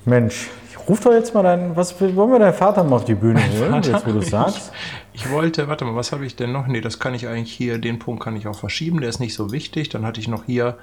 Mensch, 0.04 0.50
ich 0.68 0.88
ruf 0.88 1.00
doch 1.00 1.12
jetzt 1.12 1.34
mal 1.34 1.42
deinen, 1.42 1.74
was 1.76 1.98
wollen 2.00 2.32
wir 2.32 2.38
deinen 2.38 2.54
Vater 2.54 2.84
mal 2.84 2.96
auf 2.96 3.04
die 3.04 3.14
Bühne 3.14 3.40
holen, 3.58 3.82
jetzt 3.82 4.06
wo 4.06 4.12
du 4.12 4.20
sagst? 4.20 4.72
Ich 5.16 5.30
wollte, 5.30 5.68
warte 5.68 5.84
mal, 5.84 5.94
was 5.94 6.10
habe 6.12 6.26
ich 6.26 6.34
denn 6.36 6.50
noch? 6.52 6.66
Nee, 6.66 6.80
das 6.80 6.98
kann 6.98 7.14
ich 7.14 7.28
eigentlich 7.28 7.52
hier, 7.52 7.78
den 7.78 7.98
Punkt 8.00 8.22
kann 8.22 8.34
ich 8.36 8.48
auch 8.48 8.58
verschieben, 8.58 9.00
der 9.00 9.08
ist 9.08 9.20
nicht 9.20 9.34
so 9.34 9.52
wichtig. 9.52 9.88
Dann 9.88 10.04
hatte 10.04 10.20
ich 10.20 10.26
noch 10.28 10.44
hier, 10.44 10.76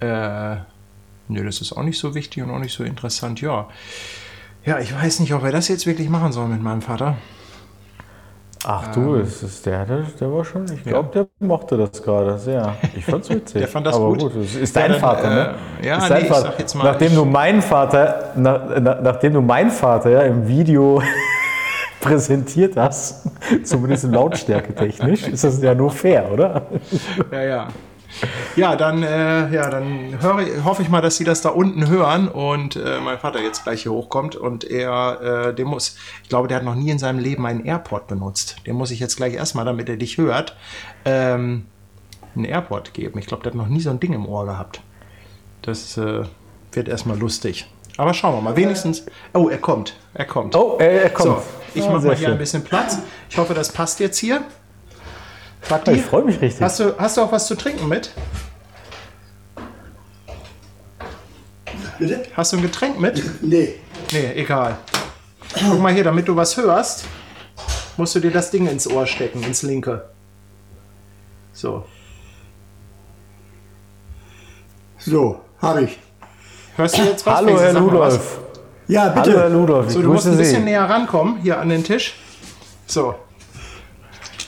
äh, 0.00 0.56
nee, 1.28 1.42
das 1.44 1.60
ist 1.60 1.72
auch 1.74 1.82
nicht 1.82 1.98
so 1.98 2.14
wichtig 2.14 2.42
und 2.42 2.50
auch 2.50 2.58
nicht 2.58 2.72
so 2.74 2.82
interessant. 2.82 3.40
Ja, 3.42 3.68
ja, 4.64 4.78
ich 4.78 4.94
weiß 4.94 5.20
nicht, 5.20 5.34
ob 5.34 5.44
wir 5.44 5.52
das 5.52 5.68
jetzt 5.68 5.86
wirklich 5.86 6.08
machen 6.08 6.32
sollen 6.32 6.50
mit 6.50 6.62
meinem 6.62 6.80
Vater. 6.80 7.18
Ach 8.66 8.90
du, 8.94 9.16
Ähm. 9.16 9.20
ist 9.24 9.66
der, 9.66 9.84
der, 9.84 9.98
der 10.18 10.32
war 10.32 10.42
schon, 10.46 10.64
ich 10.72 10.82
glaube, 10.84 11.10
der 11.12 11.26
mochte 11.46 11.76
das 11.76 12.02
gerade 12.02 12.38
sehr. 12.38 12.74
Ich 12.96 13.04
fand's 13.04 13.28
witzig. 13.30 13.58
Der 13.60 13.68
fand 13.68 13.86
das 13.86 13.94
Aber 13.96 14.08
gut. 14.08 14.20
gut. 14.20 14.32
das 14.36 14.54
ist 14.54 14.74
Ja, 14.74 14.80
dein 14.82 14.92
dann, 14.92 15.00
Vater, 15.02 15.28
ne? 15.28 15.54
äh, 15.82 15.86
ja, 15.88 15.96
ist 15.98 16.02
nee, 16.04 16.08
dein 16.08 16.22
ich 16.22 16.28
Vater. 16.28 16.42
sag 16.52 16.58
jetzt 16.58 16.74
mal, 16.74 16.84
nachdem 16.84 17.14
du 17.14 17.26
meinen 17.26 17.60
Vater, 17.60 18.32
nach, 18.36 18.62
na, 18.80 19.00
nachdem 19.02 19.34
du 19.34 19.42
meinen 19.42 19.70
Vater 19.70 20.08
ja, 20.08 20.22
im 20.22 20.48
Video 20.48 21.02
präsentiert 22.04 22.76
hast, 22.76 23.26
zumindest 23.64 24.04
Lautstärke 24.04 24.74
technisch, 24.74 25.26
ist 25.26 25.44
das 25.44 25.60
ja 25.62 25.74
nur 25.74 25.90
fair, 25.90 26.30
oder? 26.30 26.66
Ja, 27.32 27.42
ja. 27.42 27.68
Ja, 28.54 28.76
dann, 28.76 29.02
äh, 29.02 29.52
ja, 29.52 29.68
dann 29.70 30.20
höre, 30.20 30.64
hoffe 30.64 30.82
ich 30.82 30.88
mal, 30.88 31.00
dass 31.00 31.16
Sie 31.16 31.24
das 31.24 31.40
da 31.40 31.48
unten 31.48 31.88
hören 31.88 32.28
und 32.28 32.76
äh, 32.76 33.00
mein 33.00 33.18
Vater 33.18 33.42
jetzt 33.42 33.64
gleich 33.64 33.82
hier 33.82 33.90
hochkommt 33.90 34.36
und 34.36 34.62
er, 34.62 35.48
äh, 35.48 35.54
der 35.54 35.64
muss, 35.64 35.96
ich 36.22 36.28
glaube, 36.28 36.46
der 36.46 36.58
hat 36.58 36.64
noch 36.64 36.76
nie 36.76 36.90
in 36.90 37.00
seinem 37.00 37.18
Leben 37.18 37.44
einen 37.44 37.64
AirPod 37.64 38.06
benutzt. 38.06 38.56
Den 38.66 38.76
muss 38.76 38.92
ich 38.92 39.00
jetzt 39.00 39.16
gleich 39.16 39.34
erstmal, 39.34 39.64
damit 39.64 39.88
er 39.88 39.96
dich 39.96 40.16
hört, 40.16 40.56
ähm, 41.04 41.64
einen 42.36 42.44
AirPod 42.44 42.94
geben. 42.94 43.18
Ich 43.18 43.26
glaube, 43.26 43.42
der 43.42 43.50
hat 43.50 43.58
noch 43.58 43.68
nie 43.68 43.80
so 43.80 43.90
ein 43.90 43.98
Ding 43.98 44.12
im 44.12 44.26
Ohr 44.26 44.44
gehabt. 44.46 44.80
Das 45.62 45.96
äh, 45.96 46.22
wird 46.70 46.88
erstmal 46.88 47.18
lustig. 47.18 47.66
Aber 47.96 48.12
schauen 48.14 48.34
wir 48.34 48.40
mal, 48.40 48.56
wenigstens. 48.56 49.04
Oh, 49.32 49.48
er 49.48 49.58
kommt. 49.58 49.94
Er 50.14 50.24
kommt. 50.24 50.54
Oh, 50.56 50.76
er, 50.80 51.02
er 51.04 51.10
kommt. 51.10 51.28
so, 51.28 51.42
ich 51.74 51.84
Ah, 51.84 51.90
mache 51.92 52.06
mal 52.06 52.16
hier 52.16 52.26
schön. 52.26 52.32
ein 52.34 52.38
bisschen 52.38 52.64
Platz. 52.64 52.98
Ich 53.30 53.38
hoffe, 53.38 53.54
das 53.54 53.70
passt 53.70 54.00
jetzt 54.00 54.18
hier. 54.18 54.36
Ja, 54.36 54.42
Vati, 55.62 55.92
Ich 55.92 56.02
freue 56.02 56.24
mich 56.24 56.40
richtig. 56.40 56.62
Hast 56.62 56.80
du, 56.80 56.96
hast 56.98 57.16
du 57.16 57.22
auch 57.22 57.32
was 57.32 57.46
zu 57.46 57.54
trinken 57.54 57.88
mit? 57.88 58.10
Bitte? 61.98 62.22
Hast 62.36 62.52
du 62.52 62.56
ein 62.56 62.62
Getränk 62.62 62.98
mit? 62.98 63.22
Nee. 63.42 63.76
Nee, 64.12 64.32
egal. 64.34 64.76
Guck 65.54 65.80
mal 65.80 65.92
hier, 65.92 66.04
damit 66.04 66.26
du 66.26 66.34
was 66.34 66.56
hörst, 66.56 67.04
musst 67.96 68.14
du 68.16 68.20
dir 68.20 68.32
das 68.32 68.50
Ding 68.50 68.66
ins 68.66 68.88
Ohr 68.90 69.06
stecken, 69.06 69.42
ins 69.44 69.62
linke. 69.62 70.08
So. 71.52 71.84
So, 74.98 75.40
habe 75.62 75.84
ich. 75.84 75.98
Hörst 76.76 76.98
du 76.98 77.02
jetzt 77.02 77.24
was? 77.26 77.36
Hallo, 77.36 77.60
Herr. 77.60 77.72
Ludolf. 77.72 78.38
Ja, 78.88 79.08
bitte. 79.08 79.30
Hallo, 79.30 79.38
Herr 79.40 79.48
Ludolf. 79.50 79.86
Ich 79.88 79.92
So, 79.94 80.02
du 80.02 80.12
musst 80.12 80.26
ein 80.26 80.36
bisschen 80.36 80.56
Sie. 80.60 80.64
näher 80.64 80.82
rankommen, 80.88 81.38
hier 81.42 81.58
an 81.60 81.68
den 81.68 81.84
Tisch. 81.84 82.14
So. 82.86 83.14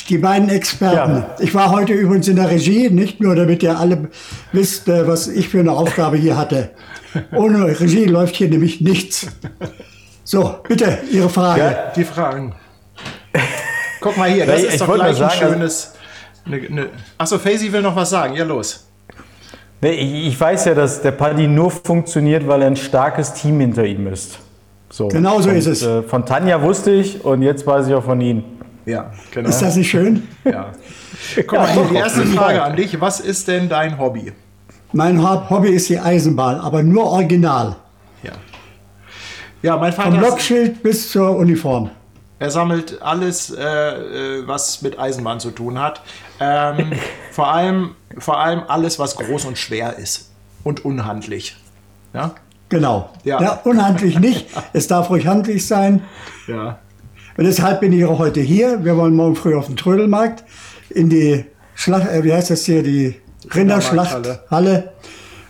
Die 0.08 0.18
beiden 0.18 0.48
Experten. 0.48 1.16
Ja. 1.16 1.36
Ich 1.40 1.54
war 1.54 1.70
heute 1.70 1.92
übrigens 1.92 2.28
in 2.28 2.36
der 2.36 2.48
Regie, 2.50 2.90
nicht 2.90 3.20
nur 3.20 3.34
damit 3.34 3.62
ihr 3.62 3.78
alle 3.78 4.08
wisst, 4.52 4.88
äh, 4.88 5.06
was 5.08 5.26
ich 5.26 5.48
für 5.48 5.60
eine 5.60 5.72
Aufgabe 5.72 6.16
hier 6.16 6.36
hatte. 6.36 6.70
Ohne 7.32 7.64
Regie 7.80 8.04
läuft 8.04 8.36
hier 8.36 8.48
nämlich 8.48 8.80
nichts. 8.80 9.26
So, 10.22 10.56
bitte, 10.68 10.98
Ihre 11.10 11.28
Frage. 11.28 11.60
Ja, 11.60 11.92
Die 11.96 12.04
Fragen. 12.04 12.54
Guck 14.00 14.16
mal 14.16 14.30
hier, 14.30 14.46
das 14.46 14.60
Ja, 14.62 14.68
ist 14.68 14.74
ich 14.74 14.80
doch 14.80 14.94
gleich 14.94 15.08
ein 15.08 15.14
sagen, 15.16 15.34
schönes. 15.38 15.92
Ne, 16.44 16.60
ne. 16.68 16.88
Achso, 17.18 17.38
Faisy 17.38 17.72
will 17.72 17.82
noch 17.82 17.96
was 17.96 18.10
sagen. 18.10 18.34
Ja, 18.34 18.44
los. 18.44 18.85
Ich 19.80 20.40
weiß 20.40 20.64
ja, 20.66 20.74
dass 20.74 21.02
der 21.02 21.10
Paddy 21.12 21.46
nur 21.46 21.70
funktioniert, 21.70 22.46
weil 22.48 22.62
er 22.62 22.68
ein 22.68 22.76
starkes 22.76 23.34
Team 23.34 23.60
hinter 23.60 23.84
ihm 23.84 24.06
ist. 24.06 24.38
So. 24.88 25.08
Genau 25.08 25.40
so 25.40 25.50
und, 25.50 25.56
ist 25.56 25.66
es. 25.66 25.82
Äh, 25.82 26.02
von 26.02 26.24
Tanja 26.24 26.60
wusste 26.62 26.92
ich 26.92 27.24
und 27.24 27.42
jetzt 27.42 27.66
weiß 27.66 27.88
ich 27.88 27.94
auch 27.94 28.04
von 28.04 28.20
Ihnen. 28.20 28.44
Ja, 28.86 29.10
genau. 29.32 29.48
Ist 29.48 29.60
das 29.60 29.76
nicht 29.76 29.90
schön? 29.90 30.26
ja. 30.44 30.70
Guck 31.34 31.52
mal 31.52 31.68
hier, 31.68 31.84
die 31.90 31.96
erste 31.96 32.24
Frage 32.26 32.62
an 32.62 32.76
dich. 32.76 32.98
Was 33.00 33.20
ist 33.20 33.48
denn 33.48 33.68
dein 33.68 33.98
Hobby? 33.98 34.32
Mein 34.92 35.22
Hobby 35.50 35.70
ist 35.70 35.88
die 35.88 35.98
Eisenbahn, 35.98 36.60
aber 36.60 36.82
nur 36.82 37.04
original. 37.04 37.76
Ja. 38.22 38.32
Ja, 39.62 39.76
mein 39.76 39.92
Vom 39.92 40.04
Vater, 40.04 40.20
Lokschild 40.20 40.82
bis 40.82 41.10
zur 41.10 41.36
Uniform. 41.36 41.90
Er 42.38 42.50
sammelt 42.50 43.00
alles, 43.00 43.50
äh, 43.50 43.62
äh, 43.62 44.46
was 44.46 44.82
mit 44.82 44.98
Eisenbahn 44.98 45.40
zu 45.40 45.50
tun 45.50 45.78
hat. 45.78 46.02
Ähm, 46.38 46.92
vor, 47.32 47.48
allem, 47.48 47.94
vor 48.18 48.38
allem 48.38 48.62
alles, 48.68 48.98
was 48.98 49.16
groß 49.16 49.46
und 49.46 49.56
schwer 49.56 49.96
ist 49.96 50.30
und 50.62 50.84
unhandlich. 50.84 51.56
Ja? 52.12 52.34
Genau. 52.68 53.10
Ja. 53.24 53.40
Ja. 53.40 53.60
unhandlich 53.64 54.18
nicht. 54.18 54.48
Es 54.72 54.86
darf 54.86 55.08
ruhig 55.10 55.26
handlich 55.26 55.66
sein. 55.66 56.02
Ja. 56.46 56.78
Und 57.36 57.44
deshalb 57.44 57.80
bin 57.80 57.92
ich 57.92 58.04
auch 58.04 58.18
heute 58.18 58.40
hier. 58.40 58.84
Wir 58.84 58.96
wollen 58.96 59.14
morgen 59.14 59.36
früh 59.36 59.54
auf 59.54 59.66
den 59.66 59.76
Trödelmarkt 59.76 60.44
in 60.90 61.08
die 61.08 61.44
Schlacht, 61.74 62.08
äh, 62.08 62.24
wie 62.24 62.32
heißt 62.32 62.50
das 62.50 62.64
hier, 62.64 62.82
die 62.82 63.16
Rinderschlachthalle. 63.54 64.92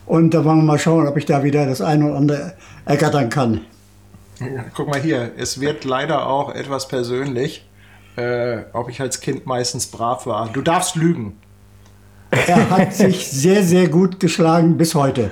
Und 0.04 0.34
da 0.34 0.44
wollen 0.44 0.58
wir 0.58 0.64
mal 0.64 0.78
schauen, 0.78 1.06
ob 1.08 1.16
ich 1.16 1.24
da 1.24 1.42
wieder 1.42 1.66
das 1.66 1.80
eine 1.80 2.06
oder 2.06 2.16
andere 2.16 2.52
ergattern 2.84 3.28
kann. 3.28 3.62
Guck 4.74 4.88
mal 4.88 5.00
hier, 5.00 5.32
es 5.36 5.60
wird 5.60 5.84
leider 5.84 6.26
auch 6.26 6.54
etwas 6.54 6.88
persönlich, 6.88 7.66
äh, 8.16 8.58
ob 8.72 8.88
ich 8.90 9.00
als 9.00 9.20
Kind 9.20 9.46
meistens 9.46 9.86
brav 9.86 10.26
war. 10.26 10.48
Du 10.52 10.62
darfst 10.62 10.96
lügen. 10.96 11.40
Er 12.30 12.70
hat 12.70 12.94
sich 12.94 13.30
sehr, 13.30 13.62
sehr 13.62 13.88
gut 13.88 14.20
geschlagen 14.20 14.76
bis 14.76 14.94
heute. 14.94 15.30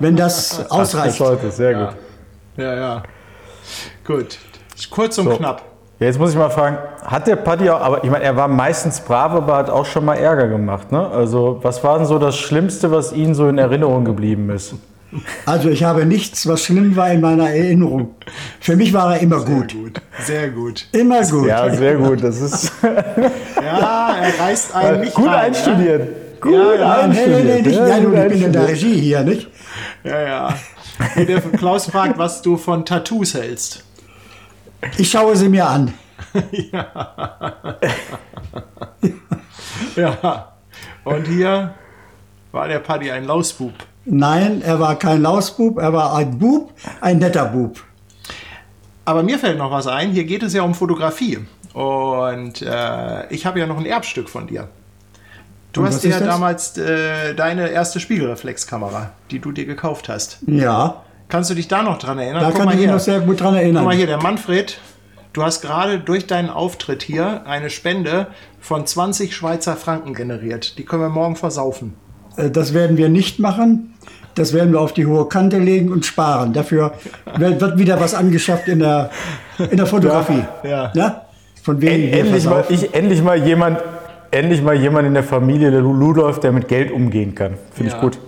Wenn 0.00 0.16
das 0.16 0.70
ausreicht. 0.70 1.18
Bis 1.18 1.26
heute, 1.26 1.50
sehr 1.50 1.74
gut. 1.74 1.96
Ja, 2.56 2.74
ja. 2.74 3.02
Gut. 4.04 4.38
Kurz 4.90 5.18
und 5.18 5.36
knapp. 5.36 5.62
Ja, 5.98 6.06
jetzt 6.06 6.18
muss 6.18 6.30
ich 6.30 6.36
mal 6.36 6.50
fragen, 6.50 6.78
hat 7.04 7.26
der 7.26 7.34
Paddy 7.34 7.68
auch, 7.70 7.80
aber 7.80 8.04
ich 8.04 8.10
meine, 8.10 8.22
er 8.22 8.36
war 8.36 8.46
meistens 8.46 9.00
brav, 9.00 9.32
aber 9.32 9.56
hat 9.56 9.68
auch 9.68 9.84
schon 9.84 10.04
mal 10.04 10.14
Ärger 10.14 10.46
gemacht, 10.46 10.92
ne? 10.92 11.08
Also, 11.08 11.58
was 11.62 11.82
war 11.82 11.98
denn 11.98 12.06
so 12.06 12.20
das 12.20 12.36
Schlimmste, 12.36 12.92
was 12.92 13.12
Ihnen 13.12 13.34
so 13.34 13.48
in 13.48 13.58
Erinnerung 13.58 14.04
geblieben 14.04 14.48
ist? 14.50 14.74
Also 15.46 15.70
ich 15.70 15.84
habe 15.84 16.04
nichts, 16.04 16.46
was 16.46 16.64
schlimm 16.64 16.94
war 16.96 17.10
in 17.10 17.20
meiner 17.20 17.48
Erinnerung. 17.48 18.14
Für 18.60 18.76
mich 18.76 18.92
war 18.92 19.14
er 19.14 19.20
immer 19.20 19.42
gut. 19.42 19.72
Gut. 19.72 20.00
Sehr 20.20 20.50
gut. 20.50 20.86
Immer 20.92 21.22
gut. 21.24 21.46
Ja, 21.46 21.74
sehr 21.74 21.96
gut. 21.96 22.22
Das 22.22 22.40
ist 22.40 22.72
Ja, 22.82 24.16
er 24.20 24.38
reißt 24.38 24.74
einen 24.74 25.00
nicht 25.00 25.14
gut 25.14 25.26
rein, 25.28 25.46
einstudiert. 25.46 26.40
Gut 26.40 26.52
Ja, 26.52 26.74
ja, 26.74 27.06
Nee, 27.06 27.26
nee, 27.26 27.42
nee, 27.42 27.62
nicht. 27.62 27.76
Ja, 27.76 27.88
Ja, 27.88 28.00
du, 28.00 28.12
ich 28.12 28.28
bin 28.28 28.42
in 28.42 28.52
der 28.52 28.66
einstudiert. 28.66 28.68
Regie 28.68 29.00
hier, 29.00 29.22
nicht? 29.22 29.48
Ja, 30.04 30.20
ja. 30.20 30.54
ja. 31.16 31.24
Der 31.24 31.40
Klaus 31.40 31.86
fragt, 31.86 32.18
was 32.18 32.42
du 32.42 32.56
von 32.56 32.84
Tattoos 32.84 33.34
hältst. 33.34 33.84
Ich 34.98 35.10
schaue 35.10 35.36
sie 35.36 35.48
mir 35.48 35.66
an. 35.66 35.94
Ja. 39.96 40.52
Und 41.04 41.26
hier 41.26 41.74
war 42.52 42.68
der 42.68 42.78
Paddy 42.80 43.10
ein 43.10 43.24
Lausbub. 43.24 43.72
Nein, 44.10 44.62
er 44.62 44.80
war 44.80 44.96
kein 44.98 45.22
Lausbub, 45.22 45.78
er 45.78 45.92
war 45.92 46.14
ein 46.16 46.38
Bub, 46.38 46.72
ein 47.00 47.18
netter 47.18 47.46
Bub. 47.46 47.82
Aber 49.04 49.22
mir 49.22 49.38
fällt 49.38 49.58
noch 49.58 49.70
was 49.70 49.86
ein. 49.86 50.12
Hier 50.12 50.24
geht 50.24 50.42
es 50.42 50.52
ja 50.52 50.62
um 50.62 50.74
Fotografie. 50.74 51.38
Und 51.74 52.62
äh, 52.62 53.26
ich 53.32 53.46
habe 53.46 53.58
ja 53.58 53.66
noch 53.66 53.78
ein 53.78 53.86
Erbstück 53.86 54.28
von 54.28 54.46
dir. 54.46 54.68
Du 55.72 55.84
hast 55.84 56.02
dir 56.02 56.10
ja 56.10 56.18
das? 56.18 56.28
damals 56.28 56.78
äh, 56.78 57.34
deine 57.34 57.68
erste 57.68 58.00
Spiegelreflexkamera, 58.00 59.10
die 59.30 59.38
du 59.38 59.52
dir 59.52 59.64
gekauft 59.66 60.08
hast. 60.08 60.38
Ja, 60.46 61.02
Kannst 61.28 61.50
du 61.50 61.54
dich 61.54 61.68
da 61.68 61.82
noch 61.82 61.98
dran 61.98 62.18
erinnern? 62.18 62.40
da 62.42 62.48
Guck 62.50 62.58
kann 62.60 62.70
ich 62.70 62.76
mich 62.76 62.86
noch 62.86 63.00
sehr 63.00 63.20
gut 63.20 63.40
dran 63.40 63.52
Guck 63.52 63.62
erinnern. 63.62 63.84
mal 63.84 63.94
hier, 63.94 64.06
der 64.06 64.16
Manfred. 64.16 64.78
Du 65.34 65.42
hast 65.42 65.60
gerade 65.60 66.00
durch 66.00 66.26
deinen 66.26 66.48
Auftritt 66.48 67.02
hier 67.02 67.46
eine 67.46 67.68
Spende 67.68 68.28
von 68.60 68.86
20 68.86 69.36
Schweizer 69.36 69.76
Franken 69.76 70.14
generiert. 70.14 70.78
Die 70.78 70.84
können 70.86 71.02
wir 71.02 71.10
morgen 71.10 71.36
versaufen. 71.36 71.94
Äh, 72.38 72.50
Das 72.50 72.72
werden 72.74 72.96
wir 72.96 73.08
nicht 73.08 73.38
machen. 73.38 73.94
Das 74.34 74.52
werden 74.52 74.72
wir 74.72 74.80
auf 74.80 74.92
die 74.92 75.04
hohe 75.06 75.26
Kante 75.28 75.58
legen 75.58 75.90
und 75.90 76.06
sparen. 76.06 76.52
Dafür 76.52 76.92
wird 77.36 77.76
wieder 77.76 77.98
was 78.00 78.14
angeschafft 78.14 78.68
in 78.68 78.78
der, 78.78 79.10
in 79.70 79.76
der 79.76 79.86
Fotografie. 79.86 80.44
Ja. 80.62 80.92
Ja? 80.94 81.22
Von 81.62 81.80
wegen 81.80 82.12
Endlich 82.12 82.44
mal, 82.44 82.64
ich, 82.68 82.94
endlich, 82.94 83.20
mal 83.22 83.36
jemand, 83.36 83.80
endlich 84.30 84.62
mal 84.62 84.76
jemand 84.76 85.08
in 85.08 85.14
der 85.14 85.24
Familie, 85.24 85.72
der 85.72 85.80
Ludolf, 85.80 86.38
der 86.38 86.52
mit 86.52 86.68
Geld 86.68 86.92
umgehen 86.92 87.34
kann. 87.34 87.54
Finde 87.72 87.90
Ja. 87.90 87.96
ich 87.96 88.00
gut. 88.00 88.18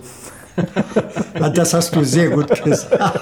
Ja, 1.39 1.49
Das 1.49 1.73
hast 1.73 1.95
du 1.95 2.03
sehr 2.03 2.29
gut 2.29 2.61
gesagt. 2.61 2.99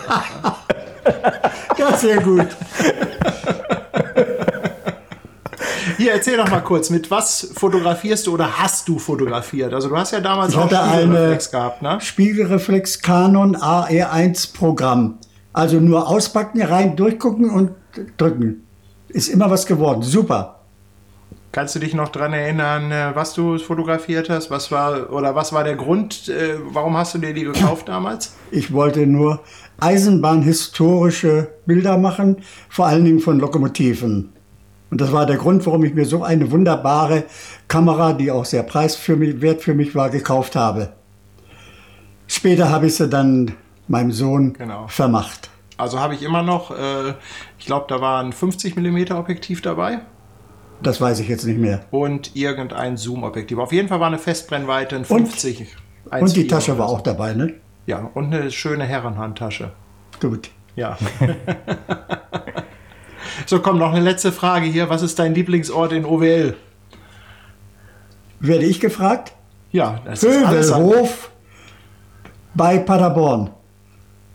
ja, 1.77 1.95
sehr 1.95 2.17
gut. 2.21 2.47
Hier, 6.09 6.15
erzähl 6.15 6.37
doch 6.37 6.49
mal 6.49 6.61
kurz, 6.61 6.89
mit 6.89 7.11
was 7.11 7.51
fotografierst 7.53 8.25
du 8.25 8.33
oder 8.33 8.57
hast 8.57 8.87
du 8.87 8.97
fotografiert? 8.97 9.75
Also 9.75 9.89
du 9.89 9.95
hast 9.95 10.11
ja 10.11 10.19
damals 10.19 10.53
Ich 10.53 10.57
auch 10.57 10.67
Spiegelreflex 10.67 11.51
gehabt, 11.51 11.81
ne? 11.83 12.01
Spiegelreflex 12.01 13.01
Canon 13.03 13.55
AR1 13.55 14.55
Programm. 14.57 15.19
Also 15.53 15.79
nur 15.79 16.07
auspacken, 16.07 16.63
rein, 16.63 16.95
durchgucken 16.95 17.51
und 17.51 17.71
drücken. 18.17 18.65
Ist 19.09 19.27
immer 19.27 19.51
was 19.51 19.67
geworden. 19.67 20.01
Super. 20.01 20.61
Kannst 21.51 21.75
du 21.75 21.79
dich 21.79 21.93
noch 21.93 22.09
dran 22.09 22.33
erinnern, 22.33 22.91
äh, 22.91 23.11
was 23.13 23.35
du 23.35 23.59
fotografiert 23.59 24.31
hast? 24.31 24.49
Was 24.49 24.71
war 24.71 25.13
oder 25.13 25.35
was 25.35 25.53
war 25.53 25.63
der 25.63 25.75
Grund? 25.75 26.27
äh, 26.27 26.55
Warum 26.71 26.97
hast 26.97 27.13
du 27.13 27.19
dir 27.19 27.35
die 27.35 27.43
gekauft 27.43 27.87
damals? 27.87 28.33
Ich 28.49 28.73
wollte 28.73 29.05
nur 29.05 29.41
Eisenbahnhistorische 29.79 31.49
Bilder 31.67 31.99
machen, 31.99 32.37
vor 32.67 32.87
allen 32.87 33.05
Dingen 33.05 33.19
von 33.19 33.39
Lokomotiven. 33.39 34.33
Und 34.91 34.99
das 35.01 35.11
war 35.11 35.25
der 35.25 35.37
Grund, 35.37 35.65
warum 35.65 35.83
ich 35.83 35.93
mir 35.93 36.05
so 36.05 36.23
eine 36.23 36.49
wunderbare 36.51 37.23
Kamera, 37.67 38.13
die 38.13 38.31
auch 38.31 38.45
sehr 38.45 38.63
preiswert 38.63 39.61
für 39.61 39.73
mich 39.75 39.93
war, 39.95 40.09
gekauft 40.09 40.55
habe. 40.55 40.89
Später 42.27 42.69
habe 42.69 42.87
ich 42.87 42.95
sie 42.95 43.07
dann 43.07 43.53
meinem 43.87 44.11
Sohn 44.11 44.53
Genau. 44.53 44.87
vermacht. 44.87 45.49
Also 45.77 45.99
habe 45.99 46.13
ich 46.13 46.23
immer 46.23 46.43
noch, 46.43 46.71
äh, 46.71 47.13
ich 47.57 47.65
glaube, 47.65 47.85
da 47.87 48.01
war 48.01 48.21
ein 48.23 48.33
50 48.33 48.75
mm 48.75 49.11
Objektiv 49.13 49.61
dabei 49.61 49.99
Das 50.81 50.99
weiß 50.99 51.19
ich 51.19 51.27
jetzt 51.27 51.45
nicht 51.45 51.59
mehr. 51.59 51.81
und 51.91 52.35
irgendein 52.35 52.97
Zoom-Objektiv. 52.97 53.57
Auf 53.59 53.71
jeden 53.71 53.87
Fall 53.87 53.99
war 53.99 54.07
eine 54.07 54.17
Festbrennweite 54.19 54.95
in 54.95 55.05
50. 55.05 55.75
Und 56.09 56.35
die 56.35 56.45
1,4 56.45 56.49
Tasche 56.49 56.77
war 56.77 56.89
so. 56.89 56.95
auch 56.95 57.01
dabei, 57.01 57.33
ne? 57.33 57.53
Ja, 57.85 58.09
und 58.13 58.33
eine 58.33 58.51
schöne 58.51 58.83
Herrenhandtasche. 58.85 59.71
Gut. 60.19 60.49
Ja. 60.75 60.97
so, 63.45 63.59
komm, 63.59 63.77
noch 63.77 63.93
eine 63.93 64.01
letzte 64.03 64.31
Frage 64.31 64.65
hier. 64.65 64.89
Was 64.89 65.01
ist 65.01 65.19
dein 65.19 65.33
Lieblingsort 65.33 65.91
in 65.93 66.05
OWL? 66.05 66.55
Werde 68.39 68.65
ich 68.65 68.79
gefragt? 68.79 69.33
Ja, 69.71 69.99
das 70.05 70.23
Hövelhof 70.23 71.31
bei 72.55 72.79
Paderborn. 72.79 73.51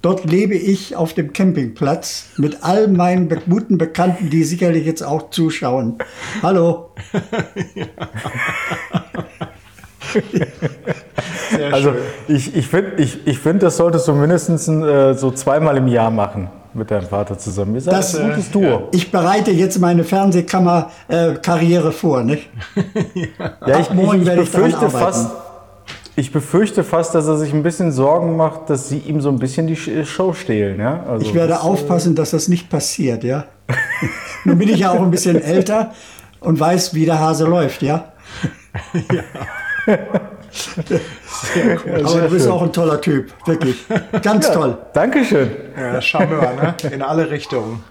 Dort 0.02 0.24
lebe 0.26 0.54
ich 0.54 0.96
auf 0.96 1.14
dem 1.14 1.32
Campingplatz 1.32 2.26
mit 2.36 2.58
all 2.62 2.88
meinen 2.88 3.26
be 3.28 3.38
guten 3.48 3.78
Bekannten, 3.78 4.28
die 4.28 4.44
sicherlich 4.44 4.84
jetzt 4.84 5.02
auch 5.02 5.30
zuschauen. 5.30 5.96
Hallo. 6.42 6.90
Sehr 11.50 11.72
Also 11.72 11.92
schön. 11.92 12.02
ich, 12.28 12.54
ich 12.54 12.66
finde, 12.68 13.02
ich, 13.02 13.26
ich 13.26 13.38
find, 13.38 13.62
das 13.62 13.78
solltest 13.78 14.06
du 14.06 14.12
mindestens 14.12 14.68
äh, 14.68 15.14
so 15.14 15.30
zweimal 15.30 15.78
im 15.78 15.88
Jahr 15.88 16.10
machen 16.10 16.48
mit 16.74 16.90
deinem 16.90 17.06
Vater 17.06 17.38
zusammen. 17.38 17.74
Ihr 17.74 17.80
seid 17.80 17.94
Das, 17.94 18.14
ein 18.16 18.30
gutes 18.30 18.48
äh, 18.48 18.52
Duo. 18.52 18.88
Ich 18.92 19.10
bereite 19.10 19.50
jetzt 19.50 19.78
meine 19.78 20.04
Fernsehkammer-Karriere 20.04 21.92
vor. 21.92 22.22
Nicht? 22.22 22.48
Ja, 23.66 23.78
ich, 23.80 23.90
Ab 23.90 23.94
morgen 23.94 24.16
ich, 24.16 24.22
ich, 24.22 24.26
werde 24.28 24.42
ich 24.42 24.50
befürchte 24.50 24.90
fast, 24.90 25.30
ich 26.16 26.32
befürchte 26.32 26.84
fast, 26.84 27.14
dass 27.14 27.26
er 27.26 27.36
sich 27.38 27.52
ein 27.52 27.62
bisschen 27.62 27.90
Sorgen 27.92 28.36
macht, 28.36 28.70
dass 28.70 28.88
sie 28.88 28.98
ihm 28.98 29.20
so 29.20 29.28
ein 29.30 29.38
bisschen 29.38 29.66
die 29.66 29.76
Sch- 29.76 30.04
Show 30.04 30.32
stehlen. 30.32 30.78
Ja? 30.80 31.02
Also, 31.08 31.24
Ich 31.26 31.34
werde 31.34 31.48
das, 31.54 31.62
aufpassen, 31.62 32.14
dass 32.14 32.30
das 32.30 32.48
nicht 32.48 32.68
passiert. 32.70 33.24
Ja? 33.24 33.44
Nun 34.44 34.58
bin 34.58 34.68
ich 34.68 34.78
ja 34.80 34.90
auch 34.92 35.00
ein 35.02 35.10
bisschen 35.10 35.40
älter 35.40 35.92
und 36.40 36.60
weiß, 36.60 36.94
wie 36.94 37.04
der 37.06 37.18
Hase 37.20 37.44
läuft. 37.46 37.82
Ja? 37.82 38.12
Aber 42.04 42.20
du 42.20 42.30
bist 42.30 42.48
auch 42.48 42.62
ein 42.62 42.72
toller 42.72 43.00
Typ, 43.00 43.32
wirklich. 43.46 43.84
Ganz 44.22 44.50
toll. 44.50 44.76
Dankeschön. 44.92 45.50
Ja, 45.76 46.00
Charmeur, 46.00 46.52
ne? 46.54 46.74
In 46.92 47.02
alle 47.02 47.30
Richtungen. 47.30 47.82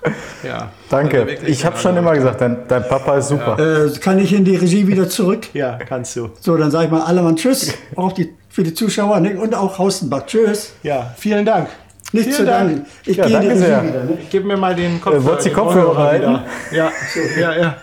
Ja. 0.43 0.71
Danke. 0.89 1.21
Also 1.21 1.45
ich 1.45 1.65
habe 1.65 1.77
schon 1.77 1.97
immer 1.97 2.13
gesagt, 2.13 2.41
dein, 2.41 2.67
dein 2.67 2.87
Papa 2.87 3.17
ist 3.17 3.29
super. 3.29 3.57
Äh, 3.59 3.91
kann 3.99 4.19
ich 4.19 4.33
in 4.33 4.45
die 4.45 4.55
Regie 4.55 4.87
wieder 4.87 5.09
zurück? 5.09 5.47
Ja, 5.53 5.77
kannst 5.77 6.15
du. 6.15 6.29
So, 6.39 6.55
dann 6.57 6.71
sage 6.71 6.85
ich 6.85 6.91
mal 6.91 7.01
alle 7.01 7.21
mal 7.21 7.35
Tschüss, 7.35 7.73
auch 7.95 8.11
die, 8.11 8.33
für 8.49 8.63
die 8.63 8.73
Zuschauer 8.73 9.19
ne? 9.19 9.39
und 9.39 9.55
auch 9.55 9.77
Haustenbach. 9.77 10.25
Tschüss. 10.25 10.73
Ja, 10.83 11.13
vielen 11.17 11.45
Dank. 11.45 11.69
Nicht 12.13 12.25
Vielen 12.25 12.35
zu 12.37 12.45
Dank. 12.45 12.69
danken. 12.69 12.85
Ich 13.05 13.17
Ja, 13.17 13.25
gehe 13.27 13.35
in 13.35 13.41
die 13.41 13.47
danke 13.49 13.59
sehr. 13.63 13.83
wieder. 13.83 14.03
Ne? 14.05 14.17
Ich 14.21 14.29
gebe 14.29 14.47
mir 14.47 14.55
mal 14.57 14.75
den 14.75 15.01
Kopfhörer. 15.01 15.23
wolltest 15.25 15.47
die 15.47 15.51
Kopfhörer 15.51 16.13
wieder. 16.15 16.45
Ja, 16.71 16.91
ja, 17.39 17.55
ja. 17.57 17.77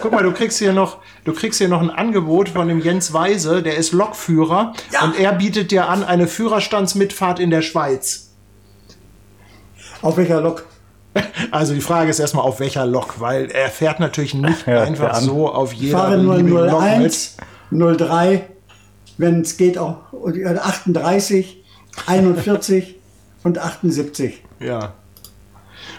Guck 0.00 0.12
mal, 0.12 0.22
du 0.22 0.32
kriegst 0.32 0.58
hier 0.58 0.72
noch, 0.72 0.98
du 1.24 1.32
kriegst 1.32 1.58
hier 1.58 1.68
noch 1.68 1.82
ein 1.82 1.90
Angebot 1.90 2.48
von 2.48 2.66
dem 2.68 2.80
Jens 2.80 3.12
Weise, 3.12 3.62
der 3.62 3.76
ist 3.76 3.92
Lokführer 3.92 4.72
und 5.02 5.18
er 5.20 5.32
bietet 5.32 5.70
dir 5.70 5.88
an 5.88 6.02
eine 6.04 6.26
Führerstandsmitfahrt 6.28 7.40
in 7.40 7.50
der 7.50 7.62
Schweiz. 7.62 8.30
Auf 10.02 10.16
welcher 10.16 10.40
Lok? 10.40 10.64
Also 11.50 11.74
die 11.74 11.80
Frage 11.80 12.10
ist 12.10 12.20
erstmal 12.20 12.44
auf 12.44 12.60
welcher 12.60 12.86
Lok, 12.86 13.20
weil 13.20 13.50
er 13.50 13.68
fährt 13.70 13.98
natürlich 13.98 14.34
nicht 14.34 14.66
Ja, 14.66 14.82
einfach 14.82 15.16
so 15.16 15.52
auf 15.52 15.72
Ich 15.72 15.80
jeder 15.80 15.98
fahre 15.98 16.16
Lok 16.16 16.42
mit. 16.42 16.72
01, 16.72 17.36
03, 17.72 18.46
wenn 19.16 19.40
es 19.40 19.56
geht 19.56 19.78
auch 19.78 19.96
äh, 20.32 20.46
38, 20.46 21.64
41 22.06 22.97
und 23.44 23.58
78. 23.58 24.42
Ja. 24.60 24.92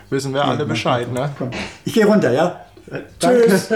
Wissen 0.10 0.34
wir 0.34 0.44
alle 0.44 0.66
Bescheid, 0.66 1.12
ne? 1.12 1.32
Komm. 1.38 1.52
Ich 1.86 1.94
gehe 1.94 2.06
runter, 2.06 2.32
ja? 2.32 2.62
Tschüss. 3.20 3.70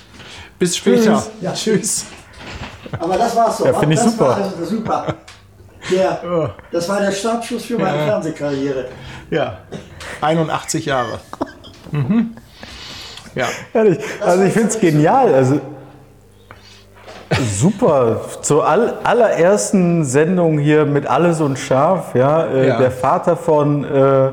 Bis 0.58 0.76
später. 0.76 1.16
Tschüss. 1.16 1.30
Ja. 1.40 1.52
Tschüss. 1.52 2.06
Aber 2.98 3.16
das 3.16 3.36
war's 3.36 3.58
so. 3.58 3.66
Ja, 3.66 3.74
finde 3.74 3.94
ich 3.94 4.00
das 4.00 4.12
super. 4.12 4.28
War 4.28 4.36
also 4.36 4.64
super. 4.64 5.14
Der, 5.90 6.54
das 6.72 6.88
war 6.88 7.00
der 7.00 7.12
Startschuss 7.12 7.64
für 7.64 7.78
meine 7.78 7.98
Fernsehkarriere. 7.98 8.88
Ja. 9.30 9.58
81 10.20 10.86
Jahre. 10.86 11.20
Mhm. 11.92 12.34
Ja. 13.36 13.46
Ehrlich. 13.72 13.98
Also 14.20 14.42
ich 14.42 14.52
finde 14.52 14.68
es 14.70 14.80
genial. 14.80 15.32
Also 15.32 15.60
super. 17.32 18.20
Zur 18.42 18.66
all, 18.66 18.94
allerersten 19.04 20.04
Sendung 20.04 20.58
hier 20.58 20.84
mit 20.86 21.06
Alles 21.06 21.40
und 21.40 21.58
Scharf, 21.58 22.14
ja, 22.14 22.44
äh, 22.44 22.68
Ja. 22.68 22.78
der 22.78 22.90
Vater 22.90 23.36
von 23.36 23.84
äh, 23.84 24.30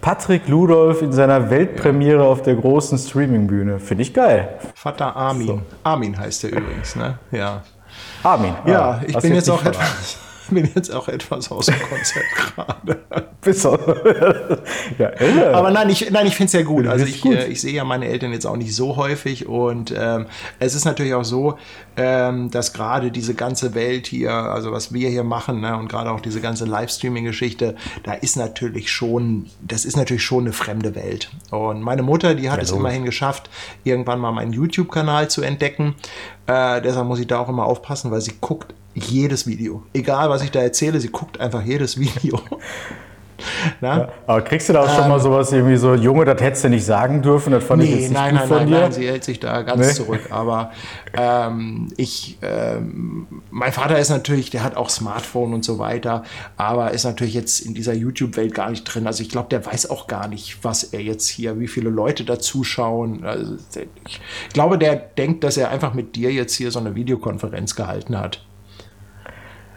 Patrick 0.00 0.48
Ludolf 0.48 1.00
in 1.02 1.12
seiner 1.12 1.48
Weltpremiere 1.48 2.24
auf 2.24 2.42
der 2.42 2.56
großen 2.56 2.98
Streamingbühne. 2.98 3.78
Finde 3.78 4.02
ich 4.02 4.12
geil. 4.12 4.48
Vater 4.74 5.14
Armin. 5.14 5.62
Armin 5.84 6.18
heißt 6.18 6.44
er 6.44 6.50
übrigens, 6.50 6.96
ne? 6.96 7.18
Ja. 7.30 7.62
Armin. 8.22 8.54
Ja, 8.66 8.80
ah, 8.82 9.00
ich 9.06 9.16
bin 9.18 9.34
jetzt, 9.34 9.46
nicht 9.48 9.50
auch 9.50 9.64
etwas, 9.64 10.18
bin 10.50 10.68
jetzt 10.74 10.92
auch 10.92 11.08
etwas 11.08 11.50
aus 11.50 11.66
dem 11.66 11.80
Konzept 11.80 12.26
gerade. 12.36 12.98
Bis 13.40 13.62
ja. 14.98 15.10
Aber 15.52 15.70
nein, 15.70 15.90
ich, 15.90 16.10
nein, 16.10 16.26
ich 16.26 16.36
finde 16.36 16.46
es 16.46 16.52
ja 16.52 16.62
gut. 16.62 16.86
Also 16.86 17.04
ich, 17.04 17.20
gut. 17.20 17.34
äh, 17.34 17.46
ich 17.48 17.60
sehe 17.60 17.72
ja 17.72 17.84
meine 17.84 18.06
Eltern 18.06 18.32
jetzt 18.32 18.46
auch 18.46 18.56
nicht 18.56 18.74
so 18.74 18.96
häufig 18.96 19.46
und 19.46 19.92
ähm, 19.96 20.26
es 20.60 20.74
ist 20.74 20.84
natürlich 20.84 21.14
auch 21.14 21.24
so, 21.24 21.58
ähm, 21.96 22.50
dass 22.50 22.72
gerade 22.72 23.10
diese 23.10 23.34
ganze 23.34 23.74
Welt 23.74 24.06
hier, 24.06 24.32
also 24.32 24.70
was 24.70 24.92
wir 24.92 25.08
hier 25.08 25.24
machen 25.24 25.60
ne, 25.60 25.76
und 25.76 25.88
gerade 25.88 26.10
auch 26.12 26.20
diese 26.20 26.40
ganze 26.40 26.66
Livestreaming-Geschichte, 26.66 27.74
da 28.04 28.12
ist 28.12 28.36
natürlich 28.36 28.92
schon, 28.92 29.46
das 29.60 29.84
ist 29.84 29.96
natürlich 29.96 30.22
schon 30.22 30.44
eine 30.44 30.52
fremde 30.52 30.94
Welt. 30.94 31.30
Und 31.50 31.82
meine 31.82 32.02
Mutter, 32.02 32.34
die 32.34 32.48
hat 32.50 32.62
es 32.62 32.70
immerhin 32.70 33.04
geschafft, 33.04 33.50
irgendwann 33.82 34.20
mal 34.20 34.32
meinen 34.32 34.52
YouTube-Kanal 34.52 35.28
zu 35.28 35.42
entdecken. 35.42 35.94
Äh, 36.46 36.80
deshalb 36.80 37.06
muss 37.06 37.18
ich 37.18 37.26
da 37.26 37.38
auch 37.38 37.48
immer 37.48 37.64
aufpassen, 37.66 38.10
weil 38.10 38.20
sie 38.20 38.34
guckt 38.40 38.72
jedes 38.94 39.46
Video. 39.46 39.82
Egal, 39.92 40.28
was 40.30 40.42
ich 40.42 40.50
da 40.50 40.60
erzähle, 40.60 41.00
sie 41.00 41.08
guckt 41.08 41.40
einfach 41.40 41.62
jedes 41.62 41.98
Video. 41.98 42.40
Na? 43.80 44.08
Aber 44.26 44.40
kriegst 44.42 44.68
du 44.68 44.72
da 44.72 44.82
auch 44.84 44.94
schon 44.94 45.08
mal 45.08 45.18
sowas 45.18 45.50
irgendwie 45.52 45.76
so, 45.76 45.94
Junge, 45.94 46.24
das 46.24 46.40
hättest 46.40 46.62
du 46.62 46.68
nicht 46.68 46.84
sagen 46.84 47.22
dürfen, 47.22 47.50
das 47.52 47.64
fand 47.64 47.82
ich 47.82 47.88
Nee, 47.90 47.94
jetzt 47.96 48.10
nicht 48.10 48.12
nein, 48.12 48.30
gut 48.30 48.38
nein, 48.38 48.48
von 48.48 48.56
nein, 48.58 48.66
dir. 48.68 48.80
nein, 48.80 48.92
sie 48.92 49.08
hält 49.08 49.24
sich 49.24 49.40
da 49.40 49.62
ganz 49.62 49.84
Nee. 49.84 49.92
zurück. 49.94 50.28
Aber 50.30 50.70
ähm, 51.12 51.88
ich, 51.96 52.38
ähm, 52.42 53.26
mein 53.50 53.72
Vater 53.72 53.98
ist 53.98 54.10
natürlich, 54.10 54.50
der 54.50 54.62
hat 54.62 54.76
auch 54.76 54.90
Smartphone 54.90 55.54
und 55.54 55.64
so 55.64 55.80
weiter, 55.80 56.22
aber 56.56 56.92
ist 56.92 57.02
natürlich 57.04 57.34
jetzt 57.34 57.58
in 57.60 57.74
dieser 57.74 57.94
YouTube-Welt 57.94 58.54
gar 58.54 58.70
nicht 58.70 58.84
drin. 58.84 59.08
Also 59.08 59.22
ich 59.24 59.28
glaube, 59.28 59.48
der 59.48 59.66
weiß 59.66 59.90
auch 59.90 60.06
gar 60.06 60.28
nicht, 60.28 60.62
was 60.62 60.84
er 60.84 61.00
jetzt 61.00 61.26
hier, 61.28 61.58
wie 61.58 61.66
viele 61.68 61.90
Leute 61.90 62.24
da 62.24 62.38
zuschauen. 62.38 63.24
Also 63.24 63.56
ich 63.74 64.52
glaube, 64.52 64.78
der 64.78 64.94
denkt, 64.94 65.42
dass 65.42 65.56
er 65.56 65.70
einfach 65.70 65.94
mit 65.94 66.14
dir 66.14 66.30
jetzt 66.32 66.54
hier 66.54 66.70
so 66.70 66.78
eine 66.78 66.94
Videokonferenz 66.94 67.74
gehalten 67.74 68.16
hat. 68.16 68.44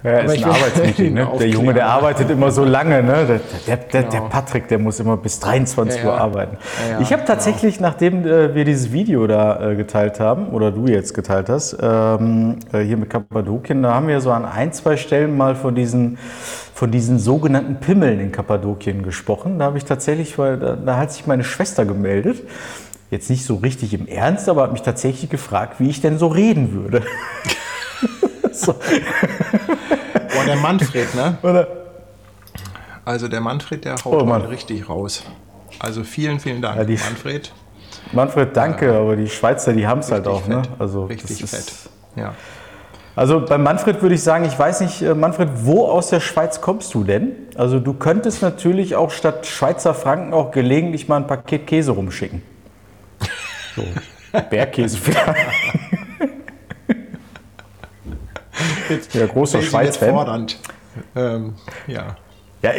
Ja, 0.06 0.20
Aber 0.20 0.34
ist 0.34 0.44
ein 0.44 0.52
Arbeitsmeeting, 0.52 1.14
ne? 1.14 1.28
Der. 1.40 1.48
Junge, 1.50 1.74
der 1.74 1.88
arbeitet 1.88 2.30
immer 2.30 2.52
so 2.52 2.64
lange, 2.64 3.02
ne? 3.04 3.26
Der, 3.26 3.40
der, 3.68 3.78
der, 3.78 4.04
der 4.04 4.20
Genau. 4.20 4.30
Patrick, 4.30 4.68
der 4.68 4.80
muss 4.80 5.00
immer 5.00 5.18
bis 5.18 5.40
23 5.40 6.02
Ja, 6.02 6.08
Uhr 6.08 6.18
arbeiten. 6.22 6.58
Ja, 6.90 7.00
ich 7.02 7.12
habe 7.12 7.26
tatsächlich, 7.26 7.80
nachdem 7.80 8.26
äh, 8.26 8.54
wir 8.56 8.66
dieses 8.66 8.92
Video 8.92 9.28
da 9.28 9.72
äh, 9.72 9.76
geteilt 9.76 10.20
haben, 10.20 10.50
oder 10.50 10.72
du 10.72 10.88
jetzt 10.88 11.14
geteilt 11.14 11.50
hast, 11.50 11.78
ähm, 11.82 12.58
äh, 12.72 12.80
hier 12.82 12.98
mit 12.98 13.10
Kappadokien, 13.10 13.82
da 13.84 13.94
haben 13.96 14.08
wir 14.08 14.22
so 14.22 14.32
an 14.32 14.46
ein, 14.46 14.72
zwei 14.74 14.96
Stellen 14.98 15.36
mal 15.36 15.56
von 15.56 15.76
diesen, 15.76 16.18
von 16.74 16.92
diesen 16.92 17.20
sogenannten 17.20 17.76
Pimmeln 17.78 18.20
in 18.20 18.32
Kappadokien 18.32 19.02
gesprochen. 19.04 19.60
Da 19.60 19.66
habe 19.66 19.78
ich 19.78 19.86
tatsächlich, 19.86 20.38
weil 20.38 20.58
da, 20.58 20.76
da 20.76 20.98
hat 20.98 21.12
sich 21.12 21.26
meine 21.28 21.44
Schwester 21.44 21.86
gemeldet. 21.86 22.44
Jetzt 23.12 23.30
nicht 23.30 23.46
so 23.46 23.56
richtig 23.56 23.94
im 23.94 24.08
Ernst, 24.08 24.50
aber 24.50 24.64
hat 24.64 24.72
mich 24.72 24.82
tatsächlich 24.82 25.30
gefragt, 25.30 25.76
wie 25.80 25.90
ich 25.90 26.02
denn 26.02 26.18
so 26.18 26.28
reden 26.28 26.74
würde. 26.74 27.02
so. 28.52 28.76
Der 30.46 30.56
Manfred, 30.58 31.14
ne? 31.16 31.38
Oder? 31.42 31.68
Also 33.04 33.28
der 33.28 33.42
Manfred, 33.42 33.86
der 33.86 33.96
haut 33.96 34.22
Oh, 34.22 34.26
Mann. 34.26 34.42
richtig 34.44 34.88
raus. 34.90 35.24
Also 35.80 36.04
vielen, 36.04 36.40
vielen 36.40 36.62
Dank, 36.62 36.78
Ja, 36.78 36.84
die- 36.84 36.98
Manfred. 36.98 37.52
Manfred, 38.12 38.56
danke, 38.56 38.94
aber 38.94 39.16
die 39.16 39.28
Schweizer, 39.30 39.74
die 39.74 39.86
haben 39.88 40.00
es 40.00 40.12
halt 40.12 40.28
auch. 40.28 40.48
Ne? 40.48 40.62
fett. 40.64 40.70
Also, 40.80 41.06
richtig 41.06 41.40
das 41.42 41.50
fett. 41.52 41.60
ist- 41.60 41.90
Ja. 42.16 42.34
Also 43.16 43.46
bei 43.46 43.58
Manfred 43.58 44.02
würde 44.02 44.16
ich 44.16 44.24
sagen, 44.24 44.44
ich 44.46 44.58
weiß 44.60 44.82
nicht, 44.82 45.02
äh, 45.02 45.14
Manfred, 45.14 45.48
wo 45.64 45.88
aus 45.88 46.10
der 46.10 46.20
Schweiz 46.20 46.60
kommst 46.60 46.94
du 46.94 47.04
denn? 47.06 47.32
Also 47.56 47.80
du 47.80 47.94
könntest 47.94 48.42
natürlich 48.42 48.96
auch 48.96 49.10
statt 49.10 49.46
Schweizer 49.48 49.94
Franken 49.94 50.34
auch 50.34 50.52
gelegentlich 50.52 51.08
mal 51.08 51.18
ein 51.18 51.28
Paket 51.28 51.66
Käse 51.66 51.92
rumschicken. 51.94 52.42
So, 53.76 53.84
Bergkäse 54.50 54.98
vielleicht. 54.98 55.38
Ja, 59.14 59.26
großer 59.26 59.62
Schweiz-Fan. 59.62 60.10
fordernd. 60.10 60.60
Ähm, 61.16 61.54
ja. 61.88 62.16
Ja, 62.62 62.72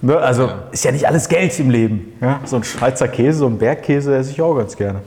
ne, 0.00 0.16
also 0.16 0.50
ist 0.72 0.84
ja 0.84 0.90
nicht 0.90 1.06
alles 1.06 1.28
Geld 1.28 1.56
im 1.60 1.70
Leben. 1.70 2.14
Ja? 2.20 2.40
So 2.44 2.56
ein 2.56 2.64
Schweizer 2.64 3.06
Käse, 3.06 3.38
so 3.38 3.46
ein 3.46 3.56
Bergkäse 3.56 4.16
esse 4.16 4.32
ich 4.32 4.42
auch 4.42 4.56
ganz 4.56 4.76
gerne. 4.76 5.00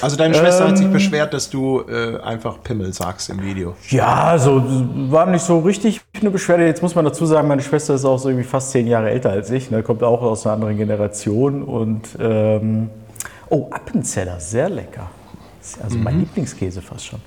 Also 0.00 0.16
deine 0.16 0.34
Schwester 0.34 0.66
hat 0.66 0.76
sich 0.76 0.86
Ähm. 0.86 0.92
beschwert, 0.92 1.32
dass 1.32 1.48
du 1.48 1.82
äh, 1.82 2.18
einfach 2.22 2.60
Pimmel 2.64 2.92
sagst 2.92 3.30
im 3.30 3.40
Video. 3.40 3.76
Ja, 3.90 4.36
so 4.38 4.64
war 5.10 5.26
nicht 5.26 5.44
so 5.44 5.60
richtig 5.60 6.00
eine 6.18 6.30
Beschwerde. 6.30 6.66
Jetzt 6.66 6.82
muss 6.82 6.96
man 6.96 7.04
dazu 7.04 7.24
sagen, 7.24 7.46
meine 7.46 7.62
Schwester 7.62 7.94
ist 7.94 8.04
auch 8.04 8.18
so 8.18 8.30
irgendwie 8.30 8.48
fast 8.48 8.72
zehn 8.72 8.88
Jahre 8.88 9.10
älter 9.10 9.30
als 9.30 9.48
ich, 9.50 9.70
ne, 9.70 9.84
kommt 9.84 10.02
auch 10.02 10.22
aus 10.22 10.44
einer 10.44 10.54
anderen 10.54 10.76
Generation 10.76 11.62
und 11.62 12.08
ähm, 12.18 12.90
oh, 13.48 13.68
Appenzeller, 13.70 14.40
sehr 14.40 14.70
lecker. 14.70 15.08
Also 15.82 15.96
mein 15.98 16.18
Lieblingskäse 16.20 16.82
fast 16.82 17.06
schon. 17.06 17.20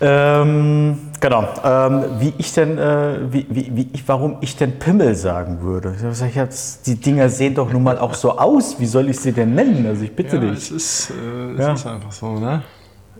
Ähm, 0.00 0.98
genau. 1.20 1.46
Ähm, 1.64 2.04
wie 2.18 2.32
ich 2.38 2.52
denn, 2.54 2.78
äh, 2.78 3.18
wie, 3.32 3.46
wie, 3.50 3.70
wie 3.76 3.88
ich, 3.92 4.08
warum 4.08 4.38
ich 4.40 4.56
denn 4.56 4.78
Pimmel 4.78 5.14
sagen 5.14 5.60
würde. 5.60 5.94
Ich 5.96 6.34
ja, 6.34 6.46
das- 6.46 6.82
die 6.82 6.94
Dinger 6.96 7.28
sehen 7.28 7.54
doch 7.54 7.70
nun 7.72 7.82
mal 7.82 7.98
auch 7.98 8.14
so 8.14 8.38
aus. 8.38 8.80
Wie 8.80 8.86
soll 8.86 9.08
ich 9.10 9.20
sie 9.20 9.32
denn 9.32 9.54
nennen? 9.54 9.86
Also 9.86 10.02
ich 10.04 10.14
bitte 10.16 10.36
Ja, 10.36 10.42
dich. 10.42 10.58
es 10.58 10.70
ist, 10.70 11.10
äh, 11.10 11.52
es 11.52 11.58
Ja. 11.60 11.72
ist 11.74 11.86
einfach 11.86 12.12
so, 12.12 12.32
ne? 12.38 12.62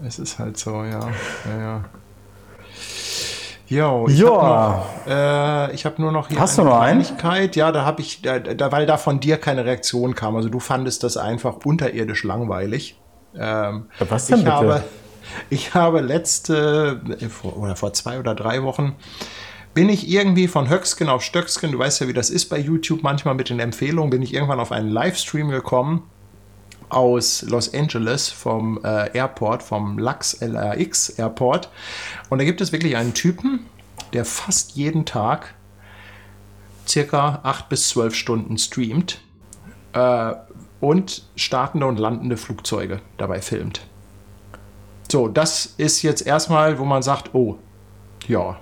Es 0.07 0.19
ist 0.19 0.39
halt 0.39 0.57
so, 0.57 0.85
ja. 0.85 1.01
ja, 1.01 1.61
ja. 1.61 1.81
Jo, 3.69 4.07
ich 4.09 4.21
habe 4.25 4.35
noch, 4.35 4.87
äh, 5.07 5.75
ich 5.75 5.87
hab 5.87 5.99
nur 6.01 6.11
noch 6.11 6.27
hier 6.29 6.41
Hast 6.41 6.59
du 6.59 6.65
noch 6.65 6.81
einen? 6.81 7.03
Kleinigkeit. 7.03 7.55
Ja, 7.55 7.71
da 7.71 7.85
habe 7.85 8.01
ich, 8.01 8.21
da, 8.21 8.41
da, 8.41 8.73
weil 8.73 8.85
da 8.85 8.97
von 8.97 9.21
dir 9.21 9.37
keine 9.37 9.65
Reaktion 9.65 10.17
kam. 10.17 10.35
Also 10.35 10.49
du 10.49 10.59
fandest 10.59 11.05
das 11.05 11.17
einfach 11.17 11.55
unterirdisch 11.65 12.25
langweilig. 12.25 12.97
Ähm, 13.37 13.87
was 13.99 14.27
denn 14.27 14.39
ich 14.39 14.45
bitte? 14.45 14.57
habe, 14.57 14.85
ich 15.51 15.75
habe 15.75 16.01
letzte 16.01 17.01
vor, 17.29 17.57
oder 17.57 17.77
vor 17.77 17.93
zwei 17.93 18.19
oder 18.19 18.35
drei 18.35 18.63
Wochen 18.63 18.97
bin 19.73 19.89
ich 19.89 20.09
irgendwie 20.09 20.49
von 20.49 20.69
Höcksken 20.69 21.09
auf 21.09 21.23
Stöcksken, 21.23 21.73
du 21.73 21.79
weißt 21.79 22.01
ja, 22.01 22.09
wie 22.09 22.13
das 22.13 22.29
ist 22.29 22.47
bei 22.49 22.59
YouTube 22.59 23.03
manchmal 23.03 23.35
mit 23.35 23.51
den 23.51 23.61
Empfehlungen, 23.61 24.11
bin 24.11 24.23
ich 24.23 24.35
irgendwann 24.35 24.59
auf 24.59 24.73
einen 24.73 24.91
Livestream 24.91 25.49
gekommen 25.51 26.03
aus 26.89 27.43
Los 27.43 27.73
Angeles 27.73 28.29
vom 28.29 28.81
äh, 28.85 29.17
Airport, 29.17 29.63
vom 29.63 29.99
LAX 29.99 30.41
LAX 30.41 31.11
Airport. 31.11 31.71
Und 32.29 32.39
da 32.39 32.45
gibt 32.45 32.61
es 32.61 32.73
wirklich 32.73 32.97
einen 32.97 33.15
Typen, 33.15 33.67
der 34.13 34.25
fast 34.25 34.73
jeden 34.73 35.05
Tag 35.07 35.55
circa 36.87 37.41
8 37.45 37.69
bis 37.69 37.89
12 37.91 38.15
Stunden 38.15 38.59
streamt 38.59 39.21
äh, 39.93 40.33
und 40.81 41.25
startende 41.37 41.87
und 41.87 41.99
landende 41.99 42.37
Flugzeuge 42.37 43.01
dabei 43.19 43.41
filmt. 43.41 43.83
So, 45.11 45.29
das 45.29 45.75
ist 45.77 46.03
jetzt 46.03 46.27
erstmal, 46.27 46.79
wo 46.79 46.85
man 46.85 47.03
sagt, 47.03 47.35
oh, 47.35 47.59
ja. 48.29 48.59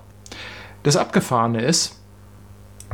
Das 0.83 0.97
Abgefahrene 0.97 1.63
ist, 1.63 1.99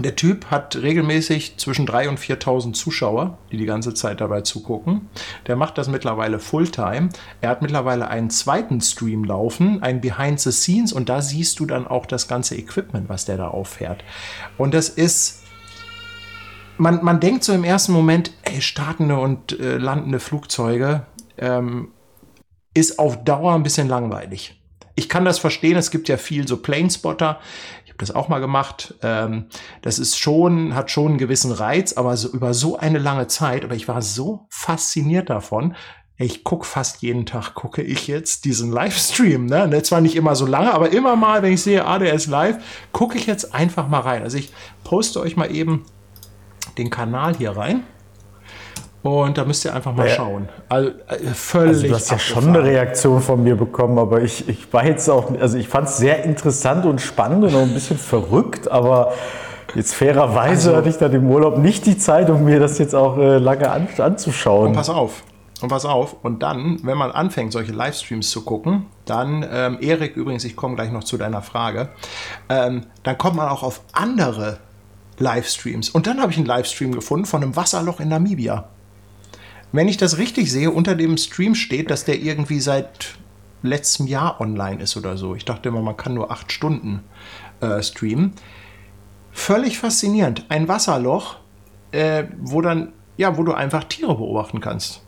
der 0.00 0.16
Typ 0.16 0.46
hat 0.50 0.74
regelmäßig 0.74 1.56
zwischen 1.58 1.86
3.000 1.86 2.08
und 2.08 2.18
4.000 2.18 2.72
Zuschauer, 2.72 3.38
die 3.52 3.56
die 3.56 3.64
ganze 3.64 3.94
Zeit 3.94 4.20
dabei 4.20 4.40
zugucken. 4.40 5.08
Der 5.46 5.54
macht 5.54 5.78
das 5.78 5.86
mittlerweile 5.86 6.40
Fulltime. 6.40 7.10
Er 7.40 7.50
hat 7.50 7.62
mittlerweile 7.62 8.08
einen 8.08 8.28
zweiten 8.28 8.80
Stream 8.80 9.22
laufen, 9.22 9.84
ein 9.84 10.00
Behind 10.00 10.40
the 10.40 10.50
Scenes, 10.50 10.92
und 10.92 11.08
da 11.08 11.22
siehst 11.22 11.60
du 11.60 11.66
dann 11.66 11.86
auch 11.86 12.06
das 12.06 12.26
ganze 12.26 12.56
Equipment, 12.56 13.08
was 13.08 13.24
der 13.24 13.36
da 13.36 13.48
auffährt. 13.48 14.02
Und 14.58 14.74
das 14.74 14.88
ist 14.88 15.43
man, 16.76 17.04
man 17.04 17.20
denkt 17.20 17.44
so 17.44 17.52
im 17.52 17.64
ersten 17.64 17.92
Moment, 17.92 18.32
ey, 18.42 18.60
startende 18.60 19.16
und 19.16 19.58
äh, 19.58 19.76
landende 19.76 20.20
Flugzeuge 20.20 21.06
ähm, 21.38 21.92
ist 22.74 22.98
auf 22.98 23.24
Dauer 23.24 23.54
ein 23.54 23.62
bisschen 23.62 23.88
langweilig. 23.88 24.60
Ich 24.96 25.08
kann 25.08 25.24
das 25.24 25.38
verstehen, 25.38 25.76
es 25.76 25.90
gibt 25.90 26.08
ja 26.08 26.16
viel 26.16 26.46
so 26.46 26.56
Planespotter. 26.56 27.40
Ich 27.84 27.90
habe 27.90 27.98
das 27.98 28.14
auch 28.14 28.28
mal 28.28 28.40
gemacht. 28.40 28.94
Ähm, 29.02 29.46
das 29.82 29.98
ist 29.98 30.18
schon, 30.18 30.74
hat 30.74 30.90
schon 30.90 31.12
einen 31.12 31.18
gewissen 31.18 31.52
Reiz, 31.52 31.94
aber 31.94 32.16
so 32.16 32.28
über 32.28 32.54
so 32.54 32.76
eine 32.78 32.98
lange 32.98 33.26
Zeit, 33.26 33.64
aber 33.64 33.74
ich 33.74 33.88
war 33.88 34.02
so 34.02 34.46
fasziniert 34.50 35.30
davon. 35.30 35.74
Ich 36.16 36.44
gucke 36.44 36.64
fast 36.64 37.02
jeden 37.02 37.26
Tag, 37.26 37.54
gucke 37.54 37.82
ich 37.82 38.06
jetzt 38.06 38.44
diesen 38.44 38.70
Livestream. 38.70 39.46
Ne? 39.46 39.82
Zwar 39.82 40.00
nicht 40.00 40.14
immer 40.14 40.36
so 40.36 40.46
lange, 40.46 40.72
aber 40.72 40.92
immer 40.92 41.16
mal, 41.16 41.42
wenn 41.42 41.52
ich 41.52 41.62
sehe, 41.62 41.82
ist 42.12 42.28
live, 42.28 42.58
gucke 42.92 43.18
ich 43.18 43.26
jetzt 43.26 43.52
einfach 43.52 43.88
mal 43.88 44.00
rein. 44.00 44.22
Also 44.22 44.38
ich 44.38 44.52
poste 44.84 45.18
euch 45.20 45.36
mal 45.36 45.52
eben 45.52 45.84
den 46.78 46.90
Kanal 46.90 47.34
hier 47.36 47.56
rein. 47.56 47.82
Und 49.02 49.36
da 49.36 49.44
müsst 49.44 49.64
ihr 49.66 49.74
einfach 49.74 49.94
mal 49.94 50.08
Ja. 50.08 50.14
schauen. 50.14 50.48
Also, 50.70 50.88
äh, 51.08 51.18
völlig. 51.34 51.74
Also 51.76 51.88
du 51.88 51.94
hast 51.94 52.10
ja 52.10 52.18
schon 52.18 52.48
eine 52.48 52.62
Reaktion 52.62 53.20
von 53.20 53.42
mir 53.42 53.54
bekommen, 53.54 53.98
aber 53.98 54.22
ich, 54.22 54.48
ich 54.48 54.72
war 54.72 54.84
jetzt 54.86 55.10
auch, 55.10 55.30
also 55.38 55.58
ich 55.58 55.68
fand 55.68 55.88
es 55.88 55.98
sehr 55.98 56.24
interessant 56.24 56.86
und 56.86 57.02
spannend 57.02 57.44
und 57.44 57.54
auch 57.54 57.60
ein 57.62 57.74
bisschen 57.74 57.98
verrückt, 57.98 58.70
aber 58.70 59.12
jetzt 59.74 59.94
fairerweise 59.94 60.70
Also- 60.70 60.76
hatte 60.78 60.88
ich 60.88 60.96
dann 60.96 61.12
im 61.12 61.30
Urlaub 61.30 61.58
nicht 61.58 61.84
die 61.84 61.98
Zeit, 61.98 62.30
um 62.30 62.44
mir 62.44 62.58
das 62.60 62.78
jetzt 62.78 62.94
auch 62.94 63.18
äh, 63.18 63.36
lange 63.36 63.70
an, 63.70 63.88
anzuschauen. 63.98 64.68
Und 64.68 64.72
pass 64.74 64.88
auf. 64.88 65.22
Und 65.60 65.68
pass 65.68 65.84
auf. 65.84 66.16
Und 66.22 66.42
dann, 66.42 66.80
wenn 66.82 66.96
man 66.96 67.10
anfängt, 67.10 67.52
solche 67.52 67.72
Livestreams 67.72 68.30
zu 68.30 68.42
gucken, 68.42 68.86
dann, 69.04 69.46
ähm, 69.50 69.78
Erik, 69.82 70.16
übrigens, 70.16 70.44
ich 70.44 70.56
komme 70.56 70.76
gleich 70.76 70.90
noch 70.90 71.04
zu 71.04 71.18
deiner 71.18 71.42
Frage, 71.42 71.90
ähm, 72.48 72.86
dann 73.02 73.18
kommt 73.18 73.36
man 73.36 73.48
auch 73.50 73.62
auf 73.62 73.82
andere 73.92 74.58
Livestreams. 75.18 75.90
Und 75.90 76.06
dann 76.06 76.20
habe 76.20 76.32
ich 76.32 76.38
einen 76.38 76.46
Livestream 76.46 76.92
gefunden 76.92 77.26
von 77.26 77.42
einem 77.42 77.56
Wasserloch 77.56 78.00
in 78.00 78.08
Namibia. 78.08 78.68
Wenn 79.72 79.88
ich 79.88 79.96
das 79.96 80.18
richtig 80.18 80.52
sehe, 80.52 80.70
unter 80.70 80.94
dem 80.94 81.16
Stream 81.16 81.54
steht, 81.54 81.90
dass 81.90 82.04
der 82.04 82.20
irgendwie 82.20 82.60
seit 82.60 83.16
letztem 83.62 84.06
Jahr 84.06 84.40
online 84.40 84.82
ist 84.82 84.96
oder 84.96 85.16
so. 85.16 85.34
Ich 85.34 85.44
dachte 85.44 85.68
immer, 85.68 85.82
man 85.82 85.96
kann 85.96 86.14
nur 86.14 86.30
acht 86.30 86.52
Stunden 86.52 87.02
äh, 87.60 87.82
streamen. 87.82 88.34
Völlig 89.32 89.78
faszinierend. 89.78 90.44
Ein 90.48 90.68
Wasserloch, 90.68 91.38
äh, 91.90 92.24
wo 92.38 92.60
dann, 92.60 92.92
ja, 93.16 93.36
wo 93.36 93.42
du 93.42 93.52
einfach 93.52 93.84
Tiere 93.84 94.14
beobachten 94.14 94.60
kannst. 94.60 95.02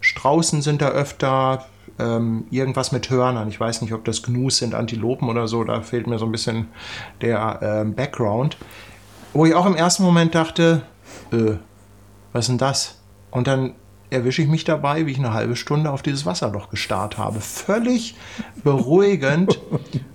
Straußen 0.00 0.60
sind 0.60 0.82
da 0.82 0.88
öfter, 0.88 1.64
ähm, 1.98 2.44
irgendwas 2.50 2.92
mit 2.92 3.08
Hörnern. 3.08 3.48
Ich 3.48 3.58
weiß 3.58 3.80
nicht, 3.82 3.92
ob 3.92 4.04
das 4.04 4.22
Gnus 4.22 4.58
sind, 4.58 4.74
Antilopen 4.74 5.28
oder 5.28 5.46
so. 5.48 5.64
Da 5.64 5.82
fehlt 5.82 6.06
mir 6.06 6.18
so 6.18 6.26
ein 6.26 6.32
bisschen 6.32 6.68
der 7.20 7.60
ähm, 7.62 7.94
Background. 7.94 8.56
Wo 9.32 9.46
ich 9.46 9.54
auch 9.54 9.66
im 9.66 9.76
ersten 9.76 10.02
Moment 10.02 10.34
dachte, 10.34 10.82
äh, 11.32 11.54
was 12.32 12.44
ist 12.44 12.48
denn 12.48 12.58
das? 12.58 12.98
Und 13.30 13.46
dann 13.46 13.74
erwische 14.10 14.42
ich 14.42 14.48
mich 14.48 14.64
dabei, 14.64 15.06
wie 15.06 15.12
ich 15.12 15.18
eine 15.18 15.32
halbe 15.32 15.56
Stunde 15.56 15.90
auf 15.90 16.02
dieses 16.02 16.26
Wasserloch 16.26 16.68
gestarrt 16.68 17.16
habe. 17.16 17.40
Völlig 17.40 18.14
beruhigend. 18.62 19.58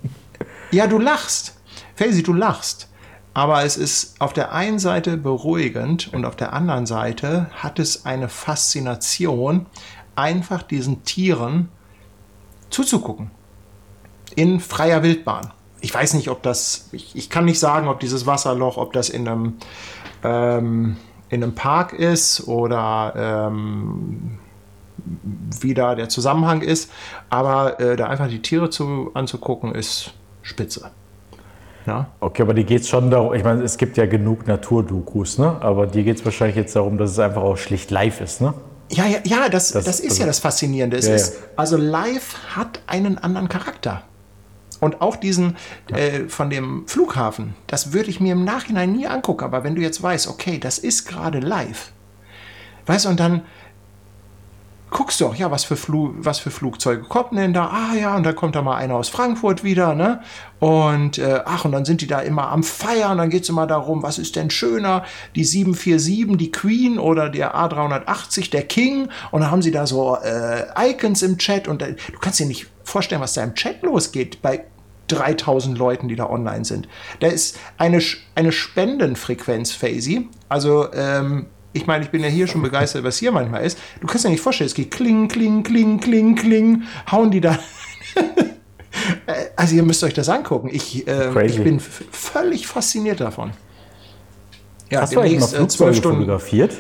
ja, 0.72 0.86
du 0.86 1.00
lachst. 1.00 1.58
Felsi, 1.96 2.22
du 2.22 2.34
lachst. 2.34 2.90
Aber 3.34 3.64
es 3.64 3.76
ist 3.78 4.20
auf 4.22 4.34
der 4.34 4.52
einen 4.52 4.80
Seite 4.80 5.18
beruhigend 5.18 6.12
und 6.14 6.26
auf 6.26 6.36
der 6.36 6.54
anderen 6.54 6.86
Seite 6.86 7.50
hat 7.56 7.80
es 7.80 8.06
eine 8.06 8.30
Faszination, 8.30 9.66
einfach 10.16 10.62
diesen 10.64 11.04
Tieren 11.04 11.70
zuzugucken. 12.70 13.32
In 14.36 14.60
freier 14.60 15.02
Wildbahn. 15.02 15.52
Ich 15.82 15.94
weiß 15.94 16.14
nicht, 16.16 16.30
ob 16.30 16.42
das, 16.44 16.90
ich, 16.92 17.16
ich 17.16 17.30
kann 17.30 17.46
nicht 17.46 17.60
sagen, 17.60 17.88
ob 17.88 18.00
dieses 18.00 18.26
Wasserloch, 18.26 18.78
ob 18.78 18.94
das 18.94 19.10
in 19.10 19.28
einem, 19.28 19.54
ähm, 20.24 20.98
in 21.30 21.44
einem 21.44 21.56
Park 21.56 21.94
ist 21.94 22.48
oder 22.48 23.14
ähm, 23.16 24.40
wie 25.62 25.74
da 25.74 25.96
der 25.96 26.10
Zusammenhang 26.10 26.62
ist. 26.62 26.92
Aber 27.30 27.80
äh, 27.80 27.96
da 27.96 28.08
einfach 28.08 28.28
die 28.28 28.42
Tiere 28.42 28.70
zu, 28.70 29.12
anzugucken, 29.14 29.76
ist 29.76 30.14
spitze. 30.42 30.92
Ja? 31.86 32.08
Okay, 32.20 32.42
aber 32.42 32.54
die 32.54 32.66
geht 32.66 32.82
es 32.82 32.90
schon 32.90 33.10
darum, 33.10 33.34
ich 33.34 33.44
meine, 33.44 33.64
es 33.64 33.78
gibt 33.78 33.98
ja 33.98 34.06
genug 34.06 34.46
Naturdokus, 34.48 35.38
ne? 35.38 35.56
aber 35.62 35.88
dir 35.88 36.04
geht 36.04 36.18
es 36.18 36.26
wahrscheinlich 36.26 36.58
jetzt 36.58 36.76
darum, 36.76 36.98
dass 36.98 37.12
es 37.12 37.20
einfach 37.20 37.42
auch 37.42 37.56
schlicht 37.58 37.92
live 37.92 38.20
ist, 38.20 38.42
ne? 38.42 38.54
Ja, 38.90 39.06
ja, 39.06 39.20
ja 39.24 39.50
das, 39.50 39.72
das, 39.72 39.86
Das- 39.86 40.00
ist 40.00 40.12
also- 40.12 40.22
ja 40.22 40.28
das 40.28 40.40
Faszinierende. 40.40 41.00
Ja, 41.00 41.14
ist, 41.14 41.38
also 41.56 41.78
live 41.78 42.36
hat 42.56 42.82
einen 42.88 43.18
anderen 43.18 43.48
Charakter. 43.50 44.04
Und 44.80 45.02
auch 45.02 45.16
diesen 45.16 45.56
äh, 45.88 46.26
von 46.28 46.50
dem 46.50 46.88
Flughafen, 46.88 47.56
das 47.66 47.94
würde 47.94 48.10
ich 48.10 48.20
mir 48.20 48.34
im 48.34 48.44
Nachhinein 48.44 48.92
nie 48.92 49.08
angucken. 49.08 49.44
Aber 49.44 49.64
wenn 49.64 49.76
du 49.76 49.82
jetzt 49.82 50.02
weißt, 50.02 50.28
okay, 50.28 50.60
das 50.60 50.78
ist 50.78 51.08
gerade 51.08 51.40
live, 51.40 51.92
weißt 52.86 53.06
du, 53.06 53.10
und 53.10 53.20
dann 53.20 53.42
guckst 54.90 55.20
du 55.20 55.28
auch, 55.28 55.36
ja, 55.36 55.52
was 55.52 55.64
für, 55.66 55.76
Flu 55.76 56.14
was 56.18 56.40
für 56.40 56.52
Flugzeuge 56.52 57.04
kommen 57.04 57.36
denn 57.36 57.54
da? 57.54 57.68
Ah 57.68 57.96
ja, 57.96 58.16
und 58.16 58.24
dann 58.24 58.36
kommt 58.36 58.56
da 58.56 58.62
mal 58.62 58.78
einer 58.78 58.96
aus 58.96 59.10
Frankfurt 59.10 59.64
wieder, 59.64 59.96
ne? 59.96 60.22
Und 60.60 61.18
äh, 61.18 61.42
ach, 61.46 61.66
und 61.66 61.72
dann 61.72 61.86
sind 61.86 62.02
die 62.02 62.08
da 62.08 62.20
immer 62.20 62.50
am 62.50 62.64
Feiern, 62.64 63.18
dann 63.18 63.30
geht 63.30 63.44
es 63.44 63.50
immer 63.50 63.68
darum, 63.68 64.02
was 64.02 64.18
ist 64.18 64.36
denn 64.36 64.50
schöner, 64.50 65.04
die 65.36 65.44
747, 65.44 66.38
die 66.38 66.52
Queen 66.52 67.00
oder 67.00 67.30
der 67.30 67.56
A380, 67.56 68.50
der 68.52 68.64
King? 68.64 69.10
Und 69.32 69.42
dann 69.42 69.52
haben 69.52 69.62
sie 69.62 69.72
da 69.72 69.86
so 69.86 70.18
äh, 70.18 70.92
Icons 70.92 71.22
im 71.22 71.38
Chat 71.38 71.68
und 71.68 71.82
äh, 71.82 71.96
du 72.12 72.20
kannst 72.20 72.40
dir 72.40 72.46
nicht 72.46 72.68
vorstellen, 72.84 73.22
was 73.22 73.34
da 73.34 73.44
im 73.44 73.56
Chat 73.56 73.84
losgeht 73.84 74.42
bei 74.42 74.64
3000 75.10 75.78
Leuten, 75.78 76.08
die 76.08 76.16
da 76.16 76.30
online 76.30 76.66
sind. 76.66 76.88
Da 77.20 77.28
ist 77.28 77.58
eine, 77.78 78.02
eine 78.36 78.52
Spendenfrequenz, 78.52 79.72
Faisy. 79.72 80.30
Also, 80.50 80.92
ähm, 80.94 81.48
ich 81.78 81.88
meine, 81.88 82.04
ich 82.04 82.12
bin 82.12 82.22
ja 82.22 82.30
hier 82.30 82.48
schon 82.48 82.62
begeistert, 82.62 83.04
was 83.04 83.18
hier 83.18 83.32
manchmal 83.32 83.66
ist. 83.66 83.80
Du 84.02 84.08
kannst 84.08 84.26
dir 84.26 84.30
nicht 84.30 84.42
vorstellen, 84.42 84.68
es 84.68 84.74
geht 84.74 84.92
kling, 84.92 85.28
kling, 85.28 85.64
kling, 85.64 86.00
kling, 86.00 86.36
kling, 86.36 86.84
hauen 87.12 87.32
die 87.32 87.42
da. 87.42 87.58
Äh, 89.26 89.46
also, 89.56 89.76
ihr 89.76 89.84
müsst 89.84 90.04
euch 90.04 90.14
das 90.14 90.28
angucken. 90.30 90.70
Ich, 90.72 91.06
Crazy. 91.06 91.46
ich 91.46 91.64
bin 91.64 91.80
völlig 91.80 92.68
fasziniert 92.68 93.22
davon. 93.22 93.52
Ja, 94.90 95.02
Hast 95.02 95.14
du 95.16 95.20
eigentlich 95.20 95.40
mal 95.40 95.46
äh, 95.46 95.50
Flugzeuge 95.50 95.68
zwölf 95.68 95.98
Stunden. 95.98 96.20
fotografiert? 96.20 96.74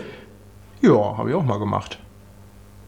Ja, 0.81 1.17
habe 1.17 1.29
ich 1.29 1.35
auch 1.35 1.43
mal 1.43 1.59
gemacht. 1.59 1.99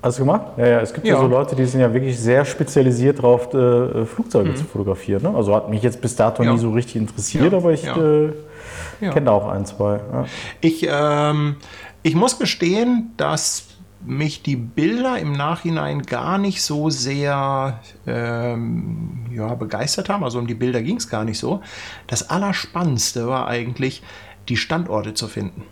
Hast 0.01 0.17
du 0.17 0.21
gemacht? 0.23 0.43
Ja, 0.57 0.65
ja, 0.67 0.79
es 0.81 0.93
gibt 0.93 1.05
ja, 1.05 1.15
Ja. 1.15 1.19
so 1.21 1.27
Leute, 1.27 1.55
die 1.55 1.65
sind 1.65 1.81
ja 1.81 1.93
wirklich 1.93 2.17
sehr 2.17 2.45
spezialisiert 2.45 3.21
drauf, 3.21 3.53
äh, 3.53 4.05
Flugzeuge 4.05 4.55
zu 4.55 4.63
fotografieren. 4.63 5.23
Ne? 5.23 5.35
Also 5.35 5.53
hat 5.53 5.69
mich 5.69 5.83
jetzt 5.83 6.01
bis 6.01 6.15
dato 6.15 6.41
Mhm. 6.41 6.47
Ja. 6.47 6.53
nie 6.53 6.59
so 6.59 6.71
richtig 6.71 6.95
interessiert, 6.95 7.51
Ja, 7.51 7.57
aber 7.57 7.73
ich 7.73 7.85
äh, 7.85 8.29
kenne 9.01 9.25
da 9.25 9.31
auch 9.31 9.49
ein, 9.49 9.65
zwei. 9.65 9.99
Ich, 10.61 10.87
ähm, 10.89 11.57
ich 12.01 12.15
muss 12.15 12.39
gestehen, 12.39 13.11
dass 13.17 13.65
mich 14.05 14.41
die 14.41 14.55
Bilder 14.55 15.19
im 15.19 15.33
Nachhinein 15.33 16.03
gar 16.03 16.37
nicht 16.37 16.61
so 16.63 16.89
sehr 16.89 17.79
ähm, 18.07 19.25
ja, 19.33 19.53
begeistert 19.55 20.07
haben. 20.07 20.23
Also 20.23 20.39
um 20.39 20.47
die 20.47 20.53
Bilder 20.53 20.81
ging 20.81 20.95
es 20.95 21.09
gar 21.09 21.25
nicht 21.25 21.37
so. 21.39 21.59
Das 22.07 22.29
Allerspannendste 22.29 23.27
war 23.27 23.47
eigentlich, 23.49 24.01
die 24.47 24.55
Standorte 24.55 25.13
zu 25.13 25.27
finden. 25.27 25.63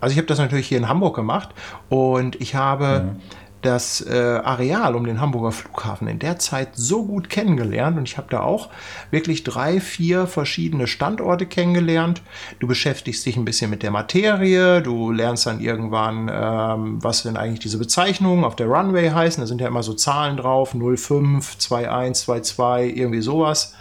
Also 0.00 0.12
ich 0.12 0.18
habe 0.18 0.26
das 0.26 0.38
natürlich 0.38 0.68
hier 0.68 0.78
in 0.78 0.88
Hamburg 0.88 1.16
gemacht 1.16 1.50
und 1.88 2.40
ich 2.40 2.54
habe 2.54 3.16
das 3.62 4.00
äh, 4.00 4.40
Areal 4.44 4.94
um 4.94 5.04
den 5.04 5.20
Hamburger 5.20 5.50
Flughafen 5.50 6.06
in 6.06 6.18
der 6.18 6.38
Zeit 6.38 6.70
so 6.74 7.04
gut 7.04 7.28
kennengelernt 7.28 7.98
und 7.98 8.08
ich 8.08 8.16
habe 8.16 8.28
da 8.30 8.40
auch 8.40 8.68
wirklich 9.10 9.42
drei, 9.42 9.80
vier 9.80 10.26
verschiedene 10.26 10.86
Standorte 10.86 11.46
kennengelernt. 11.46 12.22
Du 12.60 12.68
beschäftigst 12.68 13.26
dich 13.26 13.36
ein 13.36 13.44
bisschen 13.44 13.70
mit 13.70 13.82
der 13.82 13.90
Materie, 13.90 14.80
du 14.80 15.10
lernst 15.10 15.46
dann 15.46 15.60
irgendwann, 15.60 16.30
ähm, 16.32 17.02
was 17.02 17.24
denn 17.24 17.36
eigentlich 17.36 17.60
diese 17.60 17.78
Bezeichnungen 17.78 18.44
auf 18.44 18.54
der 18.54 18.68
Runway 18.68 19.10
heißen. 19.10 19.40
Da 19.40 19.46
sind 19.46 19.60
ja 19.60 19.66
immer 19.66 19.82
so 19.82 19.94
Zahlen 19.94 20.36
drauf, 20.36 20.70
05, 20.70 21.56
21, 21.72 22.18
22, 22.18 22.96
irgendwie 22.96 23.22
sowas. 23.22 23.74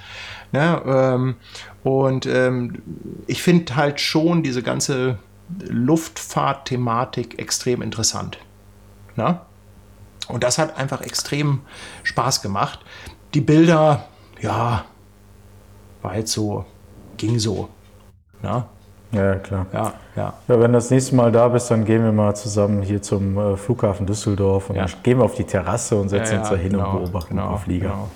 Ne? 0.52 0.82
Ähm, 0.86 1.36
und 1.84 2.26
ähm, 2.26 2.82
ich 3.28 3.44
finde 3.44 3.76
halt 3.76 4.02
schon 4.02 4.42
diese 4.42 4.64
ganze 4.64 5.20
Luftfahrt-Thematik 5.68 7.40
extrem 7.40 7.82
interessant. 7.82 8.38
Na? 9.16 9.42
Und 10.28 10.44
das 10.44 10.58
hat 10.58 10.78
einfach 10.78 11.02
extrem 11.02 11.62
Spaß 12.04 12.42
gemacht. 12.42 12.80
Die 13.34 13.42
Bilder, 13.42 14.06
ja, 14.42 14.86
war 16.02 16.12
halt 16.12 16.28
so, 16.28 16.66
ging 17.18 17.40
so. 17.40 17.70
Na? 18.42 18.68
ja, 19.12 19.36
klar. 19.36 19.66
Ja, 19.72 19.94
ja. 20.16 20.34
Ja, 20.48 20.60
wenn 20.60 20.72
du 20.74 20.78
das 20.78 20.90
nächste 20.92 21.16
Mal 21.16 21.32
da 21.32 21.48
bist, 21.48 21.72
dann 21.72 21.86
gehen 21.86 22.04
wir 22.04 22.12
mal 22.12 22.36
zusammen 22.36 22.82
hier 22.84 23.02
zum 23.02 23.38
äh, 23.38 23.56
Flughafen 23.58 24.06
Düsseldorf 24.06 24.70
und 24.70 24.76
Ja. 24.76 24.86
dann 24.86 24.94
gehen 25.04 25.18
wir 25.18 25.24
auf 25.26 25.36
die 25.36 25.46
Terrasse 25.46 25.96
und 25.96 26.10
setzen 26.10 26.34
Ja, 26.36 26.40
uns 26.42 26.50
da 26.50 26.56
hin 26.56 26.72
genau, 26.74 26.92
und 26.92 27.04
beobachten 27.04 27.36
genau, 27.36 27.48
paar 27.50 27.60
Flieger. 27.60 27.90
genau. 27.90 28.10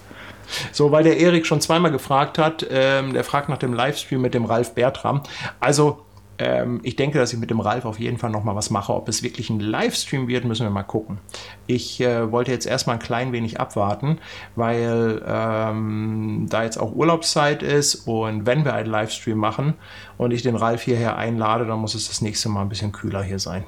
So, 0.73 0.91
weil 0.91 1.05
der 1.05 1.17
Erik 1.17 1.45
schon 1.45 1.61
zweimal 1.61 1.91
gefragt 1.91 2.37
hat, 2.37 2.65
ähm, 2.69 3.13
der 3.13 3.23
fragt 3.23 3.47
nach 3.47 3.57
dem 3.57 3.73
Livestream 3.73 4.19
mit 4.21 4.33
dem 4.33 4.43
Ralf 4.43 4.75
Bertram. 4.75 5.21
Also, 5.61 6.01
ähm, 6.37 6.79
ich 6.83 6.95
denke, 6.95 7.19
dass 7.19 7.33
ich 7.33 7.39
mit 7.39 7.49
dem 7.49 7.59
Ralf 7.59 7.85
auf 7.85 7.99
jeden 7.99 8.17
Fall 8.17 8.29
noch 8.29 8.43
mal 8.43 8.55
was 8.55 8.69
mache. 8.69 8.93
Ob 8.93 9.07
es 9.07 9.23
wirklich 9.23 9.49
ein 9.49 9.59
Livestream 9.59 10.27
wird, 10.27 10.45
müssen 10.45 10.65
wir 10.65 10.71
mal 10.71 10.83
gucken. 10.83 11.19
Ich 11.67 12.01
äh, 12.01 12.31
wollte 12.31 12.51
jetzt 12.51 12.65
erstmal 12.65 12.95
ein 12.95 13.01
klein 13.01 13.31
wenig 13.31 13.59
abwarten, 13.59 14.17
weil 14.55 15.21
ähm, 15.25 16.47
da 16.49 16.63
jetzt 16.63 16.77
auch 16.77 16.93
Urlaubszeit 16.95 17.63
ist 17.63 18.07
und 18.07 18.45
wenn 18.45 18.65
wir 18.65 18.73
einen 18.73 18.89
Livestream 18.89 19.37
machen 19.37 19.75
und 20.17 20.31
ich 20.31 20.41
den 20.41 20.55
Ralf 20.55 20.81
hierher 20.81 21.17
einlade, 21.17 21.65
dann 21.65 21.79
muss 21.79 21.95
es 21.95 22.07
das 22.07 22.21
nächste 22.21 22.49
Mal 22.49 22.61
ein 22.61 22.69
bisschen 22.69 22.91
kühler 22.91 23.23
hier 23.23 23.39
sein. 23.39 23.63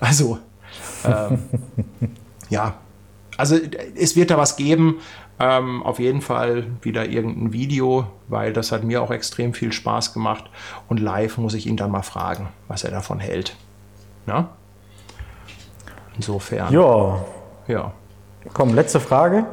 Also, 0.00 0.38
ähm, 1.04 1.42
ja, 2.50 2.74
also 3.36 3.56
es 3.96 4.16
wird 4.16 4.30
da 4.30 4.36
was 4.36 4.56
geben. 4.56 4.96
Ähm, 5.40 5.82
auf 5.84 6.00
jeden 6.00 6.20
Fall 6.20 6.66
wieder 6.82 7.06
irgendein 7.06 7.52
Video, 7.52 8.06
weil 8.26 8.52
das 8.52 8.72
hat 8.72 8.82
mir 8.82 9.02
auch 9.02 9.10
extrem 9.10 9.54
viel 9.54 9.72
Spaß 9.72 10.12
gemacht. 10.12 10.44
Und 10.88 10.98
live 10.98 11.38
muss 11.38 11.54
ich 11.54 11.66
ihn 11.66 11.76
dann 11.76 11.90
mal 11.90 12.02
fragen, 12.02 12.48
was 12.66 12.82
er 12.82 12.90
davon 12.90 13.20
hält. 13.20 13.54
Na? 14.26 14.48
Insofern. 16.16 16.72
Ja, 16.72 17.24
ja. 17.68 17.92
komm, 18.52 18.74
letzte 18.74 18.98
Frage. 18.98 19.46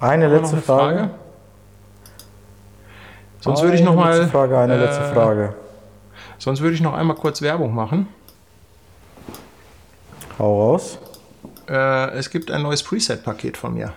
Eine 0.00 0.28
letzte 0.28 0.56
eine 0.56 0.62
Frage. 0.62 1.10
Sonst 3.40 3.62
würde 3.62 3.76
ich 3.76 3.82
noch 3.82 3.92
Eine 3.92 4.00
mal. 4.00 4.16
Letzte 4.16 4.30
Frage, 4.30 4.58
eine 4.58 4.74
äh, 4.74 4.84
letzte 4.84 5.04
Frage. 5.04 5.54
Sonst 6.38 6.60
würde 6.60 6.74
ich 6.74 6.82
noch 6.82 6.94
einmal 6.94 7.16
kurz 7.16 7.40
Werbung 7.40 7.74
machen. 7.74 8.08
Hau 10.38 10.70
raus. 10.70 10.98
Äh, 11.68 12.10
es 12.10 12.30
gibt 12.30 12.50
ein 12.50 12.62
neues 12.62 12.82
Preset-Paket 12.82 13.56
von 13.56 13.74
mir. 13.74 13.92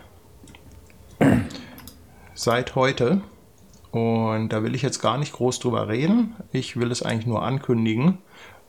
Seit 2.34 2.76
heute. 2.76 3.22
Und 3.92 4.50
da 4.50 4.64
will 4.64 4.74
ich 4.74 4.82
jetzt 4.82 5.02
gar 5.02 5.18
nicht 5.18 5.34
groß 5.34 5.60
drüber 5.60 5.88
reden. 5.90 6.36
Ich 6.52 6.78
will 6.78 6.92
es 6.92 7.04
eigentlich 7.04 7.28
nur 7.28 7.44
ankündigen. 7.44 8.20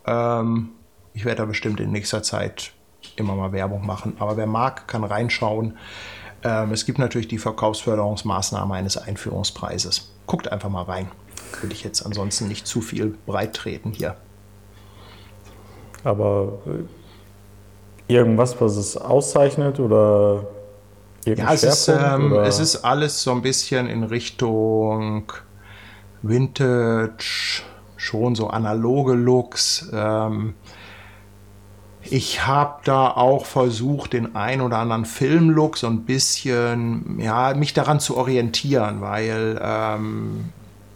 Ähm, 0.05 0.71
ich 1.15 1.25
werde 1.25 1.39
da 1.39 1.45
bestimmt 1.45 1.81
in 1.81 1.93
nächster 1.93 2.23
Zeit 2.23 2.73
immer 3.17 3.35
mal 3.35 3.53
Werbung 3.53 3.87
machen. 3.87 4.17
Aber 4.19 4.37
wer 4.37 4.47
mag, 4.47 4.89
kann 4.89 5.05
reinschauen. 5.05 5.79
Ähm, 6.43 6.73
es 6.73 6.85
gibt 6.87 6.99
natürlich 6.99 7.29
die 7.29 7.39
Verkaufsförderungsmaßnahme 7.39 8.75
eines 8.75 8.97
Einführungspreises. 8.97 10.13
Guckt 10.27 10.51
einfach 10.51 10.69
mal 10.69 10.83
rein. 10.83 11.09
Will 11.61 11.73
ich 11.73 11.85
jetzt 11.85 12.05
ansonsten 12.05 12.49
nicht 12.49 12.67
zu 12.67 12.81
viel 12.81 13.17
breit 13.27 13.55
treten 13.55 13.93
hier. 13.93 14.17
Aber 16.05 16.59
äh, 16.67 18.13
irgendwas, 18.13 18.61
was 18.61 18.77
es 18.77 18.97
auszeichnet 18.97 19.79
oder 19.79 20.47
Ja, 21.25 21.53
es 21.53 21.63
ist, 21.63 21.89
ähm, 21.89 22.33
es 22.33 22.59
ist 22.59 22.85
alles 22.85 23.23
so 23.23 23.31
ein 23.31 23.43
bisschen 23.43 23.89
in 23.89 24.03
Richtung 24.03 25.33
Vintage, 26.23 27.63
schon 27.97 28.35
so 28.35 28.49
analoge 28.49 29.15
Looks. 29.15 29.89
Ähm, 29.93 30.55
ich 32.03 32.45
habe 32.47 32.81
da 32.85 33.09
auch 33.09 33.47
versucht, 33.47 34.13
den 34.13 34.35
ein 34.35 34.61
oder 34.61 34.79
anderen 34.79 35.05
Filmlook 35.05 35.79
so 35.79 35.87
ein 35.87 36.05
bisschen, 36.05 37.21
ja, 37.21 37.55
mich 37.55 37.73
daran 37.73 38.01
zu 38.01 38.17
orientieren, 38.17 39.01
weil 39.01 39.61
ähm, 39.63 40.53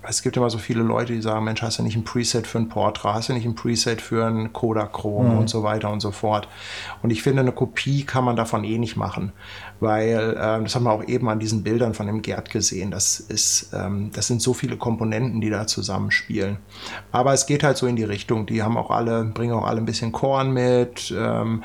es 0.09 0.23
gibt 0.23 0.37
immer 0.37 0.51
so 0.51 0.59
viele 0.59 0.83
Leute, 0.83 1.13
die 1.13 1.23
sagen, 1.23 1.45
Mensch, 1.45 1.63
hast 1.63 1.79
du 1.79 1.83
nicht 1.83 1.97
ein 1.97 2.05
Preset 2.05 2.47
für 2.47 2.59
ein 2.59 2.69
Portra, 2.69 3.15
hast 3.15 3.29
du 3.29 3.33
nicht 3.33 3.47
ein 3.47 3.55
Preset 3.55 4.01
für 4.01 4.27
ein 4.27 4.53
Kodachrome 4.53 5.37
und 5.37 5.49
so 5.49 5.63
weiter 5.63 5.91
und 5.91 6.01
so 6.01 6.11
fort. 6.11 6.49
Und 7.03 7.11
ich 7.11 7.23
finde, 7.23 7.41
eine 7.41 7.53
Kopie 7.53 8.05
kann 8.05 8.25
man 8.25 8.37
davon 8.37 8.65
eh 8.65 8.79
nicht 8.79 8.97
machen, 8.97 9.33
weil 9.81 10.37
ähm, 10.41 10.65
das 10.65 10.75
haben 10.75 10.85
wir 10.85 10.93
auch 10.93 11.05
eben 11.05 11.29
an 11.29 11.39
diesen 11.39 11.63
Bildern 11.63 11.95
von 11.95 12.07
dem 12.07 12.23
Gerd 12.23 12.51
gesehen. 12.51 12.91
Das 12.91 13.21
ist, 13.21 13.71
ähm, 13.73 14.11
das 14.13 14.27
sind 14.27 14.43
so 14.43 14.55
viele 14.55 14.77
Komponenten, 14.77 15.41
die 15.41 15.51
da 15.51 15.67
zusammenspielen. 15.67 16.59
Aber 17.13 17.33
es 17.33 17.47
geht 17.47 17.63
halt 17.63 17.77
so 17.77 17.87
in 17.87 17.97
die 17.97 18.05
Richtung. 18.05 18.47
Die 18.47 18.63
haben 18.63 18.77
auch 18.77 18.91
alle, 18.91 19.25
bringen 19.25 19.55
auch 19.55 19.67
alle 19.67 19.79
ein 19.79 19.87
bisschen 19.87 20.13
Korn 20.13 20.53
mit. 20.53 21.13
Ähm, 21.17 21.63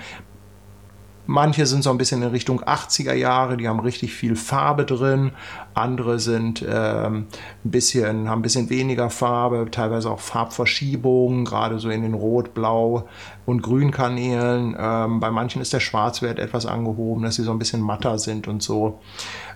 Manche 1.27 1.65
sind 1.65 1.83
so 1.83 1.91
ein 1.91 1.97
bisschen 1.97 2.23
in 2.23 2.29
Richtung 2.29 2.61
80er 2.61 3.13
Jahre, 3.13 3.55
die 3.55 3.67
haben 3.69 3.79
richtig 3.79 4.13
viel 4.13 4.35
Farbe 4.35 4.85
drin. 4.85 5.31
Andere 5.73 6.19
sind 6.19 6.65
ähm, 6.67 7.27
ein 7.65 7.71
bisschen, 7.71 8.29
haben 8.29 8.39
ein 8.39 8.41
bisschen 8.41 8.69
weniger 8.69 9.09
Farbe, 9.09 9.67
teilweise 9.71 10.09
auch 10.09 10.19
Farbverschiebungen, 10.19 11.45
gerade 11.45 11.79
so 11.79 11.89
in 11.89 12.01
den 12.01 12.13
Rot-, 12.13 12.53
Blau- 12.53 13.07
und 13.45 13.61
Grünkanälen. 13.63 14.75
Ähm, 14.77 15.19
bei 15.19 15.31
manchen 15.31 15.61
ist 15.61 15.73
der 15.73 15.79
Schwarzwert 15.79 16.39
etwas 16.39 16.65
angehoben, 16.65 17.23
dass 17.23 17.35
sie 17.35 17.43
so 17.43 17.51
ein 17.51 17.59
bisschen 17.59 17.81
matter 17.81 18.19
sind 18.19 18.47
und 18.47 18.61
so. 18.63 18.99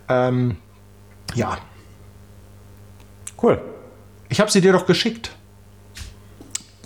Ähm, 0.09 0.57
ja, 1.33 1.57
Cool. 3.41 3.61
ich 4.29 4.39
habe 4.39 4.49
sie 4.49 4.61
dir 4.61 4.71
doch 4.71 4.85
geschickt. 4.85 5.35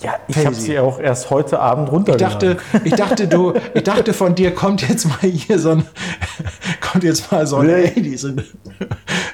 Ja, 0.02 0.14
ich 0.30 0.46
habe 0.46 0.56
sie 0.56 0.80
auch 0.80 0.98
erst 0.98 1.30
heute 1.30 1.60
Abend 1.60 1.90
Ich 1.90 1.94
runtergeladen. 1.94 2.58
dachte, 2.58 2.86
ich 2.86 2.94
dachte, 2.94 3.28
du, 3.28 3.54
ich 3.74 3.84
dachte 3.84 4.14
von 4.14 4.34
dir 4.34 4.56
kommt 4.56 4.88
jetzt 4.88 5.06
mal 5.06 5.30
hier 5.30 5.60
so 5.60 5.72
ein, 5.72 5.86
kommt 6.82 7.04
jetzt 7.04 7.30
mal 7.34 7.46
so 7.46 7.58
ein, 7.58 7.68
Nee. 7.68 7.92
ey, 7.94 8.02
die 8.02 8.16
sind 8.16 8.46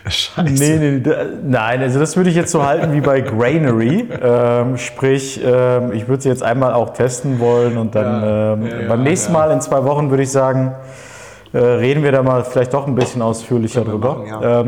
Scheiße. 0.07 0.51
Nee, 0.63 0.77
nee, 0.77 0.99
da- 1.01 1.25
nein, 1.43 1.81
also 1.81 1.99
das 1.99 2.15
würde 2.15 2.29
ich 2.29 2.35
jetzt 2.35 2.51
so 2.51 2.63
halten 2.65 2.93
wie 2.93 3.01
bei 3.01 3.21
Granary. 3.21 4.07
Ähm, 4.21 4.77
sprich, 4.77 5.41
ähm, 5.43 5.91
ich 5.93 6.07
würde 6.07 6.21
sie 6.23 6.29
jetzt 6.29 6.43
einmal 6.43 6.73
auch 6.73 6.93
testen 6.93 7.39
wollen 7.39 7.77
und 7.77 7.95
dann 7.95 8.23
Ja, 8.23 8.53
ähm, 8.53 8.65
ja, 8.67 8.87
beim 8.87 9.03
nächsten. 9.03 9.33
Mal 9.33 9.51
in 9.51 9.61
zwei 9.61 9.83
Wochen 9.83 10.09
würde 10.09 10.23
ich 10.23 10.31
sagen, 10.31 10.73
äh, 11.53 11.57
reden 11.57 12.03
wir 12.03 12.11
da 12.11 12.21
mal 12.23 12.43
vielleicht 12.43 12.73
doch 12.73 12.87
ein 12.87 12.95
bisschen 12.95 13.21
ausführlicher 13.21 13.83
drüber. 13.83 14.15
machen, 14.15 14.27
ja. 14.27 14.61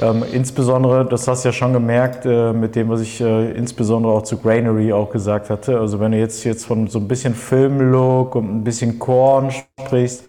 Ähm, 0.00 0.24
insbesondere, 0.32 1.04
das 1.04 1.28
hast 1.28 1.44
du 1.44 1.48
ja 1.48 1.52
schon 1.52 1.72
gemerkt, 1.72 2.24
äh, 2.24 2.52
mit 2.52 2.74
dem, 2.74 2.88
was 2.88 3.00
ich 3.00 3.20
äh, 3.20 3.52
insbesondere 3.52 4.12
auch 4.12 4.22
zu 4.22 4.38
Granary 4.38 4.92
auch 4.92 5.10
gesagt 5.10 5.50
hatte. 5.50 5.78
Also 5.78 6.00
wenn 6.00 6.12
du 6.12 6.18
jetzt, 6.18 6.44
jetzt 6.44 6.64
von 6.64 6.88
so 6.88 6.98
ein 6.98 7.08
bisschen 7.08 7.34
Filmlook 7.34 8.34
und 8.34 8.50
ein 8.50 8.64
bisschen 8.64 8.98
Korn 8.98 9.50
sprichst, 9.50 10.24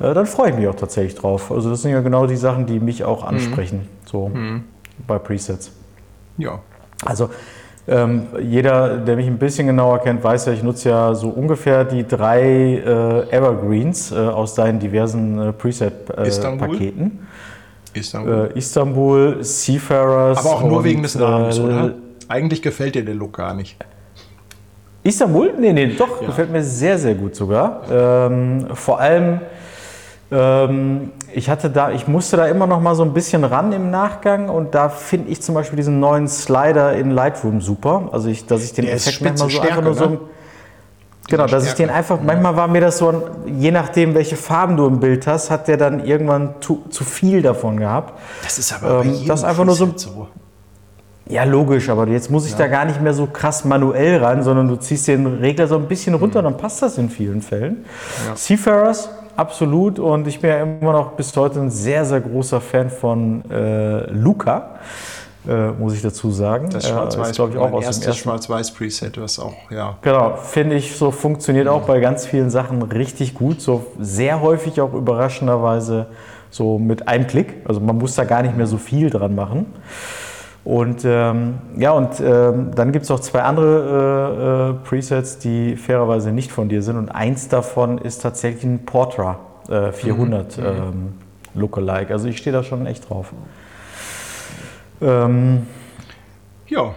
äh, 0.00 0.14
dann 0.14 0.26
freue 0.26 0.50
ich 0.50 0.56
mich 0.56 0.68
auch 0.68 0.74
tatsächlich 0.74 1.14
drauf. 1.14 1.50
Also 1.50 1.70
das 1.70 1.82
sind 1.82 1.92
ja 1.92 2.00
genau 2.00 2.26
die 2.26 2.36
Sachen, 2.36 2.66
die 2.66 2.78
mich 2.78 3.04
auch 3.04 3.24
ansprechen, 3.24 3.88
so 4.04 4.30
bei 5.06 5.18
Presets. 5.18 5.72
Ja. 6.38 6.60
Also 7.04 7.30
ähm, 7.88 8.26
jeder, 8.42 8.96
der 8.98 9.16
mich 9.16 9.26
ein 9.26 9.38
bisschen 9.38 9.68
genauer 9.68 10.00
kennt, 10.00 10.22
weiß 10.22 10.46
ja, 10.46 10.52
ich 10.52 10.62
nutze 10.62 10.88
ja 10.88 11.14
so 11.14 11.28
ungefähr 11.28 11.84
die 11.84 12.06
drei 12.06 12.42
äh, 12.42 13.30
Evergreens 13.30 14.10
äh, 14.10 14.16
aus 14.16 14.54
deinen 14.54 14.80
diversen 14.80 15.38
äh? 15.38 15.52
Preset-Paketen. 15.52 17.26
Istanbul. 17.96 18.50
Äh, 18.54 18.58
Istanbul, 18.58 19.44
Seafarers. 19.44 20.38
Aber 20.38 20.50
auch 20.50 20.62
nur 20.62 20.78
und, 20.78 20.84
wegen 20.84 21.02
des 21.02 21.14
Namens, 21.14 21.58
äh, 21.58 21.62
oder? 21.62 21.94
Eigentlich 22.28 22.62
gefällt 22.62 22.94
dir 22.94 23.04
der 23.04 23.14
Look 23.14 23.36
gar 23.36 23.54
nicht. 23.54 23.76
Istanbul? 25.02 25.54
Nee, 25.58 25.72
nee, 25.72 25.94
doch, 25.96 26.20
gefällt 26.20 26.50
mir 26.50 26.62
sehr, 26.62 26.98
sehr 26.98 27.14
gut 27.14 27.36
sogar. 27.36 27.82
Ähm, 27.90 28.66
vor 28.74 28.98
allem, 28.98 29.40
ähm, 30.32 31.12
ich 31.32 31.48
hatte 31.48 31.70
da, 31.70 31.92
ich 31.92 32.08
musste 32.08 32.36
da 32.36 32.46
immer 32.46 32.66
noch 32.66 32.80
mal 32.80 32.96
so 32.96 33.04
ein 33.04 33.12
bisschen 33.12 33.44
ran 33.44 33.72
im 33.72 33.90
Nachgang 33.90 34.48
und 34.48 34.74
da 34.74 34.88
finde 34.88 35.30
ich 35.30 35.40
zum 35.42 35.54
Beispiel 35.54 35.76
diesen 35.76 36.00
neuen 36.00 36.26
Slider 36.26 36.94
in 36.96 37.12
Lightroom 37.12 37.60
super. 37.60 38.08
Also 38.10 38.28
ich, 38.28 38.46
dass 38.46 38.64
ich 38.64 38.72
den 38.72 38.86
Der 38.86 38.94
Effekt 38.94 39.20
manchmal 39.20 39.48
so 39.48 39.56
Spitze 39.56 39.68
einfach 39.70 39.84
nur 39.84 39.94
so. 39.94 40.28
Genau, 41.28 41.46
dass 41.46 41.66
ich 41.66 41.74
den 41.74 41.90
einfach, 41.90 42.20
manchmal 42.22 42.56
war 42.56 42.68
mir 42.68 42.80
das 42.80 42.98
so, 42.98 43.22
je 43.46 43.70
nachdem, 43.72 44.14
welche 44.14 44.36
Farben 44.36 44.76
du 44.76 44.86
im 44.86 45.00
Bild 45.00 45.26
hast, 45.26 45.50
hat 45.50 45.66
der 45.66 45.76
dann 45.76 46.04
irgendwann 46.04 46.54
zu, 46.60 46.84
zu 46.90 47.02
viel 47.04 47.42
davon 47.42 47.78
gehabt. 47.78 48.14
Das 48.44 48.58
ist 48.58 48.72
aber 48.72 49.02
Ähm, 49.04 49.26
das 49.26 49.42
einfach 49.42 49.64
nur 49.64 49.74
so- 49.74 49.92
so. 49.96 50.28
Ja, 51.28 51.42
logisch, 51.42 51.88
aber 51.88 52.06
jetzt 52.06 52.30
muss 52.30 52.46
ich 52.46 52.54
da 52.54 52.68
gar 52.68 52.84
nicht 52.84 53.02
mehr 53.02 53.12
so 53.12 53.26
krass 53.26 53.64
manuell 53.64 54.22
ran, 54.22 54.44
sondern 54.44 54.68
du 54.68 54.76
ziehst 54.76 55.08
den 55.08 55.26
Regler 55.26 55.66
so 55.66 55.74
ein 55.74 55.88
bisschen 55.88 56.14
runter, 56.14 56.40
dann 56.40 56.56
passt 56.56 56.82
das 56.82 56.98
in 56.98 57.10
vielen 57.10 57.42
Fällen. 57.42 57.84
Seafarers, 58.36 59.08
absolut. 59.36 59.98
Und 59.98 60.28
ich 60.28 60.38
bin 60.40 60.50
ja 60.50 60.58
immer 60.62 60.92
noch 60.92 61.12
bis 61.14 61.36
heute 61.36 61.58
ein 61.60 61.70
sehr, 61.70 62.04
sehr 62.04 62.20
großer 62.20 62.60
Fan 62.60 62.90
von 62.90 63.42
äh, 63.50 64.08
Luca, 64.12 64.76
äh, 65.48 65.70
muss 65.72 65.94
ich 65.94 66.02
dazu 66.02 66.30
sagen. 66.30 66.68
Das 66.70 66.84
Äh, 66.84 66.88
Schwarz-Weiß, 66.88 67.30
ist, 67.30 67.36
glaube 67.36 67.52
ich, 67.52 67.58
auch 67.58 67.64
mein 67.64 67.74
aus 67.74 67.80
dem 67.80 67.86
erstes 67.86 68.06
ersten. 68.06 68.22
Schwarz-Weiß-Preset, 68.22 69.20
was 69.20 69.38
auch, 69.38 69.54
ja. 69.70 69.96
Genau, 70.02 70.36
finde 70.36 70.76
ich, 70.76 70.96
so 70.96 71.10
funktioniert 71.10 71.68
auch 71.68 71.82
bei 71.82 72.00
ganz 72.00 72.26
vielen 72.26 72.50
Sachen 72.50 72.82
richtig 72.82 73.34
gut. 73.34 73.60
So 73.60 73.86
sehr 73.98 74.40
häufig 74.40 74.80
auch 74.80 74.92
überraschenderweise 74.92 76.06
so 76.50 76.78
mit 76.78 77.08
einem 77.08 77.26
Klick. 77.26 77.54
Also 77.66 77.80
man 77.80 77.98
muss 77.98 78.14
da 78.14 78.24
gar 78.24 78.42
nicht 78.42 78.56
mehr 78.56 78.66
so 78.66 78.78
viel 78.78 79.10
dran 79.10 79.34
machen. 79.34 79.66
Und 80.64 81.04
ähm, 81.04 81.58
ja, 81.76 81.92
und 81.92 82.18
ähm, 82.18 82.72
dann 82.74 82.90
gibt 82.90 83.04
es 83.04 83.10
auch 83.12 83.20
zwei 83.20 83.42
andere 83.42 84.70
äh, 84.70 84.70
äh, 84.70 84.88
Presets, 84.88 85.38
die 85.38 85.76
fairerweise 85.76 86.32
nicht 86.32 86.50
von 86.50 86.68
dir 86.68 86.82
sind. 86.82 86.96
Und 86.96 87.08
eins 87.08 87.48
davon 87.48 87.98
ist 87.98 88.22
tatsächlich 88.22 88.64
ein 88.64 88.84
Portra 88.84 89.38
äh, 89.68 89.92
400 89.92 90.58
ähm, 90.58 91.14
Lookalike. 91.54 92.12
Also 92.12 92.26
ich 92.26 92.38
stehe 92.38 92.52
da 92.54 92.64
schon 92.64 92.84
echt 92.86 93.08
drauf. 93.08 93.32
Ähm, 95.00 95.66
Ja. 96.68 96.94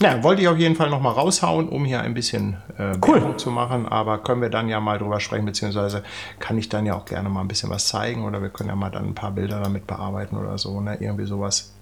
Ja, 0.00 0.22
wollte 0.22 0.42
ich 0.42 0.48
auf 0.48 0.58
jeden 0.58 0.76
Fall 0.76 0.90
noch 0.90 1.00
mal 1.00 1.10
raushauen, 1.10 1.68
um 1.68 1.84
hier 1.84 2.00
ein 2.00 2.14
bisschen 2.14 2.56
äh, 2.78 2.96
Cool. 3.04 3.36
Zu 3.36 3.50
machen. 3.50 3.86
Aber 3.86 4.18
können 4.18 4.40
wir 4.40 4.48
dann 4.48 4.68
ja 4.68 4.78
mal 4.78 4.96
drüber 4.98 5.18
sprechen, 5.18 5.44
beziehungsweise 5.44 6.04
kann 6.38 6.56
ich 6.56 6.68
dann 6.68 6.86
ja 6.86 6.94
auch 6.94 7.04
gerne 7.04 7.28
mal 7.28 7.40
ein 7.40 7.48
bisschen 7.48 7.68
was 7.68 7.88
zeigen 7.88 8.24
oder 8.24 8.40
wir 8.40 8.48
können 8.50 8.68
ja 8.68 8.76
mal 8.76 8.90
dann 8.90 9.06
ein 9.06 9.14
paar 9.14 9.32
Bilder 9.32 9.60
damit 9.60 9.88
bearbeiten 9.88 10.36
oder 10.36 10.56
so, 10.56 10.80
ne? 10.80 10.96
Irgendwie 11.00 11.26
sowas 11.26 11.74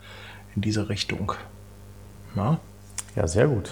in 0.55 0.63
diese 0.63 0.89
Richtung. 0.89 1.33
Na? 2.35 2.59
ja, 3.15 3.27
sehr 3.27 3.49
gut. 3.49 3.71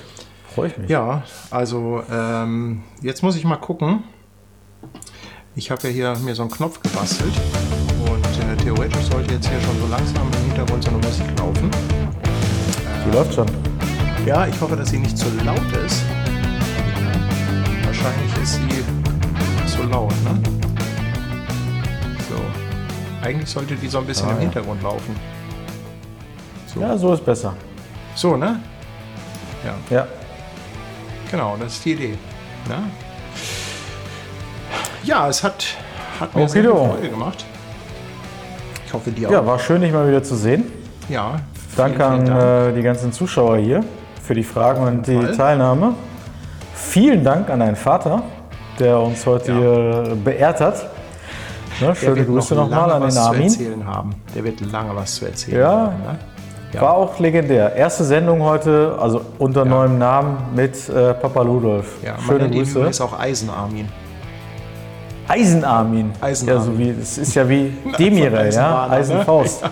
Freue 0.54 0.68
ich 0.68 0.76
mich. 0.78 0.90
Ja, 0.90 1.22
also 1.50 2.02
ähm, 2.12 2.82
jetzt 3.00 3.22
muss 3.22 3.36
ich 3.36 3.44
mal 3.44 3.56
gucken. 3.56 4.04
Ich 5.56 5.70
habe 5.70 5.88
ja 5.88 5.88
hier 5.88 6.16
mir 6.18 6.34
so 6.34 6.42
einen 6.42 6.50
Knopf 6.50 6.80
gebastelt 6.82 7.32
und 8.10 8.26
äh, 8.26 8.56
theoretisch 8.56 9.04
sollte 9.04 9.34
jetzt 9.34 9.48
hier 9.48 9.60
schon 9.60 9.80
so 9.80 9.86
langsam 9.86 10.28
Hintergrund 10.54 10.84
so 10.84 10.90
eine 10.90 10.98
Musik 10.98 11.26
laufen. 11.38 11.70
Die 13.04 13.10
läuft 13.10 13.34
schon. 13.34 13.46
Ja, 14.24 14.46
ich 14.46 14.60
hoffe, 14.60 14.76
dass 14.76 14.88
sie 14.90 14.98
nicht 14.98 15.18
zu 15.18 15.26
laut 15.44 15.58
ist. 15.84 16.02
Wahrscheinlich 17.84 18.32
ist 18.42 18.54
sie 18.54 18.84
zu 19.76 19.82
laut, 19.88 20.12
ne? 20.22 20.40
So. 22.28 23.26
Eigentlich 23.26 23.50
sollte 23.50 23.74
die 23.74 23.88
so 23.88 23.98
ein 23.98 24.06
bisschen 24.06 24.28
Ah, 24.28 24.30
im 24.32 24.36
ja. 24.36 24.42
Hintergrund 24.42 24.80
laufen. 24.82 25.16
So, 26.72 26.80
Ja, 26.80 26.96
so 26.96 27.12
ist 27.14 27.24
besser. 27.24 27.54
so 28.14 28.36
ne? 28.36 28.60
Ja, 29.64 29.74
Ja. 29.90 30.06
genau, 31.30 31.56
das 31.58 31.72
ist 31.74 31.84
die 31.84 31.92
Idee. 31.92 32.18
Ne? 32.68 32.78
Ja, 35.02 35.28
es 35.28 35.42
hat, 35.42 35.64
hat 36.20 36.34
mir 36.34 36.48
sehr 36.48 36.62
viel. 36.62 36.70
Freude 36.72 37.10
gemacht. 37.10 37.44
Hoffe, 38.94 39.10
dir 39.10 39.28
Ja, 39.30 39.40
auch. 39.40 39.46
war 39.46 39.58
schön, 39.58 39.82
dich 39.82 39.92
mal 39.92 40.08
wieder 40.08 40.22
zu 40.22 40.34
sehen. 40.36 40.64
Ja. 41.08 41.36
Danke 41.76 41.96
vielen, 41.96 42.02
an 42.10 42.24
vielen 42.26 42.38
Dank. 42.38 42.68
äh, 42.70 42.72
die 42.74 42.82
ganzen 42.82 43.12
Zuschauer 43.12 43.56
hier 43.58 43.80
für 44.22 44.34
die 44.34 44.44
Fragen 44.44 44.82
und 44.86 45.06
die 45.06 45.16
Fall. 45.20 45.36
Teilnahme. 45.36 45.94
Vielen 46.74 47.24
Dank 47.24 47.50
an 47.50 47.60
deinen 47.60 47.76
Vater, 47.76 48.22
der 48.78 48.98
uns 49.00 49.26
heute 49.26 49.52
Ja. 49.52 49.58
hier 49.58 50.16
beehrt 50.24 50.60
hat. 50.60 50.86
Ne, 51.80 51.94
schöne 51.96 52.16
wird 52.16 52.28
Grüße 52.28 52.54
noch 52.54 52.70
nochmal 52.70 52.90
an 52.92 53.00
den 53.00 53.08
was 53.08 53.14
zu 53.16 53.20
Armin. 53.20 53.42
erzählen 53.42 53.86
haben. 53.86 54.10
Der 54.34 54.44
wird 54.44 54.60
lange 54.70 54.94
was 54.94 55.16
zu 55.16 55.26
erzählen 55.26 55.58
Ja. 55.60 55.68
haben. 55.70 55.96
Ne? 55.98 56.18
Ja. 56.72 56.80
War 56.80 56.94
auch 56.94 57.18
legendär. 57.18 57.74
Erste 57.74 58.04
Sendung 58.04 58.42
heute, 58.42 58.96
also 59.00 59.20
unter 59.38 59.64
neuem 59.64 59.98
Namen 59.98 60.36
mit 60.54 60.88
äh, 60.88 61.14
Papa 61.14 61.42
Ludolf. 61.42 61.96
Ja, 62.04 62.14
Schöne 62.24 62.48
Grüße. 62.50 62.78
übrigens 62.78 63.00
auch 63.00 63.18
Eisenarmin. 63.18 63.88
Eisenarmin. 65.28 66.12
Eisenarmin. 66.20 66.66
Ja, 66.66 66.72
so 66.72 66.78
wie, 66.78 67.02
es 67.02 67.18
ist 67.18 67.34
ja 67.34 67.48
wie 67.48 67.72
Demirel, 67.98 68.52
ja? 68.52 68.86
Ne? 68.86 68.92
Eisenfaust. 68.92 69.62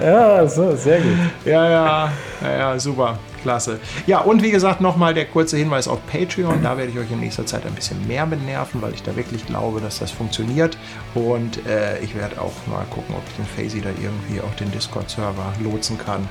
ja, 0.00 0.46
so, 0.46 0.76
sehr 0.76 0.98
gut. 1.00 1.16
Ja, 1.44 1.68
ja, 1.70 2.12
ja, 2.42 2.58
ja, 2.58 2.78
super, 2.78 3.18
klasse. 3.42 3.78
Ja, 4.06 4.20
und 4.20 4.42
wie 4.42 4.50
gesagt, 4.50 4.80
nochmal 4.80 5.14
der 5.14 5.26
kurze 5.26 5.56
Hinweis 5.56 5.88
auf 5.88 5.98
Patreon. 6.06 6.62
Da 6.62 6.76
werde 6.76 6.92
ich 6.92 6.98
euch 6.98 7.10
in 7.10 7.20
nächster 7.20 7.46
Zeit 7.46 7.64
ein 7.64 7.72
bisschen 7.74 8.06
mehr 8.06 8.26
mit 8.26 8.44
nerven, 8.44 8.82
weil 8.82 8.92
ich 8.92 9.02
da 9.02 9.16
wirklich 9.16 9.46
glaube, 9.46 9.80
dass 9.80 9.98
das 9.98 10.10
funktioniert. 10.10 10.76
Und 11.14 11.64
äh, 11.66 11.98
ich 12.00 12.14
werde 12.14 12.40
auch 12.40 12.52
mal 12.66 12.84
gucken, 12.90 13.14
ob 13.16 13.22
ich 13.28 13.36
den 13.36 13.46
Fazy 13.46 13.80
da 13.80 13.90
irgendwie 14.00 14.40
auf 14.40 14.54
den 14.56 14.70
Discord-Server 14.72 15.52
lotsen 15.62 15.98
kann 15.98 16.28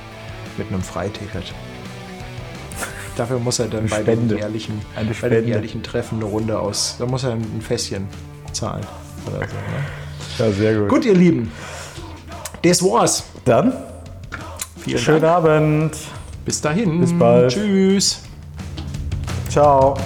mit 0.56 0.68
einem 0.68 0.82
Freiticket. 0.82 1.52
Dafür 3.16 3.38
muss 3.38 3.58
er 3.58 3.66
dann 3.66 3.88
bei 3.88 3.98
dem, 3.98 4.04
Spende. 4.04 4.36
jährlichen, 4.36 4.80
bei 4.94 5.12
Spende. 5.12 5.40
jährlichen 5.40 5.82
Treffen 5.82 6.16
eine 6.16 6.24
Runde 6.24 6.58
aus. 6.58 6.96
Da 6.98 7.04
muss 7.06 7.24
er 7.24 7.32
ein 7.32 7.60
Fässchen 7.60 8.06
zahlen. 8.52 8.84
Oder 9.26 9.38
so, 9.38 9.54
ne? 9.54 9.84
Ja, 10.38 10.52
sehr 10.52 10.74
gut. 10.80 10.88
Gut, 10.88 11.04
ihr 11.04 11.14
Lieben. 11.14 11.50
Das 12.62 12.82
war's. 12.82 13.24
Dann 13.44 13.72
Vielen 14.82 14.98
Schönen 14.98 15.22
Dank. 15.22 15.36
Abend. 15.36 15.96
Bis 16.44 16.60
dahin. 16.60 17.00
Bis 17.00 17.16
bald. 17.16 17.52
Tschüss. 17.52 18.20
Ciao. 19.48 19.96